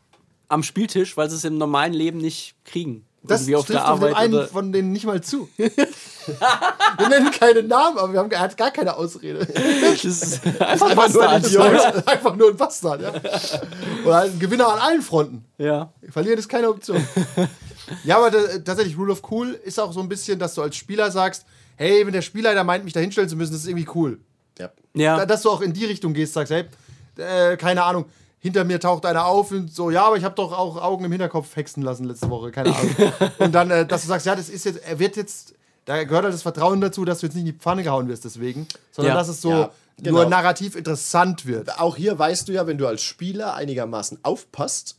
am 0.48 0.64
Spieltisch, 0.64 1.16
weil 1.16 1.30
sie 1.30 1.36
es 1.36 1.44
im 1.44 1.58
normalen 1.58 1.92
Leben 1.92 2.18
nicht 2.18 2.56
kriegen. 2.64 3.06
Das 3.22 3.42
auf 3.42 3.46
trifft 3.66 3.68
der 3.68 3.88
auf 3.92 4.00
den 4.00 4.08
Arbeit 4.08 4.16
einen 4.16 4.34
oder 4.34 4.48
von 4.48 4.72
denen 4.72 4.90
nicht 4.90 5.06
mal 5.06 5.20
zu. 5.20 5.48
wir 5.56 7.08
nennen 7.08 7.30
keine 7.30 7.62
Namen, 7.62 7.98
aber 7.98 8.12
wir 8.12 8.18
haben, 8.18 8.28
er 8.32 8.40
hat 8.40 8.56
gar 8.56 8.72
keine 8.72 8.96
Ausrede. 8.96 9.46
Das 9.46 10.04
ist 10.04 10.44
einfach, 10.60 10.88
Einfach 10.90 11.08
nur 11.14 11.28
ein. 11.28 11.44
Idiot. 11.44 11.62
Einfach 12.08 12.34
nur 12.34 12.48
ein 12.50 12.56
Bastard, 12.56 13.02
ja. 13.02 13.12
Oder 14.04 14.22
ein 14.22 14.38
Gewinner 14.40 14.66
an 14.72 14.80
allen 14.80 15.02
Fronten. 15.02 15.44
Ja. 15.56 15.92
Verlieren 16.10 16.40
ist 16.40 16.48
keine 16.48 16.68
Option. 16.68 17.06
ja, 18.02 18.16
aber 18.18 18.32
tatsächlich, 18.64 18.98
Rule 18.98 19.12
of 19.12 19.22
Cool 19.30 19.52
ist 19.62 19.78
auch 19.78 19.92
so 19.92 20.00
ein 20.00 20.08
bisschen, 20.08 20.36
dass 20.40 20.54
du 20.54 20.62
als 20.62 20.74
Spieler 20.74 21.12
sagst, 21.12 21.46
hey, 21.76 22.04
wenn 22.06 22.12
der 22.12 22.22
Spielleiter 22.22 22.64
meint, 22.64 22.84
mich 22.84 22.92
da 22.92 23.00
hinstellen 23.00 23.28
zu 23.28 23.36
müssen, 23.36 23.52
das 23.52 23.62
ist 23.62 23.68
irgendwie 23.68 23.88
cool. 23.94 24.18
ja. 24.58 24.70
Ja. 24.94 25.16
Da- 25.18 25.26
Dass 25.26 25.42
du 25.42 25.50
auch 25.50 25.60
in 25.60 25.72
die 25.72 25.84
Richtung 25.84 26.14
gehst, 26.14 26.32
sagst, 26.34 26.52
hey, 26.52 26.64
äh, 27.18 27.56
keine 27.56 27.84
Ahnung, 27.84 28.06
hinter 28.38 28.64
mir 28.64 28.78
taucht 28.80 29.04
einer 29.06 29.26
auf 29.26 29.50
und 29.50 29.74
so, 29.74 29.90
ja, 29.90 30.04
aber 30.06 30.16
ich 30.16 30.24
habe 30.24 30.34
doch 30.34 30.52
auch 30.52 30.80
Augen 30.80 31.04
im 31.04 31.10
Hinterkopf 31.12 31.54
hexen 31.56 31.82
lassen 31.82 32.04
letzte 32.04 32.30
Woche, 32.30 32.50
keine 32.50 32.74
Ahnung. 32.76 32.94
und 33.38 33.52
dann, 33.54 33.70
äh, 33.70 33.86
dass 33.86 34.02
du 34.02 34.08
sagst, 34.08 34.26
ja, 34.26 34.34
das 34.36 34.48
ist 34.48 34.64
jetzt, 34.64 34.82
er 34.86 34.98
wird 34.98 35.16
jetzt, 35.16 35.54
da 35.84 36.02
gehört 36.04 36.24
halt 36.24 36.34
das 36.34 36.42
Vertrauen 36.42 36.80
dazu, 36.80 37.04
dass 37.04 37.20
du 37.20 37.26
jetzt 37.26 37.34
nicht 37.34 37.46
in 37.46 37.52
die 37.52 37.58
Pfanne 37.58 37.82
gehauen 37.82 38.08
wirst 38.08 38.24
deswegen, 38.24 38.66
sondern 38.92 39.14
Ja. 39.14 39.18
dass 39.18 39.28
es 39.28 39.40
so 39.40 39.50
Ja, 39.50 39.70
genau. 39.98 40.18
nur 40.22 40.26
narrativ 40.26 40.76
interessant 40.76 41.46
wird. 41.46 41.78
Auch 41.80 41.96
hier 41.96 42.18
weißt 42.18 42.48
du 42.48 42.52
ja, 42.52 42.66
wenn 42.66 42.78
du 42.78 42.86
als 42.86 43.02
Spieler 43.02 43.54
einigermaßen 43.54 44.18
aufpasst 44.22 44.96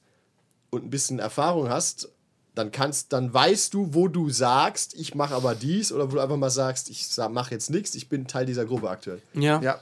und 0.70 0.84
ein 0.86 0.90
bisschen 0.90 1.20
Erfahrung 1.20 1.70
hast, 1.70 2.10
dann 2.58 2.72
kannst, 2.72 3.14
dann 3.14 3.34
weißt 3.34 3.74
du, 3.74 3.94
wo 3.94 4.08
du 4.08 4.30
sagst, 4.30 4.94
ich 4.96 5.16
mache 5.16 5.36
aber 5.36 5.56
dies, 5.56 5.92
oder 5.92 6.12
wo 6.12 6.16
du 6.16 6.22
einfach 6.22 6.38
mal 6.38 6.50
sagst, 6.50 6.90
ich 6.90 7.08
mache 7.30 7.52
jetzt 7.52 7.70
nichts, 7.70 7.96
ich 7.96 8.10
bin 8.10 8.28
Teil 8.28 8.46
dieser 8.46 8.66
Gruppe 8.66 8.90
aktuell. 8.90 9.22
Ja. 9.34 9.62
Ja. 9.62 9.80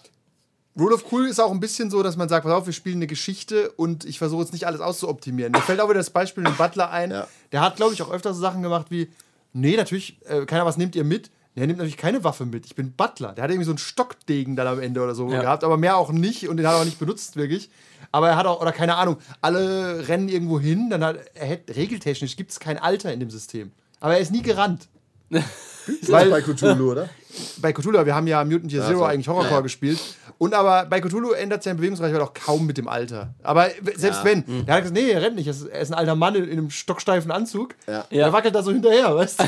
Rule 0.77 0.93
of 0.93 1.05
Cool 1.11 1.27
ist 1.27 1.39
auch 1.39 1.51
ein 1.51 1.61
bisschen 1.61 1.89
so, 1.89 2.03
dass 2.03 2.17
man 2.17 2.27
sagt, 2.27 2.43
pass 2.43 2.53
auf, 2.53 2.65
wir 2.65 2.73
spielen 2.73 2.97
eine 2.97 3.07
Geschichte 3.07 3.71
und 3.71 4.03
ich 4.03 4.17
versuche 4.17 4.41
jetzt 4.41 4.51
nicht 4.51 4.67
alles 4.67 4.81
auszuoptimieren. 4.81 5.53
Mir 5.53 5.61
fällt 5.61 5.79
auch 5.79 5.88
wieder 5.88 5.99
das 5.99 6.09
Beispiel 6.09 6.43
mit 6.43 6.51
dem 6.51 6.57
Butler 6.57 6.91
ein. 6.91 7.11
Ja. 7.11 7.27
Der 7.53 7.61
hat, 7.61 7.77
glaube 7.77 7.93
ich, 7.93 8.01
auch 8.01 8.11
öfter 8.11 8.33
so 8.33 8.41
Sachen 8.41 8.61
gemacht 8.61 8.88
wie, 8.89 9.09
nee, 9.53 9.77
natürlich, 9.77 10.17
äh, 10.25 10.45
keiner, 10.45 10.65
was 10.65 10.75
nehmt 10.75 10.95
ihr 10.95 11.05
mit? 11.05 11.31
Nee, 11.55 11.61
Er 11.63 11.67
nimmt 11.67 11.79
natürlich 11.79 11.97
keine 11.97 12.23
Waffe 12.23 12.45
mit. 12.45 12.65
Ich 12.65 12.75
bin 12.75 12.91
Butler. 12.91 13.33
Der 13.33 13.43
hat 13.45 13.49
irgendwie 13.51 13.65
so 13.65 13.71
einen 13.71 13.77
Stockdegen 13.77 14.55
dann 14.55 14.67
am 14.67 14.79
Ende 14.79 15.01
oder 15.01 15.15
so 15.15 15.29
Ja. 15.31 15.41
gehabt, 15.41 15.63
aber 15.63 15.77
mehr 15.77 15.97
auch 15.97 16.11
nicht 16.11 16.47
und 16.49 16.57
den 16.57 16.67
hat 16.67 16.73
er 16.73 16.81
auch 16.81 16.85
nicht 16.85 16.99
benutzt, 16.99 17.35
wirklich. 17.37 17.69
Aber 18.11 18.29
er 18.29 18.35
hat 18.37 18.45
auch, 18.45 18.61
oder 18.61 18.71
keine 18.71 18.95
Ahnung, 18.95 19.17
alle 19.41 20.07
rennen 20.07 20.29
irgendwo 20.29 20.59
hin, 20.59 20.89
dann 20.89 21.03
hat 21.03 21.17
er 21.33 21.49
hat, 21.49 21.59
regeltechnisch 21.75 22.35
gibt 22.35 22.51
es 22.51 22.59
kein 22.59 22.77
Alter 22.77 23.11
in 23.13 23.19
dem 23.19 23.29
System. 23.29 23.71
Aber 23.99 24.13
er 24.15 24.19
ist 24.19 24.31
nie 24.31 24.41
gerannt. 24.41 24.87
Ist 25.29 26.11
Weil- 26.11 26.29
bei 26.29 26.41
Cthulhu, 26.41 26.91
oder? 26.91 27.09
bei 27.57 27.73
Cthulhu, 27.73 28.05
wir 28.05 28.15
haben 28.15 28.27
ja 28.27 28.43
Mutant 28.45 28.71
Year 28.71 28.85
Zero 28.85 28.99
so. 28.99 29.03
eigentlich 29.05 29.27
Horrorcore 29.27 29.63
gespielt. 29.63 29.99
Und 30.38 30.53
aber 30.53 30.85
bei 30.85 30.99
Cthulhu 31.01 31.31
ändert 31.31 31.63
sein 31.63 31.75
Bewegungsreichweite 31.77 32.23
auch 32.23 32.33
kaum 32.33 32.65
mit 32.65 32.77
dem 32.77 32.88
Alter. 32.88 33.33
Aber 33.43 33.69
selbst 33.95 34.19
Ja. 34.19 34.23
wenn, 34.25 34.65
der 34.65 34.75
hat 34.75 34.81
gesagt, 34.83 34.93
nee, 34.99 35.09
er 35.11 35.21
rennt 35.21 35.35
nicht. 35.35 35.47
Er 35.47 35.51
ist, 35.51 35.65
er 35.67 35.81
ein 35.81 35.93
alter 35.93 36.15
Mann 36.15 36.35
in, 36.35 36.45
in 36.45 36.51
einem 36.51 36.69
stocksteifen 36.69 37.31
Anzug. 37.31 37.75
Ja. 37.88 38.05
Ja. 38.09 38.27
Er 38.27 38.33
wackelt 38.33 38.55
da 38.55 38.63
so 38.63 38.71
hinterher, 38.71 39.13
weißt 39.15 39.39
du? 39.41 39.43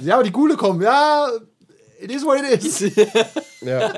ja, 0.04 0.14
aber 0.14 0.22
die 0.24 0.32
Gule 0.32 0.56
kommen, 0.56 0.80
ja, 0.82 1.28
it 2.00 2.10
is 2.12 2.24
what 2.24 2.38
it 2.40 2.64
is. 2.64 2.80
Ja. 3.62 3.92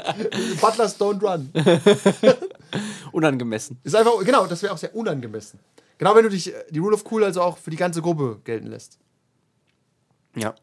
Butlers 0.61 0.99
don't 1.01 1.23
run. 1.23 1.49
Unangemessen. 3.13 3.79
Ist 3.85 3.95
einfach, 3.95 4.13
genau, 4.25 4.47
das 4.47 4.61
wäre 4.63 4.73
auch 4.73 4.79
sehr 4.79 4.95
unangemessen. 4.95 5.61
Genau, 5.99 6.17
wenn 6.17 6.25
du 6.25 6.31
dich, 6.31 6.53
äh, 6.53 6.65
die 6.71 6.79
Rule 6.81 6.95
of 6.97 7.05
Cool 7.11 7.23
also 7.25 7.43
auch 7.43 7.59
für 7.59 7.71
die 7.71 7.77
ganze 7.77 8.03
Gruppe 8.03 8.41
gelten 8.45 8.67
lässt. 8.67 8.99
Ja. 10.35 10.55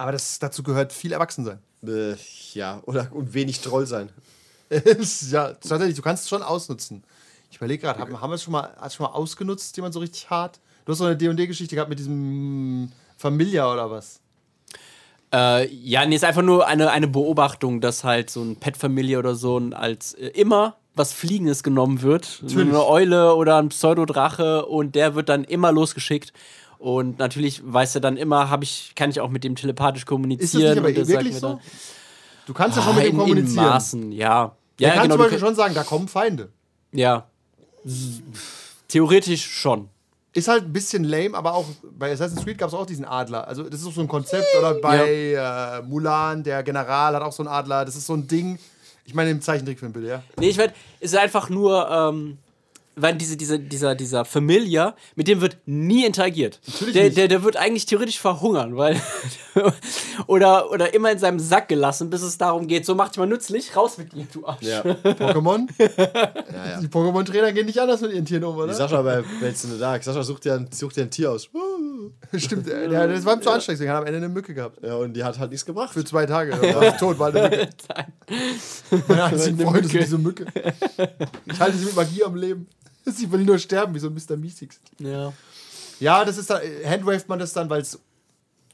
Aber 0.00 0.12
das, 0.12 0.38
dazu 0.38 0.62
gehört 0.62 0.94
viel 0.94 1.12
Erwachsensein. 1.12 1.58
Äh, 1.86 2.14
ja, 2.54 2.80
oder 2.86 3.08
und 3.12 3.34
wenig 3.34 3.60
Troll 3.60 3.86
sein. 3.86 4.08
ja, 4.70 5.48
tatsächlich, 5.52 5.94
du 5.94 6.00
kannst 6.00 6.22
es 6.22 6.28
schon 6.30 6.42
ausnutzen. 6.42 7.04
Ich 7.50 7.58
überlege 7.58 7.82
gerade, 7.82 8.00
haben, 8.00 8.18
haben 8.18 8.30
wir 8.30 8.36
es 8.36 8.42
schon 8.42 8.52
mal, 8.52 8.70
schon 8.90 9.04
mal 9.04 9.12
ausgenutzt, 9.12 9.76
jemand 9.76 9.92
so 9.92 10.00
richtig 10.00 10.30
hart? 10.30 10.58
Du 10.86 10.92
hast 10.92 10.98
so 10.98 11.04
eine 11.04 11.18
D&D-Geschichte 11.18 11.74
gehabt 11.74 11.90
mit 11.90 11.98
diesem 11.98 12.90
Familia 13.18 13.70
oder 13.70 13.90
was? 13.90 14.20
Äh, 15.34 15.66
ja, 15.68 16.06
nee, 16.06 16.16
ist 16.16 16.24
einfach 16.24 16.40
nur 16.40 16.66
eine, 16.66 16.90
eine 16.90 17.06
Beobachtung, 17.06 17.82
dass 17.82 18.02
halt 18.02 18.30
so 18.30 18.40
ein 18.42 18.56
Pet-Familie 18.56 19.18
oder 19.18 19.34
so 19.34 19.58
ein- 19.58 19.74
als 19.74 20.14
äh, 20.14 20.28
immer 20.28 20.76
was 20.94 21.12
Fliegendes 21.12 21.62
genommen 21.62 22.00
wird. 22.00 22.40
Natürlich. 22.42 22.68
eine 22.70 22.86
Eule 22.86 23.34
oder 23.34 23.58
ein 23.58 23.68
Pseudodrache 23.68 24.64
und 24.64 24.94
der 24.94 25.14
wird 25.14 25.28
dann 25.28 25.44
immer 25.44 25.72
losgeschickt. 25.72 26.32
Und 26.80 27.18
natürlich 27.18 27.60
weiß 27.62 27.94
er 27.96 28.00
dann 28.00 28.16
immer, 28.16 28.48
hab 28.50 28.62
ich, 28.62 28.92
kann 28.96 29.10
ich 29.10 29.20
auch 29.20 29.28
mit 29.28 29.44
dem 29.44 29.54
telepathisch 29.54 30.00
Ist 30.00 30.06
das 30.06 30.08
kommunizieren. 30.08 30.62
nicht 30.70 30.78
aber 30.78 30.94
sagt 30.94 31.08
wirklich 31.08 31.36
so? 31.38 31.48
dann- 31.50 31.60
Du 32.46 32.54
kannst 32.54 32.76
ja 32.78 32.82
Ah, 32.82 32.86
schon 32.86 32.96
mit 32.96 33.04
ihm 33.04 33.08
in, 33.10 33.14
in 33.14 33.18
kommunizieren. 33.20 33.64
Maßen, 33.66 34.12
ja. 34.12 34.28
Ja, 34.80 34.88
Ja, 34.88 34.88
kannst 34.94 35.02
genau. 35.02 35.02
zum 35.02 35.10
du 35.10 35.16
Beispiel 35.18 35.38
kann- 35.38 35.46
schon 35.48 35.54
sagen, 35.56 35.74
da 35.74 35.84
kommen 35.84 36.08
Feinde. 36.08 36.48
Ja. 36.92 37.26
Theoretisch 38.88 39.44
schon. 39.46 39.88
Ist 40.32 40.48
halt 40.48 40.64
ein 40.64 40.72
bisschen 40.72 41.04
lame, 41.04 41.36
aber 41.36 41.54
auch 41.54 41.66
bei 41.98 42.12
Assassin's 42.12 42.44
Creed 42.44 42.56
gab 42.58 42.68
es 42.68 42.74
auch 42.74 42.86
diesen 42.86 43.04
Adler. 43.04 43.46
Also 43.48 43.64
das 43.64 43.80
ist 43.80 43.86
auch 43.86 43.92
so 43.92 44.00
ein 44.00 44.08
Konzept. 44.08 44.46
Oder 44.58 44.74
bei 44.74 45.32
äh, 45.32 45.82
Mulan, 45.82 46.42
der 46.42 46.62
General 46.62 47.14
hat 47.14 47.22
auch 47.22 47.32
so 47.32 47.42
einen 47.42 47.48
Adler. 47.52 47.84
Das 47.84 47.96
ist 47.96 48.06
so 48.06 48.14
ein 48.14 48.26
Ding. 48.26 48.58
Ich 49.04 49.14
meine 49.14 49.30
im 49.30 49.40
Zeichentrickfilm 49.40 49.92
bitte, 49.92 50.06
ja. 50.06 50.22
Nee, 50.38 50.48
ich 50.50 50.56
werd, 50.56 50.72
es 51.00 51.12
ist 51.12 51.18
einfach 51.18 51.50
nur, 51.50 51.88
ähm, 51.90 52.38
weil 52.96 53.14
diese, 53.14 53.36
diese, 53.36 53.58
dieser, 53.58 53.94
dieser 53.94 54.24
Familiar, 54.24 54.94
mit 55.14 55.28
dem 55.28 55.40
wird 55.40 55.58
nie 55.66 56.04
interagiert. 56.04 56.60
Der, 56.94 57.04
nicht. 57.04 57.16
der, 57.16 57.28
der 57.28 57.42
wird 57.42 57.56
eigentlich 57.56 57.86
theoretisch 57.86 58.18
verhungern, 58.18 58.76
weil. 58.76 59.00
oder, 60.26 60.70
oder 60.70 60.92
immer 60.92 61.10
in 61.10 61.18
seinem 61.18 61.38
Sack 61.38 61.68
gelassen, 61.68 62.10
bis 62.10 62.22
es 62.22 62.36
darum 62.38 62.66
geht, 62.66 62.84
so 62.84 62.94
mach 62.94 63.08
dich 63.08 63.18
mal 63.18 63.26
nützlich, 63.26 63.76
raus 63.76 63.98
mit 63.98 64.12
dir, 64.12 64.26
du 64.32 64.46
Arsch. 64.46 64.62
Ja. 64.62 64.80
Pokémon? 65.04 65.68
ja, 65.78 66.70
ja. 66.72 66.80
Die 66.80 66.88
Pokémon-Trainer 66.88 67.52
gehen 67.52 67.66
nicht 67.66 67.78
anders 67.78 68.00
mit 68.00 68.12
ihren 68.12 68.24
Tieren 68.24 68.44
um, 68.44 68.56
Die 68.56 68.62
oder? 68.62 68.74
Sascha 68.74 69.02
bei 69.02 69.22
Blades 69.22 69.64
in 69.64 69.70
the 69.72 69.78
Dark. 69.78 70.02
Sascha 70.02 70.22
sucht 70.22 70.44
dir 70.44 70.54
ein, 70.54 70.68
sucht 70.72 70.96
dir 70.96 71.02
ein 71.02 71.10
Tier 71.10 71.30
aus. 71.30 71.48
Stimmt, 72.36 72.66
der, 72.66 73.08
das 73.08 73.24
war 73.24 73.34
ihm 73.36 73.42
zu 73.42 73.50
anstrengend. 73.50 73.82
Er 73.82 73.92
hat 73.92 74.00
am 74.00 74.06
Ende 74.06 74.18
eine 74.18 74.28
Mücke 74.28 74.54
gehabt. 74.54 74.82
Ja, 74.82 74.96
und 74.96 75.14
die 75.14 75.22
hat 75.22 75.38
halt 75.38 75.50
nichts 75.50 75.64
gebracht. 75.64 75.92
Für 75.92 76.04
zwei 76.04 76.26
Tage. 76.26 76.52
Er 76.52 76.74
war 76.74 76.96
tot, 76.96 77.18
war 77.18 77.28
eine 77.28 77.42
Mücke. 77.50 77.68
Meine 79.08 79.24
einzigen 79.24 79.58
Freunde 79.58 79.88
sind 79.88 80.02
diese 80.02 80.18
Mücke. 80.18 80.46
Ich 81.46 81.60
halte 81.60 81.76
sie 81.76 81.84
mit 81.84 81.96
Magie 81.96 82.24
am 82.24 82.34
Leben. 82.34 82.66
Sie 83.16 83.30
will 83.32 83.44
nur 83.44 83.58
sterben, 83.58 83.94
wie 83.94 83.98
so 83.98 84.08
ein 84.08 84.14
Mr. 84.14 84.36
Meeseeks. 84.36 84.80
Ja. 84.98 85.32
Ja, 85.98 86.24
das 86.24 86.38
ist 86.38 86.48
dann, 86.50 86.60
handwaved 86.84 87.28
man 87.28 87.38
das 87.38 87.52
dann, 87.52 87.68
weil 87.68 87.82
es 87.82 87.98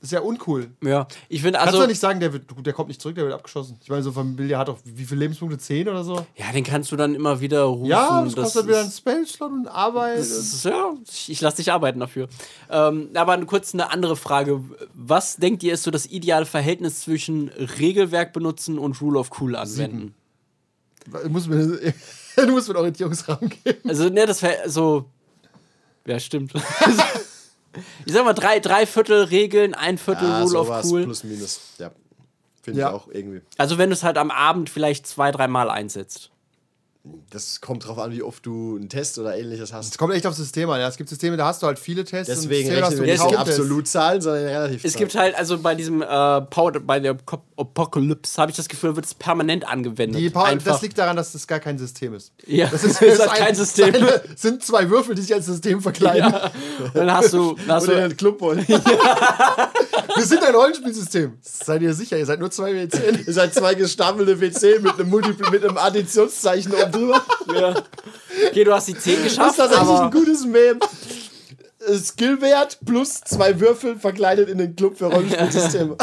ist 0.01 0.13
ja 0.13 0.21
uncool. 0.21 0.69
ja. 0.83 1.09
Ich 1.29 1.41
finde 1.43 1.55
Kannst 1.59 1.69
also. 1.69 1.79
du 1.79 1.83
doch 1.85 1.89
nicht 1.89 1.99
sagen, 1.99 2.21
der, 2.21 2.33
wird, 2.33 2.45
der 2.65 2.73
kommt 2.75 2.89
nicht 2.89 3.01
zurück, 3.01 3.17
der 3.17 3.25
wird 3.25 3.35
abgeschossen. 3.35 3.79
Ich 3.83 3.89
meine, 3.89 4.03
so 4.03 4.13
Familie 4.13 4.57
hat 4.59 4.69
doch 4.69 4.79
wie 4.85 5.05
viele 5.05 5.21
Lebenspunkte? 5.21 5.59
Zehn 5.59 5.89
oder 5.89 6.05
so? 6.05 6.25
Ja, 6.37 6.53
den 6.53 6.63
kannst 6.63 6.93
du 6.93 6.97
dann 6.97 7.15
immer 7.15 7.41
wieder 7.41 7.63
rufen. 7.63 7.87
Ja, 7.87 8.23
das 8.23 8.37
kostet 8.37 8.69
wieder 8.69 8.81
einen 8.81 8.89
ist- 8.89 8.99
Spellslot 8.99 9.51
und 9.51 9.67
Arbeit. 9.69 10.19
Das 10.19 10.29
ist, 10.31 10.65
ja, 10.65 10.93
ich, 11.29 11.41
lasse 11.41 11.57
dich 11.57 11.73
arbeiten 11.73 11.99
dafür. 11.99 12.29
Ähm, 12.71 13.09
aber 13.15 13.37
kurz 13.47 13.73
eine 13.75 13.91
andere 13.91 14.17
Frage. 14.17 14.63
Was 14.95 15.37
denkt 15.39 15.63
ihr 15.65 15.73
ist 15.75 15.83
so 15.83 15.91
das 15.91 16.07
ideale 16.07 16.47
Verhältnis 16.47 17.01
zwischen 17.01 17.49
Regelwerk 17.49 18.33
benutzen 18.35 18.79
und 18.79 19.01
Rule 19.01 19.19
of 19.19 19.31
Cool 19.41 19.57
anwenden? 19.57 20.15
Du 21.11 21.29
musst 21.31 21.49
mir, 21.49 21.81
du 22.47 22.47
musst 22.53 22.69
mir 22.69 22.75
einen 22.75 22.79
Orientierungsrahmen 22.81 23.49
geben. 23.49 23.89
Also, 23.89 24.09
ne, 24.09 24.27
das 24.27 24.43
wäre 24.43 24.69
so. 24.69 25.07
Ja, 26.07 26.21
stimmt. 26.21 26.53
ich 28.07 28.13
sag 28.13 28.25
mal, 28.25 28.33
drei, 28.33 28.61
drei 28.61 28.87
Viertel 28.87 29.25
Regeln, 29.25 29.75
ein 29.75 29.99
Viertel 29.99 30.29
Ja, 30.29 30.43
Rule 30.43 30.59
of 30.61 30.85
Cool. 30.85 31.05
plus 31.05 31.25
minus. 31.25 31.61
Ja. 31.79 31.91
Finde 32.63 32.81
Ja. 32.81 32.89
ich 32.89 32.95
auch 32.95 33.09
irgendwie. 33.09 33.43
Also, 33.59 33.79
wenn 33.79 33.91
du 33.91 33.95
es 33.95 34.03
halt 34.03 34.19
am 34.19 34.31
Abend 34.31 34.71
vielleicht 34.71 35.07
zwei, 35.07 35.31
dreimal 35.33 35.71
einsetzt. 35.71 36.31
Das 37.31 37.61
kommt 37.61 37.87
drauf 37.87 37.99
an, 37.99 38.13
wie 38.13 38.23
oft 38.23 38.45
du 38.47 38.77
einen 38.77 38.89
Test 38.89 39.19
oder 39.19 39.37
ähnliches 39.37 39.71
Es 39.71 39.75
hast. 39.75 39.99
kommt 39.99 40.15
echt 40.15 40.27
auf 40.27 40.35
Systeme 40.35 40.73
an. 40.73 40.81
Ja, 40.81 40.89
es 40.89 40.97
gibt 40.97 41.09
Systeme, 41.09 41.37
da 41.37 41.47
hast 41.47 41.63
du 41.63 41.67
halt 41.67 41.79
viele 41.79 42.05
Tests. 42.05 42.29
und 42.35 42.43
Deswegen 42.51 42.71
hast 42.71 42.77
rechnen 42.93 42.99
du 42.99 43.05
wir 43.07 43.13
nicht 43.13 43.31
in. 43.33 43.37
Absolutzahlen, 43.37 44.21
sondern 44.21 44.43
in 44.43 44.49
relativ 44.49 44.85
Es 44.85 44.95
gibt 44.95 45.15
halt, 45.15 45.35
also 45.37 45.59
bei 45.59 45.75
diesem 45.75 46.03
äh, 46.03 46.07
Power, 46.43 46.73
bei 46.81 47.01
der 47.01 47.17
Apocalypse, 47.57 48.41
habe 48.41 48.51
ich 48.51 48.57
das 48.57 48.69
Gefühl, 48.69 48.97
wird 48.97 49.07
es 49.07 49.15
permanent 49.15 49.67
angewendet. 49.67 50.21
Die 50.21 50.31
Power, 50.31 50.45
Einfach. 50.47 50.73
das 50.73 50.83
liegt 50.83 50.99
daran, 50.99 51.17
dass 51.17 51.33
das 51.33 51.47
gar 51.47 51.61
kein 51.61 51.79
System 51.79 52.15
ist. 52.15 52.33
ja, 52.47 52.67
Das 52.69 52.85
ist, 52.85 53.01
ist 53.03 53.19
das 53.19 53.29
halt 53.29 53.31
ein- 53.41 53.47
kein 53.47 53.55
System. 53.55 53.93
Seine, 53.93 54.23
sind 54.37 54.65
zwei 54.65 54.89
Würfel, 54.91 55.15
die 55.15 55.23
sich 55.23 55.35
als 55.35 55.47
System 55.47 55.81
verkleiden. 55.81 56.31
Ja. 56.33 56.51
Dann 56.95 57.13
hast 57.13 57.33
du, 57.33 57.55
dann 57.67 57.77
hast 57.77 57.85
Oder 57.89 57.97
in 57.97 58.03
du 58.03 58.09
den 58.11 58.17
Club 58.17 58.41
wollen. 58.41 58.67
Wir 60.17 60.25
sind 60.27 60.43
ein 60.43 60.55
Rollenspielsystem. 60.55 61.35
Seid 61.41 61.83
ihr 61.83 61.95
sicher? 61.95 62.19
Ihr 62.19 62.27
seid 62.27 62.41
nur 62.41 62.51
zwei 62.51 62.73
W10. 62.73 63.27
Ihr 63.27 63.33
seid 63.33 63.55
zwei 63.55 63.75
gestapelte 63.75 64.41
WC 64.41 64.79
mit 64.81 64.99
einem, 64.99 65.09
Multipl 65.11 65.51
mit 65.51 65.65
einem 65.65 65.77
Additionszeichen 65.79 66.73
oben 66.75 66.93
drüber. 66.93 67.23
ja. 67.55 67.75
Okay, 68.51 68.65
du 68.65 68.73
hast 68.75 68.89
die 68.89 68.97
10 68.99 69.15
Das 69.15 69.23
geschafft, 69.25 69.51
ist 69.53 69.57
tatsächlich 69.57 69.89
aber 69.89 70.05
ein 70.05 70.11
gutes 70.11 70.45
Meme. 70.45 70.79
Äh, 71.87 71.99
Skillwert 71.99 72.79
plus 72.85 73.21
zwei 73.23 73.59
Würfel 73.61 73.97
verkleidet 73.99 74.49
in 74.51 74.59
den 74.59 74.75
Club 74.77 74.99
für 74.99 75.07
Rollenspielsysteme. 75.07 75.97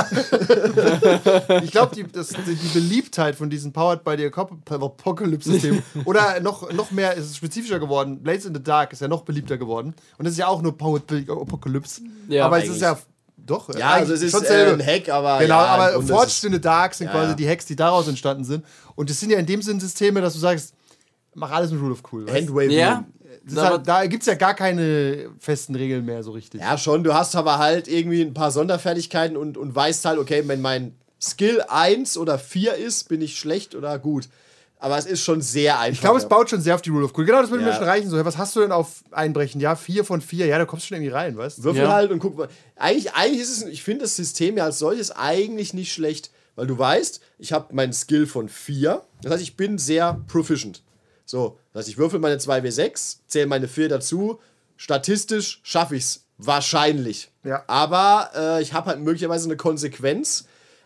Ich 1.63 1.71
glaube, 1.71 1.95
die, 1.95 2.03
das- 2.11 2.29
die 2.29 2.55
die 2.55 2.67
Beliebtheit 2.73 3.35
von 3.35 3.49
diesen 3.49 3.71
Powered 3.73 4.03
by 4.03 4.15
the 4.17 4.25
Apocalypse-Systemen 4.27 5.83
oder 6.05 6.39
noch, 6.41 6.71
noch 6.73 6.91
mehr 6.91 7.13
ist 7.15 7.25
es 7.25 7.37
spezifischer 7.37 7.79
geworden. 7.79 8.21
Blades 8.23 8.45
in 8.45 8.53
the 8.55 8.63
Dark 8.63 8.93
ist 8.93 9.01
ja 9.01 9.07
noch 9.07 9.23
beliebter 9.23 9.57
geworden. 9.57 9.93
Und 10.17 10.25
das 10.25 10.33
ist 10.33 10.39
ja 10.39 10.47
auch 10.47 10.61
nur 10.61 10.77
Powered 10.77 11.05
by 11.07 11.23
the 11.25 11.31
Apocalypse. 11.31 12.01
Ja, 12.29 12.45
aber 12.45 12.57
es 12.57 12.63
eigentlich. 12.63 12.75
ist 12.77 12.81
ja. 12.81 12.97
Doch, 13.45 13.73
Ja, 13.75 13.91
also 13.91 14.13
es 14.13 14.21
ist 14.21 14.31
schon 14.31 14.43
äh, 14.43 14.47
selbe. 14.47 14.81
ein 14.81 14.85
Hack, 14.87 15.09
aber. 15.09 15.39
Genau, 15.39 15.55
ja, 15.55 15.65
aber 15.65 16.01
Forged 16.01 16.43
in 16.45 16.53
the 16.53 16.61
Dark 16.61 16.93
sind 16.93 17.07
Ja, 17.07 17.11
quasi 17.13 17.29
ja. 17.31 17.35
die 17.35 17.47
Hacks, 17.49 17.65
die 17.65 17.75
daraus 17.75 18.07
entstanden 18.07 18.43
sind. 18.45 18.65
Und 18.95 19.09
das 19.09 19.19
sind 19.19 19.31
ja 19.31 19.37
in 19.39 19.45
dem 19.45 19.61
Sinn 19.61 19.79
Systeme, 19.79 20.21
dass 20.21 20.33
du 20.33 20.39
sagst, 20.39 20.73
mach 21.33 21.51
alles 21.51 21.71
mit 21.71 21.81
Rule 21.81 21.91
of 21.93 22.03
Cool. 22.11 22.25
Handwaving. 22.31 22.71
ja. 22.71 23.03
Halt, 23.57 23.85
da 23.87 24.05
gibt 24.05 24.21
es 24.23 24.27
ja 24.27 24.35
gar 24.35 24.53
keine 24.53 25.29
festen 25.39 25.75
Regeln 25.75 26.05
mehr 26.05 26.23
so 26.23 26.31
richtig. 26.31 26.61
Ja, 26.61 26.77
schon. 26.77 27.03
Du 27.03 27.13
hast 27.13 27.35
aber 27.35 27.57
halt 27.57 27.89
irgendwie 27.89 28.21
ein 28.21 28.33
paar 28.33 28.51
Sonderfertigkeiten 28.51 29.35
und, 29.35 29.57
und 29.57 29.75
weißt 29.75 30.05
halt, 30.05 30.17
okay, 30.17 30.43
wenn 30.47 30.61
mein 30.61 30.95
Skill 31.21 31.61
1 31.67 32.17
oder 32.17 32.39
4 32.39 32.75
ist, 32.75 33.09
bin 33.09 33.21
ich 33.21 33.37
schlecht 33.37 33.75
oder 33.75 33.99
gut. 33.99 34.29
Aber 34.83 34.97
es 34.97 35.05
ist 35.05 35.21
schon 35.21 35.39
sehr 35.41 35.79
einfach. 35.79 35.93
Ich 35.93 36.01
glaube, 36.01 36.17
es 36.17 36.27
baut 36.27 36.49
schon 36.49 36.59
sehr 36.59 36.75
auf 36.75 36.81
die 36.81 36.89
Rule 36.89 37.05
of 37.05 37.13
Cool. 37.17 37.23
Genau, 37.23 37.39
das 37.41 37.49
würde 37.49 37.63
Ja. 37.63 37.69
mir 37.69 37.75
schon 37.75 37.85
reichen. 37.85 38.09
So, 38.09 38.25
was 38.25 38.37
hast 38.37 38.53
du 38.55 38.59
denn 38.59 38.73
auf 38.73 39.03
Einbrechen? 39.11 39.61
Ja, 39.61 39.77
vier 39.77 40.03
von 40.03 40.19
vier. 40.19 40.45
Ja, 40.45 40.57
da 40.57 40.65
kommst 40.65 40.83
du 40.83 40.87
schon 40.89 40.97
irgendwie 40.97 41.13
rein, 41.13 41.37
weißt 41.37 41.59
du? 41.59 41.63
Würfel 41.63 41.83
Ja. 41.83 41.93
halt 41.93 42.11
und 42.11 42.19
guck 42.19 42.37
mal. 42.37 42.49
Eigentlich, 42.75 43.13
eigentlich 43.13 43.41
ist 43.41 43.49
es, 43.49 43.63
ich 43.63 43.81
finde 43.81 44.01
das 44.01 44.17
System 44.17 44.57
ja 44.57 44.65
als 44.65 44.79
solches 44.79 45.11
eigentlich 45.11 45.73
nicht 45.73 45.93
schlecht, 45.93 46.31
weil 46.57 46.67
du 46.67 46.77
weißt, 46.77 47.21
ich 47.39 47.53
habe 47.53 47.73
meinen 47.73 47.93
Skill 47.93 48.27
von 48.27 48.49
4. 48.49 49.01
Das 49.21 49.31
heißt, 49.31 49.41
ich 49.43 49.55
bin 49.55 49.77
sehr 49.77 50.19
proficient. 50.27 50.83
So, 51.25 51.57
das 51.71 51.81
heißt, 51.83 51.89
ich 51.89 51.97
würfel 51.97 52.19
meine 52.19 52.35
2w6, 52.37 53.19
zähle 53.27 53.45
meine 53.47 53.69
4 53.69 53.87
dazu. 53.87 54.41
Statistisch 54.75 55.61
schaffe 55.63 55.95
ich 55.95 56.03
es 56.03 56.25
wahrscheinlich. 56.37 57.31
Ja. 57.45 57.63
Aber 57.67 58.31
äh, 58.35 58.61
ich 58.61 58.73
habe 58.73 58.87
halt 58.89 58.99
möglicherweise 58.99 59.45
eine 59.45 59.55
Konsequenz. 59.55 60.43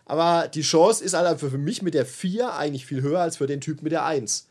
Aber 0.08 0.48
die 0.48 0.62
Chance 0.62 1.04
ist 1.04 1.14
halt 1.14 1.38
für 1.38 1.50
mich 1.58 1.82
mit 1.82 1.94
der 1.94 2.06
4 2.06 2.54
eigentlich 2.54 2.84
viel 2.86 3.02
höher 3.02 3.20
als 3.20 3.36
für 3.36 3.46
den 3.46 3.60
Typ 3.60 3.82
mit 3.82 3.92
der 3.92 4.04
1. 4.04 4.46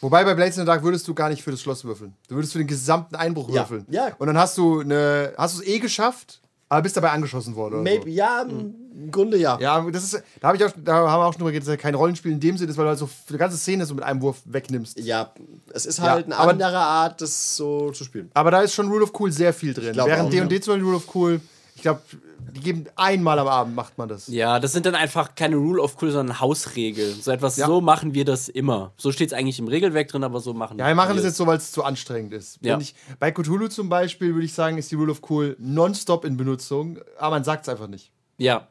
Wobei 0.00 0.22
bei 0.24 0.34
Blades 0.34 0.56
in 0.56 0.62
the 0.62 0.66
Dark 0.66 0.84
würdest 0.84 1.08
du 1.08 1.14
gar 1.14 1.28
nicht 1.28 1.42
für 1.42 1.50
das 1.50 1.60
Schloss 1.60 1.84
würfeln. 1.84 2.14
Du 2.28 2.36
würdest 2.36 2.52
für 2.52 2.58
den 2.58 2.68
gesamten 2.68 3.16
Einbruch 3.16 3.48
Ja. 3.48 3.62
würfeln. 3.62 3.84
Ja. 3.90 4.12
Und 4.18 4.28
dann 4.28 4.38
hast 4.38 4.56
du 4.56 4.80
eine, 4.80 5.32
hast 5.36 5.56
du 5.58 5.62
es 5.62 5.66
eh 5.66 5.78
geschafft, 5.80 6.40
aber 6.68 6.82
bist 6.82 6.96
dabei 6.96 7.10
angeschossen 7.10 7.56
worden. 7.56 7.74
Oder 7.74 7.82
Maybe, 7.82 8.10
ja, 8.10 8.42
im 8.42 9.10
Grunde 9.10 9.38
ja. 9.38 9.56
So. 9.56 9.62
Ja, 9.62 9.90
das 9.90 10.04
ist, 10.04 10.22
da, 10.40 10.48
hab 10.48 10.54
ich 10.54 10.62
auch, 10.64 10.70
da 10.76 10.94
haben 11.08 11.20
wir 11.20 11.26
auch 11.26 11.32
schon 11.32 11.38
drüber 11.38 11.50
geredet, 11.50 11.66
dass 11.66 11.72
ja 11.72 11.78
kein 11.78 11.94
Rollenspiel 11.94 12.30
in 12.30 12.38
dem 12.38 12.56
Sinne 12.58 12.70
ist, 12.70 12.76
weil 12.76 12.84
du 12.84 12.90
halt 12.90 12.98
so 12.98 13.08
eine 13.30 13.38
ganze 13.38 13.56
Szene 13.56 13.86
so 13.86 13.94
mit 13.94 14.04
einem 14.04 14.20
Wurf 14.20 14.36
wegnimmst. 14.44 15.00
Ja, 15.00 15.32
es 15.72 15.86
ist 15.86 16.00
halt 16.00 16.26
eine 16.26 16.36
aber- 16.36 16.50
andere 16.52 16.76
Art, 16.78 17.20
das 17.22 17.56
so 17.56 17.90
zu 17.90 18.04
spielen. 18.04 18.30
Aber 18.34 18.50
da 18.50 18.60
ist 18.60 18.74
schon 18.74 18.88
Rule 18.88 19.02
of 19.04 19.18
Cool 19.18 19.32
sehr 19.32 19.52
viel 19.54 19.72
drin. 19.74 19.96
Während 19.96 20.32
D&D 20.32 20.60
zum 20.60 20.74
Beispiel 20.74 20.84
Rule 20.84 20.96
of 20.98 21.12
Cool, 21.14 21.40
ich 21.78 21.82
glaube, 21.82 22.02
die 22.56 22.60
geben 22.60 22.86
einmal 22.96 23.38
am 23.38 23.46
Abend 23.46 23.76
macht 23.76 23.98
man 23.98 24.08
das. 24.08 24.26
Ja, 24.26 24.58
das 24.58 24.72
sind 24.72 24.84
dann 24.84 24.96
einfach 24.96 25.36
keine 25.36 25.54
Rule 25.54 25.80
of 25.80 25.96
Cool, 26.02 26.10
sondern 26.10 26.40
Hausregeln. 26.40 27.20
So 27.22 27.30
etwas, 27.30 27.56
Ja. 27.56 27.66
so 27.68 27.80
machen 27.80 28.14
wir 28.14 28.24
das 28.24 28.48
immer. 28.48 28.92
So 28.96 29.12
steht 29.12 29.28
es 29.28 29.32
eigentlich 29.32 29.60
im 29.60 29.68
Regelwerk 29.68 30.08
drin, 30.08 30.24
aber 30.24 30.40
so 30.40 30.54
machen 30.54 30.76
Ja, 30.76 30.88
wir 30.88 30.96
machen 30.96 31.14
das 31.14 31.24
jetzt 31.24 31.36
so, 31.36 31.46
weil 31.46 31.58
es 31.58 31.70
zu 31.70 31.84
anstrengend 31.84 32.32
ist. 32.32 32.58
Ja. 32.62 32.78
Ich, 32.80 32.96
bei 33.20 33.30
Cthulhu 33.30 33.68
zum 33.68 33.88
Beispiel 33.88 34.34
würde 34.34 34.44
ich 34.44 34.54
sagen, 34.54 34.76
ist 34.76 34.90
die 34.90 34.96
Rule 34.96 35.12
of 35.12 35.20
Cool 35.30 35.54
nonstop 35.60 36.24
in 36.24 36.36
Benutzung, 36.36 36.98
aber 37.16 37.36
man 37.36 37.44
sagt 37.44 37.62
es 37.62 37.68
einfach 37.68 37.86
nicht. 37.86 38.10
Ja. 38.38 38.66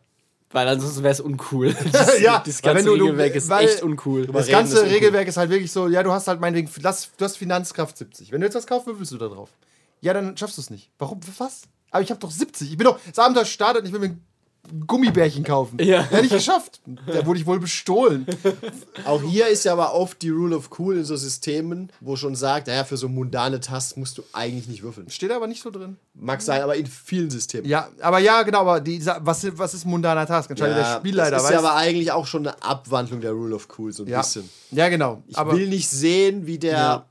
Weil 0.49 0.67
ansonsten 0.67 1.03
wäre 1.03 1.13
es 1.13 1.21
uncool. 1.21 1.67
ja, 2.21 2.43
das 2.45 2.61
ganze 2.61 2.79
wenn 2.79 2.85
du- 2.85 2.97
du- 2.97 3.03
Regelwerk 3.05 3.35
ist 3.35 3.47
weil- 3.49 3.67
echt 3.67 3.83
uncool. 3.83 4.27
Das 4.27 4.47
ganze 4.49 4.79
ist. 4.79 4.91
Regelwerk 4.91 5.29
ist 5.29 5.37
halt 5.37 5.49
wirklich 5.49 5.71
so, 5.71 5.87
ja, 5.87 6.03
du 6.03 6.11
hast 6.11 6.27
halt 6.27 6.41
meinetwegen, 6.41 6.69
lass, 6.81 7.09
du 7.15 7.23
hast 7.23 7.37
Finanzkraft 7.37 7.97
70. 7.97 8.33
Wenn 8.33 8.41
du 8.41 8.47
jetzt 8.47 8.55
was 8.55 8.67
kaufst, 8.67 8.85
würfelst 8.87 9.13
du 9.13 9.17
da 9.17 9.27
drauf. 9.29 9.49
Ja, 10.01 10.13
dann 10.13 10.35
schaffst 10.37 10.57
du 10.57 10.61
es 10.61 10.69
nicht. 10.69 10.89
Warum? 10.99 11.19
Was? 11.37 11.63
Aber 11.91 12.01
ich 12.01 12.09
habe 12.09 12.19
doch 12.19 12.31
70. 12.31 12.71
Ich 12.71 12.77
bin 12.77 12.85
doch, 12.85 12.99
das 13.07 13.19
Abenteuer 13.19 13.45
startet 13.45 13.83
und 13.83 13.87
ich 13.87 13.93
will 13.93 13.99
mir 13.99 14.07
ein 14.07 14.21
Gummibärchen 14.85 15.43
kaufen. 15.43 15.79
Ja. 15.79 16.07
ja 16.11 16.21
nicht 16.21 16.33
geschafft. 16.33 16.81
Da 16.85 17.25
wurde 17.25 17.39
ich 17.39 17.45
wohl 17.45 17.59
bestohlen. 17.59 18.25
Auch 19.05 19.21
hier 19.21 19.47
ist 19.47 19.63
ja 19.63 19.73
aber 19.73 19.93
oft 19.93 20.21
die 20.21 20.29
Rule 20.29 20.57
of 20.57 20.69
Cool 20.77 20.97
in 20.97 21.05
so 21.05 21.15
Systemen, 21.15 21.89
wo 22.01 22.15
schon 22.15 22.35
sagt, 22.35 22.67
naja, 22.67 22.83
für 22.83 22.97
so 22.97 23.07
mundane 23.07 23.59
Tasks 23.59 23.95
musst 23.95 24.17
du 24.17 24.23
eigentlich 24.33 24.67
nicht 24.67 24.83
würfeln. 24.83 25.09
Steht 25.09 25.31
aber 25.31 25.47
nicht 25.47 25.61
so 25.61 25.69
drin. 25.69 25.97
Mag 26.13 26.41
sein, 26.41 26.61
aber 26.61 26.75
in 26.75 26.85
vielen 26.85 27.29
Systemen. 27.29 27.67
Ja, 27.67 27.89
aber 28.01 28.19
ja, 28.19 28.43
genau, 28.43 28.59
aber 28.59 28.81
die, 28.81 29.05
was, 29.05 29.47
was 29.57 29.73
ist 29.73 29.85
mundaner 29.85 30.25
Task? 30.25 30.49
Entscheidet 30.49 30.77
der 30.77 30.97
Spielleiter, 30.97 31.31
das 31.31 31.43
ist 31.43 31.49
weißt 31.51 31.63
ja 31.63 31.69
aber 31.69 31.77
eigentlich 31.77 32.11
auch 32.11 32.27
schon 32.27 32.45
eine 32.45 32.61
Abwandlung 32.61 33.21
der 33.21 33.31
Rule 33.31 33.55
of 33.55 33.67
Cool, 33.77 33.93
so 33.93 34.03
ein 34.03 34.09
ja. 34.09 34.19
bisschen. 34.19 34.49
ja, 34.71 34.89
genau. 34.89 35.23
Ich 35.27 35.37
aber 35.37 35.53
will 35.53 35.67
nicht 35.67 35.87
sehen, 35.87 36.45
wie 36.45 36.57
der, 36.57 36.77
Ja. 36.77 37.05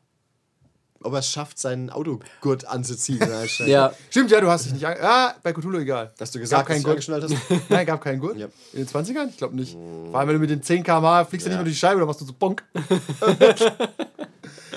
Ob 1.03 1.13
er 1.13 1.19
es 1.21 1.31
schafft, 1.31 1.59
seinen 1.59 1.91
Autogurt 1.91 2.67
anzuziehen. 2.67 3.21
Ja. 3.67 3.93
Stimmt, 4.11 4.31
ja, 4.31 4.41
du 4.41 4.49
hast 4.49 4.67
dich 4.67 4.73
nicht. 4.75 4.87
an- 4.87 4.97
Ja, 5.01 5.35
bei 5.43 5.53
Cthulhu 5.53 5.79
egal. 5.79 6.13
Hast 6.21 6.35
du 6.35 6.39
gesagt, 6.39 6.61
Gab 6.61 6.67
keinen 6.69 6.83
dass 6.83 7.07
du 7.07 7.15
Gurt. 7.15 7.21
angeschnallt 7.21 7.51
hast? 7.59 7.61
Nein, 7.71 7.87
gab 7.87 8.01
keinen 8.03 8.21
Gurt. 8.21 8.37
Ja. 8.37 8.47
In 8.73 8.85
den 8.85 8.89
20ern? 8.89 9.29
Ich 9.31 9.37
glaube 9.37 9.57
nicht. 9.57 9.73
Vor 9.75 10.19
allem, 10.19 10.29
wenn 10.29 10.35
du 10.37 10.41
mit 10.41 10.51
den 10.51 10.63
10 10.63 10.83
km/h 10.83 11.25
fliegst 11.27 11.47
du 11.47 11.51
nicht 11.51 11.57
mehr 11.59 11.65
durch 11.65 11.75
die 11.75 11.79
Scheibe, 11.79 11.99
dann 12.01 12.09
machst 12.09 12.21
du 12.21 12.25
so 12.25 12.33
Bonk. 12.33 12.65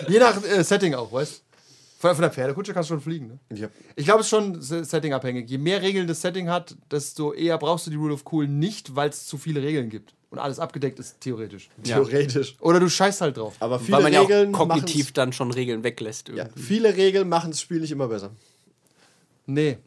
Je 0.07 0.19
nach 0.19 0.41
äh, 0.43 0.63
Setting 0.63 0.93
auch, 0.95 1.11
weißt 1.11 1.33
du? 1.33 1.37
Von, 1.99 2.15
von 2.15 2.21
der 2.21 2.31
Pferdekutsche 2.31 2.73
kannst 2.73 2.89
du 2.89 2.93
schon 2.93 3.01
fliegen, 3.01 3.27
ne? 3.27 3.39
Ja. 3.57 3.67
Ich 3.97 4.05
glaube, 4.05 4.21
es 4.21 4.27
ist 4.27 4.29
schon 4.29 4.61
se- 4.61 4.85
settingabhängig. 4.85 5.49
Je 5.49 5.57
mehr 5.57 5.81
Regeln 5.81 6.07
das 6.07 6.21
Setting 6.21 6.47
hat, 6.49 6.75
desto 6.89 7.33
eher 7.33 7.57
brauchst 7.57 7.87
du 7.87 7.91
die 7.91 7.97
Rule 7.97 8.13
of 8.13 8.23
Cool 8.31 8.47
nicht, 8.47 8.95
weil 8.95 9.09
es 9.09 9.25
zu 9.25 9.37
viele 9.37 9.61
Regeln 9.61 9.89
gibt. 9.89 10.13
Und 10.31 10.37
alles 10.37 10.59
abgedeckt 10.59 10.99
ist, 10.99 11.19
theoretisch. 11.21 11.69
Theoretisch. 11.83 12.55
Oder 12.59 12.79
du 12.79 12.87
scheißt 12.87 13.21
halt 13.21 13.37
drauf. 13.37 13.55
Aber 13.59 13.79
viele 13.79 13.97
Weil 13.97 14.03
man 14.03 14.13
ja 14.13 14.19
auch 14.19 14.25
Regeln 14.25 14.51
kognitiv 14.51 15.11
dann 15.11 15.33
schon 15.33 15.51
Regeln 15.51 15.83
weglässt. 15.83 16.29
Ja, 16.29 16.45
Irgendwie. 16.45 16.61
viele 16.61 16.95
Regeln 16.95 17.27
machen 17.27 17.49
das 17.49 17.61
Spiel 17.61 17.79
nicht 17.79 17.91
immer 17.91 18.07
besser. 18.07 18.29
Nee. 19.47 19.79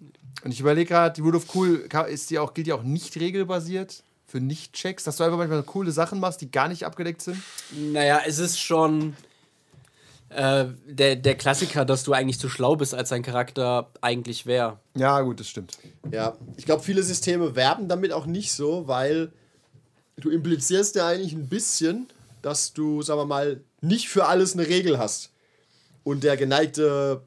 Und 0.44 0.50
ich 0.50 0.58
überlege 0.58 0.88
gerade, 0.88 1.14
die 1.14 1.20
Rule 1.20 1.36
of 1.36 1.54
Cool 1.54 1.88
ist 2.08 2.30
die 2.30 2.40
auch, 2.40 2.54
gilt 2.54 2.66
ja 2.66 2.74
auch 2.74 2.82
nicht 2.82 3.14
regelbasiert 3.20 4.02
für 4.26 4.40
Nicht-Checks, 4.40 5.04
dass 5.04 5.18
du 5.18 5.24
einfach 5.24 5.38
manchmal 5.38 5.62
coole 5.62 5.92
Sachen 5.92 6.18
machst, 6.18 6.40
die 6.40 6.50
gar 6.50 6.66
nicht 6.66 6.84
abgedeckt 6.84 7.22
sind. 7.22 7.40
Naja, 7.70 8.22
es 8.26 8.38
ist 8.40 8.58
schon 8.58 9.14
äh, 10.30 10.64
der, 10.86 11.16
der 11.16 11.34
Klassiker, 11.36 11.84
dass 11.84 12.02
du 12.02 12.14
eigentlich 12.14 12.38
zu 12.38 12.48
schlau 12.48 12.74
bist, 12.74 12.94
als 12.94 13.10
dein 13.10 13.22
Charakter 13.22 13.90
eigentlich 14.00 14.46
wäre. 14.46 14.78
Ja, 14.96 15.20
gut, 15.20 15.38
das 15.38 15.48
stimmt. 15.48 15.78
Ja, 16.10 16.36
ich 16.56 16.64
glaube, 16.64 16.82
viele 16.82 17.02
Systeme 17.02 17.54
werben 17.54 17.88
damit 17.88 18.12
auch 18.12 18.26
nicht 18.26 18.52
so, 18.52 18.88
weil 18.88 19.30
du 20.16 20.30
implizierst 20.30 20.96
ja 20.96 21.08
eigentlich 21.08 21.32
ein 21.32 21.48
bisschen, 21.48 22.08
dass 22.42 22.72
du, 22.72 23.02
sagen 23.02 23.20
wir 23.20 23.26
mal, 23.26 23.60
nicht 23.80 24.08
für 24.08 24.26
alles 24.26 24.54
eine 24.54 24.66
Regel 24.66 24.98
hast. 24.98 25.30
Und 26.04 26.24
der 26.24 26.36
geneigte, 26.36 27.22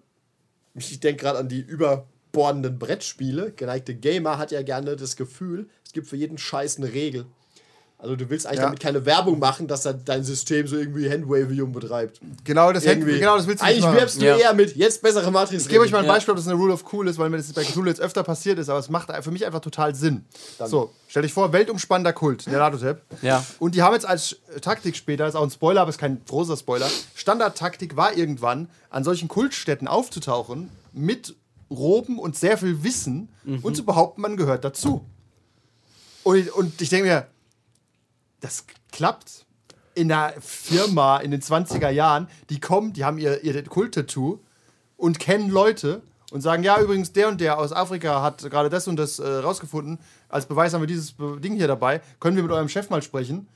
ich 0.74 1.00
denke 1.00 1.24
gerade 1.24 1.40
an 1.40 1.50
die 1.50 1.62
überbordenden 1.62 2.78
Brettspiele, 2.78 3.52
geneigte 3.52 3.96
Gamer 3.96 4.38
hat 4.38 4.52
ja 4.52 4.62
gerne 4.62 4.96
das 4.96 5.16
Gefühl, 5.16 5.70
es 5.86 5.94
gibt 5.94 6.08
für 6.08 6.18
jeden 6.18 6.38
Scheiß 6.38 6.78
eine 6.78 6.92
Regel. 6.92 7.26
Also 7.98 8.16
du 8.18 8.30
willst 8.30 8.46
eigentlich 8.46 8.60
Ja. 8.60 8.66
damit 8.66 8.80
keine 8.82 9.06
Werbung 9.06 9.40
machen, 9.40 9.68
dass 9.68 9.86
er 9.86 9.94
dein 9.94 10.24
System 10.24 10.68
so 10.68 10.76
irgendwie 10.78 11.10
Handwavium 11.10 11.72
betreibt. 11.72 12.20
Genau 12.44 12.72
das, 12.74 12.84
Irgendwie. 12.84 13.18
genau 13.20 13.38
das 13.38 13.48
willst 13.48 13.62
du 13.62 13.66
Eigentlich 13.66 13.78
nicht 13.78 13.86
machen. 13.86 13.98
wirbst 13.98 14.22
du 14.22 14.26
Ja. 14.26 14.38
eher 14.38 14.54
mit 14.54 14.76
jetzt 14.76 15.02
bessere 15.02 15.32
Matrix. 15.32 15.64
Ich 15.64 15.70
gebe 15.70 15.82
euch 15.82 15.92
mal 15.92 16.00
ein 16.00 16.06
Ja. 16.06 16.12
Beispiel, 16.12 16.34
ob 16.34 16.38
das 16.38 16.46
eine 16.48 16.56
Rule 16.58 16.74
of 16.74 16.84
Cool 16.94 17.08
ist, 17.08 17.18
weil 17.18 17.30
mir 17.30 17.38
das 17.38 17.52
bei 17.54 17.64
Cthulhu 17.64 17.88
jetzt 17.88 18.02
öfter 18.02 18.22
passiert 18.24 18.60
ist, 18.60 18.70
aber 18.70 18.80
es 18.80 18.90
macht 18.90 19.10
für 19.24 19.32
mich 19.32 19.46
einfach 19.46 19.62
total 19.62 19.96
Sinn. 19.96 20.26
So, 20.66 20.92
stell 21.08 21.22
dich 21.24 21.34
vor, 21.34 21.54
weltumspannender 21.54 22.12
Kult, 22.14 22.46
der 22.48 22.60
Latotep. 22.60 23.02
Ja. 23.22 23.44
Und 23.60 23.76
die 23.76 23.82
haben 23.82 23.94
jetzt 23.94 24.06
als 24.06 24.36
Taktik 24.62 24.96
später, 24.98 25.24
das 25.24 25.34
ist 25.34 25.40
auch 25.40 25.44
ein 25.44 25.50
Spoiler, 25.52 25.82
aber 25.82 25.90
ist 25.90 25.98
kein 25.98 26.22
großer 26.28 26.58
Spoiler, 26.58 26.90
Standardtaktik 27.16 27.96
war 27.96 28.16
irgendwann, 28.16 28.70
an 28.90 29.04
solchen 29.06 29.30
Kultstätten 29.30 29.88
aufzutauchen, 29.88 30.70
mit 30.92 31.34
Roben 31.72 32.20
und 32.20 32.36
sehr 32.38 32.58
viel 32.58 32.84
Wissen 32.84 33.30
und 33.64 33.76
zu 33.76 33.84
behaupten, 33.86 34.22
man 34.22 34.38
gehört 34.38 34.64
dazu. 34.66 35.04
Und, 36.24 36.50
und 36.52 36.82
ich 36.82 36.90
denke 36.90 37.08
mir, 37.08 37.28
das 38.46 38.66
klappt 38.92 39.46
in 39.96 40.12
einer 40.12 40.40
Firma 40.40 41.18
in 41.18 41.32
den 41.32 41.42
20er 41.42 41.90
Jahren, 41.90 42.28
die 42.52 42.60
kommen, 42.60 42.94
die 42.94 43.04
haben 43.04 43.18
ihr, 43.18 43.44
ihr 43.44 43.64
Kult-Tattoo 43.64 44.40
und 44.98 45.20
kennen 45.20 45.50
Leute 45.50 46.04
und 46.32 46.42
sagen, 46.42 46.62
ja, 46.62 46.80
übrigens, 46.80 47.12
der 47.12 47.28
und 47.28 47.42
der 47.42 47.58
aus 47.58 47.72
Afrika 47.72 48.22
hat 48.22 48.48
gerade 48.52 48.70
das 48.70 48.88
und 48.88 48.98
das 48.98 49.18
äh, 49.18 49.28
rausgefunden. 49.28 50.00
Als 50.30 50.46
Beweis 50.46 50.74
haben 50.74 50.82
wir 50.82 50.88
dieses 50.88 51.16
Ding 51.18 51.56
hier 51.56 51.68
dabei. 51.68 52.02
Können 52.20 52.36
wir 52.36 52.44
mit 52.44 52.52
eurem 52.52 52.70
Chef 52.70 52.90
mal 52.90 53.02
sprechen? 53.02 53.48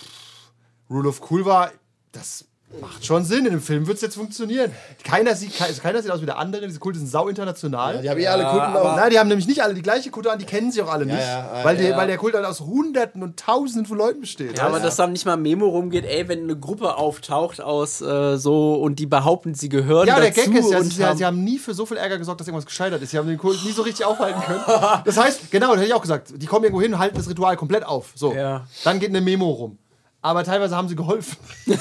Pff, 0.00 0.52
Rule 0.90 1.08
of 1.08 1.30
Cool 1.30 1.44
war, 1.44 1.70
das 2.10 2.46
macht 2.80 3.06
schon 3.06 3.24
Sinn. 3.24 3.46
In 3.46 3.52
dem 3.52 3.60
Film 3.60 3.86
wird 3.86 3.96
es 3.96 4.02
jetzt 4.02 4.16
funktionieren. 4.16 4.72
Keiner 5.04 5.34
sieht, 5.34 5.60
also 5.60 5.80
keiner 5.80 6.02
sieht 6.02 6.10
aus 6.10 6.20
wie 6.20 6.26
der 6.26 6.38
andere. 6.38 6.66
Diese 6.66 6.78
Kulte 6.78 6.98
sind 6.98 7.08
sau 7.08 7.28
international. 7.28 8.02
Die 8.02 8.10
haben 8.10 8.18
eh 8.18 8.26
alle 8.26 8.44
Kunden 8.44 8.76
auch. 8.76 8.96
Nein, 8.96 9.10
die 9.10 9.18
haben 9.18 9.28
nämlich 9.28 9.46
nicht 9.46 9.62
alle 9.62 9.74
die 9.74 9.82
gleiche 9.82 10.10
Kutte 10.10 10.32
an, 10.32 10.38
die 10.38 10.44
kennen 10.44 10.72
sie 10.72 10.82
auch 10.82 10.90
alle 10.92 11.06
nicht. 11.06 11.18
ja, 11.18 11.60
weil, 11.62 11.76
der, 11.76 11.90
ja. 11.90 11.96
weil 11.96 12.06
der 12.06 12.16
Kult 12.16 12.34
halt 12.34 12.44
aus 12.44 12.60
Hunderten 12.60 13.22
und 13.22 13.38
Tausenden 13.38 13.86
von 13.86 13.98
Leuten 13.98 14.20
besteht. 14.20 14.58
Ja, 14.58 14.66
aber 14.66 14.80
dass 14.80 14.96
da 14.96 15.06
nicht 15.06 15.24
mal 15.26 15.34
ein 15.34 15.42
Memo 15.42 15.66
rumgeht, 15.66 16.04
ey, 16.04 16.28
wenn 16.28 16.42
eine 16.42 16.58
Gruppe 16.58 16.96
auftaucht 16.96 17.60
aus 17.60 18.00
äh, 18.00 18.36
so 18.36 18.74
und 18.74 18.98
die 18.98 19.06
behaupten, 19.06 19.54
sie 19.54 19.68
gehören 19.68 20.08
Ja, 20.08 20.20
der 20.20 20.30
dazu 20.30 20.50
Gag 20.50 20.60
ist 20.60 20.70
ja, 20.70 20.78
und 20.78 20.92
sie, 20.92 21.04
haben, 21.04 21.18
sie 21.18 21.24
haben 21.24 21.44
nie 21.44 21.58
für 21.58 21.74
so 21.74 21.86
viel 21.86 21.96
Ärger 21.96 22.18
gesorgt, 22.18 22.40
dass 22.40 22.48
irgendwas 22.48 22.66
gescheitert 22.66 23.00
ist. 23.02 23.10
Sie 23.10 23.18
haben 23.18 23.28
den 23.28 23.38
Kult 23.38 23.64
nie 23.64 23.72
so 23.72 23.82
richtig 23.82 24.04
aufhalten 24.04 24.40
können. 24.40 24.60
Das 25.04 25.16
heißt, 25.16 25.50
genau, 25.50 25.68
das 25.68 25.76
hätte 25.76 25.88
ich 25.88 25.94
auch 25.94 26.02
gesagt, 26.02 26.32
die 26.34 26.46
kommen 26.46 26.64
irgendwo 26.64 26.82
hin 26.82 26.92
und 26.94 26.98
halten 26.98 27.16
das 27.16 27.28
Ritual 27.28 27.56
komplett 27.56 27.84
auf. 27.84 28.12
So. 28.14 28.32
Ja. 28.34 28.66
Dann 28.84 28.98
geht 28.98 29.10
eine 29.10 29.20
Memo 29.20 29.50
rum. 29.50 29.78
Aber 30.26 30.42
teilweise 30.42 30.74
haben 30.74 30.88
sie 30.88 30.96
geholfen. 30.96 31.36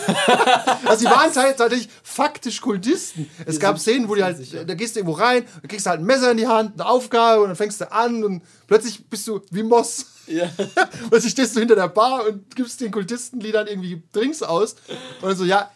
also 0.85 0.99
sie 0.99 1.05
waren 1.05 1.33
tatsächlich 1.33 1.89
faktisch 2.03 2.61
Kultisten. 2.61 3.27
Es 3.43 3.59
gab 3.59 3.79
Szenen, 3.79 4.07
wo 4.07 4.13
die 4.13 4.23
halt, 4.23 4.37
da 4.69 4.75
gehst 4.75 4.95
du 4.95 4.99
irgendwo 4.99 5.17
rein, 5.17 5.45
dann 5.61 5.67
kriegst 5.67 5.87
du 5.87 5.89
halt 5.89 6.01
ein 6.01 6.05
Messer 6.05 6.29
in 6.29 6.37
die 6.37 6.45
Hand, 6.45 6.79
eine 6.79 6.87
Aufgabe 6.87 7.41
und 7.41 7.47
dann 7.47 7.55
fängst 7.55 7.81
du 7.81 7.91
an 7.91 8.23
und 8.23 8.43
plötzlich 8.67 9.03
bist 9.09 9.27
du 9.27 9.41
wie 9.49 9.63
Moss. 9.63 10.05
Ja. 10.27 10.47
Plötzlich 11.09 11.31
stehst 11.31 11.55
du 11.55 11.59
hinter 11.59 11.73
der 11.73 11.87
Bar 11.87 12.27
und 12.27 12.55
gibst 12.55 12.81
den 12.81 12.91
Kultistenliedern 12.91 13.65
irgendwie 13.65 14.03
Drinks 14.11 14.43
aus. 14.43 14.75
Und 15.21 15.29
dann 15.29 15.35
so, 15.35 15.43
ja, 15.43 15.71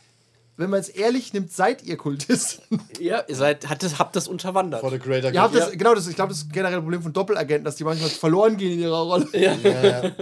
wenn 0.59 0.69
man 0.69 0.81
es 0.81 0.89
ehrlich 0.89 1.31
nimmt, 1.31 1.53
seid 1.53 1.83
ihr 1.83 1.95
Kultisten. 1.95 2.81
ja, 2.99 3.23
ihr 3.25 3.35
seid, 3.35 3.69
hat 3.69 3.81
das, 3.81 3.97
habt 3.97 4.17
das 4.17 4.27
unterwandert. 4.27 4.81
For 4.81 4.91
the 4.91 4.99
greater 4.99 5.33
Ihr 5.33 5.41
habt 5.41 5.55
das, 5.55 5.71
genau, 5.71 5.95
das, 5.95 6.05
ich 6.05 6.15
glaube, 6.15 6.29
das 6.29 6.39
ist 6.39 6.49
ein 6.49 6.51
generelles 6.51 6.81
Problem 6.81 7.01
von 7.01 7.13
Doppelagenten, 7.13 7.63
dass 7.63 7.77
die 7.77 7.85
manchmal 7.85 8.09
verloren 8.09 8.57
gehen 8.57 8.73
in 8.73 8.79
ihrer 8.79 9.03
Rolle. 9.03 9.25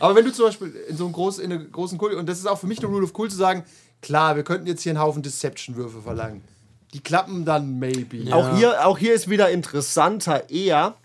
Aber 0.00 0.16
wenn 0.16 0.24
du 0.24 0.32
zum 0.32 0.46
Beispiel 0.46 0.74
in 0.88 0.96
so 0.96 1.04
einem 1.04 1.12
großen, 1.12 1.44
in 1.44 1.52
einem 1.52 1.70
großen 1.70 1.98
Kult, 1.98 2.14
und 2.14 2.28
das 2.28 2.40
ist 2.40 2.46
auch 2.46 2.58
für 2.58 2.66
mich 2.66 2.80
eine 2.80 2.88
Rule 2.88 3.04
of 3.04 3.16
Cool 3.16 3.30
zu 3.30 3.36
sagen, 3.36 3.62
klar, 4.02 4.34
wir 4.34 4.42
könnten 4.42 4.66
jetzt 4.66 4.82
hier 4.82 4.90
einen 4.90 5.00
Haufen 5.00 5.22
Deception-Würfe 5.22 6.02
verlangen. 6.02 6.42
Die 6.92 7.00
klappen 7.00 7.44
dann 7.44 7.78
maybe. 7.78 8.34
Auch, 8.34 8.56
hier, 8.56 8.84
auch 8.84 8.98
hier 8.98 9.14
ist 9.14 9.30
wieder 9.30 9.50
interessanter 9.50 10.50
eher, 10.50 10.96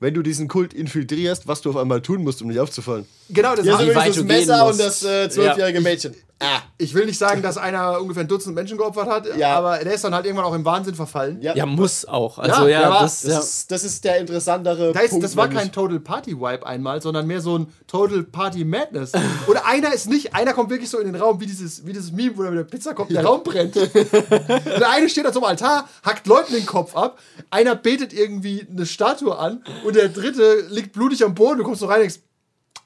wenn 0.00 0.14
du 0.14 0.22
diesen 0.22 0.48
Kult 0.48 0.72
infiltrierst, 0.72 1.46
was 1.48 1.60
du 1.60 1.68
auf 1.68 1.76
einmal 1.76 2.00
tun 2.00 2.22
musst, 2.22 2.40
um 2.40 2.48
nicht 2.48 2.60
aufzufallen. 2.60 3.04
Genau, 3.28 3.54
das 3.54 3.66
Hier 3.66 3.74
ist 3.74 3.82
übrigens 3.82 4.16
das 4.16 4.24
Messer 4.24 4.66
und 4.66 4.80
das 4.80 5.04
äh, 5.04 5.28
zwölfjährige 5.28 5.82
Mädchen. 5.82 6.14
Ah, 6.44 6.62
Ich 6.78 6.94
will 6.94 7.06
nicht 7.06 7.18
sagen, 7.18 7.42
dass 7.42 7.56
einer 7.56 8.00
ungefähr 8.00 8.22
ein 8.24 8.28
Dutzend 8.28 8.54
Menschen 8.54 8.76
geopfert 8.78 9.08
hat, 9.08 9.36
Ja. 9.36 9.56
aber 9.56 9.78
der 9.78 9.94
ist 9.94 10.04
dann 10.04 10.14
halt 10.14 10.26
irgendwann 10.26 10.44
auch 10.46 10.54
im 10.54 10.64
Wahnsinn 10.64 10.94
verfallen. 10.94 11.40
ja. 11.40 11.54
Ja, 11.56 11.66
muss 11.66 12.04
auch. 12.04 12.38
Also 12.38 12.62
Ja, 12.68 12.82
ja, 12.82 13.00
das, 13.02 13.22
Das, 13.22 13.32
ja. 13.32 13.38
ist, 13.38 13.70
das 13.70 13.84
ist 13.84 14.04
der 14.04 14.18
interessantere 14.18 14.92
Da 14.92 15.00
ist, 15.00 15.10
Punkt. 15.10 15.24
das 15.24 15.36
war 15.36 15.48
kein 15.48 15.72
Total 15.72 15.98
Party 16.00 16.36
Vibe 16.38 16.66
einmal, 16.66 17.00
sondern 17.02 17.26
mehr 17.26 17.40
so 17.40 17.58
ein 17.58 17.72
Total 17.86 18.22
Party 18.22 18.64
Madness. 18.64 19.12
Oder 19.46 19.66
einer 19.66 19.92
ist 19.92 20.08
nicht, 20.08 20.34
einer 20.34 20.52
kommt 20.52 20.70
wirklich 20.70 20.90
so 20.90 20.98
in 20.98 21.06
den 21.12 21.20
Raum, 21.20 21.40
wie 21.40 21.46
dieses, 21.46 21.86
wie 21.86 21.92
dieses 21.92 22.12
Meme, 22.12 22.36
wo 22.36 22.42
er 22.42 22.50
mit 22.50 22.58
der 22.60 22.64
Pizza 22.64 22.94
kommt, 22.94 23.10
der 23.10 23.24
Raum 23.24 23.42
brennt. 23.42 23.76
der 23.76 24.90
eine 24.90 25.08
steht 25.08 25.24
da 25.24 25.32
zum 25.32 25.44
Altar, 25.44 25.88
hackt 26.02 26.26
Leuten 26.26 26.52
den 26.52 26.66
Kopf 26.66 26.94
ab, 26.96 27.18
einer 27.50 27.74
betet 27.74 28.12
irgendwie 28.12 28.66
eine 28.70 28.86
Statue 28.86 29.36
an 29.36 29.62
und 29.84 29.96
der 29.96 30.08
dritte 30.08 30.66
liegt 30.70 30.92
blutig 30.92 31.24
am 31.24 31.34
Boden. 31.34 31.58
Du 31.58 31.64
kommst 31.64 31.80
so 31.80 31.86
rein 31.86 31.96
und 31.96 32.00
denkst, 32.02 32.20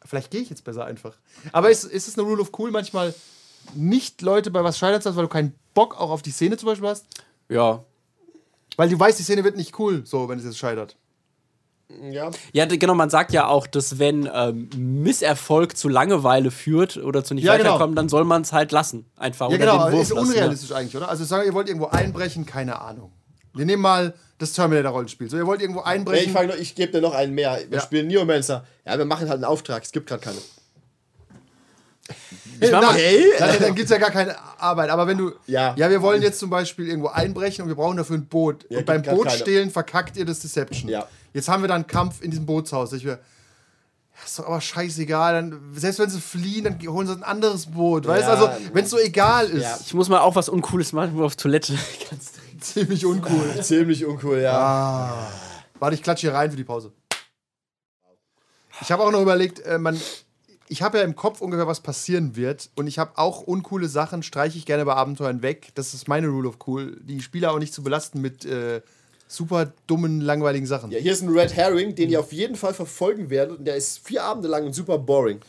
vielleicht 0.05 0.31
gehe 0.31 0.41
ich 0.41 0.51
jetzt 0.51 0.65
besser 0.65 0.85
einfach. 0.85 1.15
Aber 1.53 1.71
ist, 1.71 1.85
ist 1.85 2.09
es 2.09 2.19
eine 2.19 2.27
Rule 2.27 2.41
of 2.43 2.51
Cool, 2.59 2.71
manchmal 2.71 3.15
nicht 3.75 4.23
Leute 4.23 4.51
bei 4.51 4.63
was 4.65 4.79
scheitert, 4.79 5.05
weil 5.17 5.23
du 5.25 5.29
keinen 5.29 5.55
Bock 5.75 5.99
auch 6.01 6.11
auf 6.11 6.23
die 6.23 6.31
Szene 6.31 6.57
zum 6.57 6.67
Beispiel 6.69 6.89
hast? 6.89 7.07
ja. 7.49 7.85
Weil 8.77 8.89
du 8.89 8.97
weißt, 9.01 9.19
die 9.19 9.25
Szene 9.25 9.43
wird 9.43 9.57
nicht 9.57 9.77
cool, 9.81 10.03
so, 10.07 10.29
wenn 10.29 10.39
es 10.39 10.45
jetzt 10.45 10.57
scheitert. 10.59 10.95
Ja. 12.13 12.31
Ja, 12.53 12.67
genau, 12.67 12.95
man 12.95 13.11
sagt 13.11 13.33
ja 13.33 13.49
auch, 13.49 13.67
dass 13.67 13.99
wenn 13.99 14.31
ähm, 14.33 14.69
Misserfolg 14.77 15.77
zu 15.77 15.89
Langeweile 15.89 16.53
führt 16.53 16.97
oder 16.99 17.25
zu 17.25 17.35
nicht 17.35 17.43
Ja, 17.43 17.57
genau. 17.57 17.71
weiterkommen, 17.71 17.97
dann 17.97 18.09
soll 18.09 18.25
man 18.25 18.43
es 18.43 18.53
halt 18.53 18.71
lassen. 18.71 19.07
Einfach. 19.17 19.49
Ja, 19.51 19.57
oder 19.57 19.59
genau, 19.59 19.85
den 19.87 19.93
Wurf 19.95 20.03
ist 20.03 20.11
lassen, 20.15 20.29
unrealistisch 20.31 20.71
eigentlich, 20.71 20.97
oder? 20.97 21.09
Also 21.09 21.25
sagen 21.25 21.43
wir, 21.43 21.47
ihr 21.49 21.55
wollt 21.55 21.67
irgendwo 21.67 21.87
einbrechen, 21.87 22.47
keine 22.47 22.81
Ahnung. 22.81 23.11
Wir 23.55 23.65
nehmen 23.67 23.83
mal 23.83 24.15
das 24.37 24.53
Terminator-Rollenspiel. 24.53 25.29
So, 25.29 25.37
ihr 25.39 25.47
wollt 25.47 25.61
irgendwo 25.61 25.81
Nee, 25.81 25.87
ich, 25.87 25.93
einbrechen. 25.95 26.33
fang 26.33 26.47
noch- 26.47 26.55
ich 26.57 26.77
gebe 26.77 26.93
dir 26.93 27.01
noch 27.01 27.15
einen 27.15 27.35
mehr. 27.35 27.59
Wir 27.69 27.79
Ja. 27.79 27.83
spielen 27.83 28.07
Neomancer. 28.07 28.65
Ja, 28.87 28.97
wir 28.97 29.07
machen 29.07 29.23
halt 29.29 29.39
einen 29.39 29.45
Auftrag. 29.45 29.83
Es 29.83 29.91
gibt 29.91 30.07
gerade 30.09 30.23
keine. 30.23 30.39
Ich 32.61 32.73
mach 32.73 32.83
mal- 32.83 32.95
Hey, 32.95 33.25
dann, 33.39 33.59
dann 33.61 33.75
gibt 33.75 33.85
es 33.85 33.91
ja 33.91 33.99
gar 33.99 34.11
keinen 34.11 34.33
Arbeit. 34.59 34.91
Aber 34.91 35.07
wenn 35.07 35.19
du. 35.19 35.33
Ja. 35.47 35.75
ja, 35.77 35.91
wir 35.91 36.03
wollen 36.03 36.23
jetzt 36.23 36.39
zum 36.39 36.51
Beispiel 36.51 36.89
irgendwo 36.89 37.09
einbrechen 37.09 37.63
und 37.63 37.69
wir 37.69 37.77
brauchen 37.77 37.97
dafür 37.97 38.17
ein 38.17 38.27
Boot. 38.27 38.65
Ja, 38.69 38.79
und 38.79 38.87
beim 38.87 39.03
keine. 39.03 39.17
Bootstehlen 39.17 39.71
verkackt 39.71 40.17
ihr 40.17 40.25
das 40.25 40.41
Deception. 40.41 40.89
Ja. 40.91 41.07
Jetzt 41.33 41.49
haben 41.49 41.63
wir 41.63 41.69
da 41.69 41.75
einen 41.75 41.87
Kampf 41.87 42.23
in 42.23 42.31
diesem 42.31 42.47
Bootshaus. 42.47 42.93
Ich 42.95 43.05
will, 43.05 43.13
ja, 43.13 43.19
ist 44.25 44.39
doch 44.39 44.47
aber 44.47 44.61
scheißegal. 44.61 45.35
Dann, 45.35 45.61
selbst 45.75 45.99
wenn 46.01 46.11
sie 46.11 46.21
fliehen, 46.21 46.65
dann 46.65 46.79
holen 46.89 47.07
sie 47.07 47.13
ein 47.13 47.23
anderes 47.23 47.67
Boot. 47.67 48.07
Weißt 48.07 48.27
du? 48.27 48.33
Ja. 48.33 48.37
Also, 48.37 48.51
wenn 48.73 48.85
es 48.85 48.91
so 48.91 48.99
egal 48.99 49.47
ist, 49.49 49.63
Ja. 49.63 49.79
Ich 49.85 49.95
muss 49.95 50.09
mal 50.09 50.21
auch 50.21 50.35
was 50.35 50.49
Uncooles 50.49 50.93
machen, 50.93 51.15
nur 51.15 51.27
auf 51.27 51.37
Toilette. 51.37 51.79
Ziemlich 52.61 53.07
uncool. 53.07 53.55
Ziemlich 53.63 54.05
uncool, 54.05 54.41
ja. 54.41 55.29
Warte, 55.79 55.95
ich 55.95 56.03
klatsche 56.03 56.27
hier 56.29 56.35
rein 56.35 56.51
für 56.51 56.57
die 56.57 56.65
Pause. 56.65 56.93
Ich 58.81 58.91
habe 58.93 59.03
auch 59.03 59.11
noch 59.13 59.21
überlegt, 59.23 59.61
äh, 59.61 59.79
man, 59.79 60.01
ich 60.69 60.83
habe 60.83 60.99
ja 60.99 61.05
im 61.05 61.17
Kopf 61.17 61.41
ungefähr, 61.41 61.67
was 61.67 61.81
passieren 61.81 62.37
wird. 62.37 62.71
Und 62.75 62.87
ich 62.87 62.99
habe 62.99 63.13
auch 63.17 63.41
uncoole 63.43 63.89
Sachen, 63.89 64.23
streiche 64.23 64.59
ich 64.59 64.67
gerne 64.67 64.85
bei 64.85 64.95
Abenteuern 64.95 65.43
weg. 65.43 65.69
Das 65.75 65.95
ist 65.95 66.09
meine 66.09 66.29
Rule 66.29 66.49
of 66.49 66.59
Cool. 66.67 66.99
Die 67.03 67.21
Spieler 67.21 67.53
auch 67.53 67.59
nicht 67.59 67.73
zu 67.73 67.83
belasten 67.83 68.21
mit 68.21 68.45
äh, 68.45 68.83
super 69.27 69.73
dummen, 69.87 70.21
langweiligen 70.21 70.67
Sachen. 70.67 70.91
Ja, 70.91 70.99
hier 70.99 71.13
ist 71.13 71.23
ein 71.23 71.29
Red 71.31 71.55
Herring, 71.55 71.95
den 71.95 72.11
ihr 72.11 72.21
auf 72.21 72.33
jeden 72.33 72.57
Fall 72.57 72.75
verfolgen 72.75 73.31
werdet. 73.31 73.59
Und 73.59 73.65
der 73.65 73.77
ist 73.77 74.07
vier 74.07 74.25
Abende 74.25 74.49
lang 74.49 74.65
und 74.67 74.75
super 74.75 74.99
boring. 74.99 75.41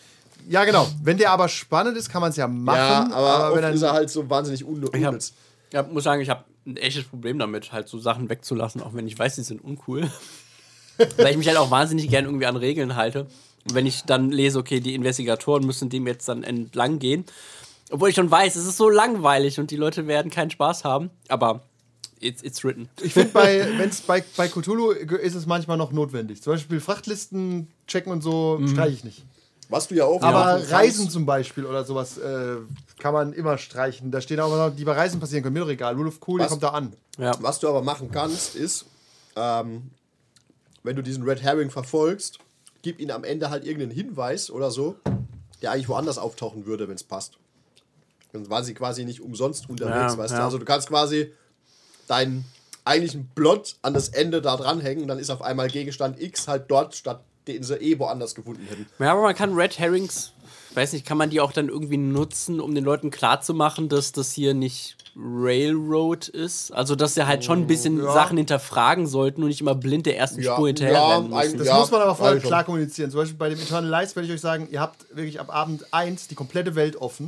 Ja, 0.47 0.63
genau. 0.63 0.87
Wenn 1.03 1.17
der 1.17 1.31
aber 1.31 1.49
spannend 1.49 1.97
ist, 1.97 2.09
kann 2.09 2.21
man 2.21 2.31
es 2.31 2.37
ja 2.37 2.47
machen. 2.47 3.11
Ja, 3.11 3.15
aber, 3.15 3.55
wenn 3.55 3.65
oft 3.65 3.75
ist 3.75 3.81
er 3.81 3.93
halt 3.93 4.09
so 4.09 4.29
wahnsinnig 4.29 4.65
un 4.65 4.83
Ich 4.93 5.03
hab, 5.03 5.09
unnütz. 5.09 5.33
ja, 5.73 5.83
muss 5.83 6.05
sagen, 6.05 6.21
ich 6.21 6.29
habe 6.29 6.45
ein 6.65 6.77
echtes 6.77 7.03
Problem 7.03 7.39
damit, 7.39 7.71
halt 7.71 7.87
so 7.87 7.99
Sachen 7.99 8.29
wegzulassen, 8.29 8.81
auch 8.81 8.93
wenn 8.93 9.07
ich 9.07 9.17
weiß, 9.17 9.35
die 9.35 9.43
sind 9.43 9.63
uncool. 9.63 10.09
Weil 11.17 11.31
ich 11.31 11.37
mich 11.37 11.47
halt 11.47 11.57
auch 11.57 11.71
wahnsinnig 11.71 12.09
gern 12.09 12.25
irgendwie 12.25 12.45
an 12.45 12.57
Regeln 12.57 12.95
halte. 12.95 13.27
Und 13.65 13.75
wenn 13.75 13.85
ich 13.85 14.03
dann 14.03 14.31
lese, 14.31 14.57
okay, 14.59 14.79
die 14.79 14.95
Investigatoren 14.95 15.65
müssen 15.65 15.89
dem 15.89 16.07
jetzt 16.07 16.27
dann 16.27 16.43
entlang 16.43 16.99
gehen, 16.99 17.25
obwohl 17.91 18.09
ich 18.09 18.15
schon 18.15 18.29
weiß, 18.31 18.55
es 18.55 18.65
ist 18.67 18.77
so 18.77 18.89
langweilig 18.89 19.59
und 19.59 19.71
die 19.71 19.75
Leute 19.75 20.07
werden 20.07 20.31
keinen 20.31 20.51
Spaß 20.51 20.83
haben, 20.85 21.09
aber 21.27 21.61
it's, 22.19 22.41
it's 22.43 22.63
written. 22.63 22.87
Ich 23.01 23.13
finde, 23.13 23.29
bei, 23.31 23.67
wenn's 23.77 24.01
bei, 24.01 24.23
bei 24.37 24.47
Cthulhu 24.47 24.91
ist 24.91 25.35
es 25.35 25.45
manchmal 25.45 25.77
noch 25.77 25.91
notwendig. 25.91 26.41
Zum 26.41 26.53
Beispiel 26.53 26.79
Frachtlisten 26.79 27.67
checken 27.87 28.11
und 28.11 28.21
so 28.21 28.57
Mhm. 28.59 28.67
streiche 28.69 28.93
ich 28.93 29.03
nicht. 29.03 29.25
Was 29.71 29.87
du 29.87 29.93
ja 29.95 30.05
auch 30.05 30.21
Aber 30.23 30.55
kannst- 30.57 30.71
Reisen 30.71 31.09
zum 31.11 31.25
Beispiel 31.27 31.63
oder 31.65 31.83
sowas 31.83 32.17
äh, 32.17 32.55
kann 32.97 33.13
man 33.13 33.33
immer 33.33 33.57
streichen. 33.59 34.09
Da 34.09 34.19
stehen 34.19 34.39
auch 34.39 34.49
Sachen, 34.55 34.75
die 34.75 34.83
bei 34.83 34.93
Reisen 34.93 35.19
passieren 35.19 35.43
können. 35.43 35.53
Mir 35.53 35.59
doch 35.59 35.69
egal. 35.69 35.93
Rule 35.95 36.07
of 36.09 36.19
Cool, 36.27 36.39
Was? 36.39 36.49
kommt 36.49 36.63
da 36.63 36.69
an. 36.69 36.93
Ja. 37.19 37.33
Was 37.41 37.59
du 37.59 37.67
aber 37.69 37.83
machen 37.83 38.09
kannst, 38.11 38.55
ist, 38.55 38.85
ähm, 39.35 39.91
wenn 40.81 40.95
du 40.95 41.03
diesen 41.03 41.21
Red 41.23 41.43
Herring 41.43 41.69
verfolgst, 41.69 42.39
gib 42.81 42.99
ihm 42.99 43.09
am 43.11 43.23
Ende 43.23 43.49
halt 43.49 43.65
irgendeinen 43.65 43.91
Hinweis 43.91 44.49
oder 44.49 44.71
so, 44.71 44.95
der 45.61 45.71
eigentlich 45.71 45.89
woanders 45.89 46.17
auftauchen 46.17 46.65
würde, 46.65 46.87
wenn 46.87 46.95
es 46.95 47.03
passt. 47.03 47.37
Dann 48.31 48.49
war 48.49 48.63
sie 48.63 48.73
quasi 48.73 49.05
nicht 49.05 49.21
umsonst 49.21 49.69
unterwegs, 49.69 50.13
Ja, 50.13 50.17
weißt 50.17 50.33
du? 50.33 50.37
ja. 50.37 50.45
Also 50.45 50.57
du 50.57 50.65
kannst 50.65 50.87
quasi 50.87 51.33
deinen 52.07 52.45
eigentlichen 52.85 53.29
Plot 53.35 53.75
an 53.81 53.93
das 53.93 54.09
Ende 54.09 54.41
da 54.41 54.55
dranhängen, 54.57 55.07
dann 55.07 55.19
ist 55.19 55.29
auf 55.29 55.41
einmal 55.41 55.67
Gegenstand 55.69 56.21
X 56.21 56.47
halt 56.47 56.65
dort, 56.69 56.95
statt 56.95 57.23
den 57.47 57.63
sie 57.63 57.75
eh 57.77 57.97
woanders 57.99 58.35
gefunden 58.35 58.65
hätten. 58.67 58.85
Ja, 58.99 59.11
aber 59.13 59.23
man 59.23 59.35
kann 59.35 59.53
Red 59.53 59.79
Herrings, 59.79 60.33
weiß 60.75 60.93
nicht, 60.93 61.05
kann 61.05 61.17
man 61.17 61.29
die 61.31 61.39
auch 61.41 61.51
dann 61.51 61.67
irgendwie 61.69 61.97
nutzen, 61.97 62.59
um 62.59 62.75
den 62.75 62.83
Leuten 62.83 63.09
klarzumachen, 63.11 63.89
dass 63.89 64.11
das 64.11 64.31
hier 64.33 64.53
nicht 64.53 64.97
Railroad 65.21 66.27
ist? 66.29 66.71
Also, 66.71 66.95
dass 66.95 67.15
sie 67.15 67.25
halt 67.27 67.43
schon 67.43 67.59
ein 67.59 67.67
bisschen 67.67 67.97
Ja. 68.01 68.13
Sachen 68.13 68.37
hinterfragen 68.37 69.07
sollten 69.07 69.41
und 69.43 69.49
nicht 69.49 69.61
immer 69.61 69.75
blind 69.75 70.05
der 70.05 70.17
ersten 70.17 70.41
Ja, 70.41 70.53
Spur 70.53 70.67
hinterherrennen 70.67 71.31
ja, 71.31 71.37
müssen. 71.43 71.57
Das 71.57 71.67
Ja, 71.67 71.79
muss 71.79 71.91
man 71.91 72.01
aber 72.01 72.15
vorher 72.15 72.39
schon. 72.39 72.47
klar 72.47 72.63
kommunizieren. 72.63 73.11
Zum 73.11 73.19
Beispiel 73.19 73.37
bei 73.37 73.49
dem 73.49 73.59
Eternal 73.59 73.89
Lights 73.89 74.15
werde 74.15 74.27
ich 74.27 74.33
euch 74.33 74.41
sagen, 74.41 74.67
ihr 74.71 74.79
habt 74.79 75.05
wirklich 75.15 75.39
ab 75.39 75.53
Abend 75.53 75.85
1 75.93 76.27
die 76.27 76.35
komplette 76.35 76.75
Welt 76.75 76.95
offen 76.95 77.25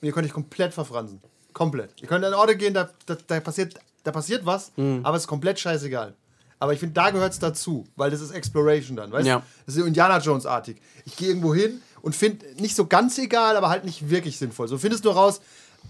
und 0.00 0.06
ihr 0.06 0.12
könnt 0.12 0.26
euch 0.26 0.32
komplett 0.32 0.72
verfransen. 0.74 1.20
Komplett. 1.52 1.90
Ihr 2.00 2.08
könnt 2.08 2.24
an 2.24 2.34
Orte 2.34 2.56
gehen, 2.56 2.74
da, 2.74 2.88
da, 3.06 3.16
da, 3.26 3.40
passiert, 3.40 3.74
da 4.04 4.12
passiert 4.12 4.46
was, 4.46 4.72
Mhm. 4.76 5.00
aber 5.02 5.16
es 5.16 5.24
ist 5.24 5.28
komplett 5.28 5.58
scheißegal. 5.58 6.14
Aber 6.60 6.72
ich 6.72 6.80
finde, 6.80 6.94
da 6.94 7.10
gehört 7.10 7.32
es 7.32 7.38
dazu, 7.38 7.86
weil 7.94 8.10
das 8.10 8.20
ist 8.20 8.32
Exploration 8.32 8.96
dann, 8.96 9.12
weißt 9.12 9.24
du? 9.26 9.30
Ja. 9.30 9.42
Das 9.66 9.76
ist 9.76 9.84
Indiana 9.86 10.18
Jones-artig. 10.18 10.80
Ich 11.04 11.16
gehe 11.16 11.28
irgendwo 11.28 11.54
hin 11.54 11.80
und 12.02 12.16
finde 12.16 12.44
nicht 12.60 12.74
so 12.74 12.86
ganz 12.86 13.16
egal, 13.18 13.56
aber 13.56 13.68
halt 13.68 13.84
nicht 13.84 14.10
wirklich 14.10 14.38
sinnvoll. 14.38 14.66
So 14.66 14.76
findest 14.76 15.04
du 15.04 15.10
raus, 15.10 15.40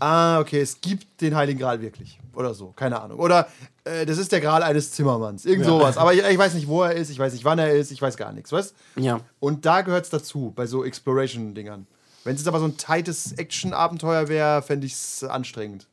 ah, 0.01 0.41
okay, 0.41 0.61
es 0.61 0.81
gibt 0.81 1.21
den 1.21 1.35
Heiligen 1.35 1.59
Gral 1.59 1.81
wirklich. 1.81 2.19
Oder 2.35 2.55
so, 2.55 2.73
keine 2.77 3.01
Ahnung. 3.01 3.19
Oder 3.19 3.49
äh, 3.85 4.07
das 4.07 4.19
ist 4.19 4.31
der 4.31 4.41
Gral 4.41 4.63
eines 4.63 4.93
Zimmermanns. 4.93 5.45
Irgend 5.45 5.67
sowas. 5.67 5.97
Aber 5.97 6.15
ich, 6.15 6.23
ich 6.23 6.39
weiß 6.39 6.55
nicht, 6.55 6.69
wo 6.69 6.83
er 6.83 6.93
ist, 6.93 7.11
ich 7.11 7.19
weiß 7.19 7.33
nicht, 7.33 7.45
wann 7.45 7.59
er 7.59 7.73
ist, 7.73 7.91
ich 7.91 8.01
weiß 8.01 8.17
gar 8.17 8.33
nichts, 8.33 8.53
weißt 8.53 8.75
Ja. 8.97 9.21
Und 9.41 9.67
da 9.67 9.83
gehört 9.83 10.05
es 10.05 10.11
dazu, 10.11 10.53
bei 10.55 10.67
so 10.67 10.85
Exploration-Dingern. 10.85 11.87
Wenn 12.25 12.35
es 12.35 12.41
jetzt 12.41 12.49
aber 12.49 12.61
so 12.61 12.67
ein 12.67 12.77
tightes 12.77 13.33
Action-Abenteuer 13.33 14.29
wäre, 14.29 14.63
fände 14.63 14.87
ich 14.87 14.93
es 14.93 15.25
anstrengend. 15.25 15.87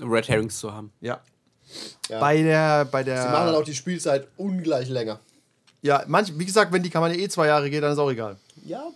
Red 0.00 0.28
Herrings 0.28 0.58
zu 0.58 0.72
haben. 0.72 0.92
Ja. 1.00 1.20
Ja. 2.08 2.18
Bei 2.20 2.42
der, 2.42 2.84
bei 2.86 3.04
der. 3.04 3.22
Sie 3.22 3.28
machen 3.28 3.46
dann 3.46 3.54
auch 3.54 3.64
die 3.64 3.74
Spielzeit 3.74 4.26
ungleich 4.36 4.88
länger. 4.88 5.20
ja, 5.82 6.02
manch, 6.08 6.36
wie 6.38 6.44
gesagt, 6.44 6.72
wenn 6.72 6.82
die 6.82 6.90
Kampagne 6.90 7.16
eh 7.16 7.28
zwei 7.28 7.46
Jahre 7.46 7.70
geht, 7.70 7.82
dann 7.82 7.92
ist 7.92 7.98
auch 7.98 8.10
egal. 8.10 8.36
Ja, 8.64 8.88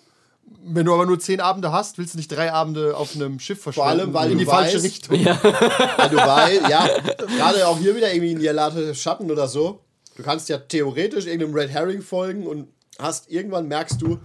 Wenn 0.66 0.86
du 0.86 0.94
aber 0.94 1.04
nur 1.04 1.18
zehn 1.18 1.40
Abende 1.40 1.72
hast, 1.72 1.98
willst 1.98 2.14
du 2.14 2.18
nicht 2.18 2.28
drei 2.32 2.50
Abende 2.52 2.96
auf 2.96 3.14
einem 3.14 3.38
Schiff 3.38 3.60
verschwinden. 3.60 3.88
allem, 3.88 4.14
weil 4.14 4.30
in 4.32 4.38
du 4.38 4.44
die 4.44 4.50
falsche 4.50 4.78
weißt- 4.78 4.82
Richtung. 4.82 5.24
Weil 5.96 6.08
du 6.08 6.16
weißt, 6.16 6.68
ja, 6.70 6.88
gerade 7.36 7.66
auch 7.68 7.78
hier 7.78 7.94
wieder 7.94 8.12
irgendwie 8.12 8.32
in 8.32 8.40
Jelate 8.40 8.94
Schatten 8.94 9.30
oder 9.30 9.46
so. 9.46 9.80
Du 10.16 10.22
kannst 10.22 10.48
ja 10.48 10.56
theoretisch 10.58 11.26
irgendeinem 11.26 11.54
Red 11.54 11.70
Herring 11.70 12.00
folgen 12.00 12.46
und 12.46 12.68
hast 12.98 13.30
irgendwann 13.30 13.68
merkst 13.68 14.00
du, 14.00 14.18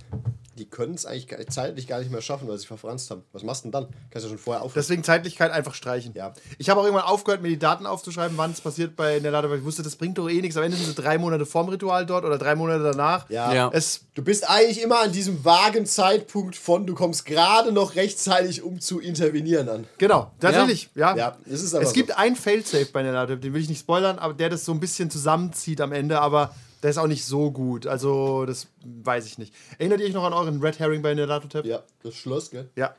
die 0.60 0.70
können 0.70 0.93
es 0.93 1.05
eigentlich 1.05 1.28
gar- 1.28 1.39
zeitlich 1.47 1.88
gar 1.88 1.99
nicht 1.99 2.12
mehr 2.12 2.22
schaffen, 2.22 2.47
weil 2.47 2.55
sie 2.55 2.60
sich 2.62 2.68
verfranst 2.68 3.10
haben. 3.10 3.24
Was 3.32 3.43
machst 3.43 3.64
du 3.64 3.70
denn 3.70 3.72
dann? 3.72 3.88
Kannst 4.12 4.26
du 4.26 4.30
ja 4.30 4.36
schon 4.36 4.38
vorher 4.38 4.62
aufhören. 4.62 4.82
Deswegen 4.84 5.03
Zeitlichkeit 5.03 5.51
einfach 5.51 5.74
streichen. 5.74 6.14
Ja. 6.16 6.34
Ich 6.57 6.70
habe 6.70 6.80
auch 6.82 6.84
irgendwann 6.84 7.05
aufgehört, 7.05 7.41
mir 7.41 7.47
die 7.47 7.57
Daten 7.57 7.86
aufzuschreiben, 7.86 8.38
wann 8.38 8.51
es 8.51 8.62
passiert 8.62 8.95
bei 8.95 9.20
der 9.20 9.32
Lade, 9.32 9.49
weil 9.49 9.60
ich 9.60 9.64
wusste, 9.64 9.82
das 9.82 9.95
bringt 9.95 10.18
doch 10.18 10.30
eh 10.30 10.41
nichts. 10.41 10.57
Am 10.57 10.64
Ende 10.64 10.78
sind 10.78 10.88
sie 10.88 10.93
drei 11.01 11.18
Monate 11.18 11.45
vorm 11.45 11.70
Ritual 11.70 12.05
dort 12.05 12.26
oder 12.26 12.38
drei 12.38 12.55
Monate 12.55 12.84
danach. 12.84 13.30
Ja. 13.30 13.53
Ja. 13.53 13.70
Es, 13.74 14.01
Du 14.14 14.24
bist 14.26 14.49
eigentlich 14.49 14.82
immer 14.82 14.99
an 14.99 15.14
diesem 15.14 15.45
vagen 15.45 15.86
Zeitpunkt 15.86 16.57
von, 16.57 16.86
du 16.86 16.93
kommst 16.93 17.26
gerade 17.26 17.72
noch 17.72 17.95
rechtzeitig, 17.95 18.62
um 18.64 18.82
zu 18.82 18.99
intervenieren 18.99 19.70
an. 19.70 19.88
genau, 19.97 20.32
tatsächlich, 20.41 20.89
ja. 20.93 21.16
Ja, 21.16 21.38
das 21.45 21.62
ist 21.62 21.74
aber 21.74 21.84
es 21.84 21.89
so. 21.91 21.95
gibt 21.95 22.18
einen 22.18 22.36
Failsafe 22.36 22.88
bei 22.91 23.01
der 23.01 23.14
Lade, 23.14 23.38
den 23.38 23.53
will 23.53 23.62
ich 23.62 23.70
nicht 23.70 23.80
spoilern, 23.80 24.20
aber 24.20 24.34
der 24.34 24.49
das 24.49 24.66
so 24.66 24.74
ein 24.74 24.82
bisschen 24.82 25.10
zusammenzieht 25.10 25.80
am 25.80 25.93
Ende, 25.93 26.20
aber 26.20 26.53
der 26.84 26.90
ist 26.92 26.98
auch 26.98 27.08
nicht 27.08 27.26
so 27.26 27.52
gut. 27.52 27.88
Also, 27.88 28.46
das 28.46 28.68
weiß 28.84 29.26
ich 29.26 29.38
nicht. 29.38 29.54
Erinnert 29.78 30.00
ihr 30.02 30.08
euch 30.08 30.14
noch 30.14 30.24
an 30.24 30.34
euren 30.34 30.62
Red 30.62 30.80
Herring 30.80 31.02
bei 31.02 31.14
Nelato-Tab? 31.14 31.66
Ja, 31.66 31.82
das 32.04 32.16
Schloss, 32.16 32.50
gell? 32.52 32.70
Ja. 32.76 32.94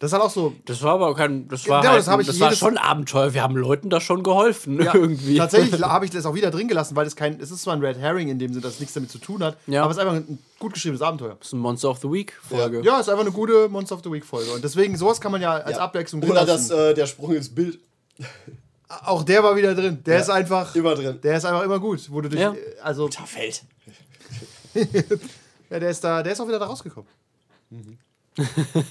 Das 0.00 0.10
ist 0.10 0.12
halt 0.12 0.22
auch 0.22 0.30
so. 0.30 0.54
Das 0.64 0.80
war 0.84 0.92
aber 0.94 1.12
kein. 1.16 1.48
Das 1.48 1.66
war, 1.68 1.80
Genau, 1.80 1.94
halt, 1.94 2.06
das 2.06 2.20
ich 2.20 2.26
das 2.28 2.38
war 2.38 2.52
schon 2.52 2.78
Abenteuer. 2.78 3.34
Wir 3.34 3.42
haben 3.42 3.56
Leuten 3.56 3.90
da 3.90 4.00
schon 4.00 4.22
geholfen. 4.22 4.80
Ja, 4.80 4.94
irgendwie. 4.94 5.36
Tatsächlich 5.36 5.82
habe 5.82 6.04
ich 6.04 6.12
das 6.12 6.24
auch 6.24 6.34
wieder 6.36 6.52
drin 6.52 6.68
gelassen, 6.68 6.94
weil 6.94 7.04
es 7.04 7.16
kein. 7.16 7.40
Es 7.40 7.50
ist 7.50 7.62
zwar 7.62 7.74
ein 7.74 7.80
Red 7.84 7.98
Herring 7.98 8.28
in 8.28 8.38
dem 8.38 8.52
Sinne, 8.52 8.62
dass 8.62 8.74
es 8.74 8.80
nichts 8.80 8.94
damit 8.94 9.10
zu 9.10 9.18
tun 9.18 9.42
hat, 9.42 9.56
Ja. 9.66 9.82
aber 9.82 9.90
es 9.90 9.96
ist 9.96 10.00
einfach 10.02 10.14
ein 10.14 10.38
gut 10.60 10.74
geschriebenes 10.74 11.02
Abenteuer. 11.02 11.34
Das 11.40 11.48
ist 11.48 11.52
ein 11.54 11.58
Monster 11.58 11.90
of 11.90 11.98
the 11.98 12.12
Week 12.12 12.32
Folge. 12.48 12.82
Ja, 12.84 13.00
ist 13.00 13.08
einfach 13.08 13.22
eine 13.24 13.32
gute 13.32 13.68
Monster 13.68 13.96
of 13.96 14.02
the 14.04 14.12
Week 14.12 14.24
Folge. 14.24 14.52
Und 14.52 14.62
deswegen, 14.62 14.96
sowas 14.96 15.20
kann 15.20 15.32
man 15.32 15.42
ja 15.42 15.54
als 15.54 15.78
Ja. 15.78 15.82
Abwechslung 15.82 16.22
Oder 16.22 16.46
das, 16.46 16.70
äh, 16.70 16.94
der 16.94 17.06
Sprung 17.06 17.34
ins 17.34 17.48
Bild. 17.52 17.80
Auch 18.88 19.22
der 19.22 19.42
war 19.42 19.54
wieder 19.56 19.74
drin. 19.74 20.02
Der 20.04 20.20
ist 20.20 20.30
einfach. 20.30 20.74
Immer 20.74 20.94
drin. 20.94 21.20
Der 21.22 21.36
ist 21.36 21.44
einfach 21.44 21.62
immer 21.62 21.78
gut. 21.78 22.10
Wo 22.10 22.20
du 22.20 22.28
dich, 22.28 22.40
Ja. 22.40 22.54
Also, 22.82 23.08
fällt. 23.08 23.62
ja, 24.74 25.78
der 25.78 25.90
ist 25.90 26.02
da, 26.02 26.22
der 26.22 26.32
ist 26.32 26.40
auch 26.40 26.48
wieder 26.48 26.58
da 26.58 26.66
rausgekommen. 26.66 27.08
Mhm. 27.70 27.98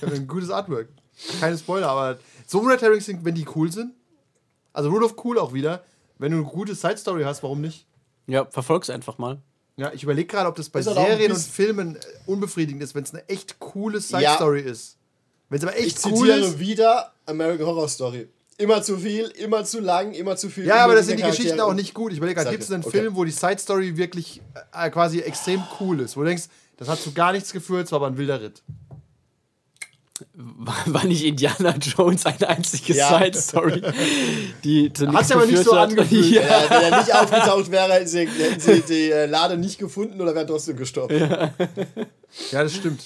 ein 0.01 0.27
gutes 0.27 0.49
Artwork. 0.49 0.89
Keine 1.39 1.57
Spoiler, 1.57 1.89
aber 1.89 2.19
so 2.45 2.59
Red 2.59 2.81
Herrings 2.81 3.05
sind, 3.05 3.25
wenn 3.25 3.33
die 3.35 3.47
cool 3.55 3.71
sind. 3.71 3.93
Also 4.73 4.89
Rule 4.89 5.05
of 5.05 5.15
Cool 5.23 5.39
auch 5.39 5.53
wieder. 5.53 5.83
Wenn 6.19 6.31
du 6.31 6.37
eine 6.39 6.45
gute 6.47 6.75
Side 6.75 6.97
Story 6.97 7.23
hast, 7.23 7.41
warum 7.43 7.61
nicht? 7.61 7.85
Ja, 8.27 8.45
verfolg's 8.45 8.89
einfach 8.89 9.17
mal. 9.17 9.39
Ja, 9.77 9.91
ich 9.93 10.03
überlege 10.03 10.27
gerade, 10.27 10.49
ob 10.49 10.55
das 10.55 10.69
bei 10.69 10.83
halt 10.83 10.95
Serien 10.95 11.31
und 11.31 11.39
Filmen 11.39 11.95
äh, 11.95 11.99
unbefriedigend 12.25 12.81
ist, 12.83 12.93
wenn 12.95 13.03
es 13.03 13.13
eine 13.13 13.27
echt 13.29 13.59
coole 13.59 13.99
Side 14.01 14.21
Ja. 14.23 14.35
Story 14.35 14.61
ist. 14.61 14.97
Wenn 15.49 15.59
es 15.59 15.63
aber 15.63 15.75
echt 15.77 15.97
Ich 15.99 16.05
cool 16.11 16.17
zitiere 16.27 16.39
ist. 16.39 16.59
wieder 16.59 17.13
American 17.25 17.65
Horror 17.67 17.87
Story. 17.87 18.27
Immer 18.59 18.81
zu 18.81 18.97
viel, 18.97 19.25
immer 19.37 19.63
zu 19.65 19.79
lang, 19.79 20.13
immer 20.13 20.35
zu 20.35 20.49
viel. 20.49 20.65
Ja, 20.65 20.83
aber 20.83 20.95
das 20.95 21.05
sind 21.05 21.17
die 21.17 21.23
unnötige 21.23 21.29
Geschichten 21.43 21.57
Charaktere. 21.57 21.67
auch 21.71 21.75
nicht 21.75 21.93
gut. 21.93 22.11
Ich 22.11 22.17
überlege 22.17 22.37
gerade, 22.41 22.49
gibt 22.51 22.63
es 22.63 22.71
einen 22.71 22.83
Okay. 22.83 22.97
Film, 23.01 23.15
wo 23.15 23.23
die 23.23 23.31
Side 23.31 23.59
Story 23.59 23.95
wirklich 23.97 24.41
äh, 24.73 24.89
quasi 24.89 25.19
extrem 25.19 25.61
cool 25.79 25.99
ist? 26.01 26.17
Wo 26.17 26.21
du 26.21 26.27
denkst, 26.27 26.45
das 26.77 26.87
hat 26.89 26.99
zu 26.99 27.11
gar 27.13 27.33
nichts 27.33 27.53
geführt, 27.53 27.85
es 27.85 27.91
war 27.91 27.97
aber 27.97 28.07
ein 28.07 28.17
wilder 28.17 28.41
Ritt. 28.41 28.63
War, 30.33 30.75
war 30.87 31.05
nicht 31.05 31.23
Indiana 31.23 31.75
Jones 31.79 32.25
eine 32.25 32.49
einzige 32.49 32.93
Ja. 32.95 33.19
Side-Story, 33.19 33.83
die 34.63 34.91
zu 34.91 35.05
Hat 35.05 35.11
nichts 35.13 35.27
sich 35.27 35.37
aber 35.37 35.45
nicht 35.45 35.63
so 35.63 35.75
hat? 35.77 35.89
angefühlt. 35.91 36.25
Ja. 36.31 36.41
Ja, 36.41 36.69
wenn 36.71 36.91
er 36.93 36.99
nicht 37.01 37.13
aufgetaucht 37.13 37.69
wäre, 37.69 37.93
hätten 37.93 38.07
sie, 38.07 38.27
hätten 38.27 38.59
sie 38.59 38.81
die 38.81 39.11
äh, 39.11 39.27
Lade 39.27 39.57
nicht 39.57 39.77
gefunden 39.77 40.19
oder 40.19 40.33
wären 40.33 40.47
trotzdem 40.47 40.75
gestorben. 40.77 41.15
Ja. 41.19 41.53
Ja, 42.51 42.63
das 42.63 42.73
stimmt. 42.73 43.03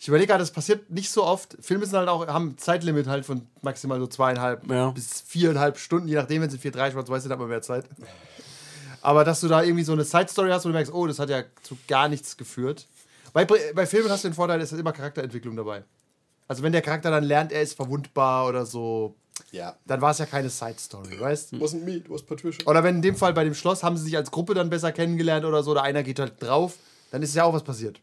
Ich 0.00 0.06
überlege 0.06 0.28
gerade, 0.28 0.42
das 0.42 0.52
passiert 0.52 0.90
nicht 0.90 1.10
so 1.10 1.24
oft. 1.24 1.56
Filme 1.60 1.84
sind 1.84 1.98
halt 1.98 2.08
auch, 2.08 2.26
haben 2.28 2.50
ein 2.50 2.58
Zeitlimit 2.58 3.08
halt 3.08 3.26
von 3.26 3.46
maximal 3.62 3.98
so 3.98 4.06
zweieinhalb 4.06 4.70
Ja. 4.70 4.90
bis 4.90 5.20
viereinhalb 5.22 5.76
Stunden, 5.78 6.06
je 6.06 6.14
nachdem, 6.14 6.40
wenn 6.42 6.50
sie 6.50 6.58
4,3 6.58 6.92
schwarz 6.92 7.08
weiß 7.08 7.22
sind, 7.24 7.32
hat 7.32 7.38
man 7.40 7.48
mehr 7.48 7.62
Zeit. 7.62 7.84
Aber 9.02 9.24
dass 9.24 9.40
du 9.40 9.48
da 9.48 9.62
irgendwie 9.62 9.84
so 9.84 9.92
eine 9.92 10.04
Side-Story 10.04 10.50
hast, 10.50 10.64
wo 10.64 10.68
du 10.68 10.74
merkst, 10.74 10.92
oh, 10.92 11.06
das 11.06 11.18
hat 11.18 11.30
ja 11.30 11.42
zu 11.62 11.76
gar 11.88 12.08
nichts 12.08 12.36
geführt. 12.36 12.86
Bei, 13.32 13.44
bei 13.44 13.86
Filmen 13.86 14.08
hast 14.10 14.24
du 14.24 14.28
den 14.28 14.34
Vorteil, 14.34 14.60
es 14.60 14.72
ist 14.72 14.78
immer 14.78 14.92
Charakterentwicklung 14.92 15.56
dabei. 15.56 15.84
Also 16.48 16.62
wenn 16.62 16.72
der 16.72 16.82
Charakter 16.82 17.10
dann 17.10 17.24
lernt, 17.24 17.52
er 17.52 17.62
ist 17.62 17.74
verwundbar 17.74 18.46
oder 18.48 18.66
so, 18.66 19.14
Ja. 19.52 19.76
dann 19.86 20.00
war 20.00 20.12
es 20.12 20.18
ja 20.18 20.26
keine 20.26 20.48
Side-Story, 20.48 21.20
weißt 21.20 21.52
du? 21.52 21.56
Wasn't 21.58 21.84
me, 21.84 21.96
it 21.96 22.08
was 22.10 22.22
Patricia. 22.22 22.66
Oder 22.66 22.82
wenn 22.84 22.96
in 22.96 23.02
dem 23.02 23.16
Fall 23.16 23.32
bei 23.34 23.44
dem 23.44 23.54
Schloss 23.54 23.82
haben 23.82 23.96
sie 23.96 24.04
sich 24.04 24.16
als 24.16 24.30
Gruppe 24.30 24.54
dann 24.54 24.70
besser 24.70 24.92
kennengelernt 24.92 25.44
oder 25.44 25.62
so, 25.62 25.72
oder 25.72 25.82
einer 25.82 26.02
geht 26.02 26.18
halt 26.20 26.40
drauf, 26.42 26.74
dann 27.10 27.22
ist 27.22 27.34
ja 27.34 27.44
auch 27.44 27.52
was 27.52 27.62
passiert. 27.64 28.00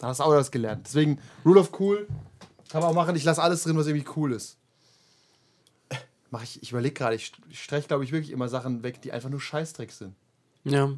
Dann 0.00 0.08
hast 0.08 0.20
du 0.20 0.24
auch 0.24 0.30
was 0.30 0.50
gelernt. 0.50 0.86
Deswegen, 0.86 1.18
Rule 1.44 1.60
of 1.60 1.78
Cool 1.78 2.08
kann 2.70 2.80
man 2.80 2.90
auch 2.90 2.94
machen. 2.94 3.14
Ich 3.16 3.24
lasse 3.24 3.42
alles 3.42 3.62
drin, 3.62 3.76
was 3.76 3.86
irgendwie 3.86 4.08
cool 4.16 4.32
ist. 4.32 4.56
Mach 6.30 6.42
ich, 6.42 6.62
ich 6.62 6.70
überlege 6.70 6.94
gerade, 6.94 7.16
ich 7.16 7.32
streiche, 7.52 7.88
glaube 7.88 8.04
ich, 8.04 8.12
wirklich 8.12 8.30
immer 8.30 8.48
Sachen 8.48 8.82
weg, 8.82 9.02
die 9.02 9.12
einfach 9.12 9.28
nur 9.28 9.40
Scheißdreck 9.40 9.90
sind. 9.90 10.14
Ja. 10.64 10.92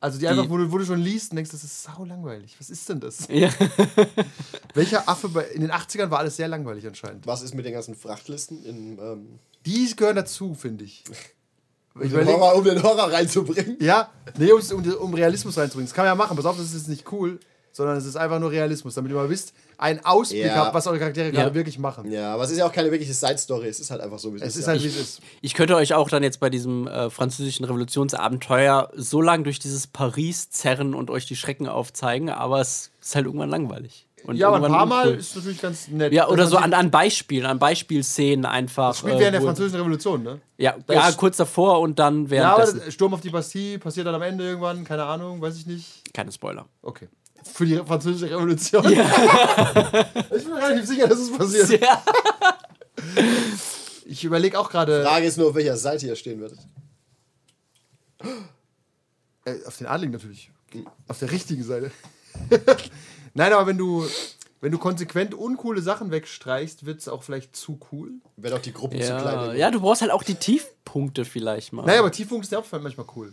Also 0.00 0.18
die, 0.18 0.28
einfach, 0.28 0.48
wo 0.50 0.58
du, 0.58 0.70
wo 0.70 0.78
du 0.78 0.84
schon 0.84 1.00
liest 1.00 1.30
und 1.30 1.36
denkst, 1.36 1.52
das 1.52 1.64
ist 1.64 1.82
sau 1.82 2.04
langweilig. 2.04 2.56
Was 2.58 2.70
ist 2.70 2.88
denn 2.88 3.00
das? 3.00 3.26
Ja. 3.28 3.50
Welcher 4.74 5.08
Affe 5.08 5.28
bei, 5.28 5.44
in 5.44 5.60
den 5.60 5.70
80ern 5.70 6.10
war 6.10 6.18
alles 6.18 6.36
sehr 6.36 6.48
langweilig 6.48 6.86
anscheinend. 6.86 7.26
Was 7.26 7.42
ist 7.42 7.54
mit 7.54 7.64
den 7.64 7.72
ganzen 7.72 7.94
Frachtlisten 7.94 8.64
in, 8.64 8.98
ähm, 8.98 9.38
Die 9.64 9.94
gehören 9.96 10.16
dazu, 10.16 10.54
finde 10.54 10.84
ich. 10.84 11.04
um, 11.94 12.00
den 12.02 12.26
Horror, 12.26 12.56
um 12.56 12.64
den 12.64 12.82
Horror 12.82 13.12
reinzubringen? 13.12 13.76
ja, 13.80 14.10
nee, 14.36 14.52
um, 14.52 14.60
um, 14.60 14.94
um 14.94 15.14
Realismus 15.14 15.56
reinzubringen. 15.56 15.88
Das 15.88 15.94
kann 15.94 16.04
man 16.04 16.10
ja 16.10 16.14
machen. 16.16 16.36
Pass 16.36 16.46
auf, 16.46 16.56
das 16.56 16.74
ist 16.74 16.88
nicht 16.88 17.10
cool, 17.12 17.38
sondern 17.72 17.96
es 17.96 18.04
ist 18.04 18.16
einfach 18.16 18.38
nur 18.38 18.50
Realismus, 18.50 18.94
damit 18.94 19.10
ihr 19.10 19.16
mal 19.16 19.28
wisst, 19.30 19.52
einen 19.78 20.04
Ausblick 20.04 20.44
Ja. 20.46 20.56
habt, 20.56 20.74
was 20.74 20.86
eure 20.86 20.98
Charaktere 20.98 21.32
gerade 21.32 21.48
Ja. 21.48 21.54
wirklich 21.54 21.78
machen. 21.78 22.10
Ja, 22.12 22.34
aber 22.34 22.44
es 22.44 22.50
ist 22.50 22.58
ja 22.58 22.66
auch 22.66 22.72
keine 22.72 22.90
wirkliche 22.92 23.14
Side-Story. 23.14 23.66
Es 23.66 23.80
ist 23.80 23.90
halt 23.90 24.00
einfach 24.00 24.18
so, 24.18 24.32
wie 24.32 24.36
es, 24.36 24.42
Es 24.42 24.56
ist. 24.56 24.68
halt, 24.68 24.82
wie 24.82 24.86
es 24.88 24.96
ist. 24.96 25.20
Ich 25.40 25.54
könnte 25.54 25.74
euch 25.74 25.94
auch 25.94 26.08
dann 26.08 26.22
jetzt 26.22 26.38
bei 26.40 26.50
diesem 26.50 26.86
äh, 26.86 27.10
französischen 27.10 27.64
Revolutionsabenteuer 27.64 28.90
so 28.94 29.20
lang 29.20 29.44
durch 29.44 29.58
dieses 29.58 29.86
Paris 29.86 30.50
zerren 30.50 30.94
und 30.94 31.10
euch 31.10 31.26
die 31.26 31.36
Schrecken 31.36 31.66
aufzeigen, 31.68 32.28
aber 32.30 32.60
es 32.60 32.90
ist 33.00 33.14
halt 33.14 33.26
irgendwann 33.26 33.50
langweilig. 33.50 34.06
Und 34.24 34.36
Ja, 34.36 34.48
aber 34.52 34.64
ein 34.66 34.70
paar 34.72 34.86
Mal 34.86 35.06
uncool. 35.08 35.18
ist 35.18 35.34
natürlich 35.34 35.60
ganz 35.60 35.88
nett. 35.88 36.12
Ja, 36.12 36.28
oder 36.28 36.46
so 36.46 36.56
an, 36.56 36.72
an 36.74 36.92
Beispielen, 36.92 37.44
an 37.44 37.58
Beispielszenen 37.58 38.44
einfach. 38.46 38.90
Das 38.90 38.98
spielt 38.98 39.18
während 39.18 39.34
der 39.34 39.42
wo- 39.42 39.46
Französischen 39.46 39.78
Revolution, 39.80 40.22
ne? 40.22 40.40
Ja, 40.58 40.76
Da 40.86 40.94
ja, 40.94 41.12
kurz 41.12 41.38
davor 41.38 41.80
und 41.80 41.98
dann 41.98 42.26
Ja, 42.28 42.54
aber 42.54 42.62
das- 42.62 42.92
Sturm 42.94 43.14
auf 43.14 43.20
die 43.20 43.30
Bastille 43.30 43.80
passiert 43.80 44.06
dann 44.06 44.14
am 44.14 44.22
Ende 44.22 44.44
irgendwann, 44.44 44.84
keine 44.84 45.02
Ahnung, 45.04 45.40
weiß 45.40 45.56
ich 45.56 45.66
nicht. 45.66 46.14
Keine 46.14 46.30
Spoiler. 46.30 46.66
Okay. 46.82 47.08
Für 47.44 47.66
die 47.66 47.76
Französische 47.76 48.30
Revolution. 48.30 48.84
ich 48.90 48.96
bin 48.96 50.50
mir 50.54 50.56
relativ 50.62 50.86
sicher, 50.86 51.08
dass 51.08 51.18
es 51.18 51.32
passiert. 51.36 51.80
Ja. 51.80 52.02
Ich 54.06 54.24
überlege 54.24 54.58
auch 54.58 54.70
gerade. 54.70 55.02
Frage 55.04 55.26
ist 55.26 55.38
nur, 55.38 55.48
auf 55.48 55.54
welcher 55.54 55.76
Seite 55.76 56.06
ihr 56.06 56.16
stehen 56.16 56.40
werdet. 56.40 56.58
Äh, 59.44 59.56
auf 59.66 59.76
den 59.76 59.88
Adligen 59.88 60.12
natürlich. 60.12 60.52
Auf 61.08 61.18
der 61.18 61.32
richtigen 61.32 61.64
Seite. 61.64 61.90
Nein, 63.34 63.52
aber 63.52 63.66
wenn 63.66 63.76
du, 63.76 64.06
wenn 64.60 64.70
du 64.70 64.78
konsequent 64.78 65.34
uncoole 65.34 65.82
Sachen 65.82 66.12
wegstreichst, 66.12 66.86
wird 66.86 67.00
es 67.00 67.08
auch 67.08 67.24
vielleicht 67.24 67.56
zu 67.56 67.80
cool. 67.90 68.12
Wenn 68.36 68.52
auch 68.52 68.60
die 68.60 68.72
Gruppen 68.72 69.00
zu 69.00 69.06
klein 69.08 69.18
Ja. 69.24 69.42
werden. 69.42 69.58
ja, 69.58 69.70
du 69.72 69.80
brauchst 69.80 70.00
halt 70.00 70.12
auch 70.12 70.22
die 70.22 70.36
Tiefpunkte 70.36 71.24
vielleicht 71.24 71.72
mal. 71.72 71.84
Naja, 71.84 71.98
aber 71.98 72.12
Tiefpunkt 72.12 72.44
ist 72.44 72.52
ja 72.52 72.60
auch 72.60 72.66
manchmal 72.70 73.06
cool. 73.16 73.32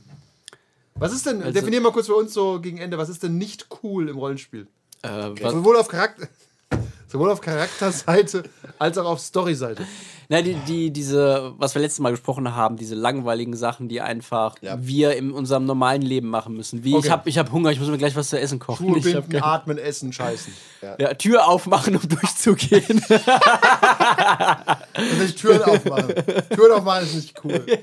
Was 0.99 1.13
ist 1.13 1.25
denn, 1.25 1.41
Also- 1.41 1.53
definier 1.53 1.81
mal 1.81 1.91
kurz 1.91 2.07
für 2.07 2.15
uns 2.15 2.33
so 2.33 2.59
gegen 2.59 2.77
Ende, 2.77 2.97
was 2.97 3.09
ist 3.09 3.23
denn 3.23 3.37
nicht 3.37 3.67
cool 3.83 4.09
im 4.09 4.17
Rollenspiel? 4.17 4.67
äh, 5.01 5.07
was, 5.41 5.53
Sowohl 5.53 5.77
auf 5.77 5.87
Charakter. 5.87 6.27
Sowohl 7.07 7.31
auf 7.31 7.41
Charakterseite 7.41 8.43
als 8.79 8.97
auch 8.99 9.05
auf 9.05 9.19
Storyseite. 9.19 9.83
na, 10.27 10.41
die, 10.43 10.53
die, 10.67 10.91
diese, 10.91 11.53
was 11.57 11.73
wir 11.73 11.81
letztes 11.81 11.99
Mal 12.01 12.11
gesprochen 12.11 12.53
haben, 12.53 12.75
diese 12.75 12.93
langweiligen 12.95 13.55
Sachen, 13.55 13.87
die 13.87 13.99
einfach 14.01 14.55
Ja. 14.61 14.77
wir 14.79 15.15
in 15.15 15.31
unserem 15.31 15.65
normalen 15.65 16.03
Leben 16.03 16.27
machen 16.29 16.53
müssen. 16.55 16.83
Wie 16.83 16.93
Okay. 16.93 17.07
ich 17.07 17.11
habe 17.11 17.29
ich 17.29 17.37
hab 17.39 17.51
Hunger, 17.51 17.71
ich 17.71 17.79
muss 17.79 17.87
mir 17.89 17.97
gleich 17.97 18.15
was 18.15 18.29
zu 18.29 18.37
essen 18.39 18.59
kochen. 18.59 18.87
Schuhe 18.89 18.97
ich 18.99 19.05
binden, 19.05 19.29
kein- 19.29 19.41
atmen, 19.41 19.77
essen, 19.79 20.13
scheißen. 20.13 20.53
ja, 20.99 21.13
Tür 21.15 21.47
aufmachen, 21.47 21.95
um 21.95 22.07
durchzugehen. 22.07 23.01
Und 24.97 25.19
nicht 25.19 25.39
Türen 25.39 25.63
aufmachen. 25.63 26.13
Türen 26.53 26.71
aufmachen 26.73 27.03
ist 27.05 27.15
nicht 27.15 27.33
cool. 27.43 27.65
Ja. 27.67 27.77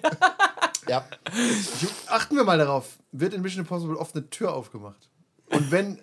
Achten 2.09 2.37
wir 2.37 2.45
mal 2.45 2.59
darauf. 2.59 2.99
Wird 3.12 3.34
in 3.34 3.43
Mission 3.43 3.61
Impossible 3.62 3.97
oft 3.97 4.14
eine 4.14 4.28
Tür 4.30 4.55
aufgemacht? 4.55 5.09
Und 5.51 5.70
wenn, 5.70 6.01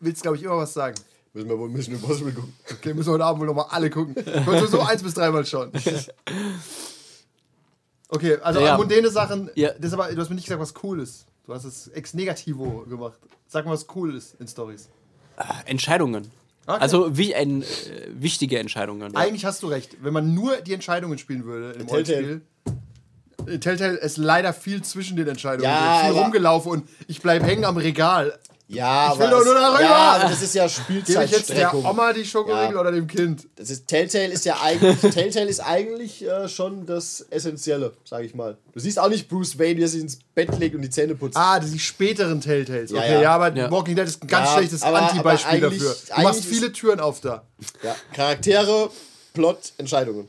willst 0.00 0.20
du, 0.20 0.22
glaube 0.22 0.36
ich, 0.36 0.42
immer 0.42 0.56
was 0.56 0.72
sagen. 0.74 0.94
Müssen 1.32 1.48
wir 1.48 1.58
wohl 1.58 1.68
Mission 1.68 1.94
Impossible 1.96 2.32
gucken. 2.32 2.52
Okay, 2.70 2.94
müssen 2.94 3.08
wir 3.08 3.14
heute 3.14 3.24
Abend 3.24 3.40
wohl 3.40 3.46
nochmal 3.48 3.66
alle 3.70 3.90
gucken. 3.90 4.14
Ich 4.16 4.46
wollte 4.46 4.68
so 4.68 4.80
eins 4.80 5.02
bis 5.02 5.14
dreimal 5.14 5.44
schauen. 5.44 5.72
Okay, 8.08 8.36
also 8.42 8.60
Ja. 8.60 8.76
mundane 8.76 9.10
Sachen. 9.10 9.50
Ja. 9.54 9.72
Das 9.78 9.92
aber, 9.92 10.12
du 10.12 10.20
hast 10.20 10.28
mir 10.28 10.36
nicht 10.36 10.44
gesagt, 10.44 10.60
was 10.60 10.74
cool 10.84 11.00
ist. 11.00 11.26
Du 11.46 11.52
hast 11.54 11.64
es 11.64 11.88
ex 11.88 12.14
negativo 12.14 12.84
gemacht. 12.88 13.18
Sag 13.48 13.64
mal, 13.66 13.72
was 13.72 13.86
cool 13.94 14.14
ist 14.16 14.34
in 14.40 14.46
Stories. 14.48 14.88
Entscheidungen. 15.66 16.30
Okay. 16.66 16.78
Also 16.80 17.16
wie 17.18 17.34
ein, 17.34 17.62
äh, 17.62 17.66
wichtige 18.14 18.58
Entscheidungen. 18.58 19.12
Ja. 19.12 19.18
Eigentlich 19.18 19.44
hast 19.44 19.62
du 19.62 19.66
recht. 19.66 19.96
Wenn 20.02 20.12
man 20.14 20.32
nur 20.32 20.56
die 20.58 20.72
Entscheidungen 20.72 21.18
spielen 21.18 21.44
würde 21.44 21.72
im 21.72 21.86
Telltale. 21.86 22.16
Rollenspiel. 22.18 22.42
In 23.46 23.60
Telltale 23.60 23.96
ist 23.98 24.16
leider 24.16 24.52
viel 24.52 24.82
zwischen 24.82 25.16
den 25.16 25.28
Entscheidungen. 25.28 25.64
Ja, 25.64 26.02
viel 26.04 26.12
rumgelaufen 26.18 26.70
und 26.72 26.88
ich 27.08 27.20
bleibe 27.20 27.44
hängen 27.46 27.64
am 27.64 27.76
Regal. 27.76 28.38
Ja, 28.66 29.12
Ich 29.12 29.18
will 29.18 29.26
aber 29.26 29.36
doch 29.40 29.44
nur 29.44 29.54
darüber. 29.54 29.82
Ja, 29.82 29.94
aber 30.14 30.30
das 30.30 30.40
ist 30.40 30.54
ja 30.54 30.66
Gebe 30.88 31.00
ich 31.24 31.30
jetzt 31.30 31.50
der. 31.50 31.74
Oma 31.74 32.14
die 32.14 32.24
Schokoriegel 32.24 32.74
Ja. 32.74 32.80
oder 32.80 32.92
dem 32.92 33.06
Kind? 33.06 33.46
Das 33.56 33.68
ist, 33.68 33.86
Telltale 33.86 34.28
ist 34.28 34.46
ja 34.46 34.56
eigentlich, 34.62 34.98
Telltale 35.12 35.46
ist 35.50 35.60
eigentlich 35.60 36.26
äh, 36.26 36.48
schon 36.48 36.86
das 36.86 37.26
Essentielle, 37.28 37.92
sag 38.06 38.24
ich 38.24 38.34
mal. 38.34 38.56
Du 38.72 38.80
siehst 38.80 38.98
auch 38.98 39.10
nicht 39.10 39.28
Bruce 39.28 39.58
Wayne, 39.58 39.76
wie 39.76 39.82
er 39.82 39.88
sich 39.88 40.00
ins 40.00 40.18
Bett 40.34 40.58
legt 40.58 40.74
und 40.74 40.80
die 40.80 40.88
Zähne 40.88 41.14
putzt. 41.14 41.36
Ah, 41.36 41.60
die 41.60 41.78
späteren 41.78 42.40
Telltales. 42.40 42.90
Ja, 42.90 42.96
Okay, 43.00 43.12
ja. 43.12 43.20
ja, 43.20 43.34
aber 43.34 43.54
Ja. 43.54 43.70
Walking 43.70 43.96
Dead 43.96 44.06
ist 44.06 44.22
ein 44.22 44.28
ganz 44.28 44.48
Ja, 44.48 44.56
schlechtes 44.56 44.82
Anti-Beispiel 44.82 45.60
dafür. 45.60 45.96
Du 46.16 46.22
machst 46.22 46.44
viele 46.46 46.72
Türen 46.72 47.00
auf 47.00 47.20
da. 47.20 47.42
Ja. 47.82 47.94
Charaktere, 48.14 48.88
Plot, 49.34 49.74
Entscheidungen. 49.76 50.26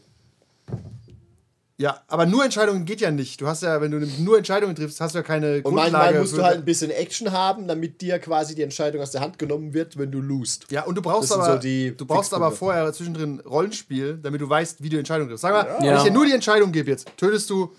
Ja, 1.77 2.01
aber 2.07 2.25
nur 2.25 2.45
Entscheidungen 2.45 2.85
geht 2.85 3.01
ja 3.01 3.11
nicht. 3.11 3.41
Du 3.41 3.47
hast 3.47 3.61
ja, 3.61 3.81
wenn 3.81 3.91
du 3.91 3.99
nur 4.23 4.37
Entscheidungen 4.37 4.75
triffst, 4.75 5.01
hast 5.01 5.13
du 5.13 5.19
ja 5.19 5.23
keine 5.23 5.57
Und 5.61 5.73
manchmal 5.75 6.03
Grundlage. 6.03 6.19
musst 6.19 6.31
für- 6.31 6.37
du 6.37 6.43
halt 6.45 6.55
ein 6.59 6.63
bisschen 6.65 6.89
Action 6.89 7.33
haben, 7.33 7.67
damit 7.67 7.99
dir 7.99 8.17
quasi 8.19 8.55
die 8.55 8.61
Entscheidung 8.61 9.01
aus 9.01 9.11
der 9.11 9.19
Hand 9.19 9.37
genommen 9.37 9.73
wird, 9.73 9.97
wenn 9.97 10.09
du 10.09 10.21
loost. 10.21 10.67
ja, 10.71 10.83
und 10.85 10.95
du 10.95 11.01
brauchst 11.01 11.31
Das 11.31 11.37
aber, 11.37 11.53
so 11.53 11.59
die 11.59 11.93
du 11.97 12.05
brauchst 12.05 12.33
aber 12.33 12.51
vorher 12.53 12.93
zwischendrin 12.93 13.41
Rollenspiel, 13.41 14.17
damit 14.23 14.39
du 14.39 14.47
weißt, 14.49 14.81
wie 14.83 14.87
du 14.89 14.97
Entscheidungen 14.97 15.27
triffst. 15.29 15.41
Sag 15.41 15.51
mal, 15.51 15.75
wenn 15.79 15.85
Ja. 15.87 15.97
ich 15.97 16.03
dir 16.03 16.11
nur 16.11 16.25
die 16.25 16.31
Entscheidung 16.31 16.71
gebe 16.71 16.89
jetzt, 16.91 17.09
tötest 17.17 17.49
du 17.49 17.73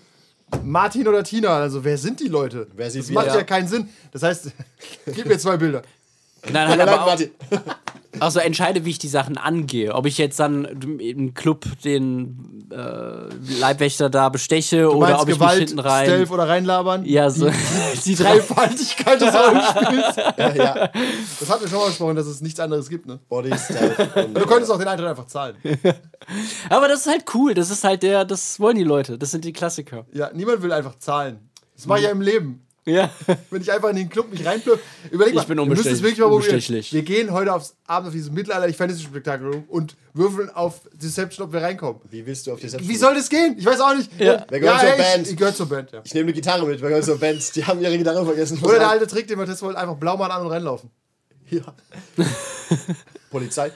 Martin 0.63 1.07
oder 1.07 1.23
Tina? 1.23 1.57
Also 1.59 1.83
wer 1.83 1.97
sind 1.97 2.19
die 2.19 2.27
Leute? 2.27 2.67
Wer 2.75 2.91
sieht 2.91 3.01
das 3.01 3.09
wie? 3.09 3.13
macht 3.13 3.27
ja. 3.27 3.37
Ja. 3.37 3.43
keinen 3.43 3.67
Sinn. 3.67 3.89
Das 4.11 4.21
heißt, 4.21 4.51
gib 5.07 5.25
mir 5.25 5.39
zwei 5.39 5.57
Bilder. 5.57 5.81
Nein, 6.51 6.67
halt 6.67 6.77
Nein, 6.79 6.89
aber 6.89 7.01
auch, 7.01 7.07
Martin. 7.07 7.31
auch 8.19 8.31
so 8.31 8.39
entscheide, 8.39 8.85
wie 8.85 8.89
ich 8.91 8.99
die 8.99 9.07
Sachen 9.07 9.37
angehe. 9.37 9.93
Ob 9.93 10.05
ich 10.05 10.17
jetzt 10.17 10.39
dann 10.39 10.65
im 10.99 11.33
Club 11.33 11.65
den 11.83 12.67
äh, 12.71 13.59
Leibwächter 13.59 14.09
da 14.09 14.29
besteche 14.29 14.83
Du 14.83 14.91
oder 14.91 15.21
ob 15.21 15.27
ich 15.27 15.27
mich 15.27 15.39
Gewalt, 15.39 15.59
hinten 15.59 15.79
rein. 15.79 16.05
Stealth 16.05 16.31
oder 16.31 16.47
reinlabern? 16.47 17.05
Ja, 17.05 17.29
so. 17.29 17.49
Die, 18.05 18.15
drei. 18.15 18.37
Dreifaltigkeit 18.37 19.21
des 19.21 19.33
Rollenspiels. 19.33 20.15
Ja, 20.37 20.53
ja. 20.53 20.89
Das 21.39 21.49
hatten 21.49 21.61
wir 21.63 21.69
schon 21.69 21.79
mal 21.79 21.87
gesprochen, 21.87 22.15
dass 22.15 22.27
es 22.27 22.41
nichts 22.41 22.59
anderes 22.59 22.89
gibt, 22.89 23.05
ne? 23.05 23.19
Body 23.29 23.51
Stealth. 23.57 23.97
Du 24.33 24.45
könntest 24.45 24.71
auch 24.71 24.77
den 24.77 24.87
Eintritt 24.87 25.07
einfach 25.07 25.27
zahlen. 25.27 25.55
Aber 26.69 26.87
das 26.87 27.01
ist 27.01 27.07
halt 27.07 27.25
cool. 27.33 27.53
Das 27.53 27.69
ist 27.69 27.83
halt 27.83 28.03
der, 28.03 28.25
das 28.25 28.59
wollen 28.59 28.77
die 28.77 28.83
Leute. 28.83 29.17
Das 29.17 29.31
sind 29.31 29.45
die 29.45 29.53
Klassiker. 29.53 30.05
Ja, 30.13 30.29
niemand 30.33 30.61
will 30.61 30.71
einfach 30.71 30.97
zahlen. 30.99 31.49
Das 31.75 31.85
mache 31.85 31.99
ich 31.99 32.05
ja 32.05 32.11
im 32.11 32.21
Leben. 32.21 32.66
Ja. 32.87 33.09
Wenn 33.51 33.61
ich 33.61 33.71
einfach 33.71 33.89
in 33.89 33.97
den 33.97 34.09
Club 34.09 34.31
mich 34.31 34.45
reinplöpfe. 34.45 34.81
Überleg 35.11 35.35
mal, 35.35 35.41
Ich 35.41 35.47
bin 35.47 35.57
wir 35.57 35.65
müssen 35.65 35.81
es 35.81 35.99
unbestech- 35.99 36.01
wirklich 36.03 36.19
mal 36.19 36.29
probieren. 36.29 36.51
unbestechlich. 36.53 36.93
Wir 36.93 37.01
gehen 37.03 37.31
heute 37.33 37.53
aufs 37.53 37.75
Abend 37.85 38.07
auf 38.07 38.13
dieses 38.13 38.31
mittelalterliche 38.31 38.77
Fantasy-Spektakel 38.77 39.63
und 39.67 39.95
würfeln 40.13 40.49
auf 40.49 40.81
Deception, 40.93 41.45
ob 41.47 41.53
wir 41.53 41.61
reinkommen. 41.61 42.01
Wie 42.09 42.25
willst 42.25 42.47
du 42.47 42.53
auf 42.53 42.59
die 42.61 42.69
Selbst 42.69 42.87
Wie 42.87 42.95
soll 42.95 43.13
das 43.15 43.27
gehen? 43.29 43.55
Ich 43.59 43.65
weiß 43.65 43.79
auch 43.81 43.93
nicht. 43.93 44.09
Ja. 44.19 44.45
Wer 44.49 44.59
gehört 44.61 44.79
zur 44.79 44.89
ey, 44.89 44.97
Band? 44.97 45.25
Ich, 45.25 45.31
ich 45.33 45.37
gehöre 45.37 45.53
zur 45.53 45.67
Band, 45.69 45.91
ja. 45.91 46.01
Ich 46.03 46.13
nehme 46.13 46.23
eine 46.27 46.33
Gitarre 46.33 46.65
mit, 46.65 46.81
wir 46.81 46.87
gehören 46.87 47.03
zur 47.03 47.19
Band. 47.19 47.55
Die 47.55 47.65
haben 47.65 47.81
ihre 47.81 47.97
Gitarre 47.97 48.25
vergessen. 48.25 48.59
Oder 48.63 48.79
der 48.79 48.89
alte 48.89 49.05
Trick, 49.05 49.27
den 49.27 49.37
wir 49.37 49.45
testen 49.45 49.67
wollten, 49.67 49.79
einfach 49.81 49.95
Blaumann 49.97 50.31
an 50.31 50.41
und 50.43 50.47
reinlaufen. 50.51 50.89
Ja. 51.49 51.61
Das 52.69 53.29
Polizei. 53.29 53.67
ist, 53.67 53.73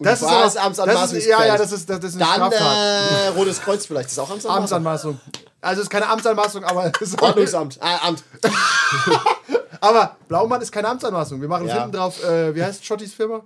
Uniform- 0.00 0.28
aber, 0.30 0.42
das 0.44 0.54
ist 0.54 0.60
Amtsanmaßung. 0.60 1.00
das 1.02 1.12
ist, 1.12 1.26
ja, 1.26 1.44
ja, 1.44 1.56
das 1.56 1.72
ist, 1.72 1.88
das 1.90 1.98
ist 2.04 2.14
eine 2.16 2.24
Dann 2.24 2.34
Straftat. 2.52 3.24
äh, 3.24 3.28
Rotes 3.36 3.60
Kreuz 3.60 3.86
vielleicht. 3.86 4.06
Das 4.06 4.12
ist 4.12 4.18
auch 4.18 4.30
Amtsanmaßung. 4.30 4.62
Amtsanmaßung. 4.62 5.20
Also 5.60 5.80
es 5.80 5.86
ist 5.86 5.90
keine 5.90 6.08
Amtsanmaßung, 6.08 6.64
aber 6.64 6.90
es 6.94 7.00
ist 7.00 7.22
Ordnungsamt. 7.22 7.78
Ah, 7.80 8.08
Amt. 8.08 8.22
Aber 9.80 10.16
Blaumann 10.28 10.60
ist 10.62 10.72
keine 10.72 10.88
Amtsanmaßung. 10.88 11.40
Wir 11.40 11.48
machen 11.48 11.66
Ja. 11.68 11.74
hinten 11.82 11.92
drauf, 11.92 12.22
äh, 12.24 12.54
wie 12.54 12.62
heißt 12.62 12.84
Schottis 12.84 13.12
Firma? 13.14 13.42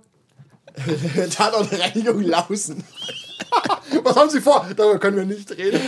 Tatortreinigung 1.35 2.21
Lausen. 2.21 2.83
Was 4.03 4.15
haben 4.15 4.29
Sie 4.29 4.41
vor? 4.41 4.65
Darüber 4.75 4.99
können 4.99 5.17
wir 5.17 5.25
nicht 5.25 5.51
reden. 5.51 5.79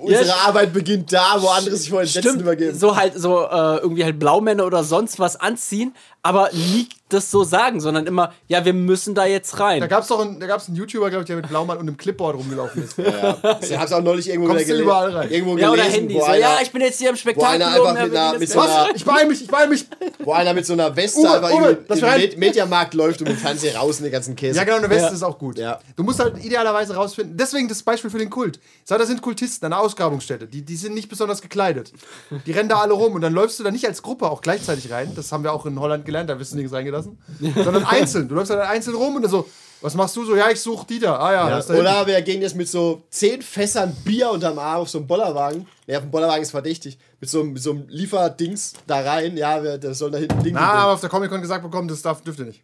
Unsere 0.00 0.26
Ja, 0.26 0.34
Arbeit 0.46 0.72
beginnt 0.72 1.12
da, 1.12 1.36
wo 1.38 1.48
andere 1.48 1.76
sich 1.76 1.90
vor 1.90 2.00
den 2.02 2.08
Sätzen 2.08 2.40
übergeben. 2.40 2.78
so 2.78 2.96
halt 2.96 3.12
so 3.16 3.42
äh, 3.42 3.76
irgendwie 3.78 4.04
halt 4.04 4.18
Blaumänner 4.18 4.66
oder 4.66 4.84
sonst 4.84 5.18
was 5.18 5.36
anziehen, 5.40 5.94
aber 6.22 6.50
nie 6.52 6.88
das 7.08 7.30
so 7.30 7.44
sagen, 7.44 7.80
sondern 7.80 8.04
immer, 8.06 8.32
ja, 8.48 8.64
wir 8.64 8.72
müssen 8.72 9.14
da 9.14 9.24
jetzt 9.26 9.60
rein. 9.60 9.80
Da 9.80 9.86
gab 9.86 10.02
es 10.02 10.08
doch 10.08 10.18
einen, 10.18 10.40
da 10.40 10.46
gab's 10.48 10.66
einen 10.66 10.76
YouTuber, 10.76 11.08
glaube 11.08 11.22
ich, 11.22 11.26
der 11.28 11.36
mit 11.36 11.48
Blaumann 11.48 11.78
und 11.78 11.86
einem 11.88 11.96
Clipboard 11.96 12.36
rumgelaufen 12.36 12.82
ist. 12.82 12.98
Ja. 13.06 13.36
Ich 13.62 13.78
hab's 13.78 13.92
auch 13.92 14.02
neulich 14.02 14.28
irgendwo 14.28 14.48
Kommst 14.48 14.66
wieder 14.66 14.78
überall 14.78 15.10
rein? 15.14 15.30
Irgendwo 15.30 15.56
ja, 15.56 15.68
oder 15.70 15.82
gelesen, 15.82 16.00
Handy. 16.00 16.14
wo, 16.16 16.20
So, 16.20 16.24
einer, 16.26 16.38
ja, 16.38 16.58
ich 16.62 16.72
bin 16.72 16.82
jetzt 16.82 16.98
hier 16.98 17.10
im 17.10 17.16
Spektakel. 17.16 17.62
einer 17.62 17.66
einfach 17.68 17.92
mit 18.02 18.16
einer- 18.16 18.38
mit 18.38 18.48
so 18.50 18.60
einer- 18.60 18.88
Ich 18.96 19.04
beeil 19.04 19.26
mich, 19.28 19.40
ich 19.42 19.46
beeil 19.48 19.68
mich. 19.68 19.86
wo 20.18 20.32
einer 20.32 20.52
mit 20.52 20.66
so 20.66 20.72
einer 20.72 20.96
Weste 20.96 21.20
Uwe, 21.20 21.30
einfach 21.32 21.52
Uwe, 21.52 21.68
im, 21.70 21.78
lass 21.86 21.98
im 22.00 22.04
mich 22.04 22.12
rein. 22.12 22.20
Med 22.22 22.38
Mediamarkt 22.38 22.94
läuft 22.94 23.20
und 23.22 23.28
mit 23.28 23.38
Fernseher 23.38 23.76
raus 23.76 23.98
und 23.98 24.04
den 24.04 24.12
ganzen 24.12 24.34
Käse. 24.34 24.56
Ja, 24.58 24.64
genau, 24.64 24.78
eine 24.78 24.90
Weste 24.90 25.06
Ja. 25.06 25.12
ist 25.12 25.22
auch 25.22 25.38
gut. 25.38 25.58
Ja. 25.58 25.78
Du 25.94 26.02
musst 26.02 26.18
halt 26.18 26.44
idealerweise 26.44 26.96
rausfinden. 26.96 27.36
Deswegen 27.46 27.68
das 27.68 27.82
Beispiel 27.84 28.10
für 28.10 28.18
den 28.18 28.28
Kult. 28.30 28.58
Sag, 28.84 28.98
da 28.98 29.06
sind 29.06 29.22
Kultisten 29.22 29.66
an 29.66 29.72
einer 29.72 29.82
Ausgrabungsstätte. 29.82 30.48
Die, 30.48 30.62
die 30.62 30.76
sind 30.76 30.94
nicht 30.94 31.08
besonders 31.08 31.40
gekleidet. 31.42 31.92
Die 32.44 32.50
rennen 32.52 32.68
da 32.68 32.78
alle 32.80 32.92
rum 32.92 33.12
und 33.14 33.20
dann 33.20 33.32
läufst 33.32 33.58
du 33.60 33.62
da 33.64 33.70
nicht 33.70 33.86
als 33.86 34.02
Gruppe 34.02 34.28
auch 34.28 34.40
gleichzeitig 34.40 34.90
rein. 34.90 35.12
Das 35.14 35.30
haben 35.30 35.44
wir 35.44 35.52
auch 35.52 35.64
in 35.66 35.78
Holland 35.78 36.04
gelernt, 36.04 36.28
da 36.28 36.38
wirst 36.40 36.52
du 36.52 36.56
nirgends 36.56 36.74
reingelassen. 36.74 37.18
Sondern 37.54 37.84
einzeln. 37.84 38.28
Du 38.28 38.34
läufst 38.34 38.50
dann 38.50 38.58
einzeln 38.60 38.96
rum 38.96 39.14
und 39.16 39.22
dann 39.22 39.30
so, 39.30 39.48
was 39.80 39.94
machst 39.94 40.16
du 40.16 40.24
so? 40.24 40.34
Ja, 40.34 40.50
ich 40.50 40.60
suche 40.60 40.86
die 40.86 40.98
da. 40.98 41.16
Ah 41.18 41.32
ja, 41.32 41.48
Ja, 41.50 41.56
hinten. 41.62 41.80
oder 41.80 42.06
wir 42.06 42.20
gehen 42.22 42.42
jetzt 42.42 42.56
mit 42.56 42.68
so 42.68 43.02
zehn 43.10 43.42
Fässern 43.42 43.94
Bier 44.04 44.30
unterm 44.30 44.58
Arm 44.58 44.80
auf 44.82 44.88
so 44.88 44.98
einem 44.98 45.06
Bollerwagen. 45.06 45.66
Ja, 45.86 45.98
auf 45.98 46.04
dem 46.04 46.10
Bollerwagen 46.10 46.42
ist 46.42 46.50
verdächtig. 46.50 46.98
Mit 47.20 47.30
so, 47.30 47.40
einem- 47.40 47.52
mit 47.52 47.62
so 47.62 47.70
einem 47.70 47.84
Lieferdings 47.88 48.72
da 48.86 49.00
rein. 49.00 49.36
Ja, 49.36 49.62
wir, 49.62 49.78
das 49.78 49.98
soll 49.98 50.10
da 50.10 50.18
hinten 50.18 50.40
liegen. 50.40 50.56
Na, 50.56 50.72
aber 50.72 50.92
auf 50.94 51.00
der 51.00 51.10
Comic-Con 51.10 51.42
gesagt 51.42 51.62
bekommen, 51.62 51.88
das 51.88 52.02
darf, 52.02 52.22
dürfte 52.22 52.44
nicht. 52.44 52.62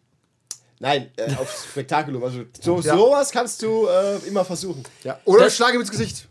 Nein, 0.82 1.12
äh, 1.16 1.32
aufs 1.36 1.64
Spektakulum. 1.66 2.24
Also 2.24 2.40
so, 2.60 2.80
Ja. 2.80 2.96
sowas 2.96 3.30
kannst 3.30 3.62
du 3.62 3.86
äh, 3.86 4.16
immer 4.26 4.44
versuchen. 4.44 4.82
Ja. 5.04 5.16
Oder 5.24 5.44
Das- 5.44 5.52
ich 5.52 5.56
schlage 5.56 5.74
ihm 5.76 5.80
ins 5.80 5.90
Gesicht. 5.92 6.26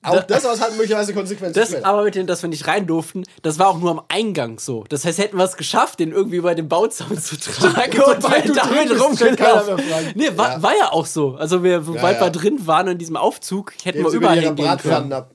Auch 0.00 0.22
das 0.22 0.46
aus 0.46 0.60
hat 0.60 0.70
möglicherweise 0.76 1.12
Konsequenzen. 1.12 1.58
Das 1.60 1.74
aber 1.82 2.04
mit 2.04 2.14
dem, 2.14 2.28
dass 2.28 2.40
wir 2.40 2.48
nicht 2.48 2.68
rein 2.68 2.86
durften, 2.86 3.24
das 3.42 3.58
war 3.58 3.66
auch 3.66 3.78
nur 3.78 3.90
am 3.90 4.00
Eingang 4.08 4.60
so. 4.60 4.84
Das 4.88 5.04
heißt, 5.04 5.18
hätten 5.18 5.36
wir 5.36 5.44
es 5.44 5.56
geschafft, 5.56 5.98
den 5.98 6.12
irgendwie 6.12 6.36
über 6.36 6.54
den 6.54 6.68
Bauzaun 6.68 7.18
zu 7.18 7.36
tragen 7.40 8.00
und 8.00 8.22
wir 8.22 8.40
drin 8.42 8.54
damit 8.54 9.00
rumgelaufen. 9.02 9.82
Nee, 10.14 10.30
war, 10.36 10.52
Ja. 10.52 10.62
war 10.62 10.76
ja 10.76 10.92
auch 10.92 11.04
so. 11.04 11.34
Also 11.34 11.64
wir, 11.64 11.82
sobald 11.82 12.20
ja. 12.20 12.26
wir 12.26 12.30
drin 12.30 12.64
waren 12.68 12.86
in 12.86 12.98
diesem 12.98 13.16
Aufzug, 13.16 13.72
hätten 13.82 13.98
wir 13.98 14.04
Jetzt 14.04 14.14
über 14.14 14.26
überall 14.28 14.40
hingehen 14.40 14.78
können. 14.78 15.12
ab. 15.12 15.32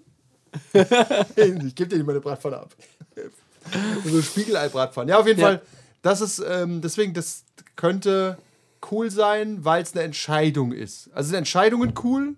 ich 1.36 1.76
gebe 1.76 1.90
dir 1.90 1.98
nicht 1.98 2.08
meine 2.08 2.22
Bratpfanne 2.22 2.60
ab. 2.60 2.70
so 4.06 4.22
Spiegelei-Bratpfanne. 4.22 5.12
Ja, 5.12 5.20
auf 5.20 5.28
jeden 5.28 5.42
Ja. 5.42 5.48
Fall. 5.48 5.62
Das 6.02 6.22
ist, 6.22 6.40
ähm, 6.50 6.82
deswegen, 6.82 7.14
das 7.14 7.44
könnte 7.76 8.38
cool 8.92 9.10
sein, 9.10 9.64
weil 9.64 9.82
es 9.84 9.94
eine 9.94 10.04
Entscheidung 10.04 10.72
ist. 10.72 11.10
Also 11.14 11.30
sind 11.30 11.38
Entscheidungen 11.38 11.94
cool. 12.04 12.36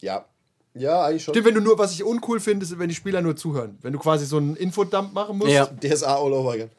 Ja. 0.00 0.26
Ja, 0.74 1.04
eigentlich 1.04 1.24
schon. 1.24 1.34
Stimmt, 1.34 1.46
wenn 1.46 1.54
du 1.54 1.60
nur, 1.60 1.78
was 1.78 1.92
ich 1.92 2.04
uncool 2.04 2.38
finde, 2.40 2.64
ist, 2.64 2.78
wenn 2.78 2.88
die 2.88 2.94
Spieler 2.94 3.22
nur 3.22 3.36
zuhören. 3.36 3.78
Wenn 3.82 3.92
du 3.92 3.98
quasi 3.98 4.24
so 4.24 4.36
einen 4.36 4.54
Infodump 4.56 5.12
machen 5.12 5.38
musst. 5.38 5.50
Ja. 5.50 5.66
DSA 5.66 6.16
all 6.16 6.32
over 6.32 6.52
again. 6.52 6.70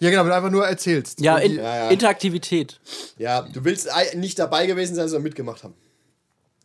Ja, 0.00 0.10
genau, 0.10 0.22
wenn 0.22 0.30
du 0.30 0.36
einfach 0.36 0.50
nur 0.50 0.66
erzählst. 0.66 1.20
Ja, 1.20 1.38
in, 1.38 1.56
Ja, 1.56 1.76
ja. 1.76 1.88
Interaktivität. 1.90 2.80
Ja, 3.18 3.42
du 3.42 3.64
willst 3.64 3.88
nicht 4.16 4.38
dabei 4.38 4.66
gewesen 4.66 4.94
sein, 4.94 5.08
sondern 5.08 5.24
mitgemacht 5.24 5.64
haben. 5.64 5.74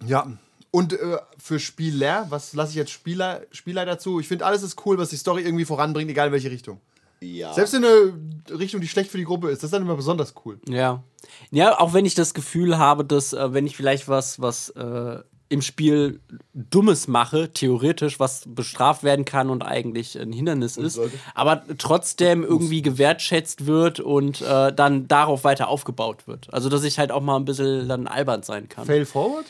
ja. 0.05 0.37
Und 0.71 0.91
äh, 0.91 1.17
für 1.37 1.57
Spieler, 1.57 2.25
was 2.27 2.51
lasse 2.51 2.71
ich 2.71 2.75
jetzt 2.75 2.91
Spieler, 2.91 3.43
Spieler 3.51 3.85
dazu? 3.85 4.19
Ich 4.19 4.27
finde, 4.27 4.45
alles 4.45 4.61
ist 4.61 4.85
cool, 4.85 4.97
was 4.97 5.07
die 5.07 5.15
Story 5.15 5.41
irgendwie 5.41 5.63
voranbringt, 5.63 6.11
egal 6.11 6.27
in 6.27 6.33
welche 6.33 6.51
Richtung. 6.51 6.81
Ja. 7.21 7.53
Selbst 7.53 7.73
in 7.73 7.85
eine 7.85 8.13
Richtung, 8.57 8.81
die 8.81 8.87
schlecht 8.87 9.09
für 9.09 9.17
die 9.17 9.23
Gruppe 9.23 9.49
ist, 9.49 9.59
das 9.59 9.69
ist 9.69 9.73
dann 9.73 9.81
immer 9.81 9.95
besonders 9.95 10.33
cool. 10.45 10.59
Ja. 10.67 11.03
Ja, 11.51 11.79
auch 11.79 11.93
wenn 11.93 12.05
ich 12.05 12.15
das 12.15 12.33
Gefühl 12.33 12.77
habe, 12.77 13.03
dass, 13.03 13.33
äh, 13.33 13.53
wenn 13.53 13.65
ich 13.65 13.75
vielleicht 13.75 14.07
was, 14.07 14.39
was 14.41 14.69
äh, 14.69 15.19
im 15.47 15.61
Spiel 15.61 16.19
Dummes 16.53 17.07
mache, 17.07 17.51
theoretisch, 17.51 18.19
was 18.19 18.43
bestraft 18.47 19.03
werden 19.03 19.25
kann 19.25 19.49
und 19.49 19.61
eigentlich 19.61 20.19
ein 20.19 20.31
Hindernis 20.31 20.75
ist, 20.77 20.95
sollte. 20.95 21.17
aber 21.35 21.63
trotzdem 21.77 22.43
irgendwie 22.43 22.81
gewertschätzt 22.81 23.67
wird 23.67 23.99
und 23.99 24.41
äh, 24.41 24.73
dann 24.73 25.07
darauf 25.07 25.43
weiter 25.43 25.67
aufgebaut 25.67 26.27
wird. 26.27 26.51
Also, 26.51 26.69
dass 26.69 26.83
ich 26.83 26.97
halt 26.97 27.11
auch 27.11 27.21
mal 27.21 27.35
ein 27.35 27.45
bisschen 27.45 27.87
dann 27.87 28.07
albern 28.07 28.43
sein 28.43 28.69
kann. 28.69 28.85
Fail 28.85 29.05
forward? 29.05 29.45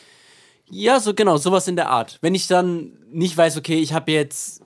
Ja, 0.68 1.00
so 1.00 1.14
genau, 1.14 1.36
sowas 1.36 1.68
in 1.68 1.76
der 1.76 1.88
Art. 1.90 2.18
Wenn 2.20 2.34
ich 2.34 2.46
dann 2.46 2.92
nicht 3.10 3.36
weiß, 3.36 3.56
okay, 3.56 3.78
ich 3.78 3.92
habe 3.92 4.12
jetzt 4.12 4.62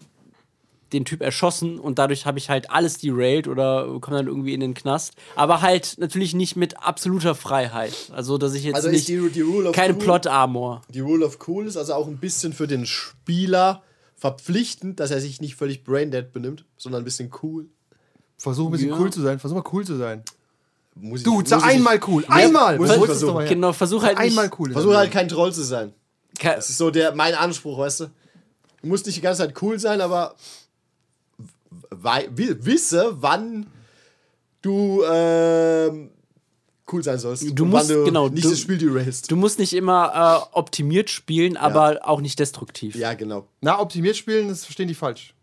den 0.93 1.05
Typ 1.05 1.21
erschossen 1.23 1.79
und 1.79 1.99
dadurch 1.99 2.27
habe 2.27 2.39
ich 2.39 2.49
halt 2.51 2.71
alles 2.71 2.99
derailed 2.99 3.47
oder 3.49 3.87
komme 4.01 4.17
dann 4.19 4.27
irgendwie 4.27 4.55
in 4.55 4.61
den 4.61 4.75
Knast. 4.75 5.13
Aber 5.37 5.61
halt 5.63 5.97
natürlich 5.99 6.35
nicht 6.35 6.57
mit 6.57 6.83
absoluter 6.83 7.35
Freiheit. 7.35 7.95
Also, 8.13 8.39
dass 8.39 8.55
ich 8.55 8.65
jetzt 8.65 8.75
Also 8.77 8.89
nicht 8.91 9.09
die, 9.09 9.29
die 9.31 9.41
Rule 9.41 9.69
of 9.71 9.75
keine 9.77 9.95
Cool, 9.95 10.01
Plot-Armor. 10.01 10.83
Die 10.89 11.01
Rule 11.01 11.25
of 11.25 11.39
Cool 11.47 11.67
ist 11.67 11.77
also 11.77 11.95
auch 11.95 12.07
ein 12.09 12.19
bisschen 12.19 12.53
für 12.53 12.67
den 12.67 12.87
Spieler 12.87 13.83
verpflichtend, 14.17 15.01
dass 15.01 15.11
er 15.11 15.21
sich 15.21 15.41
nicht 15.41 15.55
völlig 15.57 15.85
braindead 15.85 16.33
benimmt, 16.33 16.65
sondern 16.77 17.03
ein 17.03 17.05
bisschen 17.05 17.31
cool. 17.43 17.67
Versuch 18.37 18.67
ein 18.67 18.73
bisschen 18.73 18.91
Ja. 18.91 18.99
cool 18.99 19.11
zu 19.13 19.21
sein. 19.23 19.39
Versuch 19.39 19.57
mal 19.57 19.65
cool 19.73 19.85
zu 19.85 19.97
sein. 19.97 20.23
Muss 20.95 21.21
ich- 21.21 21.25
Du, 21.25 21.35
muss 21.41 21.49
sag 21.49 21.59
ich- 21.61 21.65
einmal 21.65 22.01
cool. 22.07 22.25
Einmal! 22.29 22.79
muss 22.79 22.89
Wo 22.91 23.05
ich 23.05 23.23
her? 23.23 23.49
Genau, 23.49 23.73
versuch 23.73 24.03
halt 24.03 24.19
nicht. 24.19 24.29
Einmal 24.31 24.51
cool. 24.59 24.73
Versuche 24.73 24.97
halt 24.97 25.11
kein 25.11 25.29
Troll 25.29 25.53
zu 25.53 25.63
sein. 25.63 25.93
Ke- 26.39 26.55
Das 26.57 26.69
ist 26.69 26.79
so 26.79 26.91
der, 26.91 27.15
mein 27.15 27.35
Anspruch, 27.35 27.79
weißt 27.79 28.01
du? 28.01 28.05
Du 28.83 28.89
musst 28.89 29.07
nicht 29.07 29.17
die 29.17 29.21
ganze 29.21 29.43
Zeit 29.43 29.55
cool 29.63 29.79
sein, 29.79 30.01
aber 30.01 30.35
wisse, 31.91 33.17
wann 33.21 33.67
du 34.63 35.03
ähm, 35.11 36.11
cool 36.93 37.03
sein 37.03 37.19
sollst. 37.19 37.45
Du 37.59 37.65
musst- 37.65 37.89
wann 37.89 37.97
du 37.97 38.05
genau, 38.05 38.29
nicht 38.29 38.45
du- 38.45 38.51
das 38.51 38.61
Spiel 38.61 38.79
derailst. 38.79 39.31
Du 39.31 39.37
musst 39.37 39.59
nicht 39.59 39.73
immer 39.73 40.49
äh, 40.53 40.57
optimiert 40.59 41.09
spielen, 41.11 41.57
aber 41.57 42.01
auch 42.03 42.21
nicht 42.21 42.39
destruktiv. 42.39 42.95
Ja, 42.97 43.15
genau. 43.15 43.47
Na, 43.61 43.79
optimiert 43.81 44.17
spielen, 44.17 44.49
das 44.49 44.65
verstehen 44.65 44.89
die 44.89 44.95
falsch. 44.95 45.35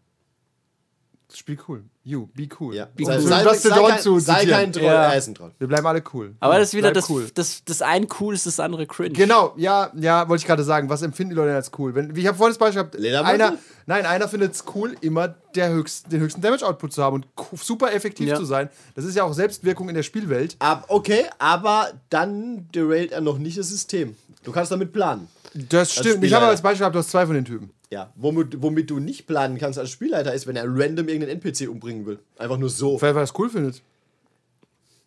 Spiel 1.33 1.57
cool. 1.67 1.83
You, 2.05 2.27
be 2.33 2.47
cool. 2.59 2.73
Ja. 2.73 2.87
Sei, 2.97 3.17
cool. 3.17 3.21
sei, 3.21 3.43
Das 3.43 3.61
sei, 3.61 3.69
Dodon 3.75 3.89
kein, 3.91 3.99
zu 3.99 4.17
sei 4.19 4.45
kein 4.45 4.71
Troll, 4.71 4.83
Ja. 4.85 5.11
er 5.11 5.17
ist 5.17 5.27
ein 5.27 5.35
Troll. 5.35 5.51
Wir 5.59 5.67
bleiben 5.67 5.85
alle 5.85 6.01
cool. 6.13 6.33
Aber 6.39 6.53
Ja, 6.53 6.59
das 6.59 6.69
ist 6.69 6.73
wieder 6.73 6.91
das, 6.93 7.09
cool. 7.09 7.27
das, 7.33 7.65
das 7.65 7.81
eine 7.81 8.07
cool 8.21 8.33
ist, 8.33 8.45
das 8.45 8.61
andere 8.61 8.87
cringe. 8.87 9.09
Genau, 9.11 9.53
ja, 9.57 9.91
ja, 9.93 10.29
wollte 10.29 10.41
ich 10.41 10.47
gerade 10.47 10.63
sagen. 10.63 10.89
Was 10.89 11.01
empfinden 11.01 11.31
die 11.31 11.35
Leute 11.35 11.47
denn 11.49 11.57
als 11.57 11.69
cool? 11.77 11.93
Wenn, 11.95 12.15
wie 12.15 12.21
ich 12.21 12.27
habe 12.27 12.37
vorhin 12.37 12.51
das 12.51 12.57
Beispiel 12.57 12.81
gehabt, 13.01 13.25
einer, 13.27 13.57
nein, 13.87 14.05
einer 14.05 14.29
findet 14.29 14.53
es 14.53 14.63
cool, 14.73 14.95
immer 15.01 15.35
der 15.53 15.69
höchst, 15.71 16.09
den 16.09 16.21
höchsten 16.21 16.39
Damage-Output 16.41 16.93
zu 16.93 17.03
haben 17.03 17.15
und 17.15 17.27
super 17.61 17.91
effektiv 17.93 18.29
Ja. 18.29 18.37
zu 18.37 18.45
sein. 18.45 18.69
Das 18.95 19.03
ist 19.03 19.15
ja 19.15 19.25
auch 19.25 19.33
Selbstwirkung 19.33 19.89
in 19.89 19.95
der 19.95 20.03
Spielwelt. 20.03 20.55
Ab, 20.59 20.85
okay, 20.87 21.25
aber 21.39 21.89
dann 22.09 22.69
derailt 22.73 23.11
er 23.11 23.19
noch 23.19 23.37
nicht 23.37 23.57
das 23.57 23.67
System. 23.67 24.15
Du 24.43 24.53
kannst 24.53 24.71
damit 24.71 24.93
planen. 24.93 25.27
Das 25.53 25.93
stimmt. 25.93 26.23
Ich 26.23 26.31
habe 26.33 26.43
aber 26.45 26.51
als 26.51 26.61
Beispiel 26.61 26.79
gehabt, 26.79 26.95
du 26.95 26.99
hast 26.99 27.09
zwei 27.09 27.25
von 27.25 27.35
den 27.35 27.43
Typen. 27.43 27.71
Ja, 27.89 28.11
womit, 28.15 28.61
womit 28.61 28.89
du 28.89 28.99
nicht 28.99 29.27
planen 29.27 29.57
kannst 29.57 29.79
als 29.79 29.89
Spielleiter 29.91 30.33
ist, 30.33 30.45
wenn 30.45 30.55
er 30.57 30.65
random 30.65 31.07
irgendeinen 31.07 31.39
NPC 31.41 31.69
umbringen 31.69 32.05
will. 32.05 32.19
Einfach 32.37 32.57
nur 32.57 32.69
so. 32.69 33.01
Wer 33.01 33.13
das 33.13 33.33
cool 33.39 33.49
findet. 33.49 33.81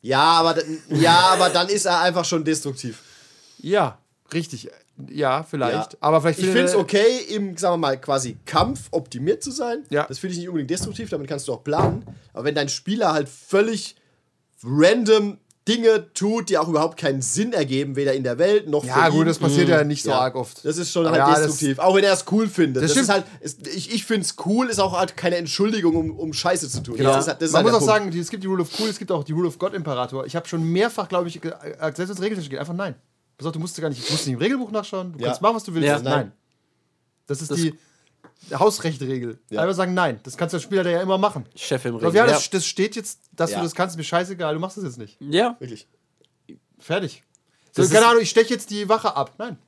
Ja, 0.02 0.22
aber, 0.22 0.54
dann- 0.54 0.78
ja, 0.88 1.18
aber 1.32 1.50
dann 1.50 1.68
ist 1.68 1.84
er 1.84 2.00
einfach 2.00 2.24
schon 2.24 2.42
destruktiv. 2.44 3.02
Ja, 3.58 3.98
richtig. 4.32 4.70
Ja, 5.10 5.42
vielleicht. 5.42 5.92
Ja. 5.92 5.98
Aber 6.00 6.20
vielleicht 6.22 6.38
Ich 6.38 6.46
finde 6.46 6.62
es 6.64 6.72
er- 6.72 6.78
okay, 6.78 7.18
im, 7.28 7.56
sagen 7.58 7.74
wir 7.74 7.78
mal, 7.88 8.00
quasi 8.00 8.38
Kampf 8.46 8.88
optimiert 8.92 9.42
zu 9.42 9.50
sein. 9.50 9.84
Ja. 9.90 10.06
Das 10.06 10.18
finde 10.18 10.32
ich 10.32 10.38
nicht 10.38 10.48
unbedingt 10.48 10.70
destruktiv, 10.70 11.10
damit 11.10 11.28
kannst 11.28 11.48
du 11.48 11.52
auch 11.52 11.62
planen. 11.64 12.04
Aber 12.32 12.44
wenn 12.44 12.54
dein 12.54 12.68
Spieler 12.70 13.12
halt 13.12 13.28
völlig 13.28 13.96
random 14.64 15.36
Dinge 15.68 16.12
tut, 16.14 16.48
die 16.48 16.56
auch 16.58 16.68
überhaupt 16.68 16.98
keinen 16.98 17.20
Sinn 17.22 17.52
ergeben, 17.52 17.94
weder 17.94 18.14
in 18.14 18.24
der 18.24 18.38
Welt 18.38 18.66
noch 18.68 18.82
Ja, 18.84 18.94
für 19.04 19.08
ihn. 19.10 19.12
gut, 19.18 19.26
das 19.28 19.38
passiert 19.38 19.68
ja 19.68 19.84
nicht 19.84 20.02
so 20.02 20.10
Ja. 20.10 20.20
arg 20.20 20.34
oft. 20.34 20.64
Das 20.64 20.78
ist 20.78 20.90
schon 20.90 21.06
Aber 21.06 21.16
halt 21.22 21.28
ja, 21.28 21.34
das- 21.40 21.50
destruktiv. 21.52 21.78
auch 21.78 21.94
wenn 21.94 22.02
er 22.04 22.14
es 22.14 22.24
cool 22.32 22.48
findet. 22.48 22.82
Das 22.82 22.92
Das, 22.94 23.02
ist 23.02 23.06
stimmt. 23.12 23.26
halt, 23.26 23.42
ist, 23.42 23.66
ich 23.66 23.92
ich 23.94 24.04
finde 24.04 24.22
es 24.22 24.34
cool, 24.46 24.68
ist 24.68 24.78
auch 24.78 24.98
halt 24.98 25.16
keine 25.16 25.36
Entschuldigung, 25.36 25.94
um, 25.96 26.10
um 26.18 26.32
Scheiße 26.32 26.68
zu 26.68 26.82
tun. 26.82 26.96
Genau. 26.96 27.10
Das 27.12 27.24
ist, 27.24 27.28
halt- 27.28 27.42
das 27.42 27.48
ist 27.50 27.52
Man 27.52 27.64
halt 27.64 27.72
muss 27.72 27.82
auch 27.82 27.86
Punkt. 27.86 27.92
sagen, 28.04 28.10
die- 28.10 28.18
es 28.20 28.30
gibt 28.30 28.42
die 28.42 28.48
Rule 28.48 28.62
of 28.62 28.70
Cool, 28.80 28.88
es 28.88 28.98
gibt 28.98 29.12
auch 29.12 29.22
die 29.22 29.32
Rule 29.32 29.48
of 29.48 29.58
God 29.58 29.74
Imperator. 29.74 30.24
Ich 30.24 30.34
habe 30.34 30.48
schon 30.48 30.64
mehrfach, 30.64 31.08
glaube 31.08 31.28
ich, 31.28 31.36
äh, 31.44 31.50
selbst 31.80 31.98
wenn 31.98 32.10
es 32.10 32.20
regeltechnisch 32.20 32.48
geht, 32.50 32.58
einfach 32.58 32.74
nein. 32.74 32.94
Pass 33.36 33.46
auf, 33.46 33.52
du 33.52 33.58
musst 33.58 33.78
gar 33.80 33.88
nicht, 33.90 34.06
du 34.06 34.12
musst 34.12 34.26
nicht 34.26 34.34
im 34.34 34.40
Regelbuch 34.40 34.70
nachschauen, 34.70 35.12
du 35.12 35.18
Ja. 35.18 35.26
kannst 35.26 35.42
machen, 35.42 35.56
was 35.56 35.64
du 35.64 35.74
willst. 35.74 35.86
Ja. 35.86 35.92
Das 35.94 36.02
ist 36.02 36.08
nein. 36.08 36.32
Das 37.26 37.42
ist 37.42 37.54
die 37.56 37.74
Hausrechtregel. 38.52 39.38
Ja. 39.50 39.62
Einfach 39.62 39.74
sagen 39.76 39.94
nein. 39.94 40.20
Das 40.24 40.36
kannst 40.36 40.54
der 40.54 40.60
Spieler 40.60 40.88
ja 40.88 41.02
immer 41.02 41.18
machen. 41.18 41.46
Chef 41.54 41.84
im 41.84 41.96
Ring. 41.96 42.12
ja, 42.14 42.26
das, 42.26 42.50
das 42.50 42.66
steht 42.66 42.96
jetzt, 42.96 43.20
dass 43.32 43.50
Ja. 43.50 43.58
du 43.58 43.64
das 43.64 43.74
kannst, 43.74 43.96
mir 43.96 44.04
scheißegal, 44.04 44.54
du 44.54 44.60
machst 44.60 44.76
das 44.76 44.84
jetzt 44.84 44.98
nicht. 44.98 45.16
ja. 45.20 45.56
Wirklich. 45.58 45.86
Fertig. 46.78 47.22
So, 47.72 47.86
keine 47.88 48.06
Ahnung, 48.06 48.22
ich 48.22 48.30
steche 48.30 48.54
jetzt 48.54 48.70
die 48.70 48.88
Wache 48.88 49.14
ab. 49.14 49.34
Nein. 49.38 49.58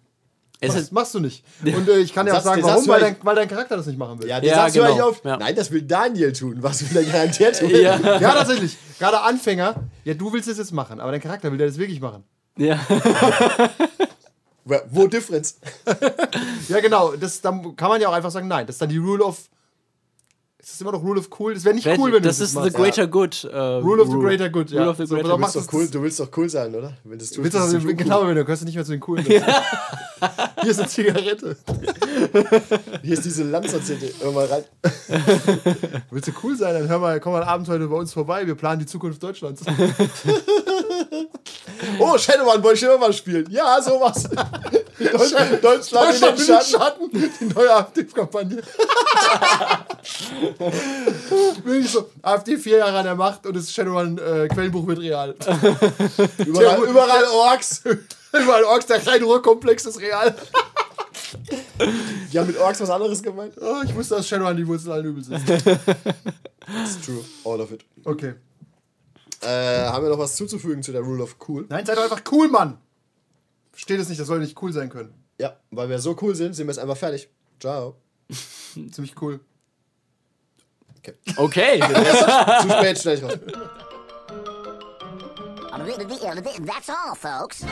Es 0.61 0.75
Das 0.75 0.93
machst 0.93 1.13
du 1.15 1.21
nicht. 1.21 1.45
Und 1.65 1.89
äh, 1.89 1.99
ich 1.99 2.13
kann 2.15 2.25
dir 2.25 2.37
auch 2.37 2.41
sagen, 2.41 2.63
warum, 2.63 2.87
weil 2.87 3.01
dein, 3.01 3.17
weil 3.23 3.35
dein 3.35 3.49
Charakter 3.49 3.77
das 3.77 3.87
nicht 3.87 3.99
machen 3.99 4.21
will. 4.23 4.29
Ja, 4.29 4.41
den 4.41 4.49
Ja, 4.49 4.55
sagst 4.57 4.77
du 4.77 4.81
genau. 4.81 4.93
eigentlich 4.93 5.05
oft. 5.05 5.25
Ja. 5.25 5.37
Nein, 5.37 5.55
das 5.57 5.71
will 5.73 5.83
Daniel 5.83 6.33
tun. 6.33 6.63
Was 6.63 6.89
will 6.89 6.97
er 6.97 7.05
garantiert 7.05 7.59
tun? 7.59 7.69
ja. 7.71 7.99
Ja, 7.99 8.33
tatsächlich. 8.33 8.77
Gerade 8.99 9.21
Anfänger, 9.23 9.75
ja, 10.05 10.15
du 10.15 10.33
willst 10.33 10.49
es 10.49 10.59
jetzt 10.59 10.73
machen, 10.73 11.01
aber 11.01 11.11
dein 11.11 11.21
Charakter 11.21 11.51
will 11.51 11.59
der 11.59 11.67
das 11.67 11.79
wirklich 11.79 12.01
machen. 12.01 12.25
ja. 12.57 12.79
Wo- 14.65 15.07
Difference? 15.07 15.57
Ja, 16.69 16.81
genau. 16.81 17.13
Das, 17.17 17.41
dann 17.41 17.75
kann 17.77 17.89
man 17.89 18.01
ja 18.01 18.09
auch 18.09 18.13
einfach 18.13 18.31
sagen, 18.31 18.49
nein. 18.49 18.67
Das 18.67 18.77
ist 18.77 18.83
dann 18.83 18.89
die 18.89 18.99
Rule 18.99 19.25
of 19.25 19.49
Es 20.59 20.73
ist 20.75 20.81
immer 20.81 20.93
noch 20.93 21.03
Rule 21.03 21.19
of 21.19 21.29
Cool. 21.39 21.55
Das 21.55 21.65
wäre 21.65 21.75
nicht 21.75 21.87
cool, 21.99 22.13
wenn 22.13 22.23
das 22.23 22.39
du 22.39 22.45
ist 22.45 22.55
das 22.55 22.63
the 22.65 22.71
machst. 22.71 22.77
greater 22.77 23.07
good. 23.09 23.45
Äh, 23.45 23.57
Rule 23.59 24.01
of 24.03 24.09
the 24.09 24.15
greater 24.17 24.49
good, 24.49 24.71
ja. 24.71 24.81
Rule 24.83 24.91
of 24.91 24.97
the 24.99 25.07
So, 25.07 25.15
greater 25.17 25.37
machst 25.37 25.57
Du, 25.57 25.61
bist 25.61 25.73
doch 25.73 25.79
cool, 25.79 25.89
du 25.89 26.03
willst 26.03 26.21
doch 26.21 26.29
cool 26.37 26.49
sein, 26.49 26.73
oder? 26.75 26.97
Wenn 27.03 27.19
das 27.19 27.29
tust, 27.31 27.43
Willst 27.43 27.57
das, 27.57 27.71
du 27.73 27.79
nicht 27.79 27.99
genau, 27.99 28.27
wenn 28.27 28.37
du 28.37 28.45
gehörst 28.45 28.63
du 28.63 28.67
nicht 28.67 28.77
mehr 28.77 28.85
zu 28.85 28.93
den 28.93 29.01
Coolen. 29.01 29.25
Hier 30.63 30.71
ist 30.71 30.79
eine 30.79 30.89
Zigarette. 30.89 31.57
Hier 33.03 33.13
ist 33.15 33.25
diese 33.25 33.43
Lanzer-CD. 33.43 34.13
Hör 34.21 34.31
mal 34.31 34.47
rein. 34.47 34.63
Willst 36.13 36.29
du 36.29 36.33
cool 36.45 36.57
sein, 36.57 36.75
dann 36.75 36.89
hör 36.89 37.01
mal, 37.01 37.19
komm 37.19 37.33
mal 37.33 37.43
abends 37.43 37.69
heute 37.69 37.89
bei 37.89 37.97
uns 37.97 38.13
vorbei. 38.13 38.47
Wir 38.47 38.55
planen 38.55 38.79
die 38.79 38.87
Zukunft 38.87 39.21
Deutschlands. 39.21 39.63
Oh, 41.99 42.17
Shadowrun 42.19 42.63
wollte 42.63 42.79
ich 42.79 42.83
immer 42.83 42.99
mal 42.99 43.13
spielen. 43.13 43.47
Ja, 43.51 43.81
sowas. 43.83 44.29
Deutschland, 44.99 45.65
Deutschland 45.65 46.07
Deutschland 46.07 46.41
in 46.41 46.47
den 46.47 46.47
Schatten. 46.47 46.71
Schatten. 46.71 47.11
Die 47.41 47.45
neue 47.47 47.75
AfD-Kampagne. 47.75 48.63
Wirklich 51.65 51.91
so, 51.91 52.11
AfD 52.23 52.57
vier 52.57 52.79
Jahre 52.79 52.99
an 52.99 53.05
der 53.05 53.15
Macht 53.15 53.47
und 53.47 53.57
das 53.57 53.73
Shadowrun 53.73 54.19
äh, 54.19 54.49
wird 54.49 54.99
real. 54.99 55.35
Überall, 56.39 56.83
überall 56.85 57.25
Orks. 57.25 57.83
Überall 58.33 58.65
Orks, 58.65 58.87
der 58.87 58.99
kleine 58.99 59.25
Ruhrkomplex 59.25 59.85
ist 59.85 60.01
real. 60.01 60.35
Die 62.33 62.39
haben 62.39 62.47
mit 62.47 62.59
Orks 62.59 62.81
was 62.81 62.89
anderes 62.91 63.23
gemeint. 63.23 63.55
Oh, 63.61 63.83
ich 63.85 63.95
wusste, 63.95 64.17
dass 64.17 64.27
Shadowrun 64.29 64.57
die 64.57 64.67
Wurzel 64.67 64.93
allen 64.93 65.05
Übels 65.05 65.29
ist. 65.29 65.47
That's 65.47 67.01
true. 67.05 67.23
All 67.45 67.61
of 67.61 67.73
it. 67.73 67.85
Okay. 68.05 68.35
Äh, 69.43 69.87
haben 69.87 70.05
wir 70.05 70.11
noch 70.11 70.19
was 70.19 70.37
zuzufügen 70.37 70.83
zu 70.83 70.93
der 70.93 71.01
Rule 71.01 71.23
of 71.23 71.37
Cool? 71.49 71.67
Nein, 71.69 71.85
seid 71.85 71.97
doch 71.99 72.05
einfach 72.05 72.23
cool, 72.31 72.49
Mann. 72.49 72.79
Versteht 73.73 74.01
es 74.01 74.09
nicht, 74.09 74.21
das 74.21 74.29
soll 74.29 74.39
nicht 74.39 74.61
cool 74.63 74.73
sein 74.73 74.89
können. 74.89 75.15
Ja, 75.39 75.57
weil 75.71 75.89
wir 75.89 75.99
so 75.99 76.17
cool 76.23 76.35
sind, 76.35 76.55
sind 76.55 76.67
wir 76.67 76.73
jetzt 76.73 76.79
einfach 76.79 76.97
fertig. 76.97 77.29
Ciao. 77.59 77.97
Ziemlich 78.93 79.21
cool. 79.21 79.41
Okay. 81.37 81.81
Zu 82.63 82.71
spät, 82.71 82.99
schnell 83.01 83.19
ich 83.19 83.25
raus. 83.25 83.39
That's 86.65 86.89
all, 86.89 87.17
folks. 87.17 87.65